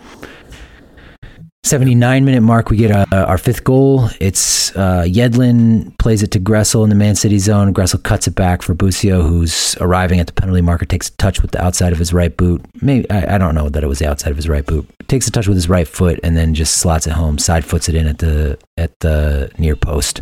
79 1.67 2.23
minute 2.23 2.41
mark, 2.41 2.69
we 2.69 2.77
get 2.77 2.91
uh, 2.91 3.05
our 3.11 3.37
fifth 3.37 3.65
goal. 3.65 4.09
It's 4.21 4.73
uh, 4.77 5.03
Yedlin 5.05 5.97
plays 5.97 6.23
it 6.23 6.31
to 6.31 6.39
Gressel 6.39 6.83
in 6.83 6.89
the 6.89 6.95
Man 6.95 7.15
City 7.15 7.39
zone. 7.39 7.73
Gressel 7.73 8.01
cuts 8.01 8.25
it 8.25 8.35
back 8.35 8.61
for 8.61 8.73
Busio, 8.73 9.21
who's 9.21 9.75
arriving 9.81 10.21
at 10.21 10.27
the 10.27 10.33
penalty 10.33 10.61
marker, 10.61 10.85
takes 10.85 11.09
a 11.09 11.17
touch 11.17 11.41
with 11.41 11.51
the 11.51 11.61
outside 11.61 11.91
of 11.91 11.99
his 11.99 12.13
right 12.13 12.35
boot. 12.35 12.63
Maybe 12.81 13.09
I, 13.09 13.35
I, 13.35 13.37
don't 13.37 13.53
know 13.53 13.67
that 13.67 13.83
it 13.83 13.87
was 13.87 13.99
the 13.99 14.09
outside 14.09 14.31
of 14.31 14.37
his 14.37 14.47
right 14.47 14.65
boot. 14.65 14.89
Takes 15.07 15.27
a 15.27 15.31
touch 15.31 15.47
with 15.47 15.57
his 15.57 15.67
right 15.67 15.87
foot 15.87 16.19
and 16.23 16.37
then 16.37 16.53
just 16.53 16.77
slots 16.77 17.05
it 17.05 17.11
home. 17.11 17.37
Side 17.37 17.65
foots 17.65 17.89
it 17.89 17.95
in 17.95 18.07
at 18.07 18.19
the 18.19 18.57
at 18.77 18.97
the 19.01 19.51
near 19.57 19.75
post. 19.75 20.21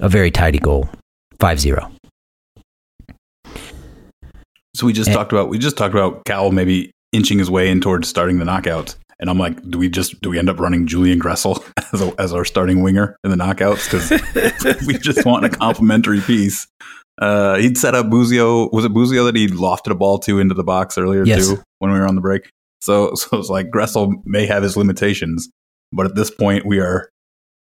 A 0.00 0.08
very 0.08 0.32
tidy 0.32 0.58
goal. 0.58 0.88
5-0. 1.38 1.92
So 4.74 4.86
we 4.86 4.92
just 4.92 5.08
and, 5.08 5.16
talked 5.16 5.32
about 5.32 5.48
we 5.48 5.58
just 5.58 5.76
talked 5.76 5.94
about 5.94 6.24
Cal 6.24 6.50
maybe 6.50 6.90
inching 7.12 7.38
his 7.38 7.50
way 7.50 7.70
in 7.70 7.80
towards 7.80 8.08
starting 8.08 8.38
the 8.38 8.44
knockouts. 8.44 8.96
And 9.18 9.30
I'm 9.30 9.38
like, 9.38 9.62
do 9.70 9.78
we 9.78 9.88
just 9.88 10.20
do 10.20 10.30
we 10.30 10.38
end 10.38 10.50
up 10.50 10.60
running 10.60 10.86
Julian 10.86 11.20
Gressel 11.20 11.64
as, 11.92 12.02
a, 12.02 12.14
as 12.20 12.32
our 12.32 12.44
starting 12.44 12.82
winger 12.82 13.16
in 13.24 13.30
the 13.30 13.36
knockouts 13.36 13.90
because 13.90 14.80
we 14.86 14.98
just 14.98 15.24
want 15.24 15.44
a 15.44 15.48
complimentary 15.48 16.20
piece? 16.20 16.66
Uh, 17.18 17.56
he'd 17.56 17.78
set 17.78 17.94
up 17.94 18.10
Busio. 18.10 18.68
Was 18.72 18.84
it 18.84 18.92
Busio 18.92 19.24
that 19.24 19.34
he 19.34 19.48
lofted 19.48 19.90
a 19.90 19.94
ball 19.94 20.18
to 20.20 20.38
into 20.38 20.54
the 20.54 20.64
box 20.64 20.98
earlier 20.98 21.24
yes. 21.24 21.48
too 21.48 21.62
when 21.78 21.90
we 21.92 21.98
were 21.98 22.06
on 22.06 22.14
the 22.14 22.20
break? 22.20 22.50
So 22.80 23.14
so 23.14 23.38
it's 23.38 23.48
like 23.48 23.70
Gressel 23.70 24.12
may 24.24 24.46
have 24.46 24.62
his 24.62 24.76
limitations, 24.76 25.48
but 25.92 26.06
at 26.06 26.14
this 26.14 26.30
point 26.30 26.66
we 26.66 26.78
are 26.80 27.08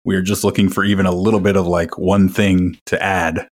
we 0.05 0.15
are 0.15 0.21
just 0.21 0.43
looking 0.43 0.69
for 0.69 0.83
even 0.83 1.05
a 1.05 1.11
little 1.11 1.39
bit 1.39 1.55
of 1.55 1.67
like 1.67 1.97
one 1.97 2.29
thing 2.29 2.77
to 2.87 3.01
add 3.01 3.47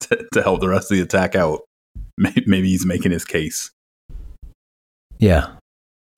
to, 0.00 0.26
to 0.32 0.42
help 0.42 0.60
the 0.60 0.68
rest 0.68 0.90
of 0.90 0.96
the 0.96 1.02
attack 1.02 1.34
out. 1.34 1.60
Maybe 2.16 2.68
he's 2.68 2.86
making 2.86 3.12
his 3.12 3.24
case. 3.24 3.70
Yeah, 5.18 5.50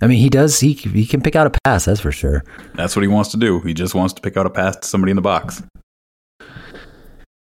I 0.02 0.06
mean, 0.06 0.18
he 0.18 0.30
does. 0.30 0.60
He 0.60 0.72
he 0.72 1.06
can 1.06 1.20
pick 1.20 1.36
out 1.36 1.46
a 1.46 1.58
pass. 1.64 1.84
That's 1.84 2.00
for 2.00 2.12
sure. 2.12 2.44
That's 2.74 2.96
what 2.96 3.02
he 3.02 3.08
wants 3.08 3.30
to 3.32 3.36
do. 3.36 3.60
He 3.60 3.74
just 3.74 3.94
wants 3.94 4.14
to 4.14 4.22
pick 4.22 4.36
out 4.36 4.46
a 4.46 4.50
pass 4.50 4.76
to 4.76 4.86
somebody 4.86 5.10
in 5.10 5.16
the 5.16 5.22
box. 5.22 5.62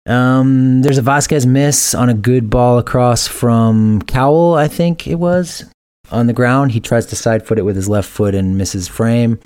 Um, 0.06 0.82
there's 0.82 0.98
a 0.98 1.02
Vazquez 1.02 1.46
miss 1.46 1.96
on 1.96 2.10
a 2.10 2.14
good 2.14 2.50
ball 2.50 2.78
across 2.78 3.26
from 3.26 4.02
Cowell. 4.02 4.56
I 4.56 4.68
think 4.68 5.08
it 5.08 5.16
was 5.16 5.64
on 6.12 6.28
the 6.28 6.34
ground. 6.34 6.74
He 6.74 6.82
tries 6.82 7.06
to 7.08 7.16
side 7.16 7.48
foot 7.48 7.58
it 7.58 7.64
with 7.64 7.78
his 7.78 7.88
left 7.88 8.10
foot 8.10 8.36
and 8.36 8.58
misses 8.58 8.90
frame, 8.90 9.40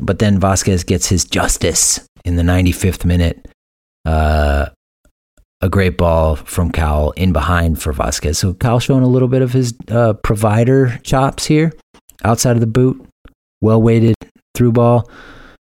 but 0.00 0.18
then 0.18 0.40
Vazquez 0.40 0.84
gets 0.84 1.06
his 1.06 1.24
justice 1.24 2.04
in 2.24 2.34
the 2.34 2.42
95th 2.42 3.04
minute. 3.04 3.46
Uh, 4.04 4.66
a 5.60 5.68
great 5.68 5.96
ball 5.96 6.34
from 6.34 6.72
Cowell 6.72 7.12
in 7.12 7.32
behind 7.32 7.80
for 7.80 7.92
Vazquez. 7.92 8.34
So 8.34 8.54
Cowell 8.54 8.80
showing 8.80 9.04
a 9.04 9.08
little 9.08 9.28
bit 9.28 9.42
of 9.42 9.52
his 9.52 9.72
uh, 9.88 10.14
provider 10.14 10.98
chops 11.04 11.46
here 11.46 11.72
outside 12.24 12.56
of 12.56 12.60
the 12.60 12.66
boot, 12.66 13.04
well 13.60 13.80
weighted 13.80 14.14
through 14.54 14.72
ball. 14.72 15.10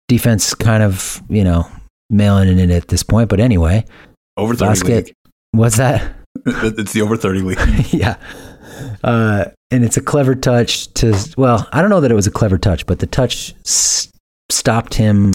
Defense 0.08 0.54
kind 0.54 0.84
of, 0.84 1.22
you 1.30 1.43
know, 1.43 1.68
mailing 2.10 2.49
it 2.49 2.60
in 2.60 2.72
at 2.72 2.88
this 2.88 3.04
point. 3.04 3.30
But 3.30 3.39
anyway, 3.39 3.86
over 4.38 4.54
30 4.54 4.70
basket, 4.70 5.06
league. 5.06 5.16
What's 5.51 5.78
that? 5.78 6.16
it's 6.45 6.93
the 6.93 7.01
over 7.01 7.16
30 7.18 7.41
league. 7.41 7.60
yeah. 7.93 8.18
Uh, 9.04 9.45
and 9.72 9.84
it's 9.84 9.97
a 9.97 10.01
clever 10.01 10.36
touch 10.36 10.91
to, 10.95 11.16
well, 11.38 11.68
I 11.72 11.82
don't 11.82 11.89
know 11.89 12.01
that 12.01 12.12
it 12.12 12.16
was 12.16 12.28
a 12.28 12.32
clever 12.32 12.58
touch, 12.58 12.86
but 12.86 12.99
the 12.99 13.08
touch 13.08 13.54
s- 13.66 14.10
stopped 14.51 14.95
him 14.95 15.34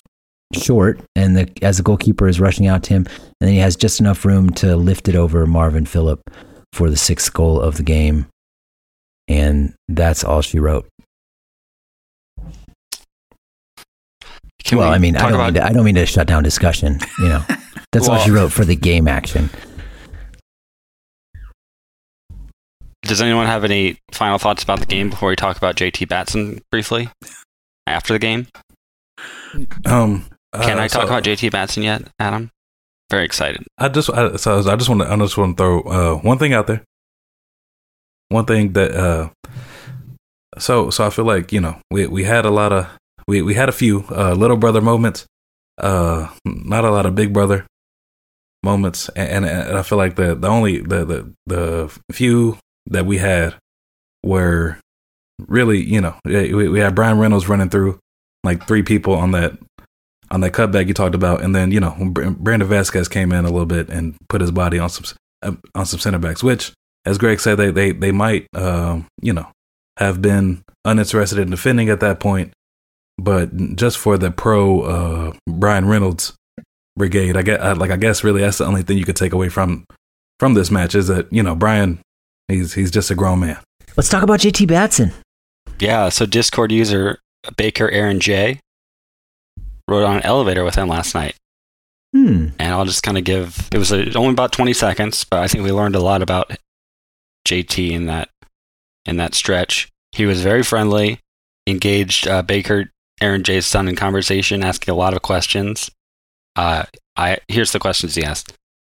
short. 0.54 1.00
And 1.16 1.36
the, 1.36 1.50
as 1.62 1.78
the 1.78 1.82
goalkeeper 1.82 2.28
is 2.28 2.40
rushing 2.40 2.66
out 2.66 2.82
to 2.84 2.90
him, 2.90 3.06
and 3.06 3.34
then 3.40 3.50
he 3.50 3.58
has 3.58 3.76
just 3.76 4.00
enough 4.00 4.24
room 4.24 4.50
to 4.50 4.76
lift 4.76 5.08
it 5.08 5.14
over 5.14 5.46
Marvin 5.46 5.86
Phillip 5.86 6.20
for 6.72 6.90
the 6.90 6.96
sixth 6.96 7.32
goal 7.32 7.60
of 7.60 7.76
the 7.76 7.82
game. 7.82 8.26
And 9.28 9.74
that's 9.88 10.24
all 10.24 10.40
she 10.40 10.58
wrote. 10.58 10.88
Can 14.68 14.76
well, 14.76 14.90
we 14.90 14.96
I 14.96 14.98
mean, 14.98 15.16
I 15.16 15.20
don't, 15.30 15.32
about- 15.32 15.46
mean 15.46 15.54
to, 15.54 15.64
I 15.66 15.72
don't 15.72 15.84
mean 15.84 15.94
to 15.94 16.04
shut 16.04 16.26
down 16.26 16.42
discussion. 16.42 17.00
You 17.18 17.28
know, 17.28 17.44
that's 17.92 18.06
well, 18.06 18.18
all 18.18 18.24
she 18.24 18.30
wrote 18.30 18.52
for 18.52 18.66
the 18.66 18.76
game 18.76 19.08
action. 19.08 19.48
Does 23.02 23.22
anyone 23.22 23.46
have 23.46 23.64
any 23.64 23.98
final 24.12 24.36
thoughts 24.36 24.62
about 24.62 24.80
the 24.80 24.86
game 24.86 25.08
before 25.08 25.30
we 25.30 25.36
talk 25.36 25.56
about 25.56 25.76
JT 25.76 26.06
Batson 26.10 26.60
briefly 26.70 27.08
after 27.86 28.12
the 28.12 28.18
game? 28.18 28.46
Um, 29.86 30.26
uh, 30.52 30.62
can 30.62 30.78
I 30.78 30.86
talk 30.86 31.02
so, 31.02 31.08
about 31.08 31.24
JT 31.24 31.50
Batson 31.50 31.82
yet, 31.82 32.02
Adam? 32.18 32.50
Very 33.10 33.24
excited. 33.24 33.64
I 33.78 33.88
just 33.88 34.10
I, 34.10 34.36
so 34.36 34.58
I 34.58 34.76
just 34.76 34.90
want 34.90 35.00
to 35.00 35.10
I 35.10 35.16
just 35.16 35.38
want 35.38 35.56
to 35.56 35.62
throw 35.62 35.80
uh, 35.80 36.16
one 36.16 36.36
thing 36.36 36.52
out 36.52 36.66
there. 36.66 36.82
One 38.28 38.44
thing 38.44 38.74
that 38.74 38.94
uh, 38.94 39.30
so 40.58 40.90
so 40.90 41.06
I 41.06 41.08
feel 41.08 41.24
like 41.24 41.52
you 41.52 41.62
know 41.62 41.80
we 41.90 42.06
we 42.06 42.24
had 42.24 42.44
a 42.44 42.50
lot 42.50 42.74
of 42.74 42.86
we 43.28 43.42
we 43.42 43.54
had 43.54 43.68
a 43.68 43.72
few 43.72 44.04
uh, 44.10 44.32
little 44.32 44.56
brother 44.56 44.80
moments, 44.80 45.26
uh, 45.76 46.28
not 46.44 46.84
a 46.84 46.90
lot 46.90 47.06
of 47.06 47.14
big 47.14 47.32
brother 47.32 47.66
moments, 48.64 49.08
and, 49.10 49.44
and 49.44 49.76
I 49.76 49.82
feel 49.82 49.98
like 49.98 50.16
the 50.16 50.34
the 50.34 50.48
only 50.48 50.78
the 50.78 51.04
the 51.04 51.34
the 51.46 52.00
few 52.10 52.58
that 52.86 53.06
we 53.06 53.18
had 53.18 53.54
were 54.24 54.78
really 55.46 55.84
you 55.84 56.00
know 56.00 56.16
we, 56.24 56.68
we 56.68 56.80
had 56.80 56.94
Bryan 56.94 57.18
Reynolds 57.18 57.48
running 57.48 57.68
through 57.68 58.00
like 58.42 58.66
three 58.66 58.82
people 58.82 59.14
on 59.14 59.32
that 59.32 59.58
on 60.30 60.40
that 60.40 60.52
cutback 60.52 60.88
you 60.88 60.94
talked 60.94 61.14
about, 61.14 61.42
and 61.42 61.54
then 61.54 61.70
you 61.70 61.80
know 61.80 61.94
Brandon 62.10 62.68
Vazquez 62.68 63.10
came 63.10 63.30
in 63.30 63.44
a 63.44 63.50
little 63.50 63.66
bit 63.66 63.90
and 63.90 64.16
put 64.30 64.40
his 64.40 64.50
body 64.50 64.78
on 64.78 64.88
some 64.88 65.18
on 65.74 65.84
some 65.84 66.00
center 66.00 66.18
backs, 66.18 66.42
which 66.42 66.72
as 67.04 67.18
Greg 67.18 67.40
said 67.40 67.56
they 67.56 67.70
they 67.70 67.92
they 67.92 68.10
might 68.10 68.46
um, 68.54 69.06
you 69.20 69.34
know 69.34 69.48
have 69.98 70.22
been 70.22 70.62
uninterested 70.86 71.38
in 71.38 71.50
defending 71.50 71.90
at 71.90 72.00
that 72.00 72.20
point 72.20 72.52
but 73.18 73.76
just 73.76 73.98
for 73.98 74.16
the 74.16 74.30
pro 74.30 74.82
uh, 74.82 75.32
Bryan 75.48 75.86
Reynolds 75.86 76.34
brigade, 76.96 77.36
I 77.36 77.42
get 77.42 77.78
like 77.78 77.90
I 77.90 77.96
guess 77.96 78.22
really 78.22 78.40
that's 78.40 78.58
the 78.58 78.66
only 78.66 78.82
thing 78.82 78.96
you 78.98 79.04
could 79.04 79.16
take 79.16 79.32
away 79.32 79.48
from 79.48 79.84
from 80.38 80.54
this 80.54 80.70
match 80.70 80.94
is 80.94 81.08
that 81.08 81.30
you 81.32 81.42
know 81.42 81.54
Bryan, 81.54 82.00
he's 82.46 82.74
he's 82.74 82.90
just 82.90 83.10
a 83.10 83.14
grown 83.14 83.40
man. 83.40 83.58
Let's 83.96 84.08
talk 84.08 84.22
about 84.22 84.40
JT 84.40 84.68
Batson. 84.68 85.12
Yeah, 85.80 86.08
so 86.08 86.26
Discord 86.26 86.72
user 86.72 87.18
Baker 87.56 87.90
Aaron 87.90 88.20
J 88.20 88.60
rode 89.88 90.04
on 90.04 90.16
an 90.18 90.22
elevator 90.22 90.64
with 90.64 90.76
him 90.76 90.88
last 90.88 91.14
night. 91.14 91.34
Hmm. 92.14 92.48
And 92.58 92.72
I'll 92.72 92.84
just 92.84 93.02
kind 93.02 93.18
of 93.18 93.24
give 93.24 93.68
it 93.72 93.78
was 93.78 93.92
a, 93.92 94.14
only 94.14 94.32
about 94.32 94.52
20 94.52 94.72
seconds, 94.72 95.24
but 95.24 95.40
I 95.40 95.48
think 95.48 95.64
we 95.64 95.72
learned 95.72 95.96
a 95.96 96.00
lot 96.00 96.22
about 96.22 96.52
JT 97.46 97.90
in 97.90 98.06
that 98.06 98.28
in 99.04 99.16
that 99.16 99.34
stretch. 99.34 99.88
He 100.12 100.24
was 100.24 100.40
very 100.40 100.62
friendly, 100.62 101.20
engaged 101.66 102.26
uh, 102.26 102.42
Baker 102.42 102.90
Aaron 103.20 103.42
Jay's 103.42 103.66
son 103.66 103.88
in 103.88 103.96
conversation, 103.96 104.62
asking 104.62 104.92
a 104.92 104.96
lot 104.96 105.14
of 105.14 105.22
questions. 105.22 105.90
Uh, 106.56 106.84
I 107.16 107.38
here's 107.48 107.72
the 107.72 107.78
questions 107.78 108.14
he 108.14 108.24
asked: 108.24 108.52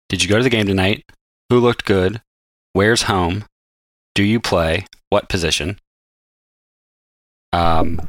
Did 0.08 0.22
you 0.22 0.28
go 0.28 0.36
to 0.36 0.42
the 0.42 0.50
game 0.50 0.66
tonight? 0.66 1.04
Who 1.50 1.60
looked 1.60 1.84
good? 1.84 2.20
Where's 2.72 3.02
home? 3.02 3.44
Do 4.14 4.22
you 4.22 4.40
play? 4.40 4.86
What 5.10 5.28
position? 5.28 5.78
Um, 7.52 8.00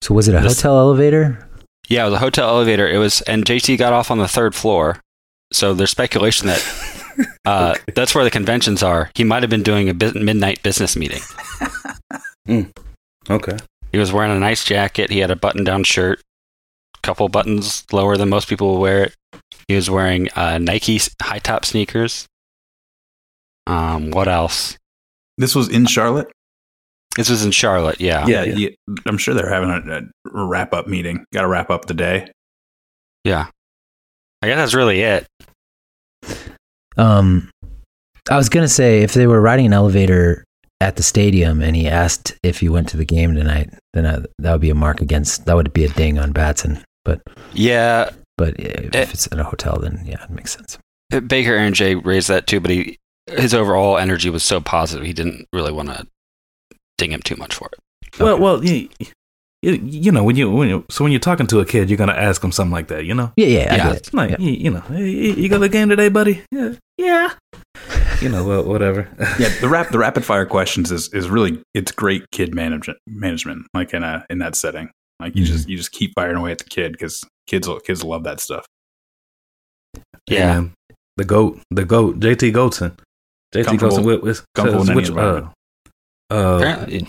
so 0.00 0.14
was 0.14 0.28
it 0.28 0.34
a 0.34 0.40
this, 0.40 0.60
hotel 0.60 0.78
elevator? 0.78 1.48
Yeah, 1.88 2.02
it 2.02 2.10
was 2.10 2.14
a 2.14 2.18
hotel 2.18 2.48
elevator. 2.48 2.88
It 2.88 2.98
was, 2.98 3.20
and 3.22 3.44
JT 3.44 3.78
got 3.78 3.92
off 3.92 4.10
on 4.10 4.18
the 4.18 4.28
third 4.28 4.54
floor. 4.54 5.00
So 5.52 5.74
there's 5.74 5.90
speculation 5.90 6.46
that 6.46 7.36
uh, 7.44 7.74
okay. 7.76 7.92
that's 7.94 8.14
where 8.14 8.24
the 8.24 8.30
conventions 8.30 8.82
are. 8.82 9.10
He 9.14 9.24
might 9.24 9.42
have 9.42 9.50
been 9.50 9.62
doing 9.62 9.88
a 9.88 9.94
midnight 10.14 10.62
business 10.62 10.96
meeting. 10.96 11.20
mm. 12.48 12.70
Okay. 13.28 13.56
He 13.92 13.98
was 13.98 14.12
wearing 14.12 14.32
a 14.32 14.40
nice 14.40 14.64
jacket. 14.64 15.10
He 15.10 15.18
had 15.18 15.30
a 15.30 15.36
button 15.36 15.64
down 15.64 15.84
shirt, 15.84 16.20
a 16.96 17.00
couple 17.02 17.28
buttons 17.28 17.84
lower 17.92 18.16
than 18.16 18.28
most 18.28 18.48
people 18.48 18.72
will 18.72 18.80
wear 18.80 19.04
it. 19.04 19.14
He 19.68 19.76
was 19.76 19.88
wearing 19.88 20.28
uh, 20.34 20.58
Nike 20.58 21.00
high 21.20 21.38
top 21.38 21.64
sneakers. 21.64 22.26
Um, 23.66 24.10
what 24.10 24.28
else? 24.28 24.76
This 25.38 25.54
was 25.54 25.68
in 25.68 25.86
Charlotte. 25.86 26.30
This 27.16 27.28
was 27.28 27.44
in 27.44 27.50
Charlotte. 27.50 28.00
Yeah. 28.00 28.26
Yeah. 28.26 28.44
yeah. 28.44 28.70
I'm 29.06 29.18
sure 29.18 29.34
they're 29.34 29.48
having 29.48 29.70
a, 29.70 30.00
a 30.34 30.46
wrap 30.46 30.72
up 30.72 30.86
meeting. 30.86 31.24
Got 31.32 31.42
to 31.42 31.48
wrap 31.48 31.70
up 31.70 31.84
the 31.84 31.94
day. 31.94 32.30
Yeah. 33.24 33.48
I 34.40 34.48
guess 34.48 34.56
that's 34.56 34.74
really 34.74 35.02
it. 35.02 35.26
Um, 36.96 37.50
I 38.28 38.36
was 38.36 38.48
gonna 38.48 38.68
say 38.68 39.02
if 39.02 39.14
they 39.14 39.26
were 39.26 39.40
riding 39.40 39.66
an 39.66 39.72
elevator 39.72 40.44
at 40.82 40.96
the 40.96 41.02
stadium 41.02 41.62
and 41.62 41.76
he 41.76 41.88
asked 41.88 42.34
if 42.42 42.58
he 42.60 42.68
went 42.68 42.88
to 42.90 42.96
the 42.96 43.04
game 43.04 43.34
tonight, 43.34 43.70
then 43.94 44.04
I, 44.06 44.18
that 44.40 44.52
would 44.52 44.60
be 44.60 44.70
a 44.70 44.74
mark 44.74 45.00
against. 45.00 45.46
That 45.46 45.54
would 45.54 45.72
be 45.72 45.84
a 45.84 45.88
ding 45.88 46.18
on 46.18 46.32
Batson. 46.32 46.82
But 47.04 47.22
yeah, 47.54 48.10
but 48.36 48.58
if 48.58 48.94
it, 48.94 48.94
it's 49.14 49.26
in 49.28 49.38
a 49.38 49.44
hotel, 49.44 49.78
then 49.80 50.02
yeah, 50.04 50.22
it 50.24 50.30
makes 50.30 50.52
sense. 50.54 50.78
Uh, 51.12 51.20
Baker 51.20 51.52
Aaron 51.54 51.74
J 51.74 51.94
raised 51.94 52.28
that 52.28 52.46
too, 52.46 52.60
but 52.60 52.70
he 52.70 52.98
his 53.30 53.54
overall 53.54 53.98
energy 53.98 54.28
was 54.30 54.42
so 54.42 54.60
positive, 54.60 55.06
he 55.06 55.12
didn't 55.12 55.46
really 55.52 55.72
want 55.72 55.88
to 55.88 56.06
ding 56.98 57.12
him 57.12 57.22
too 57.22 57.36
much 57.36 57.54
for 57.54 57.68
it. 57.72 57.78
Well, 58.20 58.34
Okay. 58.34 58.42
well, 58.42 58.64
you, 58.64 58.88
you, 59.62 59.72
you 59.74 60.12
know 60.12 60.24
when 60.24 60.36
you 60.36 60.50
when 60.50 60.68
you 60.68 60.84
so 60.90 61.04
when 61.04 61.12
you're 61.12 61.20
talking 61.20 61.46
to 61.48 61.60
a 61.60 61.64
kid, 61.64 61.88
you're 61.88 61.96
gonna 61.96 62.12
ask 62.12 62.40
them 62.42 62.50
something 62.52 62.72
like 62.72 62.88
that. 62.88 63.04
You 63.04 63.14
know, 63.14 63.32
Yeah, 63.36 63.46
yeah, 63.46 63.58
I 63.72 63.76
Yeah. 63.76 63.84
get 63.84 63.92
it. 63.92 63.96
it's 63.98 64.14
like 64.14 64.30
Yeah. 64.30 64.36
you, 64.40 64.52
you 64.52 64.70
know, 64.70 64.82
you 64.90 65.04
you 65.34 65.48
go 65.48 65.56
to 65.56 65.60
the 65.60 65.68
game 65.68 65.88
today, 65.88 66.08
buddy? 66.08 66.42
Yeah, 66.50 66.72
yeah. 66.98 67.30
You 68.20 68.28
know, 68.28 68.44
well, 68.44 68.64
whatever. 68.64 69.08
Yeah, 69.38 69.48
the 69.60 69.68
rap 69.68 69.90
the 69.90 69.98
rapid 69.98 70.24
fire 70.24 70.46
questions 70.46 70.92
is 70.92 71.08
is 71.12 71.28
really 71.28 71.60
it's 71.74 71.90
great 71.92 72.22
kid 72.30 72.54
management 72.54 72.98
management 73.06 73.66
like 73.74 73.92
in 73.94 74.02
a 74.04 74.24
in 74.30 74.38
that 74.38 74.54
setting. 74.56 74.90
Like 75.20 75.34
you 75.36 75.42
Mhm. 75.44 75.46
just 75.46 75.68
you 75.68 75.76
just 75.76 75.92
keep 75.92 76.12
firing 76.14 76.36
away 76.36 76.52
at 76.52 76.58
the 76.58 76.64
kid 76.64 76.92
because 76.92 77.22
kids 77.48 77.68
kids 77.84 78.04
love 78.04 78.24
that 78.24 78.40
stuff. 78.40 78.64
Yeah. 80.28 80.58
And 80.58 80.72
the 81.16 81.24
goat, 81.24 81.60
the 81.70 81.84
goat, 81.84 82.20
JT 82.20 82.52
Goatson, 82.52 82.96
JT 83.54 83.64
Comfortable- 83.66 83.96
Goatson. 83.98 84.04
With, 84.04 84.22
with, 84.22 84.44
comfortable 84.54 84.82
in 84.84 84.90
any 84.90 84.96
which, 85.00 85.10
uh, 85.10 85.48
uh, 86.30 86.56
Apparently, 86.58 87.08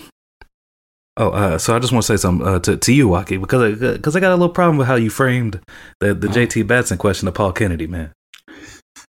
Oh, 1.16 1.30
uh, 1.30 1.58
so 1.58 1.76
I 1.76 1.78
just 1.78 1.92
want 1.92 2.02
to 2.04 2.06
say 2.08 2.20
something 2.20 2.44
uh, 2.46 2.58
to 2.58 2.76
to 2.76 2.92
you, 2.92 3.06
Watke, 3.08 3.40
because 3.40 3.62
I, 3.62 3.92
because 3.92 4.16
I 4.16 4.20
got 4.20 4.32
a 4.32 4.34
little 4.34 4.48
problem 4.52 4.78
with 4.78 4.88
how 4.88 4.96
you 4.96 5.10
framed 5.10 5.60
the 6.00 6.12
the 6.12 6.26
JT 6.26 6.66
Batson 6.66 6.98
question 6.98 7.26
to 7.26 7.32
Paul 7.32 7.52
Kennedy, 7.52 7.86
man. 7.86 8.10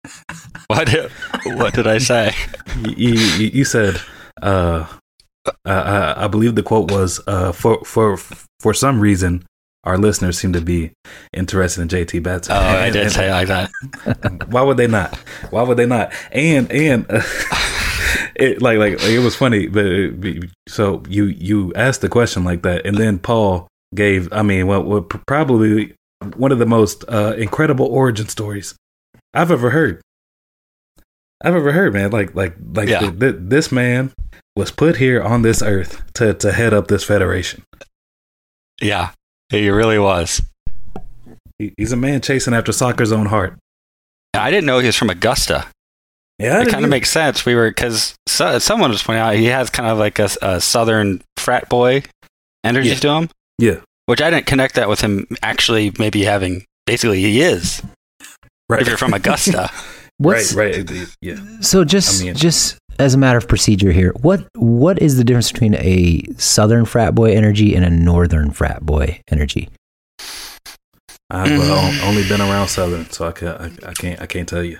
what 0.68 0.86
did, 0.88 1.10
what 1.58 1.74
did 1.74 1.86
I 1.86 1.98
say? 1.98 2.32
You 2.82 3.12
you, 3.14 3.46
you 3.48 3.64
said, 3.64 4.00
uh, 4.42 4.86
I, 5.64 6.24
I 6.24 6.28
believe 6.28 6.54
the 6.54 6.62
quote 6.62 6.90
was, 6.90 7.20
uh, 7.26 7.52
for 7.52 7.84
for 7.84 8.16
for 8.60 8.74
some 8.74 9.00
reason, 9.00 9.44
our 9.84 9.98
listeners 9.98 10.38
seem 10.38 10.52
to 10.54 10.60
be 10.60 10.92
interested 11.32 11.82
in 11.82 11.88
JT 11.88 12.22
Batson. 12.22 12.56
Oh, 12.56 12.60
I 12.60 12.90
did 12.90 13.02
and- 13.02 13.12
say 13.12 13.30
like 13.30 13.48
that. 13.48 13.70
Why 14.48 14.62
would 14.62 14.76
they 14.76 14.86
not? 14.88 15.14
Why 15.50 15.62
would 15.62 15.76
they 15.76 15.86
not? 15.86 16.12
And 16.32 16.70
and 16.72 17.06
uh, 17.10 17.22
it 18.36 18.62
like 18.62 18.78
like 18.78 19.02
it 19.02 19.18
was 19.20 19.36
funny. 19.36 19.66
But 19.68 19.86
it- 19.86 20.50
so 20.68 21.02
you 21.08 21.24
you 21.26 21.72
asked 21.74 22.00
the 22.00 22.08
question 22.08 22.44
like 22.44 22.62
that, 22.62 22.86
and 22.86 22.96
then 22.96 23.18
Paul 23.18 23.68
gave. 23.94 24.32
I 24.32 24.42
mean, 24.42 24.66
what 24.66 24.84
what 24.86 25.08
probably 25.26 25.94
one 26.36 26.52
of 26.52 26.58
the 26.58 26.66
most 26.66 27.04
uh, 27.08 27.34
incredible 27.36 27.86
origin 27.86 28.28
stories 28.28 28.74
I've 29.34 29.50
ever 29.50 29.70
heard. 29.70 30.00
I've 31.42 31.54
ever 31.54 31.72
heard, 31.72 31.92
man. 31.92 32.10
Like 32.10 32.34
like 32.34 32.54
like 32.74 32.88
Yeah. 32.88 33.00
th- 33.00 33.18
th- 33.18 33.34
this 33.38 33.70
man 33.72 34.12
was 34.56 34.70
put 34.70 34.96
here 34.96 35.22
on 35.22 35.42
this 35.42 35.62
earth 35.62 36.02
to 36.14 36.32
to 36.34 36.52
head 36.52 36.72
up 36.72 36.88
this 36.88 37.04
federation. 37.04 37.64
Yeah, 38.80 39.10
he 39.50 39.68
really 39.70 39.98
was. 39.98 40.42
He, 41.58 41.72
he's 41.76 41.92
a 41.92 41.96
man 41.96 42.20
chasing 42.20 42.54
after 42.54 42.72
soccer's 42.72 43.12
own 43.12 43.26
heart. 43.26 43.56
I 44.32 44.50
didn't 44.50 44.66
know 44.66 44.78
he 44.78 44.86
was 44.86 44.96
from 44.96 45.10
Augusta. 45.10 45.66
Yeah, 46.38 46.60
it 46.62 46.68
kind 46.68 46.84
of 46.84 46.90
makes 46.90 47.10
sense. 47.10 47.46
We 47.46 47.54
were 47.54 47.70
because 47.70 48.14
so, 48.26 48.58
someone 48.58 48.90
was 48.90 49.02
pointing 49.02 49.22
out 49.22 49.34
he 49.36 49.44
has 49.46 49.70
kind 49.70 49.88
of 49.88 49.98
like 49.98 50.18
a, 50.18 50.28
a 50.42 50.60
southern 50.60 51.22
frat 51.36 51.68
boy 51.68 52.02
energy 52.64 52.88
Yeah. 52.88 52.94
to 52.96 53.08
him. 53.10 53.28
Yeah. 53.58 53.80
which 54.06 54.20
I 54.20 54.30
didn't 54.30 54.46
connect 54.46 54.74
that 54.74 54.88
with 54.88 55.00
him 55.00 55.26
actually 55.42 55.92
maybe 55.98 56.24
having. 56.24 56.64
Basically, 56.86 57.20
he 57.20 57.40
is. 57.40 57.80
Right. 58.68 58.82
If 58.82 58.88
you're 58.88 58.96
from 58.96 59.14
Augusta, 59.14 59.70
What's 60.18 60.52
right, 60.54 60.88
right, 60.88 61.08
yeah. 61.20 61.36
so 61.60 61.84
just 61.84 62.22
I 62.22 62.26
mean- 62.26 62.34
just 62.34 62.78
as 63.00 63.14
a 63.14 63.18
matter 63.18 63.38
of 63.38 63.48
procedure 63.48 63.90
here, 63.90 64.12
what 64.20 64.46
what 64.54 65.02
is 65.02 65.16
the 65.16 65.24
difference 65.24 65.50
between 65.50 65.74
a 65.74 66.22
southern 66.36 66.84
frat 66.84 67.14
boy 67.14 67.32
energy 67.34 67.74
and 67.74 67.84
a 67.84 67.90
northern 67.90 68.50
frat 68.52 68.86
boy 68.86 69.20
energy? 69.30 69.68
I've 71.30 71.50
uh, 71.60 72.06
only 72.06 72.22
been 72.28 72.40
around 72.40 72.68
Southern, 72.68 73.08
so 73.10 73.26
I, 73.26 73.32
can, 73.32 73.48
I, 73.48 73.70
I 73.88 73.92
can't 73.94 74.20
I 74.20 74.26
can't 74.26 74.48
tell 74.48 74.62
you. 74.62 74.78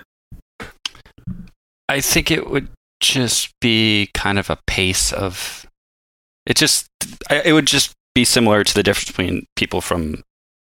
I 1.89 1.99
think 2.01 2.31
it 2.31 2.49
would 2.49 2.69
just 3.01 3.49
be 3.59 4.09
kind 4.13 4.39
of 4.39 4.49
a 4.49 4.57
pace 4.67 5.11
of. 5.11 5.65
It 6.45 6.55
just 6.55 6.87
I- 7.29 7.41
it 7.45 7.51
would 7.53 7.65
just 7.67 7.91
be 8.13 8.23
similar 8.23 8.63
to 8.63 8.73
the 8.73 8.83
difference 8.83 9.07
between 9.07 9.45
people 9.57 9.81
from, 9.81 10.23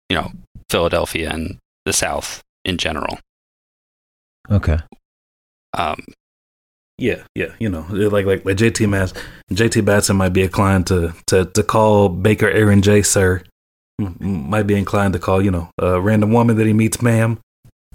you 0.08 0.16
know, 0.16 0.30
Philadelphia 0.68 1.30
and 1.32 1.58
the 1.86 1.92
South 1.92 2.42
in 2.64 2.76
general. 2.78 3.18
Okay. 4.50 4.78
Um, 5.76 6.00
Yeah, 6.98 7.22
yeah, 7.34 7.54
you 7.58 7.68
know, 7.70 7.86
like 7.90 8.26
like 8.26 8.44
like 8.44 8.56
JT 8.56 8.86
Mass, 8.88 9.14
JT 9.52 9.84
Batson 9.84 10.16
might 10.16 10.32
be 10.34 10.42
inclined 10.42 10.86
to 10.88 11.14
to 11.28 11.46
to 11.46 11.62
call 11.62 12.08
Baker 12.10 12.48
Aaron 12.50 12.82
J 12.82 13.00
sir, 13.02 13.42
M- 14.00 14.16
m- 14.20 14.50
might 14.50 14.66
be 14.66 14.74
inclined 14.76 15.14
to 15.14 15.18
call 15.18 15.40
you 15.42 15.50
know 15.50 15.70
a 15.78 16.00
random 16.00 16.32
woman 16.32 16.56
that 16.56 16.66
he 16.66 16.72
meets 16.74 17.00
ma'am. 17.00 17.38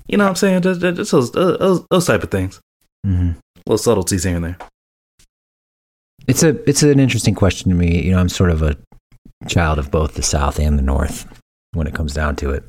You 0.07 0.17
know 0.17 0.23
what 0.25 0.29
I'm 0.29 0.35
saying? 0.35 0.61
Just, 0.63 0.81
just 0.81 0.97
just 0.97 1.11
those, 1.11 1.35
uh, 1.35 1.57
those 1.57 1.85
those 1.91 2.05
type 2.07 2.23
of 2.23 2.31
things, 2.31 2.59
hmm 3.03 3.31
little 3.67 3.77
subtleties 3.79 4.23
here 4.23 4.35
and 4.35 4.45
there. 4.45 4.57
It's 6.27 6.41
a 6.43 6.49
it's 6.69 6.81
an 6.83 6.99
interesting 6.99 7.35
question 7.35 7.69
to 7.69 7.75
me. 7.75 8.01
You 8.03 8.11
know, 8.11 8.19
I'm 8.19 8.29
sort 8.29 8.49
of 8.49 8.61
a 8.63 8.75
child 9.47 9.77
of 9.77 9.91
both 9.91 10.15
the 10.15 10.23
South 10.23 10.57
and 10.59 10.77
the 10.79 10.83
North 10.83 11.27
when 11.73 11.85
it 11.87 11.93
comes 11.93 12.13
down 12.13 12.35
to 12.37 12.49
it, 12.51 12.63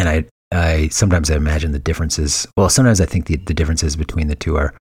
and 0.00 0.08
I 0.08 0.24
I 0.52 0.88
sometimes 0.88 1.30
I 1.30 1.36
imagine 1.36 1.72
the 1.72 1.78
differences. 1.78 2.48
Well, 2.56 2.68
sometimes 2.68 3.00
I 3.00 3.06
think 3.06 3.26
the 3.26 3.36
the 3.36 3.54
differences 3.54 3.94
between 3.96 4.26
the 4.28 4.34
two 4.34 4.56
are 4.56 4.72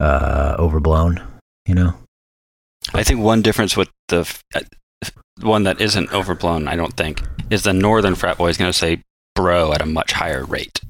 uh, 0.00 0.54
overblown. 0.58 1.20
You 1.66 1.74
know. 1.74 1.94
I 2.94 3.02
think 3.02 3.20
one 3.20 3.42
difference 3.42 3.76
with 3.76 3.90
the 4.08 4.20
f- 4.20 4.42
uh, 4.54 4.60
one 5.42 5.64
that 5.64 5.80
isn't 5.80 6.12
overblown, 6.12 6.68
I 6.68 6.76
don't 6.76 6.96
think, 6.96 7.20
is 7.50 7.64
the 7.64 7.72
northern 7.72 8.14
frat 8.14 8.38
boy 8.38 8.48
is 8.48 8.56
going 8.56 8.70
to 8.70 8.78
say 8.78 9.02
bro 9.34 9.72
at 9.72 9.82
a 9.82 9.86
much 9.86 10.12
higher 10.12 10.44
rate. 10.44 10.80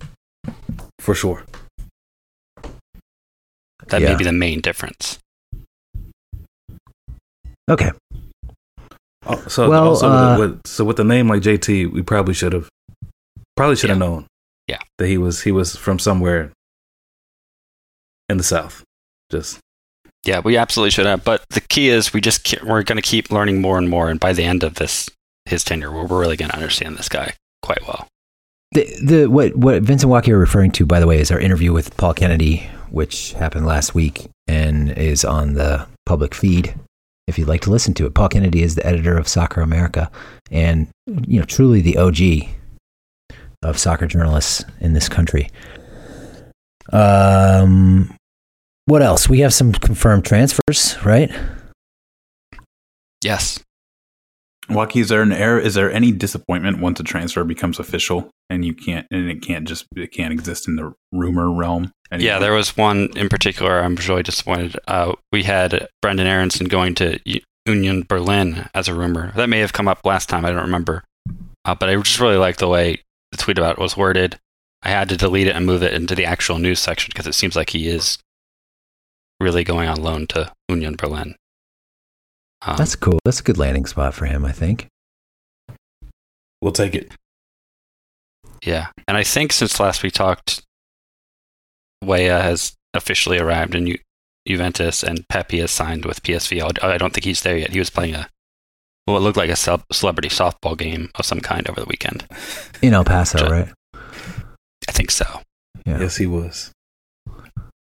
For 1.01 1.15
sure. 1.15 1.45
That 3.89 4.03
Yeah. 4.03 4.11
may 4.11 4.17
be 4.17 4.25
the 4.25 4.33
main 4.33 4.61
difference. 4.61 5.19
Okay. 7.71 7.91
Oh, 9.27 9.43
So 9.49 9.69
Well, 9.71 9.89
also 9.89 10.09
uh, 10.09 10.39
with, 10.39 10.51
with, 10.51 10.67
so 10.67 10.85
with 10.85 11.01
a 11.01 11.05
name 11.05 11.29
like 11.29 11.43
JT, 11.43 11.91
we 11.93 12.03
probably 12.03 12.35
should 12.35 12.53
have 12.53 12.69
probably 13.57 13.77
should 13.77 13.91
have 13.91 13.99
Yeah. 13.99 14.07
known. 14.07 14.27
Yeah. 14.69 14.79
That 14.99 15.07
he 15.09 15.19
was 15.19 15.43
he 15.43 15.53
was 15.53 15.77
from 15.77 15.99
somewhere 15.99 16.53
in 18.29 18.37
the 18.39 18.45
South. 18.45 18.83
Just 19.31 19.59
Yeah, 20.25 20.41
we 20.41 20.57
absolutely 20.57 20.91
should 20.91 21.07
have. 21.07 21.25
But 21.25 21.45
the 21.51 21.61
key 21.61 21.89
is 21.89 22.13
we 22.13 22.21
just 22.21 22.45
ke- 22.45 22.63
we're 22.63 22.83
going 22.83 22.97
to 22.97 23.03
keep 23.03 23.31
learning 23.31 23.61
more 23.61 23.79
and 23.79 23.89
more, 23.89 24.11
and 24.11 24.19
by 24.19 24.33
the 24.33 24.45
end 24.45 24.63
of 24.65 24.75
this 24.75 25.09
his 25.45 25.63
tenure, 25.63 25.93
we're 25.93 26.05
we're 26.07 26.21
really 26.21 26.37
going 26.37 26.51
to 26.51 26.57
understand 26.57 26.97
this 26.97 27.09
guy 27.09 27.35
quite 27.63 27.87
well. 27.87 28.09
The 28.73 28.85
the 29.03 29.27
what 29.29 29.55
what 29.57 29.83
Vince 29.83 30.03
and 30.03 30.11
Watke 30.11 30.29
are 30.29 30.39
referring 30.39 30.73
to, 30.73 30.87
by 30.87 30.99
the 31.01 31.07
way, 31.07 31.21
is 31.21 31.31
our 31.31 31.39
interview 31.39 31.73
with 31.73 31.97
Paul 31.97 32.15
Kennedy, 32.15 32.69
which 32.91 33.33
happened 33.35 33.67
last 33.67 33.95
week 33.95 34.29
and 34.49 34.91
is 34.91 35.25
on 35.25 35.55
the 35.55 35.87
public 36.05 36.35
feed. 36.35 36.75
If 37.29 37.39
you'd 37.39 37.49
like 37.49 37.61
to 37.63 37.71
listen 37.71 37.95
to 37.95 38.07
it, 38.07 38.15
Paul 38.15 38.29
Kennedy 38.29 38.63
is 38.63 38.75
the 38.75 38.87
editor 38.87 39.17
of 39.17 39.29
Soccer 39.29 39.61
America, 39.61 40.11
and 40.51 40.89
you 41.07 41.39
know 41.39 41.47
truly 41.47 41.81
the 41.81 41.97
OG 41.99 42.49
of 43.63 43.79
soccer 43.79 44.07
journalists 44.07 44.65
in 44.81 44.93
this 44.93 45.09
country. 45.09 45.51
Um, 46.93 48.15
what 48.87 49.03
else? 49.03 49.29
We 49.29 49.41
have 49.41 49.53
some 49.53 49.73
confirmed 49.73 50.25
transfers, 50.25 50.97
right? 51.05 51.31
Yes. 53.23 53.61
Watke, 54.69 54.97
is 54.97 55.09
there 55.09 55.23
an 55.23 55.33
error? 55.33 55.59
Is 55.59 55.75
there 55.75 55.91
any 55.91 56.13
disappointment 56.13 56.81
once 56.81 56.99
a 57.01 57.05
transfer 57.05 57.45
becomes 57.45 57.79
official 57.79 58.31
and 58.51 58.65
you 58.65 58.75
can't 58.75 59.07
and 59.11 59.31
it 59.31 59.41
can't 59.43 59.67
just 59.67 59.87
it 59.95 60.13
can't 60.13 60.33
exist 60.33 60.67
in 60.69 60.77
the 60.77 60.93
rumor 61.13 61.53
realm? 61.53 61.93
anymore? 62.11 62.27
Yeah, 62.27 62.39
there 62.39 62.53
was 62.53 62.77
one 62.77 63.11
in 63.17 63.29
particular 63.29 63.81
I'm 63.81 63.97
really 63.97 64.23
disappointed. 64.23 64.77
Uh, 64.87 65.15
we 65.33 65.45
had 65.45 65.89
Brenden 66.05 66.27
Aaronson 66.27 66.67
going 66.67 66.95
to 66.97 67.19
Union 67.67 68.05
Berlin 68.09 68.69
as 68.75 68.89
a 68.89 68.95
rumor. 68.95 69.33
That 69.37 69.49
may 69.49 69.61
have 69.61 69.73
come 69.73 69.89
up 69.89 70.05
last 70.05 70.29
time, 70.29 70.45
I 70.45 70.51
don't 70.51 70.63
remember. 70.63 71.05
Uh, 71.65 71.75
but 71.75 71.89
I 71.89 71.97
just 71.97 72.21
really 72.21 72.37
like 72.37 72.59
the 72.59 72.69
way 72.69 73.03
the 73.31 73.37
tweet 73.39 73.59
about 73.59 73.79
it 73.79 73.81
was 73.81 73.97
worded. 73.97 74.39
I 74.83 74.91
had 74.91 75.09
to 75.09 75.17
delete 75.17 75.47
it 75.49 75.57
and 75.57 75.67
move 75.67 75.83
it 75.83 75.95
into 75.95 76.15
the 76.15 76.25
actual 76.25 76.59
news 76.59 76.79
section 76.81 77.11
because 77.13 77.27
it 77.27 77.35
seems 77.35 77.57
like 77.57 77.71
he 77.71 77.89
is 77.89 78.19
really 79.41 79.65
going 79.65 79.89
on 79.89 80.01
loan 80.03 80.27
to 80.29 80.53
Union 80.69 80.95
Berlin. 80.97 81.35
Um, 82.63 82.77
That's 82.77 82.97
cool. 82.97 83.19
That's 83.25 83.41
a 83.41 83.43
good 83.43 83.59
landing 83.59 83.87
spot 83.87 84.15
for 84.15 84.27
him, 84.27 84.45
I 84.45 84.53
think. 84.53 84.87
we'll 86.63 86.73
take 86.73 86.95
it. 86.95 87.13
Yeah, 88.65 88.87
and 89.07 89.17
I 89.17 89.23
think 89.23 89.53
since 89.53 89.79
last 89.79 90.03
we 90.03 90.11
talked, 90.11 90.63
Weah 92.03 92.41
has 92.43 92.75
officially 92.95 93.39
arrived 93.39 93.75
in 93.75 93.87
Ju- 93.87 93.99
Juventus, 94.49 95.03
and 95.03 95.29
Pepe 95.29 95.59
has 95.61 95.71
signed 95.71 96.05
with 96.05 96.23
PSV. 96.23 96.83
I 96.83 96.97
don't 96.99 97.13
think 97.13 97.25
he's 97.25 97.43
there 97.43 97.59
yet. 97.59 97.71
He 97.71 97.79
was 97.79 97.91
playing 97.91 98.15
a 98.15 98.29
what 99.07 99.23
looked 99.23 99.37
like 99.37 99.51
a 99.51 99.57
sub- 99.57 99.85
celebrity 99.93 100.29
softball 100.29 100.77
game 100.77 101.11
of 101.15 101.25
some 101.25 101.41
kind 101.41 101.69
over 101.71 101.81
the 101.81 101.87
weekend. 101.87 102.27
In 102.83 102.93
El 102.95 103.05
Paso, 103.05 103.39
Sure. 103.39 103.49
right? 103.51 103.69
I 104.89 104.93
think 104.93 105.11
so. 105.11 105.25
Yeah. 105.85 106.01
Yes, 106.01 106.17
he 106.17 106.27
was. 106.27 106.73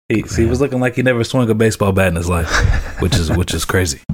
He, 0.07 0.23
see, 0.23 0.44
he 0.44 0.49
was 0.49 0.60
looking 0.61 0.80
like 0.80 0.95
he 0.95 1.02
never 1.03 1.23
swung 1.23 1.49
a 1.49 1.53
baseball 1.56 1.91
bat 1.91 2.07
in 2.07 2.15
his 2.15 2.27
life, 2.30 2.49
which 3.02 3.15
is 3.15 3.30
which 3.31 3.53
is 3.53 3.65
crazy. 3.65 4.02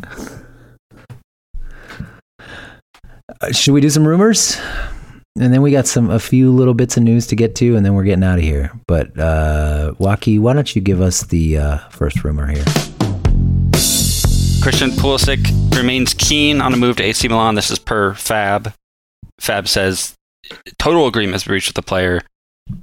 Uh, 3.42 3.52
should 3.52 3.74
we 3.74 3.82
do 3.82 3.90
some 3.90 4.08
rumors? 4.08 4.58
and 5.38 5.52
then 5.54 5.62
we 5.62 5.72
got 5.72 5.86
some 5.88 6.10
a 6.10 6.20
few 6.20 6.52
little 6.52 6.74
bits 6.74 6.96
of 6.96 7.04
news 7.04 7.28
to 7.28 7.36
get 7.36 7.56
to, 7.56 7.76
and 7.76 7.86
then 7.86 7.94
we're 7.94 8.04
getting 8.04 8.24
out 8.24 8.38
of 8.38 8.44
here. 8.44 8.72
But 8.88 9.18
uh, 9.20 9.94
Watke, 9.98 10.40
why 10.40 10.54
don't 10.54 10.74
you 10.76 10.82
give 10.82 11.02
us 11.02 11.24
the 11.24 11.58
uh, 11.58 11.78
first 11.90 12.24
rumor 12.24 12.48
here? 12.48 12.64
Christian 14.66 14.90
Pulisic 14.90 15.76
remains 15.76 16.16
keen 16.16 16.60
on 16.60 16.74
a 16.74 16.76
move 16.76 16.96
to 16.96 17.04
AC 17.04 17.28
Milan. 17.28 17.54
This 17.54 17.70
is 17.70 17.78
per 17.78 18.16
Fab. 18.16 18.74
Fab 19.40 19.68
says 19.68 20.16
total 20.80 21.06
agreement 21.06 21.36
has 21.36 21.44
been 21.44 21.54
reached 21.54 21.68
with 21.68 21.76
the 21.76 21.84
player. 21.84 22.24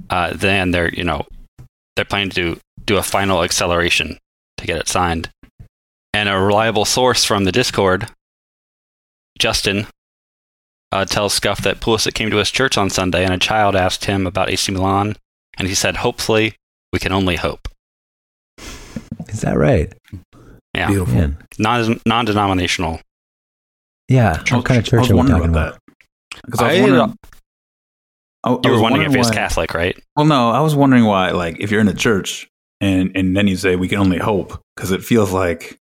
Uh, 0.08 0.32
then 0.32 0.70
they're 0.70 0.94
you 0.94 1.02
know 1.02 1.26
they're 1.96 2.04
planning 2.04 2.30
to 2.30 2.54
do, 2.54 2.60
do 2.84 2.98
a 2.98 3.02
final 3.02 3.42
acceleration 3.42 4.16
to 4.58 4.64
get 4.64 4.78
it 4.78 4.86
signed. 4.86 5.30
And 6.14 6.28
a 6.28 6.38
reliable 6.38 6.84
source 6.84 7.24
from 7.24 7.46
the 7.46 7.52
Discord, 7.52 8.06
Justin, 9.36 9.88
uh, 10.92 11.04
tells 11.04 11.34
Scuff 11.34 11.62
that 11.62 11.80
Pulisic 11.80 12.14
came 12.14 12.30
to 12.30 12.36
his 12.36 12.52
church 12.52 12.78
on 12.78 12.90
Sunday 12.90 13.24
and 13.24 13.34
a 13.34 13.38
child 13.38 13.74
asked 13.74 14.04
him 14.04 14.24
about 14.24 14.50
AC 14.50 14.70
Milan, 14.70 15.16
and 15.58 15.66
he 15.66 15.74
said, 15.74 15.96
"Hopefully, 15.96 16.54
we 16.92 17.00
can 17.00 17.10
only 17.10 17.34
hope." 17.34 17.66
Is 19.26 19.40
that 19.40 19.58
right? 19.58 19.92
Yeah, 20.74 20.88
Beautiful. 20.88 21.14
Man. 21.14 21.36
non 21.58 22.00
non-denominational. 22.06 23.00
Yeah. 24.08 24.32
I 24.50 24.56
What 24.56 24.64
kind 24.64 24.68
of 24.68 24.68
was- 24.68 24.76
I 24.78 24.80
church 24.82 25.00
was 25.00 25.10
are 25.10 25.12
we 25.14 25.16
wondering 25.18 25.38
talking 25.40 25.50
about? 25.50 25.74
that. 25.74 26.50
'Cause 26.50 26.60
I 26.60 26.64
was 26.64 26.72
I- 26.72 26.78
uh, 26.78 26.82
wondering, 26.82 27.00
I- 27.00 27.16
I 28.44 28.50
You 28.50 28.58
were 28.64 28.70
was 28.72 28.80
wondering 28.82 29.06
if 29.06 29.12
he 29.12 29.18
was 29.18 29.30
Catholic, 29.30 29.74
right? 29.74 29.96
Well, 30.16 30.26
no, 30.26 30.50
I 30.50 30.60
was 30.60 30.74
wondering 30.74 31.04
why, 31.04 31.30
like, 31.30 31.56
if 31.60 31.70
you're 31.70 31.80
in 31.80 31.88
a 31.88 31.94
church 31.94 32.48
and 32.80 33.12
and 33.14 33.36
then 33.36 33.46
you 33.46 33.56
say 33.56 33.76
we 33.76 33.86
can 33.88 33.98
only 33.98 34.18
hope, 34.18 34.60
because 34.74 34.90
it 34.90 35.04
feels 35.04 35.30
like 35.32 35.78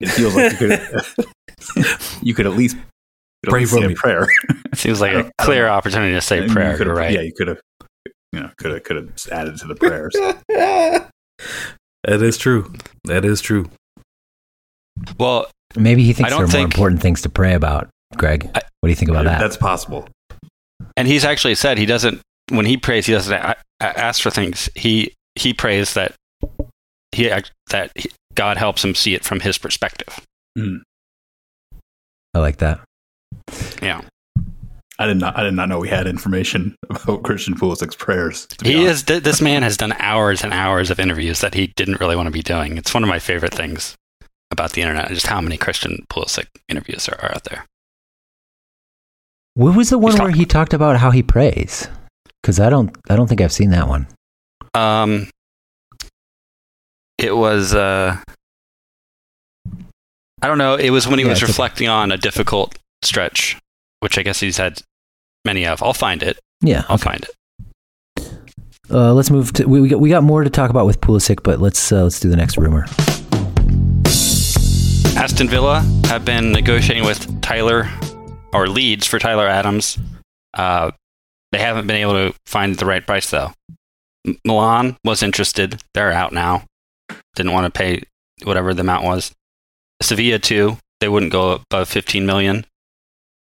it 0.00 0.08
feels 0.10 0.34
like 0.34 0.52
you 0.52 0.58
could 0.58 0.80
you 2.22 2.34
could 2.34 2.46
at 2.46 2.52
least 2.52 2.76
you 2.76 2.82
could 3.44 3.48
at 3.48 3.50
Pray 3.50 3.60
least 3.60 3.72
for 3.72 3.80
say 3.80 3.86
me. 3.86 3.94
prayer. 3.94 4.26
It 4.72 4.76
seems 4.78 5.00
like 5.00 5.12
a 5.14 5.30
clear 5.40 5.68
opportunity 5.68 6.12
to 6.14 6.20
say 6.20 6.46
prayer. 6.48 6.76
You're 6.76 6.94
right. 6.94 7.12
Yeah, 7.12 7.22
you 7.22 7.32
could 7.32 7.48
have, 7.48 7.60
you 8.32 8.40
know, 8.40 8.50
could 8.58 8.72
have 8.72 8.82
could 8.82 8.96
have 8.96 9.08
added 9.32 9.56
to 9.58 9.66
the 9.68 9.74
prayers. 9.76 10.14
That 12.04 12.22
is 12.22 12.36
true. 12.36 12.72
That 13.04 13.24
is 13.24 13.40
true. 13.40 13.70
Well, 15.18 15.50
Maybe 15.76 16.02
he 16.02 16.10
I 16.10 16.12
thinks 16.14 16.30
don't 16.30 16.48
there 16.50 16.56
are 16.56 16.58
more 16.62 16.64
important 16.66 17.00
things 17.00 17.22
to 17.22 17.28
pray 17.28 17.54
about. 17.54 17.88
Greg, 18.16 18.44
I- 18.54 18.62
what 18.80 18.86
do 18.86 18.88
you 18.88 18.96
think 18.96 19.10
about 19.10 19.24
that? 19.26 19.38
That's 19.40 19.56
possible. 19.56 20.08
and 20.96 21.06
he's 21.06 21.24
actually 21.24 21.54
said 21.54 21.78
he 21.78 21.86
doesn't. 21.86 22.20
When 22.48 22.66
he 22.66 22.76
prays, 22.76 23.06
he 23.06 23.12
doesn't 23.12 23.32
a- 23.32 23.54
a- 23.80 23.98
ask 23.98 24.20
for 24.22 24.30
things. 24.30 24.68
He 24.74 25.14
he 25.36 25.54
prays 25.54 25.94
that 25.94 26.14
he 27.12 27.30
that 27.68 27.92
God 28.34 28.56
helps 28.56 28.84
him 28.84 28.94
see 28.96 29.14
it 29.14 29.24
from 29.24 29.38
his 29.40 29.58
perspective. 29.58 30.18
Hmm. 30.58 30.78
I 32.34 32.38
like 32.40 32.56
that. 32.58 32.80
Yeah, 33.82 34.00
I 34.98 35.06
did 35.06 35.18
not. 35.18 35.38
I 35.38 35.44
did 35.44 35.54
not 35.54 35.68
know 35.68 35.78
we 35.78 35.88
had 35.88 36.06
information 36.08 36.74
about 36.90 37.22
Christian 37.22 37.54
Pulisic's 37.54 37.94
prayers. 37.96 38.48
he 38.62 38.74
honest. 38.76 38.90
is. 38.90 39.02
th- 39.04 39.22
This 39.22 39.40
man 39.40 39.62
has 39.62 39.76
done 39.76 39.92
hours 39.98 40.42
and 40.42 40.52
hours 40.52 40.90
of 40.90 40.98
interviews 40.98 41.40
that 41.40 41.54
he 41.54 41.68
didn't 41.76 42.00
really 42.00 42.16
want 42.16 42.26
to 42.26 42.32
be 42.32 42.42
doing. 42.42 42.76
It's 42.76 42.92
one 42.92 43.04
of 43.04 43.08
my 43.08 43.18
favorite 43.20 43.54
things 43.54 43.94
about 44.50 44.72
the 44.72 44.82
internet, 44.82 45.08
just 45.08 45.26
how 45.26 45.40
many 45.40 45.56
Christian 45.56 46.04
Pulisic 46.10 46.46
interviews 46.68 47.08
are, 47.08 47.18
are 47.22 47.34
out 47.34 47.44
there. 47.44 47.64
What 49.54 49.76
was 49.76 49.90
the 49.90 49.98
one 49.98 50.12
He's 50.12 50.18
where 50.20 50.28
talking- 50.28 50.40
he 50.40 50.46
talked 50.46 50.74
about 50.74 50.96
how 50.98 51.10
he 51.10 51.22
prays? 51.22 51.88
Because 52.42 52.58
I 52.60 52.70
don't, 52.70 52.96
I 53.08 53.16
don't 53.16 53.26
think 53.28 53.40
I've 53.40 53.52
seen 53.52 53.70
that 53.70 53.88
one. 53.88 54.06
Um, 54.74 55.28
it 57.18 57.36
was. 57.36 57.74
Uh, 57.74 58.16
I 60.42 60.46
don't 60.46 60.56
know. 60.58 60.76
It 60.76 60.90
was 60.90 61.06
when 61.06 61.18
he 61.18 61.24
Yeah, 61.24 61.32
was 61.32 61.42
reflecting 61.42 61.88
on 61.88 62.12
a 62.12 62.16
difficult 62.16 62.78
stretch, 63.02 63.58
which 63.98 64.16
I 64.16 64.22
guess 64.22 64.40
he's 64.40 64.56
had 64.56 64.80
many 65.44 65.66
of. 65.66 65.82
I'll 65.82 65.92
find 65.92 66.22
it. 66.22 66.38
Yeah. 66.62 66.84
I'll 66.88 66.94
Okay. 66.94 67.04
find 67.04 67.24
it. 67.26 68.30
Uh, 68.90 69.12
let's 69.12 69.30
move 69.30 69.52
to. 69.54 69.66
We, 69.66 69.80
we 69.82 69.88
got 69.88 70.00
we 70.00 70.08
got 70.08 70.22
more 70.24 70.42
to 70.44 70.50
talk 70.50 70.70
about 70.70 70.86
with 70.86 71.00
Pulisic, 71.02 71.42
but 71.42 71.60
let's 71.60 71.92
uh, 71.92 72.04
let's 72.04 72.20
do 72.20 72.30
the 72.30 72.36
next 72.36 72.56
rumor. 72.56 72.86
Aston 75.20 75.50
Villa 75.50 75.80
have 76.06 76.24
been 76.24 76.50
negotiating 76.50 77.04
with 77.04 77.42
Tyler 77.42 77.90
or 78.54 78.68
Leeds 78.68 79.06
for 79.06 79.18
Tyler 79.18 79.46
Adams. 79.46 79.98
Uh, 80.54 80.92
they 81.52 81.58
haven't 81.58 81.86
been 81.86 81.96
able 81.96 82.14
to 82.14 82.34
find 82.46 82.74
the 82.76 82.86
right 82.86 83.06
price 83.06 83.28
though. 83.28 83.52
M- 84.26 84.38
Milan 84.46 84.96
was 85.04 85.22
interested. 85.22 85.82
They're 85.92 86.10
out 86.10 86.32
now. 86.32 86.64
Didn't 87.34 87.52
want 87.52 87.66
to 87.66 87.78
pay 87.78 88.02
whatever 88.44 88.72
the 88.72 88.80
amount 88.80 89.04
was. 89.04 89.30
Sevilla 90.00 90.38
too. 90.38 90.78
They 91.00 91.08
wouldn't 91.10 91.32
go 91.32 91.60
above 91.70 91.90
15 91.90 92.24
million. 92.24 92.64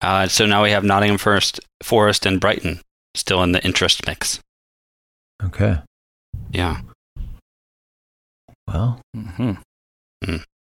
Uh, 0.00 0.28
so 0.28 0.46
now 0.46 0.62
we 0.62 0.70
have 0.70 0.82
Nottingham 0.82 1.18
First, 1.18 1.60
Forest, 1.82 2.24
and 2.24 2.40
Brighton 2.40 2.80
still 3.14 3.42
in 3.42 3.52
the 3.52 3.62
interest 3.62 4.06
mix. 4.06 4.40
Okay. 5.44 5.80
Yeah. 6.50 6.80
Well, 8.66 9.02
hmm 9.14 9.52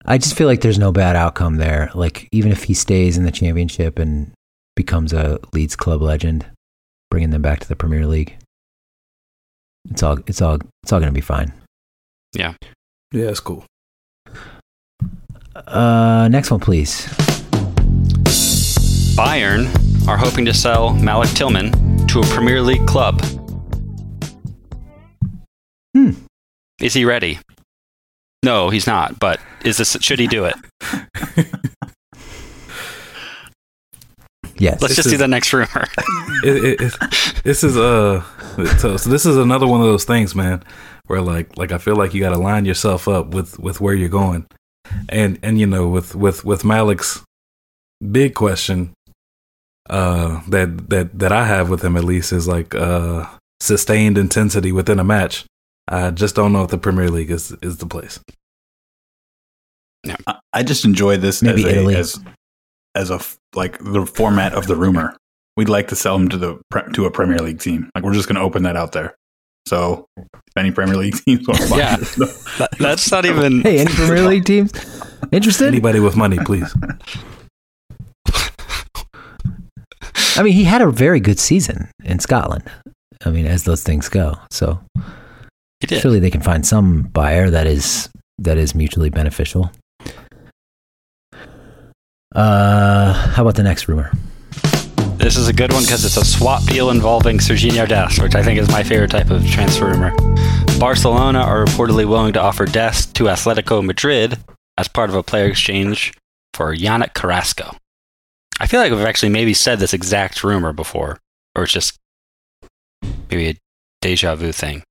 I 0.05 0.19
just 0.19 0.37
feel 0.37 0.47
like 0.47 0.61
there's 0.61 0.79
no 0.79 0.93
bad 0.93 1.17
outcome 1.17 1.57
there. 1.57 1.91
Like 1.95 2.29
even 2.33 2.51
if 2.51 2.65
he 2.65 2.75
stays 2.75 3.17
in 3.17 3.25
the 3.25 3.31
championship 3.31 3.99
and 3.99 4.33
becomes 4.75 5.13
a 5.13 5.39
Leeds 5.53 5.77
club 5.77 6.03
legend, 6.03 6.47
bringing 7.11 7.31
them 7.31 7.43
back 7.43 7.61
to 7.61 7.69
the 7.69 7.77
Premier 7.77 8.07
League, 8.07 8.37
it's 9.91 10.03
all 10.03 10.19
it's 10.27 10.43
all 10.43 10.59
it's 10.83 10.93
all 10.93 11.01
going 11.01 11.13
to 11.13 11.15
be 11.15 11.21
fine. 11.21 11.53
Yeah, 12.35 12.55
Yeah, 13.13 13.27
it's 13.29 13.41
cool. 13.41 13.65
Uh, 15.55 16.29
next 16.31 16.51
one, 16.51 16.61
please. 16.61 17.07
Bayern 19.15 19.69
are 20.09 20.17
hoping 20.17 20.47
to 20.47 20.55
sell 20.55 20.95
Malik 20.95 21.29
Tillman 21.31 22.07
to 22.07 22.21
a 22.21 22.25
Premier 22.25 22.63
League 22.63 22.87
club. 22.87 23.23
Hmm. 25.95 26.13
Is 26.81 26.95
he 26.95 27.05
ready? 27.05 27.39
No, 28.43 28.71
he's 28.71 28.87
not. 28.87 29.21
But 29.21 29.41
is 29.65 29.77
this? 29.79 29.97
Should 30.01 30.19
he 30.19 30.27
do 30.27 30.45
it? 30.45 30.57
Yes. 34.63 34.81
Let's 34.81 34.95
just 34.95 35.09
see 35.09 35.17
is- 35.17 35.21
the 35.21 35.27
next 35.29 35.53
rumor. 35.53 35.67
it, 36.45 36.65
it, 36.65 36.81
it, 36.81 37.43
this 37.43 37.65
is 37.65 37.77
uh 37.77 38.23
so, 38.79 38.97
so 38.97 39.11
this 39.11 39.27
is 39.27 39.37
another 39.37 39.67
one 39.67 39.81
of 39.81 39.87
those 39.87 40.05
things 40.05 40.35
man 40.35 40.63
where 41.07 41.21
like 41.21 41.57
like 41.57 41.73
i 41.73 41.79
feel 41.79 41.97
like 41.97 42.15
you 42.15 42.21
got 42.21 42.31
to 42.31 42.39
line 42.39 42.65
yourself 42.65 43.09
up 43.09 43.29
with 43.29 43.59
with 43.59 43.81
where 43.81 43.95
you're 43.95 44.09
going 44.09 44.47
and 45.09 45.39
and 45.43 45.59
you 45.59 45.67
know 45.67 45.89
with 45.89 46.15
with 46.15 46.45
with 46.45 46.65
malik's 46.65 47.23
big 48.11 48.35
question 48.35 48.93
uh 49.91 50.41
that 50.49 50.91
that 50.91 51.19
that 51.19 51.33
i 51.33 51.47
have 51.47 51.71
with 51.71 51.83
him 51.83 51.97
at 51.97 52.05
least 52.05 52.33
is 52.33 52.47
like 52.47 52.75
uh 52.75 53.27
sustained 53.61 54.19
intensity 54.19 54.71
within 54.71 54.99
a 54.99 55.05
match 55.05 55.45
i 55.89 56.11
just 56.11 56.35
don't 56.35 56.53
know 56.53 56.63
if 56.63 56.71
the 56.71 56.79
premier 56.79 57.09
league 57.09 57.31
is 57.31 57.53
is 57.63 57.79
the 57.79 57.87
place 57.87 58.21
I- 60.27 60.39
I 60.53 60.63
just 60.63 60.85
enjoy 60.85 61.17
this 61.17 61.43
Maybe 61.43 61.65
as, 61.65 61.75
a, 61.77 61.99
as 61.99 62.21
as 62.95 63.11
a 63.11 63.15
f- 63.15 63.37
like 63.55 63.79
the 63.79 64.05
format 64.07 64.53
of 64.55 64.67
the 64.67 64.77
rumor. 64.77 65.17
We'd 65.57 65.69
like 65.69 65.89
to 65.89 65.97
sell 65.97 66.17
him 66.17 66.29
to 66.31 66.37
the 66.39 66.61
to 66.95 67.05
a 67.07 67.11
Premier 67.11 67.39
League 67.39 67.61
team. 67.61 67.89
Like 67.95 68.05
we're 68.05 68.15
just 68.15 68.29
going 68.29 68.37
to 68.37 68.43
open 68.43 68.63
that 68.65 68.77
out 68.77 68.93
there. 68.93 69.15
So 69.67 70.07
if 70.17 70.27
any 70.57 70.71
Premier 70.73 70.97
League 70.97 71.15
teams 71.25 71.47
want 71.47 71.61
to 71.61 71.71
buy 71.71 71.77
Yeah. 71.79 71.97
this, 71.97 72.15
That- 72.59 72.71
that's 72.79 73.11
not 73.11 73.25
even. 73.27 73.61
Hey, 73.63 73.79
any 73.79 73.93
Premier 73.93 74.27
League 74.29 74.45
teams 74.45 74.73
interested? 75.31 75.69
anybody 75.69 76.01
with 76.01 76.17
money 76.17 76.39
please 76.45 76.75
I 80.35 80.43
mean, 80.43 80.55
he 80.55 80.65
had 80.65 80.81
a 80.83 80.91
very 80.91 81.21
good 81.21 81.39
season 81.39 81.91
in 82.05 82.19
Scotland. 82.19 82.65
I 83.25 83.31
mean, 83.31 83.47
as 83.47 83.65
those 83.65 83.83
things 83.83 84.09
go. 84.09 84.37
So 84.51 84.81
He 85.81 85.87
did. 85.87 86.01
surely 86.01 86.19
they 86.21 86.31
can 86.31 86.41
find 86.41 86.67
some 86.67 87.03
buyer 87.03 87.51
that 87.51 87.67
is 87.67 88.09
that 88.39 88.57
is 88.59 88.75
mutually 88.75 89.11
beneficial. 89.11 89.71
Uh, 92.35 93.13
how 93.13 93.43
about 93.43 93.55
the 93.57 93.63
next 93.63 93.89
rumor? 93.89 94.11
This 95.17 95.37
is 95.37 95.49
a 95.49 95.53
good 95.53 95.73
one 95.73 95.83
because 95.83 96.05
it's 96.05 96.17
a 96.17 96.25
swap 96.25 96.65
deal 96.65 96.91
involving 96.91 97.39
Serginho 97.39 97.87
Dest, 97.89 98.21
which 98.23 98.35
I 98.35 98.43
think 98.43 98.59
is 98.59 98.69
my 98.71 98.83
favorite 98.83 99.11
type 99.11 99.31
of 99.31 99.47
transfer 99.49 99.87
rumor. 99.91 100.13
Barcelona 100.81 101.41
are 101.41 101.65
reportedly 101.65 102.07
willing 102.09 102.33
to 102.33 102.41
offer 102.41 102.65
Dest 102.67 103.15
to 103.17 103.25
Atletico 103.25 103.85
Madrid 103.85 104.39
as 104.79 104.89
part 104.89 105.11
of 105.11 105.15
a 105.17 105.23
player 105.23 105.47
exchange 105.47 106.13
for 106.55 106.75
Yannick 106.75 107.15
Carrasco. 107.15 107.77
I 108.59 108.67
feel 108.67 108.81
like 108.81 108.91
we've 108.91 109.01
actually 109.03 109.29
maybe 109.29 109.55
said 109.55 109.79
this 109.79 109.95
exact 109.95 110.43
rumor 110.43 110.73
before, 110.73 111.19
or 111.55 111.65
it's 111.65 111.73
just 111.73 111.99
maybe 113.31 113.49
a 113.51 113.55
deja 114.01 114.35
vu 114.35 114.51
thing. 114.53 114.83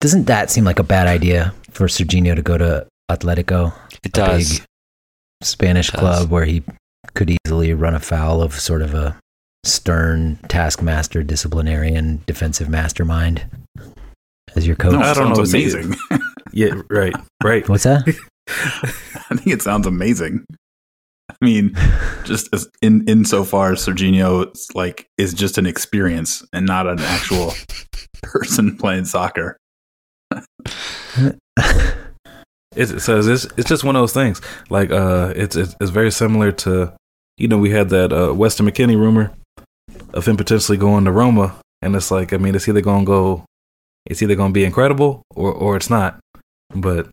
Doesn't 0.00 0.24
that 0.24 0.50
seem 0.50 0.64
like 0.64 0.78
a 0.78 0.84
bad 0.84 1.06
idea 1.06 1.54
for 1.70 1.86
Serginho 1.86 2.34
to 2.34 2.42
go 2.42 2.58
to 2.58 2.86
Atletico, 3.10 3.72
It 4.02 4.12
does. 4.12 4.58
big 4.58 4.66
Spanish 5.42 5.88
It 5.88 5.96
club 5.96 6.30
where 6.30 6.44
he 6.44 6.62
could 7.14 7.36
easily 7.46 7.72
run 7.74 7.94
afoul 7.94 8.42
of 8.42 8.54
sort 8.54 8.82
of 8.82 8.94
a 8.94 9.16
stern 9.64 10.38
taskmaster, 10.48 11.22
disciplinarian, 11.22 12.22
defensive 12.26 12.68
mastermind 12.68 13.44
as 14.54 14.66
your 14.66 14.76
coach? 14.76 14.92
no, 14.92 15.00
I 15.00 15.14
don't 15.14 15.30
know. 15.30 15.34
sounds 15.34 15.50
See, 15.50 15.62
amazing. 15.62 15.96
yeah 16.52 16.74
right 16.90 17.14
right 17.42 17.68
What's 17.68 17.84
that? 17.84 18.02
I 18.48 19.36
think 19.36 19.46
it 19.48 19.62
sounds 19.62 19.86
amazing. 19.86 20.44
I 21.30 21.36
mean, 21.44 21.74
just 22.24 22.48
as 22.52 22.68
in 22.82 23.06
insofar 23.08 23.72
as 23.72 23.86
Serginho 23.86 24.52
like 24.74 25.06
is 25.16 25.32
just 25.32 25.58
an 25.58 25.66
experience 25.66 26.44
and 26.52 26.66
not 26.66 26.88
an 26.88 26.98
actual 26.98 27.52
person 28.22 28.76
playing 28.76 29.04
soccer. 29.04 29.56
It's, 32.76 32.90
it 32.92 33.00
says 33.00 33.26
it's 33.26 33.44
it's 33.56 33.68
just 33.68 33.82
one 33.84 33.96
of 33.96 34.02
those 34.02 34.12
things. 34.12 34.40
Like 34.68 34.90
uh, 34.90 35.32
it's 35.34 35.56
it's, 35.56 35.74
it's 35.80 35.90
very 35.90 36.10
similar 36.10 36.52
to, 36.52 36.92
you 37.36 37.48
know, 37.48 37.58
we 37.58 37.70
had 37.70 37.88
that 37.90 38.12
uh, 38.12 38.32
Weston 38.32 38.66
McKennie 38.66 38.96
rumor 38.96 39.32
of 40.14 40.26
him 40.26 40.36
potentially 40.36 40.78
going 40.78 41.04
to 41.04 41.10
Roma, 41.12 41.56
and 41.82 41.96
it's 41.96 42.10
like 42.10 42.32
I 42.32 42.36
mean, 42.36 42.54
it's 42.54 42.68
either 42.68 42.80
gonna 42.80 43.04
go, 43.04 43.44
it's 44.06 44.22
either 44.22 44.36
gonna 44.36 44.52
be 44.52 44.64
incredible 44.64 45.22
or 45.34 45.52
or 45.52 45.76
it's 45.76 45.90
not. 45.90 46.20
But 46.74 47.08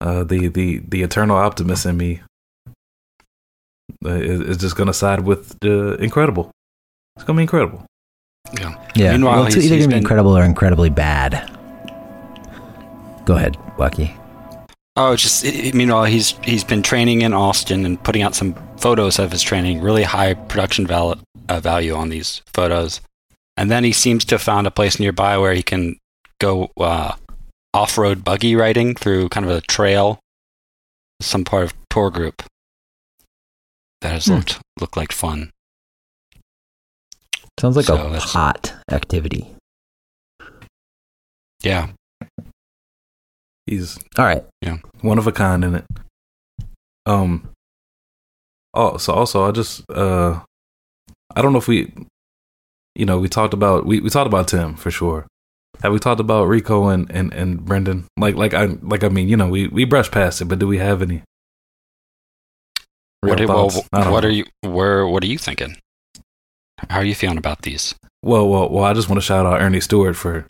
uh, 0.00 0.24
the 0.24 0.48
the 0.48 0.78
the 0.88 1.02
eternal 1.02 1.36
optimist 1.36 1.84
in 1.84 1.98
me 1.98 2.22
uh, 4.04 4.08
is, 4.10 4.40
is 4.40 4.56
just 4.56 4.76
gonna 4.76 4.94
side 4.94 5.20
with 5.20 5.58
the 5.60 5.96
incredible. 5.96 6.50
It's 7.16 7.24
gonna 7.24 7.36
be 7.36 7.42
incredible. 7.42 7.84
Yeah. 8.58 8.74
Yeah. 8.94 9.12
Meanwhile, 9.12 9.36
well, 9.36 9.46
it's 9.46 9.54
he's- 9.56 9.66
either 9.66 9.74
he's 9.76 9.84
going 9.84 9.90
to 9.90 9.96
be 9.96 10.00
incredible 10.00 10.36
or 10.36 10.42
incredibly 10.44 10.90
bad. 10.90 11.50
Go 13.24 13.36
ahead, 13.36 13.56
Watke. 13.78 14.14
Oh, 14.96 15.16
just 15.16 15.44
meanwhile 15.74 16.04
he's 16.04 16.30
he's 16.44 16.62
been 16.62 16.82
training 16.82 17.22
in 17.22 17.32
Austin 17.34 17.84
and 17.84 18.00
putting 18.02 18.22
out 18.22 18.34
some 18.34 18.54
photos 18.78 19.18
of 19.18 19.32
his 19.32 19.42
training. 19.42 19.80
Really 19.80 20.04
high 20.04 20.34
production 20.34 20.86
val- 20.86 21.18
uh, 21.48 21.58
value 21.60 21.94
on 21.94 22.10
these 22.10 22.42
photos, 22.46 23.00
and 23.56 23.70
then 23.70 23.82
he 23.82 23.92
seems 23.92 24.24
to 24.26 24.36
have 24.36 24.42
found 24.42 24.66
a 24.66 24.70
place 24.70 25.00
nearby 25.00 25.36
where 25.36 25.52
he 25.54 25.62
can 25.64 25.96
go 26.40 26.70
uh, 26.78 27.16
off-road 27.72 28.22
buggy 28.24 28.54
riding 28.54 28.94
through 28.94 29.28
kind 29.30 29.44
of 29.44 29.50
a 29.50 29.60
trail, 29.62 30.20
some 31.20 31.44
part 31.44 31.64
of 31.64 31.74
tour 31.90 32.10
group. 32.10 32.42
That 34.00 34.12
has 34.12 34.26
Hmm. 34.26 34.34
looked 34.34 34.60
looked 34.80 34.96
like 34.96 35.10
fun. 35.12 35.50
Sounds 37.58 37.74
like 37.76 37.86
So 37.86 37.96
a 37.96 38.20
hot 38.20 38.74
activity. 38.92 39.54
Yeah, 41.62 41.88
He's 43.66 43.98
All 44.18 44.24
right. 44.24 44.44
Yeah, 44.60 44.78
one 45.00 45.18
of 45.18 45.26
a 45.26 45.32
kind 45.32 45.64
in 45.64 45.74
it. 45.76 45.84
Um. 47.06 47.50
Oh, 48.74 48.96
so 48.96 49.12
also 49.12 49.44
I 49.44 49.52
just 49.52 49.88
uh, 49.90 50.40
I 51.34 51.42
don't 51.42 51.52
know 51.52 51.58
if 51.58 51.68
we, 51.68 51.92
you 52.94 53.06
know, 53.06 53.18
we 53.18 53.28
talked 53.28 53.54
about 53.54 53.86
we, 53.86 54.00
we 54.00 54.10
talked 54.10 54.26
about 54.26 54.48
Tim 54.48 54.74
for 54.74 54.90
sure. 54.90 55.26
Have 55.82 55.92
we 55.92 55.98
talked 55.98 56.20
about 56.20 56.44
Rico 56.44 56.88
and, 56.88 57.10
and, 57.10 57.32
and 57.34 57.60
Brenden? 57.60 58.04
Like 58.16 58.36
like 58.36 58.54
I 58.54 58.66
like 58.82 59.04
I 59.04 59.08
mean 59.08 59.28
you 59.28 59.36
know 59.36 59.48
we 59.48 59.68
we 59.68 59.84
brushed 59.84 60.12
past 60.12 60.40
it, 60.40 60.46
but 60.46 60.58
do 60.58 60.66
we 60.66 60.78
have 60.78 61.02
any? 61.02 61.22
what, 63.28 63.40
are, 63.40 63.46
well, 63.46 63.70
thoughts? 63.70 63.88
I 63.92 64.04
don't 64.04 64.12
what 64.12 64.22
know. 64.22 64.28
are 64.28 64.32
you? 64.32 64.44
Where? 64.62 65.06
What 65.06 65.22
are 65.22 65.26
you 65.26 65.38
thinking? 65.38 65.76
How 66.90 66.98
are 66.98 67.04
you 67.04 67.14
feeling 67.14 67.38
about 67.38 67.62
these? 67.62 67.94
Well, 68.22 68.48
well, 68.48 68.68
well. 68.68 68.84
I 68.84 68.92
just 68.92 69.08
want 69.08 69.20
to 69.20 69.26
shout 69.26 69.46
out 69.46 69.60
Earnie 69.60 69.80
Stewart 69.80 70.16
for, 70.16 70.46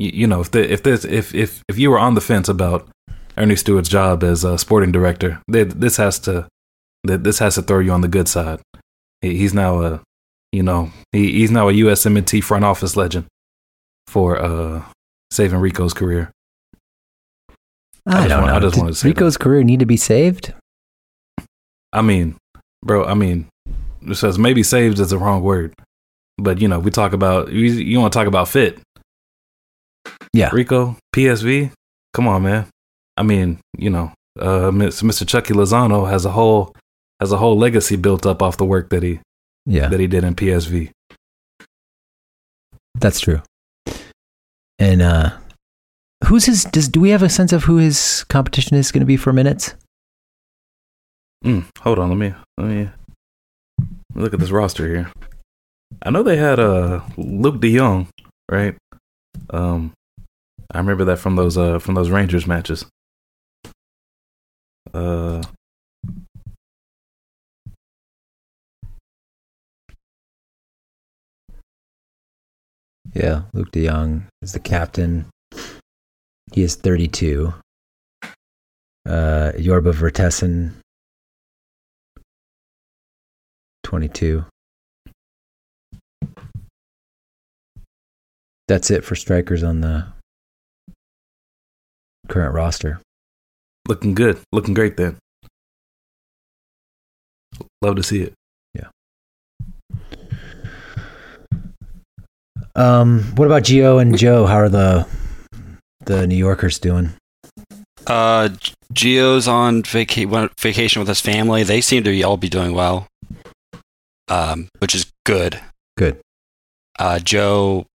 you, 0.00 0.10
you 0.20 0.26
know, 0.26 0.40
if 0.40 0.50
the, 0.50 0.72
if 0.72 0.82
this 0.82 1.04
if 1.04 1.34
if 1.34 1.62
if 1.68 1.78
you 1.78 1.90
were 1.90 1.98
on 1.98 2.14
the 2.14 2.20
fence 2.20 2.48
about 2.48 2.88
Earnie 3.36 3.56
Stewart's 3.58 3.88
job 3.88 4.24
as 4.24 4.42
a 4.44 4.56
sporting 4.58 4.90
director, 4.92 5.40
th- 5.52 5.68
this 5.74 5.96
has 5.98 6.18
to 6.20 6.48
th- 7.06 7.20
this 7.20 7.38
has 7.38 7.54
to 7.56 7.62
throw 7.62 7.78
you 7.80 7.92
on 7.92 8.00
the 8.00 8.08
good 8.08 8.26
side. 8.28 8.60
He, 9.20 9.36
he's 9.36 9.52
now 9.54 9.82
a, 9.82 10.00
you 10.52 10.62
know, 10.62 10.90
he, 11.12 11.32
he's 11.32 11.50
now 11.50 11.68
a 11.68 11.72
USMNT 11.72 12.42
front 12.42 12.64
office 12.64 12.96
legend 12.96 13.26
for 14.08 14.36
uh 14.38 14.82
saving 15.30 15.60
Rico's 15.60 15.94
career. 15.94 16.32
I, 18.06 18.26
just 18.26 18.28
don't 18.30 18.38
want- 18.42 18.50
know. 18.50 18.56
I 18.56 18.60
just 18.60 18.74
Did 18.74 18.80
wanted 18.80 18.92
to 18.94 18.98
say 18.98 19.08
Rico's 19.08 19.36
career 19.36 19.62
need 19.62 19.80
to 19.80 19.86
be 19.86 19.96
saved? 19.96 20.54
I 21.92 22.02
mean, 22.02 22.36
bro, 22.84 23.04
I 23.04 23.14
mean, 23.14 23.48
it 24.06 24.14
says 24.14 24.38
maybe 24.38 24.62
saved 24.62 24.98
is 24.98 25.10
the 25.10 25.18
wrong 25.18 25.42
word, 25.42 25.74
but 26.38 26.60
you 26.60 26.68
know, 26.68 26.78
we 26.78 26.90
talk 26.90 27.12
about 27.12 27.52
you, 27.52 27.66
you 27.66 28.00
want 28.00 28.12
to 28.12 28.18
talk 28.18 28.26
about 28.28 28.48
fit. 28.48 28.78
Yeah. 30.32 30.50
Rico, 30.52 30.96
PSV, 31.14 31.72
come 32.14 32.28
on, 32.28 32.42
man. 32.42 32.66
I 33.16 33.22
mean, 33.22 33.58
you 33.76 33.90
know, 33.90 34.12
uh, 34.38 34.70
Mr. 34.70 35.26
Chucky 35.26 35.54
Lozano 35.54 36.08
has 36.08 36.24
a 36.24 36.30
whole 36.30 36.74
has 37.20 37.32
a 37.32 37.36
whole 37.36 37.58
legacy 37.58 37.96
built 37.96 38.24
up 38.24 38.40
off 38.42 38.56
the 38.56 38.64
work 38.64 38.88
that 38.90 39.02
he 39.02 39.20
Yeah, 39.66 39.88
that 39.88 40.00
he 40.00 40.06
did 40.06 40.24
in 40.24 40.34
PSV. 40.34 40.90
that's 42.98 43.20
true. 43.20 43.42
And 44.78 45.02
uh 45.02 45.36
who's 46.26 46.46
his 46.46 46.64
does 46.64 46.88
do 46.88 47.00
we 47.00 47.10
have 47.10 47.22
a 47.22 47.28
sense 47.28 47.52
of 47.52 47.64
who 47.64 47.76
his 47.76 48.24
competition 48.28 48.76
is 48.76 48.92
going 48.92 49.00
to 49.00 49.06
be 49.06 49.16
for 49.16 49.32
minutes? 49.32 49.74
Mm, 51.44 51.64
hold 51.80 51.98
on, 51.98 52.08
let 52.10 52.18
me 52.18 52.34
let 52.58 52.66
me 52.66 52.88
look 54.14 54.32
at 54.34 54.40
this 54.40 54.50
roster 54.50 54.86
here. 54.86 55.10
I 56.02 56.10
know 56.10 56.22
they 56.22 56.36
had 56.36 56.58
uh 56.60 57.00
Luuk 57.16 57.60
De 57.60 57.76
Jong, 57.76 58.08
right? 58.50 58.76
Um, 59.52 59.92
I 60.72 60.78
remember 60.78 61.04
that 61.06 61.18
from 61.18 61.36
those 61.36 61.58
uh 61.58 61.78
from 61.78 61.94
those 61.94 62.10
Rangers 62.10 62.46
matches. 62.46 62.84
Uh, 64.94 65.42
Yeah, 73.14 73.42
Luuk 73.54 73.72
De 73.72 73.86
Jong 73.86 74.28
is 74.40 74.52
the 74.52 74.60
captain. 74.60 75.26
He 76.52 76.62
is 76.62 76.76
32. 76.76 77.52
Uh, 79.06 79.52
Yorbe 79.56 79.92
Vertessen, 79.92 80.80
22. 83.82 84.44
That's 88.70 88.88
it 88.88 89.04
for 89.04 89.16
strikers 89.16 89.64
on 89.64 89.80
the 89.80 90.06
current 92.28 92.54
roster. 92.54 93.00
looking 93.88 94.14
good, 94.14 94.38
looking 94.52 94.74
great. 94.74 94.96
Then, 94.96 95.16
love 97.82 97.96
to 97.96 98.04
see 98.04 98.22
it. 98.22 98.32
Yeah. 98.72 98.90
Um, 102.76 103.22
what 103.34 103.46
about 103.46 103.64
Gio 103.64 104.00
and 104.00 104.16
Joe? 104.16 104.46
How 104.46 104.58
are 104.58 104.68
the 104.68 105.04
the 106.04 106.28
New 106.28 106.36
Yorkers 106.36 106.78
doing? 106.78 107.10
Uh, 108.06 108.50
Gio's 108.94 109.48
on 109.48 109.82
vaca- 109.82 110.50
vacation 110.60 111.00
with 111.00 111.08
his 111.08 111.20
family. 111.20 111.64
They 111.64 111.80
seem 111.80 112.04
to 112.04 112.10
be, 112.10 112.22
all 112.22 112.36
be 112.36 112.48
doing 112.48 112.72
well, 112.72 113.08
um, 114.28 114.68
which 114.78 114.94
is 114.94 115.10
good. 115.26 115.60
Good. 115.96 116.20
Uh, 117.00 117.18
Joe 117.18 117.86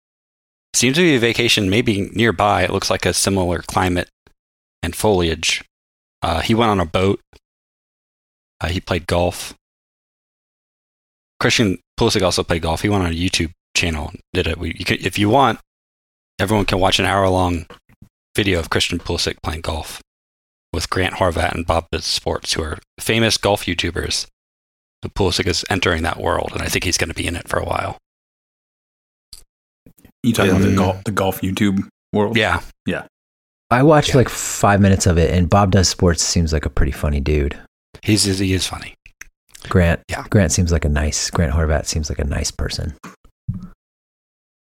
seems 0.76 0.96
to 0.96 1.02
be 1.02 1.16
a 1.16 1.20
vacation 1.20 1.70
maybe 1.70 2.10
nearby. 2.14 2.62
It 2.62 2.70
looks 2.70 2.90
like 2.90 3.06
a 3.06 3.12
similar 3.12 3.60
climate 3.60 4.08
and 4.82 4.94
foliage. 4.94 5.62
Uh, 6.22 6.40
he 6.40 6.54
went 6.54 6.70
on 6.70 6.80
a 6.80 6.86
boat. 6.86 7.20
Uh, 8.60 8.68
he 8.68 8.80
played 8.80 9.06
golf. 9.06 9.54
Christian 11.40 11.78
Pulisic 11.98 12.22
also 12.22 12.42
played 12.42 12.62
golf. 12.62 12.82
He 12.82 12.88
went 12.88 13.04
on 13.04 13.10
a 13.10 13.14
YouTube 13.14 13.50
channel. 13.76 14.12
Did 14.32 14.46
it? 14.46 14.58
You 14.58 14.84
if 14.88 15.18
you 15.18 15.28
want, 15.28 15.60
everyone 16.38 16.64
can 16.64 16.80
watch 16.80 16.98
an 16.98 17.06
hour 17.06 17.28
long 17.28 17.66
video 18.34 18.58
of 18.58 18.70
Christian 18.70 18.98
Pulisic 18.98 19.36
playing 19.42 19.60
golf 19.60 20.00
with 20.72 20.90
Grant 20.90 21.14
Horvat 21.14 21.54
and 21.54 21.66
Bob 21.66 21.86
Sports, 22.00 22.54
who 22.54 22.62
are 22.62 22.78
famous 22.98 23.36
golf 23.36 23.64
YouTubers. 23.64 24.26
Pulisic 25.10 25.46
is 25.46 25.64
entering 25.68 26.02
that 26.02 26.18
world, 26.18 26.52
and 26.52 26.62
I 26.62 26.66
think 26.66 26.84
he's 26.84 26.96
going 26.96 27.10
to 27.10 27.14
be 27.14 27.26
in 27.26 27.36
it 27.36 27.48
for 27.48 27.58
a 27.58 27.64
while. 27.64 27.98
You 30.24 30.32
talking 30.32 30.52
about 30.52 30.62
the 30.64 30.74
golf 30.76 31.04
the 31.04 31.10
golf 31.12 31.40
YouTube 31.42 31.86
world? 32.12 32.36
Yeah, 32.36 32.60
yeah. 32.86 33.06
I 33.70 33.82
watched 33.82 34.10
Yeah. 34.10 34.16
like 34.18 34.28
five 34.28 34.80
minutes 34.80 35.06
of 35.06 35.18
it, 35.18 35.30
and 35.32 35.48
Bob 35.50 35.70
Does 35.72 35.88
Sports 35.88 36.22
seems 36.22 36.52
like 36.52 36.64
a 36.66 36.70
pretty 36.70 36.92
funny 36.92 37.20
dude. 37.20 37.58
he's 38.02 38.24
he 38.24 38.52
is 38.52 38.66
funny. 38.66 38.94
Grant, 39.68 40.00
Yeah. 40.10 40.24
Grant 40.30 40.52
seems 40.52 40.70
like 40.72 40.84
a 40.84 40.88
nice. 40.88 41.30
Grant 41.30 41.52
Horvat 41.54 41.86
seems 41.86 42.08
like 42.10 42.18
a 42.18 42.24
nice 42.24 42.50
person. 42.50 42.94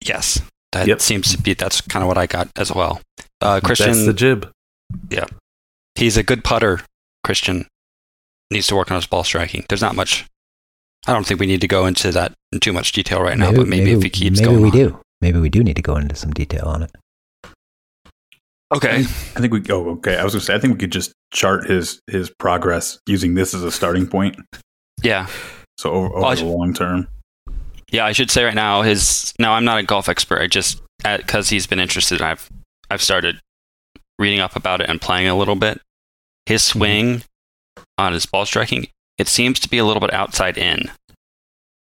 Yes, 0.04 0.40
that 0.72 0.86
Yep. 0.88 1.00
seems 1.00 1.30
to 1.34 1.40
be 1.42 1.54
that's 1.54 1.80
kind 1.82 2.02
of 2.02 2.08
what 2.08 2.18
I 2.18 2.26
got 2.26 2.48
as 2.56 2.72
well. 2.72 3.00
Uh, 3.40 3.60
Christian, 3.62 3.92
That's 3.92 4.06
the 4.06 4.12
jib. 4.12 4.50
Yeah, 5.10 5.26
he's 5.94 6.16
a 6.16 6.22
good 6.22 6.42
putter. 6.44 6.80
Christian 7.24 7.66
needs 8.50 8.66
to 8.68 8.76
work 8.76 8.90
on 8.90 8.96
his 8.96 9.06
ball 9.06 9.24
striking. 9.24 9.64
There's 9.68 9.82
not 9.82 9.94
much. 9.94 10.26
I 11.06 11.12
don't 11.12 11.26
think 11.26 11.40
we 11.40 11.46
need 11.46 11.60
to 11.62 11.68
go 11.68 11.86
into 11.86 12.10
that 12.12 12.32
in 12.52 12.60
too 12.60 12.72
much 12.72 12.92
detail 12.92 13.22
right 13.22 13.38
now, 13.38 13.52
but 13.52 13.68
maybe, 13.68 13.92
if 13.92 14.02
he 14.02 14.10
keeps 14.10 14.40
maybe 14.40 14.50
going, 14.52 14.62
we 14.62 14.70
on. 14.70 14.76
do. 14.76 15.00
Maybe 15.20 15.38
we 15.38 15.48
do 15.50 15.62
need 15.62 15.76
to 15.76 15.82
go 15.82 15.96
into 15.96 16.14
some 16.14 16.30
detail 16.32 16.66
on 16.66 16.82
it. 16.82 16.90
Okay. 18.72 18.98
I 18.98 19.02
think 19.02 19.52
we. 19.52 19.62
Oh, 19.70 19.90
okay. 19.92 20.16
I 20.16 20.24
was 20.24 20.32
gonna 20.32 20.42
say. 20.42 20.54
I 20.54 20.58
think 20.58 20.72
we 20.74 20.78
could 20.78 20.92
just 20.92 21.12
chart 21.32 21.68
his 21.68 22.00
his 22.06 22.30
progress 22.38 22.98
using 23.06 23.34
this 23.34 23.52
as 23.52 23.64
a 23.64 23.72
starting 23.72 24.06
point. 24.06 24.36
Yeah. 25.02 25.26
So 25.78 25.90
over, 25.90 26.06
over 26.08 26.20
Well, 26.20 26.30
the 26.30 26.36
should- 26.36 26.46
long 26.46 26.74
term. 26.74 27.08
Yeah, 27.90 28.06
I 28.06 28.12
should 28.12 28.30
say 28.30 28.44
right 28.44 28.54
now 28.54 28.82
his. 28.82 29.34
Now 29.40 29.54
I'm 29.54 29.64
not 29.64 29.78
a 29.78 29.82
golf 29.82 30.08
expert. 30.08 30.40
I 30.40 30.46
just 30.46 30.80
because 31.02 31.48
he's 31.48 31.66
been 31.66 31.80
interested. 31.80 32.22
I've 32.22 32.48
I've 32.88 33.02
started 33.02 33.40
reading 34.20 34.38
up 34.38 34.54
about 34.54 34.80
it 34.80 34.88
and 34.88 35.00
playing 35.00 35.26
a 35.26 35.36
little 35.36 35.56
bit. 35.56 35.80
His 36.46 36.62
swing 36.62 37.22
on 37.98 38.12
his 38.12 38.26
ball 38.26 38.46
striking, 38.46 38.86
it 39.18 39.26
seems 39.26 39.58
to 39.60 39.68
be 39.68 39.78
a 39.78 39.84
little 39.84 40.00
bit 40.00 40.12
outside 40.12 40.56
in. 40.56 40.90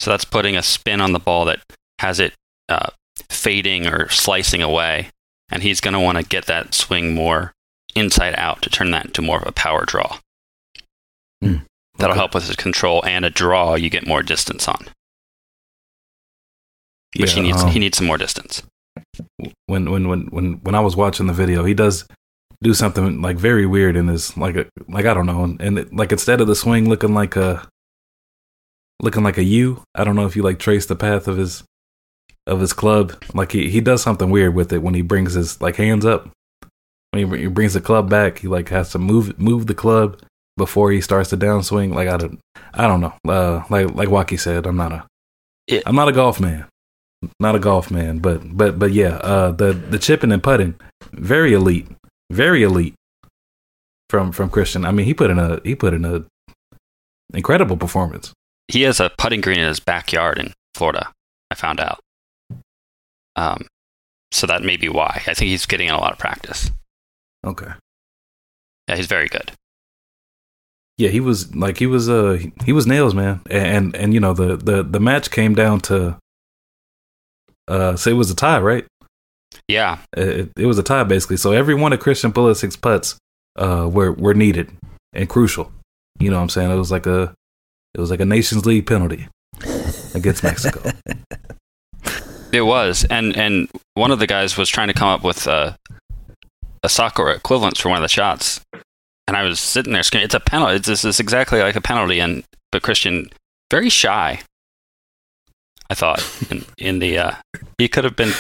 So 0.01 0.11
that's 0.11 0.25
putting 0.25 0.57
a 0.57 0.63
spin 0.63 1.01
on 1.01 1.13
the 1.13 1.19
ball 1.19 1.45
that 1.47 1.61
has 1.99 2.21
it 2.21 2.33
uh, 2.69 2.91
fading 3.31 3.87
or 3.87 4.09
slicing 4.09 4.63
away. 4.63 5.11
And 5.51 5.63
he's 5.63 5.81
going 5.81 5.95
to 5.95 6.01
want 6.01 6.19
to 6.19 6.25
get 6.25 6.47
that 6.47 6.75
swing 6.75 7.15
more 7.15 7.53
inside 7.95 8.35
out 8.37 8.63
to 8.63 8.71
turn 8.71 8.91
that 8.91 9.07
into 9.07 9.23
more 9.23 9.39
of 9.39 9.47
a 9.47 9.53
power 9.53 9.85
draw. 9.85 10.19
Hmm. 11.43 11.59
That'll 11.99 12.17
help 12.17 12.35
with 12.35 12.47
his 12.47 12.57
control 12.57 13.05
and 13.05 13.25
a 13.25 13.31
draw 13.31 13.75
you 13.75 13.89
get 13.89 14.07
more 14.07 14.23
distance 14.23 14.69
on, 14.69 14.89
which 17.17 17.33
he 17.33 17.41
needs. 17.41 17.63
um, 17.63 17.71
he 17.71 17.79
needs 17.79 17.97
some 17.97 18.07
more 18.07 18.19
distance. 18.19 18.63
when 19.67 19.91
when 19.91 20.09
when 20.09 20.27
when 20.27 20.53
when 20.63 20.75
I 20.75 20.81
was 20.81 20.95
watching 20.95 21.27
the 21.27 21.33
video, 21.33 21.65
he 21.65 21.73
does 21.73 22.07
do 22.63 22.75
something 22.75 23.23
like 23.23 23.37
very 23.37 23.67
weird 23.67 23.97
in 23.97 24.09
his 24.09 24.37
like 24.37 24.57
a 24.57 24.67
like 24.89 25.07
I 25.07 25.15
don't 25.15 25.27
know, 25.27 25.57
and 25.59 25.79
it, 25.79 25.95
like 25.95 26.13
instead 26.13 26.41
of 26.41 26.49
the 26.49 26.57
swing 26.57 26.89
looking 26.89 27.15
like 27.15 27.35
a 27.37 27.67
looking 29.01 29.23
like 29.23 29.39
a 29.39 29.45
U, 29.45 29.83
I 29.95 30.05
don't 30.05 30.17
know 30.17 30.27
if 30.27 30.37
you 30.37 30.43
like 30.43 30.59
trace 30.59 30.85
the 30.85 30.97
path 30.97 31.29
of 31.29 31.39
his 31.39 31.65
of 32.47 32.61
his 32.61 32.73
club. 32.73 33.23
Like 33.35 33.53
he 33.53 33.71
he 33.71 33.81
does 33.81 34.03
something 34.03 34.31
weird 34.31 34.55
with 34.55 34.73
it 34.73 34.83
when 34.83 34.95
he 34.95 35.03
brings 35.03 35.35
his 35.35 35.61
like 35.61 35.77
hands 35.77 36.05
up. 36.05 36.31
When 37.11 37.31
he, 37.31 37.39
he 37.43 37.47
brings 37.47 37.75
the 37.75 37.81
club 37.81 38.11
back, 38.11 38.39
he 38.39 38.49
like 38.49 38.69
has 38.71 38.91
to 38.93 38.99
move 38.99 39.39
move 39.39 39.67
the 39.67 39.75
club 39.75 40.21
before 40.57 40.91
he 40.91 41.01
starts 41.01 41.31
the 41.31 41.37
downswing. 41.37 41.95
Like 41.95 42.09
I 42.09 42.17
don't 42.17 42.41
I 42.75 42.87
don't 42.87 43.01
know. 43.01 43.15
Uh, 43.29 43.65
like 43.71 43.95
like 43.95 44.11
Watke 44.11 44.39
said, 44.39 44.67
I'm 44.67 44.77
not 44.77 44.93
a 44.93 45.05
am 45.87 45.95
not 45.95 46.09
a 46.09 46.13
golf 46.13 46.41
man 46.41 46.67
not 47.41 47.55
a 47.55 47.59
golf 47.59 47.91
man, 47.91 48.19
but 48.19 48.57
but 48.57 48.79
but 48.79 48.93
yeah, 48.93 49.17
uh, 49.17 49.51
the 49.51 49.73
the 49.73 49.99
chipping 49.99 50.33
and 50.33 50.43
putting, 50.43 50.75
very 51.13 51.53
elite, 51.53 51.89
very 52.31 52.63
elite 52.63 52.95
from 54.11 54.33
from 54.33 54.51
Christian. 54.51 54.85
I 54.85 54.91
mean, 54.91 55.07
he 55.07 55.15
put 55.15 55.31
in 55.31 55.39
a 55.39 55.61
he 55.65 55.75
put 55.75 55.95
in 55.95 56.05
a 56.05 56.25
incredible 57.35 57.77
performance. 57.77 58.33
he 58.69 58.83
has 58.83 59.01
a 59.01 59.11
putting 59.19 59.41
green 59.41 59.59
in 59.59 59.69
his 59.69 59.81
backyard 59.81 60.39
in 60.39 60.53
Florida. 60.75 61.13
I 61.51 61.55
found 61.55 61.81
out. 61.81 62.01
Um, 63.37 63.67
so 64.33 64.47
that 64.47 64.63
may 64.63 64.77
be 64.77 64.89
why. 64.89 65.23
I 65.27 65.35
think 65.35 65.49
he's 65.51 65.67
getting 65.67 65.89
in 65.89 65.95
a 65.95 66.01
lot 66.01 66.13
of 66.13 66.19
practice. 66.19 66.71
Okay, 67.45 67.71
Yeah, 68.89 68.97
he's 68.97 69.07
very 69.07 69.29
good. 69.29 69.53
yeah, 70.99 71.11
he 71.11 71.21
was 71.21 71.55
like 71.55 71.79
he 71.79 71.87
was 71.87 72.09
uh 72.09 72.33
he- 72.41 72.53
he 72.65 72.73
was 72.73 72.87
nails, 72.87 73.15
man, 73.15 73.41
and 73.51 73.67
and, 73.67 73.97
and 73.97 74.15
you 74.15 74.21
know 74.21 74.33
the 74.35 74.57
the 74.57 74.83
the 74.83 74.99
match 75.01 75.31
came 75.31 75.55
down 75.55 75.81
to 75.83 76.17
uh 77.69 77.95
so 77.97 78.11
it 78.11 78.15
was 78.15 78.31
a 78.31 78.35
tie, 78.35 78.61
right? 78.61 78.87
Yeah, 79.69 79.99
It, 80.17 80.51
it 80.57 80.67
was 80.67 80.79
a 80.79 80.83
tie 80.83 81.05
basically. 81.05 81.37
So 81.37 81.53
every 81.53 81.75
one 81.75 81.93
of 81.93 82.01
Christian 82.01 82.33
Pulisic's 82.33 82.77
putts 82.77 83.17
uh 83.59 83.89
were 83.93 84.13
were 84.13 84.35
needed 84.35 84.73
and 85.13 85.29
crucial. 85.29 85.71
You 86.19 86.31
know 86.31 86.37
what 86.37 86.43
I'm 86.43 86.49
saying? 86.49 86.71
It 86.71 86.77
was 86.77 86.91
like 86.91 87.07
a 87.07 87.33
it 87.95 88.01
was 88.01 88.11
like 88.11 88.21
a 88.21 88.25
Nations 88.25 88.67
League 88.67 88.87
penalty 88.87 89.29
against 90.15 90.43
Mexico. 90.43 90.91
it 92.53 92.63
was, 92.63 93.05
and 93.05 93.37
and 93.37 93.69
one 93.95 94.11
of 94.11 94.19
the 94.19 94.27
guys 94.27 94.57
was 94.57 94.69
trying 94.69 94.89
to 94.89 94.95
come 94.95 95.09
up 95.09 95.23
with 95.23 95.47
a 95.47 95.77
a 96.83 96.89
soccer 96.89 97.31
equivalent 97.31 97.79
for 97.79 97.89
one 97.89 97.99
of 97.99 98.03
the 98.03 98.09
shots, 98.09 98.61
and 99.27 99.37
I 99.37 99.43
was 99.43 99.61
sitting 99.61 99.93
there 99.93 100.03
screaming, 100.03 100.27
"It's 100.27 100.35
a 100.35 100.41
penalty! 100.41 100.77
It's, 100.77 100.87
this 100.87 101.05
is 101.05 101.21
exactly 101.21 101.61
like 101.61 101.77
a 101.77 101.81
penalty!" 101.81 102.21
And 102.21 102.45
but 102.73 102.83
Christian, 102.83 103.29
very 103.71 103.89
shy. 103.89 104.41
I 105.89 105.95
thought 105.95 106.25
in, 106.51 106.65
in 106.79 106.99
the 106.99 107.19
uh, 107.19 107.33
he 107.79 107.89
could 107.89 108.05
have 108.05 108.17
been 108.17 108.33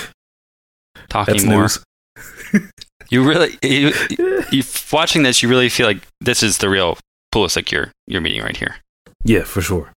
talking 1.08 1.46
That's 1.46 1.46
more. 1.46 2.62
You 3.08 3.22
really, 3.22 3.56
you, 3.62 3.92
you 4.50 4.64
watching 4.92 5.22
this, 5.22 5.40
you 5.40 5.48
really 5.48 5.68
feel 5.68 5.86
like 5.86 6.02
this 6.20 6.42
is 6.42 6.58
the 6.58 6.68
real 6.68 6.98
Pulisic 7.32 7.70
you're 7.70 7.92
you're 8.08 8.20
meeting 8.20 8.42
right 8.42 8.56
here. 8.56 8.76
Yeah, 9.22 9.44
for 9.44 9.60
sure. 9.60 9.92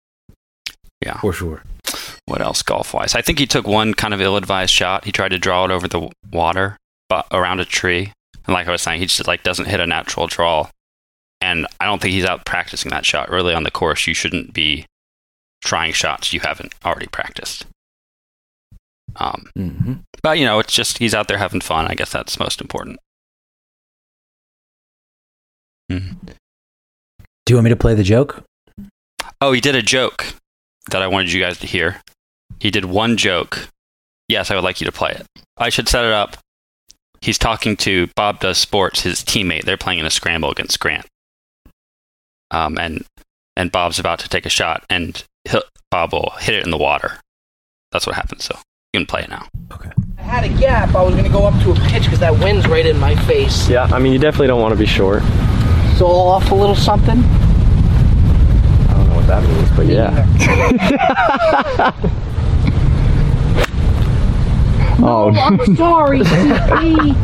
Yeah. 1.04 1.18
For 1.20 1.34
sure. 1.34 1.64
What 2.30 2.42
else 2.42 2.62
golf 2.62 2.94
wise? 2.94 3.16
I 3.16 3.22
think 3.22 3.40
he 3.40 3.48
took 3.48 3.68
one 3.68 3.94
kind 3.94 4.14
of 4.14 4.22
ill 4.22 4.38
advised 4.38 4.72
shot. 4.74 5.04
He 5.06 5.12
tried 5.12 5.30
to 5.30 5.40
draw 5.40 5.66
it 5.66 5.72
over 5.72 5.88
the 5.88 6.10
water, 6.32 6.78
but 7.10 7.26
around 7.32 7.60
a 7.60 7.66
tree. 7.66 8.14
And 8.46 8.54
like 8.54 8.68
I 8.68 8.72
was 8.72 8.82
saying, 8.82 9.00
he 9.00 9.06
just 9.08 9.28
like 9.28 9.44
doesn't 9.44 9.66
hit 9.68 9.80
a 9.80 9.88
natural 9.88 10.28
draw. 10.28 10.70
And 11.42 11.66
I 11.80 11.86
don't 11.86 12.02
think 12.02 12.14
he's 12.14 12.26
out 12.26 12.46
practicing 12.46 12.92
that 12.92 13.06
shot. 13.06 13.30
Really, 13.30 13.54
on 13.54 13.64
the 13.64 13.72
course, 13.72 14.06
you 14.08 14.14
shouldn't 14.14 14.54
be 14.54 14.86
trying 15.64 15.92
shots 15.94 16.32
you 16.34 16.40
haven't 16.42 16.74
already 16.86 17.08
practiced. 17.08 17.66
Um, 19.16 19.50
Mm-hmm. 19.58 19.94
but 20.22 20.38
you 20.38 20.46
know, 20.46 20.60
it's 20.60 20.74
just 20.74 21.00
he's 21.00 21.16
out 21.16 21.28
there 21.28 21.38
having 21.40 21.62
fun. 21.62 21.88
I 21.88 21.96
guess 21.96 22.12
that's 22.12 22.40
most 22.40 22.62
important. 22.62 23.00
Mhm. 25.92 26.18
Do 27.46 27.52
you 27.54 27.56
want 27.56 27.64
me 27.66 27.70
to 27.72 27.76
play 27.76 27.96
the 27.96 28.04
joke? 28.04 28.44
Oh, 29.42 29.52
he 29.54 29.62
did 29.62 29.76
a 29.76 29.82
joke 29.82 30.26
that 30.92 31.02
I 31.02 31.08
wanted 31.08 31.32
you 31.32 31.42
guys 31.42 31.58
to 31.60 31.68
hear. 31.68 32.02
He 32.60 32.72
did 32.72 32.86
one 32.86 33.18
joke. 33.18 33.70
Yes, 34.28 34.52
I 34.52 34.56
would 34.56 34.64
like 34.64 34.82
you 34.82 34.86
to 34.86 34.92
play 34.92 35.12
it. 35.12 35.26
I 35.58 35.70
should 35.70 35.90
set 35.90 36.06
it 36.06 36.12
up. 36.12 36.38
He's 37.22 37.38
talking 37.38 37.76
to 37.78 38.08
Bob 38.16 38.40
Does 38.40 38.58
Sports, 38.58 39.02
his 39.02 39.20
teammate. 39.24 39.64
They're 39.64 39.78
playing 39.78 40.00
in 40.00 40.06
a 40.06 40.10
scramble 40.10 40.52
against 40.52 40.80
Grant. 40.80 41.06
Um, 42.52 42.78
and 42.78 43.06
and 43.56 43.72
Bob's 43.72 44.00
about 44.00 44.20
to 44.20 44.30
take 44.30 44.46
a 44.46 44.50
shot, 44.50 44.86
and 44.90 45.22
he'll, 45.50 45.64
Bob 45.92 46.14
will 46.14 46.34
hit 46.40 46.56
it 46.56 46.64
in 46.64 46.72
the 46.72 46.78
water. 46.78 47.20
That's 47.92 48.08
what 48.08 48.16
happens. 48.16 48.46
So 48.46 48.58
you 48.94 49.02
can 49.02 49.06
play 49.06 49.24
it 49.24 49.30
now. 49.30 49.48
Okay. 49.74 49.92
I 50.18 50.22
had 50.22 50.44
a 50.46 50.50
gap. 50.60 50.96
I 50.96 51.04
was 51.04 51.14
going 51.14 51.26
to 51.26 51.32
go 51.32 51.46
up 51.46 51.62
to 51.64 51.72
a 51.72 51.76
pitch 51.90 52.04
because 52.04 52.20
that 52.20 52.40
wind's 52.40 52.68
right 52.68 52.86
in 52.86 52.98
my 53.00 53.16
face. 53.26 53.68
Yeah, 53.68 53.84
I 53.92 54.00
mean, 54.00 54.14
you 54.14 54.20
definitely 54.20 54.48
don't 54.48 54.62
want 54.62 54.74
to 54.74 54.80
be 54.80 54.86
short. 54.86 55.24
So 55.98 56.08
off 56.08 56.52
a 56.52 56.56
little 56.56 56.76
something. 56.76 57.18
I 57.20 58.94
don't 58.94 59.10
know 59.10 59.16
what 59.16 59.28
that 59.28 59.44
means, 59.44 59.70
but 59.76 59.88
yeah. 59.88 60.26
oh, 65.04 65.32
I'm 65.32 65.76
sorry, 65.76 66.20
CP. 66.20 67.16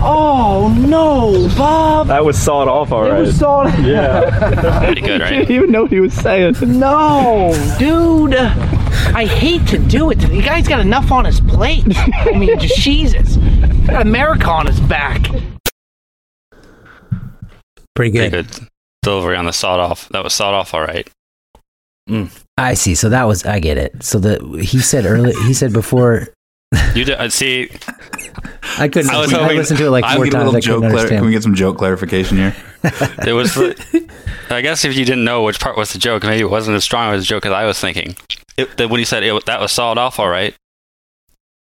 Oh 0.00 0.72
no, 0.78 1.48
Bob. 1.56 2.06
that 2.06 2.24
was 2.24 2.40
sawed 2.40 2.68
off 2.68 2.92
all 2.92 3.02
right. 3.02 3.08
It 3.08 3.12
already. 3.12 3.26
was 3.26 3.38
so. 3.38 3.66
yeah. 3.82 4.84
Pretty 4.84 5.00
good, 5.00 5.20
I 5.20 5.24
right? 5.24 5.30
didn't 5.40 5.50
even 5.50 5.70
know 5.72 5.82
what 5.82 5.90
he 5.90 6.00
was 6.00 6.14
saying. 6.14 6.54
No, 6.62 7.52
dude. 7.78 8.34
I 8.34 9.26
hate 9.26 9.66
to 9.68 9.78
do 9.78 10.10
it. 10.10 10.18
The 10.20 10.40
guy's 10.42 10.68
got 10.68 10.80
enough 10.80 11.10
on 11.10 11.24
his 11.24 11.40
plate. 11.40 11.84
I 11.96 12.32
mean, 12.38 12.58
just 12.60 12.76
Jesus. 12.80 13.36
Got 13.86 14.02
America 14.02 14.48
on 14.48 14.66
his 14.66 14.78
back. 14.80 15.22
Pretty 17.94 18.12
good. 18.12 18.30
Pretty 18.30 18.30
good. 18.30 18.50
good 18.52 18.68
delivery 19.02 19.36
on 19.36 19.46
the 19.46 19.52
sawed 19.52 19.80
off. 19.80 20.08
That 20.10 20.22
was 20.22 20.34
sawed 20.34 20.54
off 20.54 20.74
all 20.74 20.82
right. 20.82 21.08
Mm. 22.08 22.30
I 22.56 22.74
see. 22.74 22.94
So 22.94 23.08
that 23.08 23.24
was 23.24 23.44
I 23.44 23.58
get 23.58 23.78
it. 23.78 24.02
So 24.02 24.18
the 24.18 24.38
he 24.62 24.78
said 24.80 25.04
earlier 25.06 25.34
he 25.46 25.52
said 25.54 25.72
before 25.72 26.28
You 26.94 27.04
did, 27.04 27.10
uh, 27.18 27.28
see, 27.30 27.70
I 28.78 28.88
couldn't. 28.88 29.10
I 29.10 29.14
I, 29.16 29.20
was 29.20 29.32
hoping- 29.32 29.56
listened 29.56 29.78
to 29.78 29.86
it 29.86 29.90
like 29.90 30.04
four 30.14 30.24
get 30.24 30.34
a 30.34 30.36
times. 30.38 30.44
little 30.52 30.56
I 30.56 30.60
joke. 30.60 30.90
Clar- 30.92 31.08
can 31.08 31.24
we 31.24 31.32
get 31.32 31.42
some 31.42 31.54
joke 31.54 31.78
clarification 31.78 32.36
here? 32.36 32.54
It 33.26 33.32
was. 33.32 33.54
The, 34.48 34.54
I 34.56 34.62
guess 34.62 34.82
if 34.86 34.96
you 34.96 35.04
didn't 35.04 35.24
know 35.26 35.42
which 35.42 35.60
part 35.60 35.76
was 35.76 35.92
the 35.92 35.98
joke, 35.98 36.22
maybe 36.22 36.40
it 36.40 36.48
wasn't 36.50 36.74
as 36.74 36.82
strong 36.82 37.12
as 37.12 37.22
a 37.22 37.26
joke 37.26 37.44
as 37.44 37.52
I 37.52 37.64
was 37.66 37.78
thinking. 37.78 38.16
It, 38.56 38.78
that 38.78 38.88
when 38.88 38.98
you 38.98 39.04
said 39.04 39.22
it, 39.22 39.44
that 39.44 39.60
was 39.60 39.72
sawed 39.72 39.98
off, 39.98 40.18
all 40.18 40.30
right. 40.30 40.54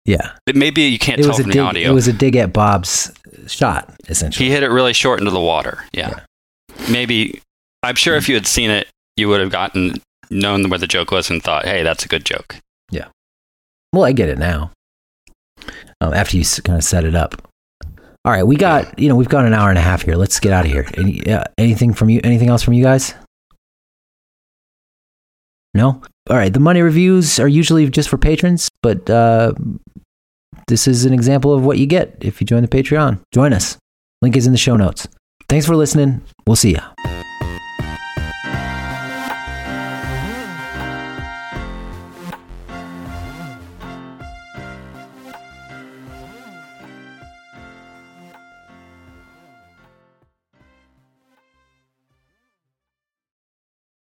yeah, 0.06 0.32
But 0.46 0.56
maybe 0.56 0.82
you 0.82 0.98
can't 0.98 1.18
it 1.20 1.24
tell 1.24 1.32
was 1.32 1.40
a 1.40 1.42
from 1.42 1.50
dig. 1.50 1.58
the 1.60 1.64
audio. 1.66 1.90
It 1.90 1.92
was 1.94 2.08
a 2.08 2.12
dig 2.14 2.36
at 2.36 2.54
Bob's 2.54 3.12
shot, 3.46 3.92
essentially. 4.08 4.46
he 4.46 4.50
hit 4.50 4.62
it 4.62 4.68
really 4.70 4.94
short 4.94 5.18
into 5.18 5.30
the 5.30 5.40
water. 5.40 5.84
Yeah. 5.92 6.20
Maybe 6.90 7.42
I'm 7.82 7.96
sure 7.96 8.16
if 8.16 8.30
you 8.30 8.34
had 8.34 8.46
seen 8.46 8.70
it, 8.70 8.88
you 9.18 9.28
would 9.28 9.40
have 9.42 9.50
gotten 9.50 10.00
known 10.30 10.70
where 10.70 10.78
the 10.78 10.86
joke 10.86 11.10
was 11.10 11.28
and 11.28 11.42
thought, 11.42 11.66
"Hey, 11.66 11.82
that's 11.82 12.06
a 12.06 12.08
good 12.08 12.24
joke." 12.24 12.56
Yeah. 12.90 13.08
Well, 13.92 14.04
I 14.04 14.12
get 14.12 14.30
it 14.30 14.38
now. 14.38 14.70
Um, 16.00 16.14
after 16.14 16.36
you 16.36 16.44
kind 16.64 16.78
of 16.78 16.84
set 16.84 17.04
it 17.04 17.14
up. 17.14 17.46
All 18.24 18.32
right, 18.32 18.46
we 18.46 18.56
got 18.56 18.98
you 18.98 19.08
know 19.08 19.16
we've 19.16 19.28
got 19.28 19.44
an 19.46 19.54
hour 19.54 19.70
and 19.70 19.78
a 19.78 19.82
half 19.82 20.02
here. 20.02 20.16
Let's 20.16 20.40
get 20.40 20.52
out 20.52 20.66
of 20.66 20.70
here. 20.70 20.86
Any, 20.96 21.26
uh, 21.26 21.44
anything 21.58 21.94
from 21.94 22.10
you? 22.10 22.20
Anything 22.22 22.48
else 22.48 22.62
from 22.62 22.74
you 22.74 22.82
guys? 22.82 23.14
No. 25.74 26.02
All 26.28 26.36
right. 26.36 26.52
The 26.52 26.60
Monday 26.60 26.82
reviews 26.82 27.38
are 27.38 27.48
usually 27.48 27.88
just 27.88 28.08
for 28.08 28.18
patrons, 28.18 28.68
but 28.82 29.08
uh, 29.08 29.52
this 30.68 30.86
is 30.86 31.04
an 31.04 31.14
example 31.14 31.54
of 31.54 31.64
what 31.64 31.78
you 31.78 31.86
get 31.86 32.16
if 32.20 32.40
you 32.40 32.46
join 32.46 32.62
the 32.62 32.68
Patreon. 32.68 33.20
Join 33.32 33.52
us. 33.52 33.78
Link 34.22 34.36
is 34.36 34.46
in 34.46 34.52
the 34.52 34.58
show 34.58 34.76
notes. 34.76 35.08
Thanks 35.48 35.66
for 35.66 35.76
listening. 35.76 36.22
We'll 36.46 36.56
see 36.56 36.74
ya. 36.74 36.90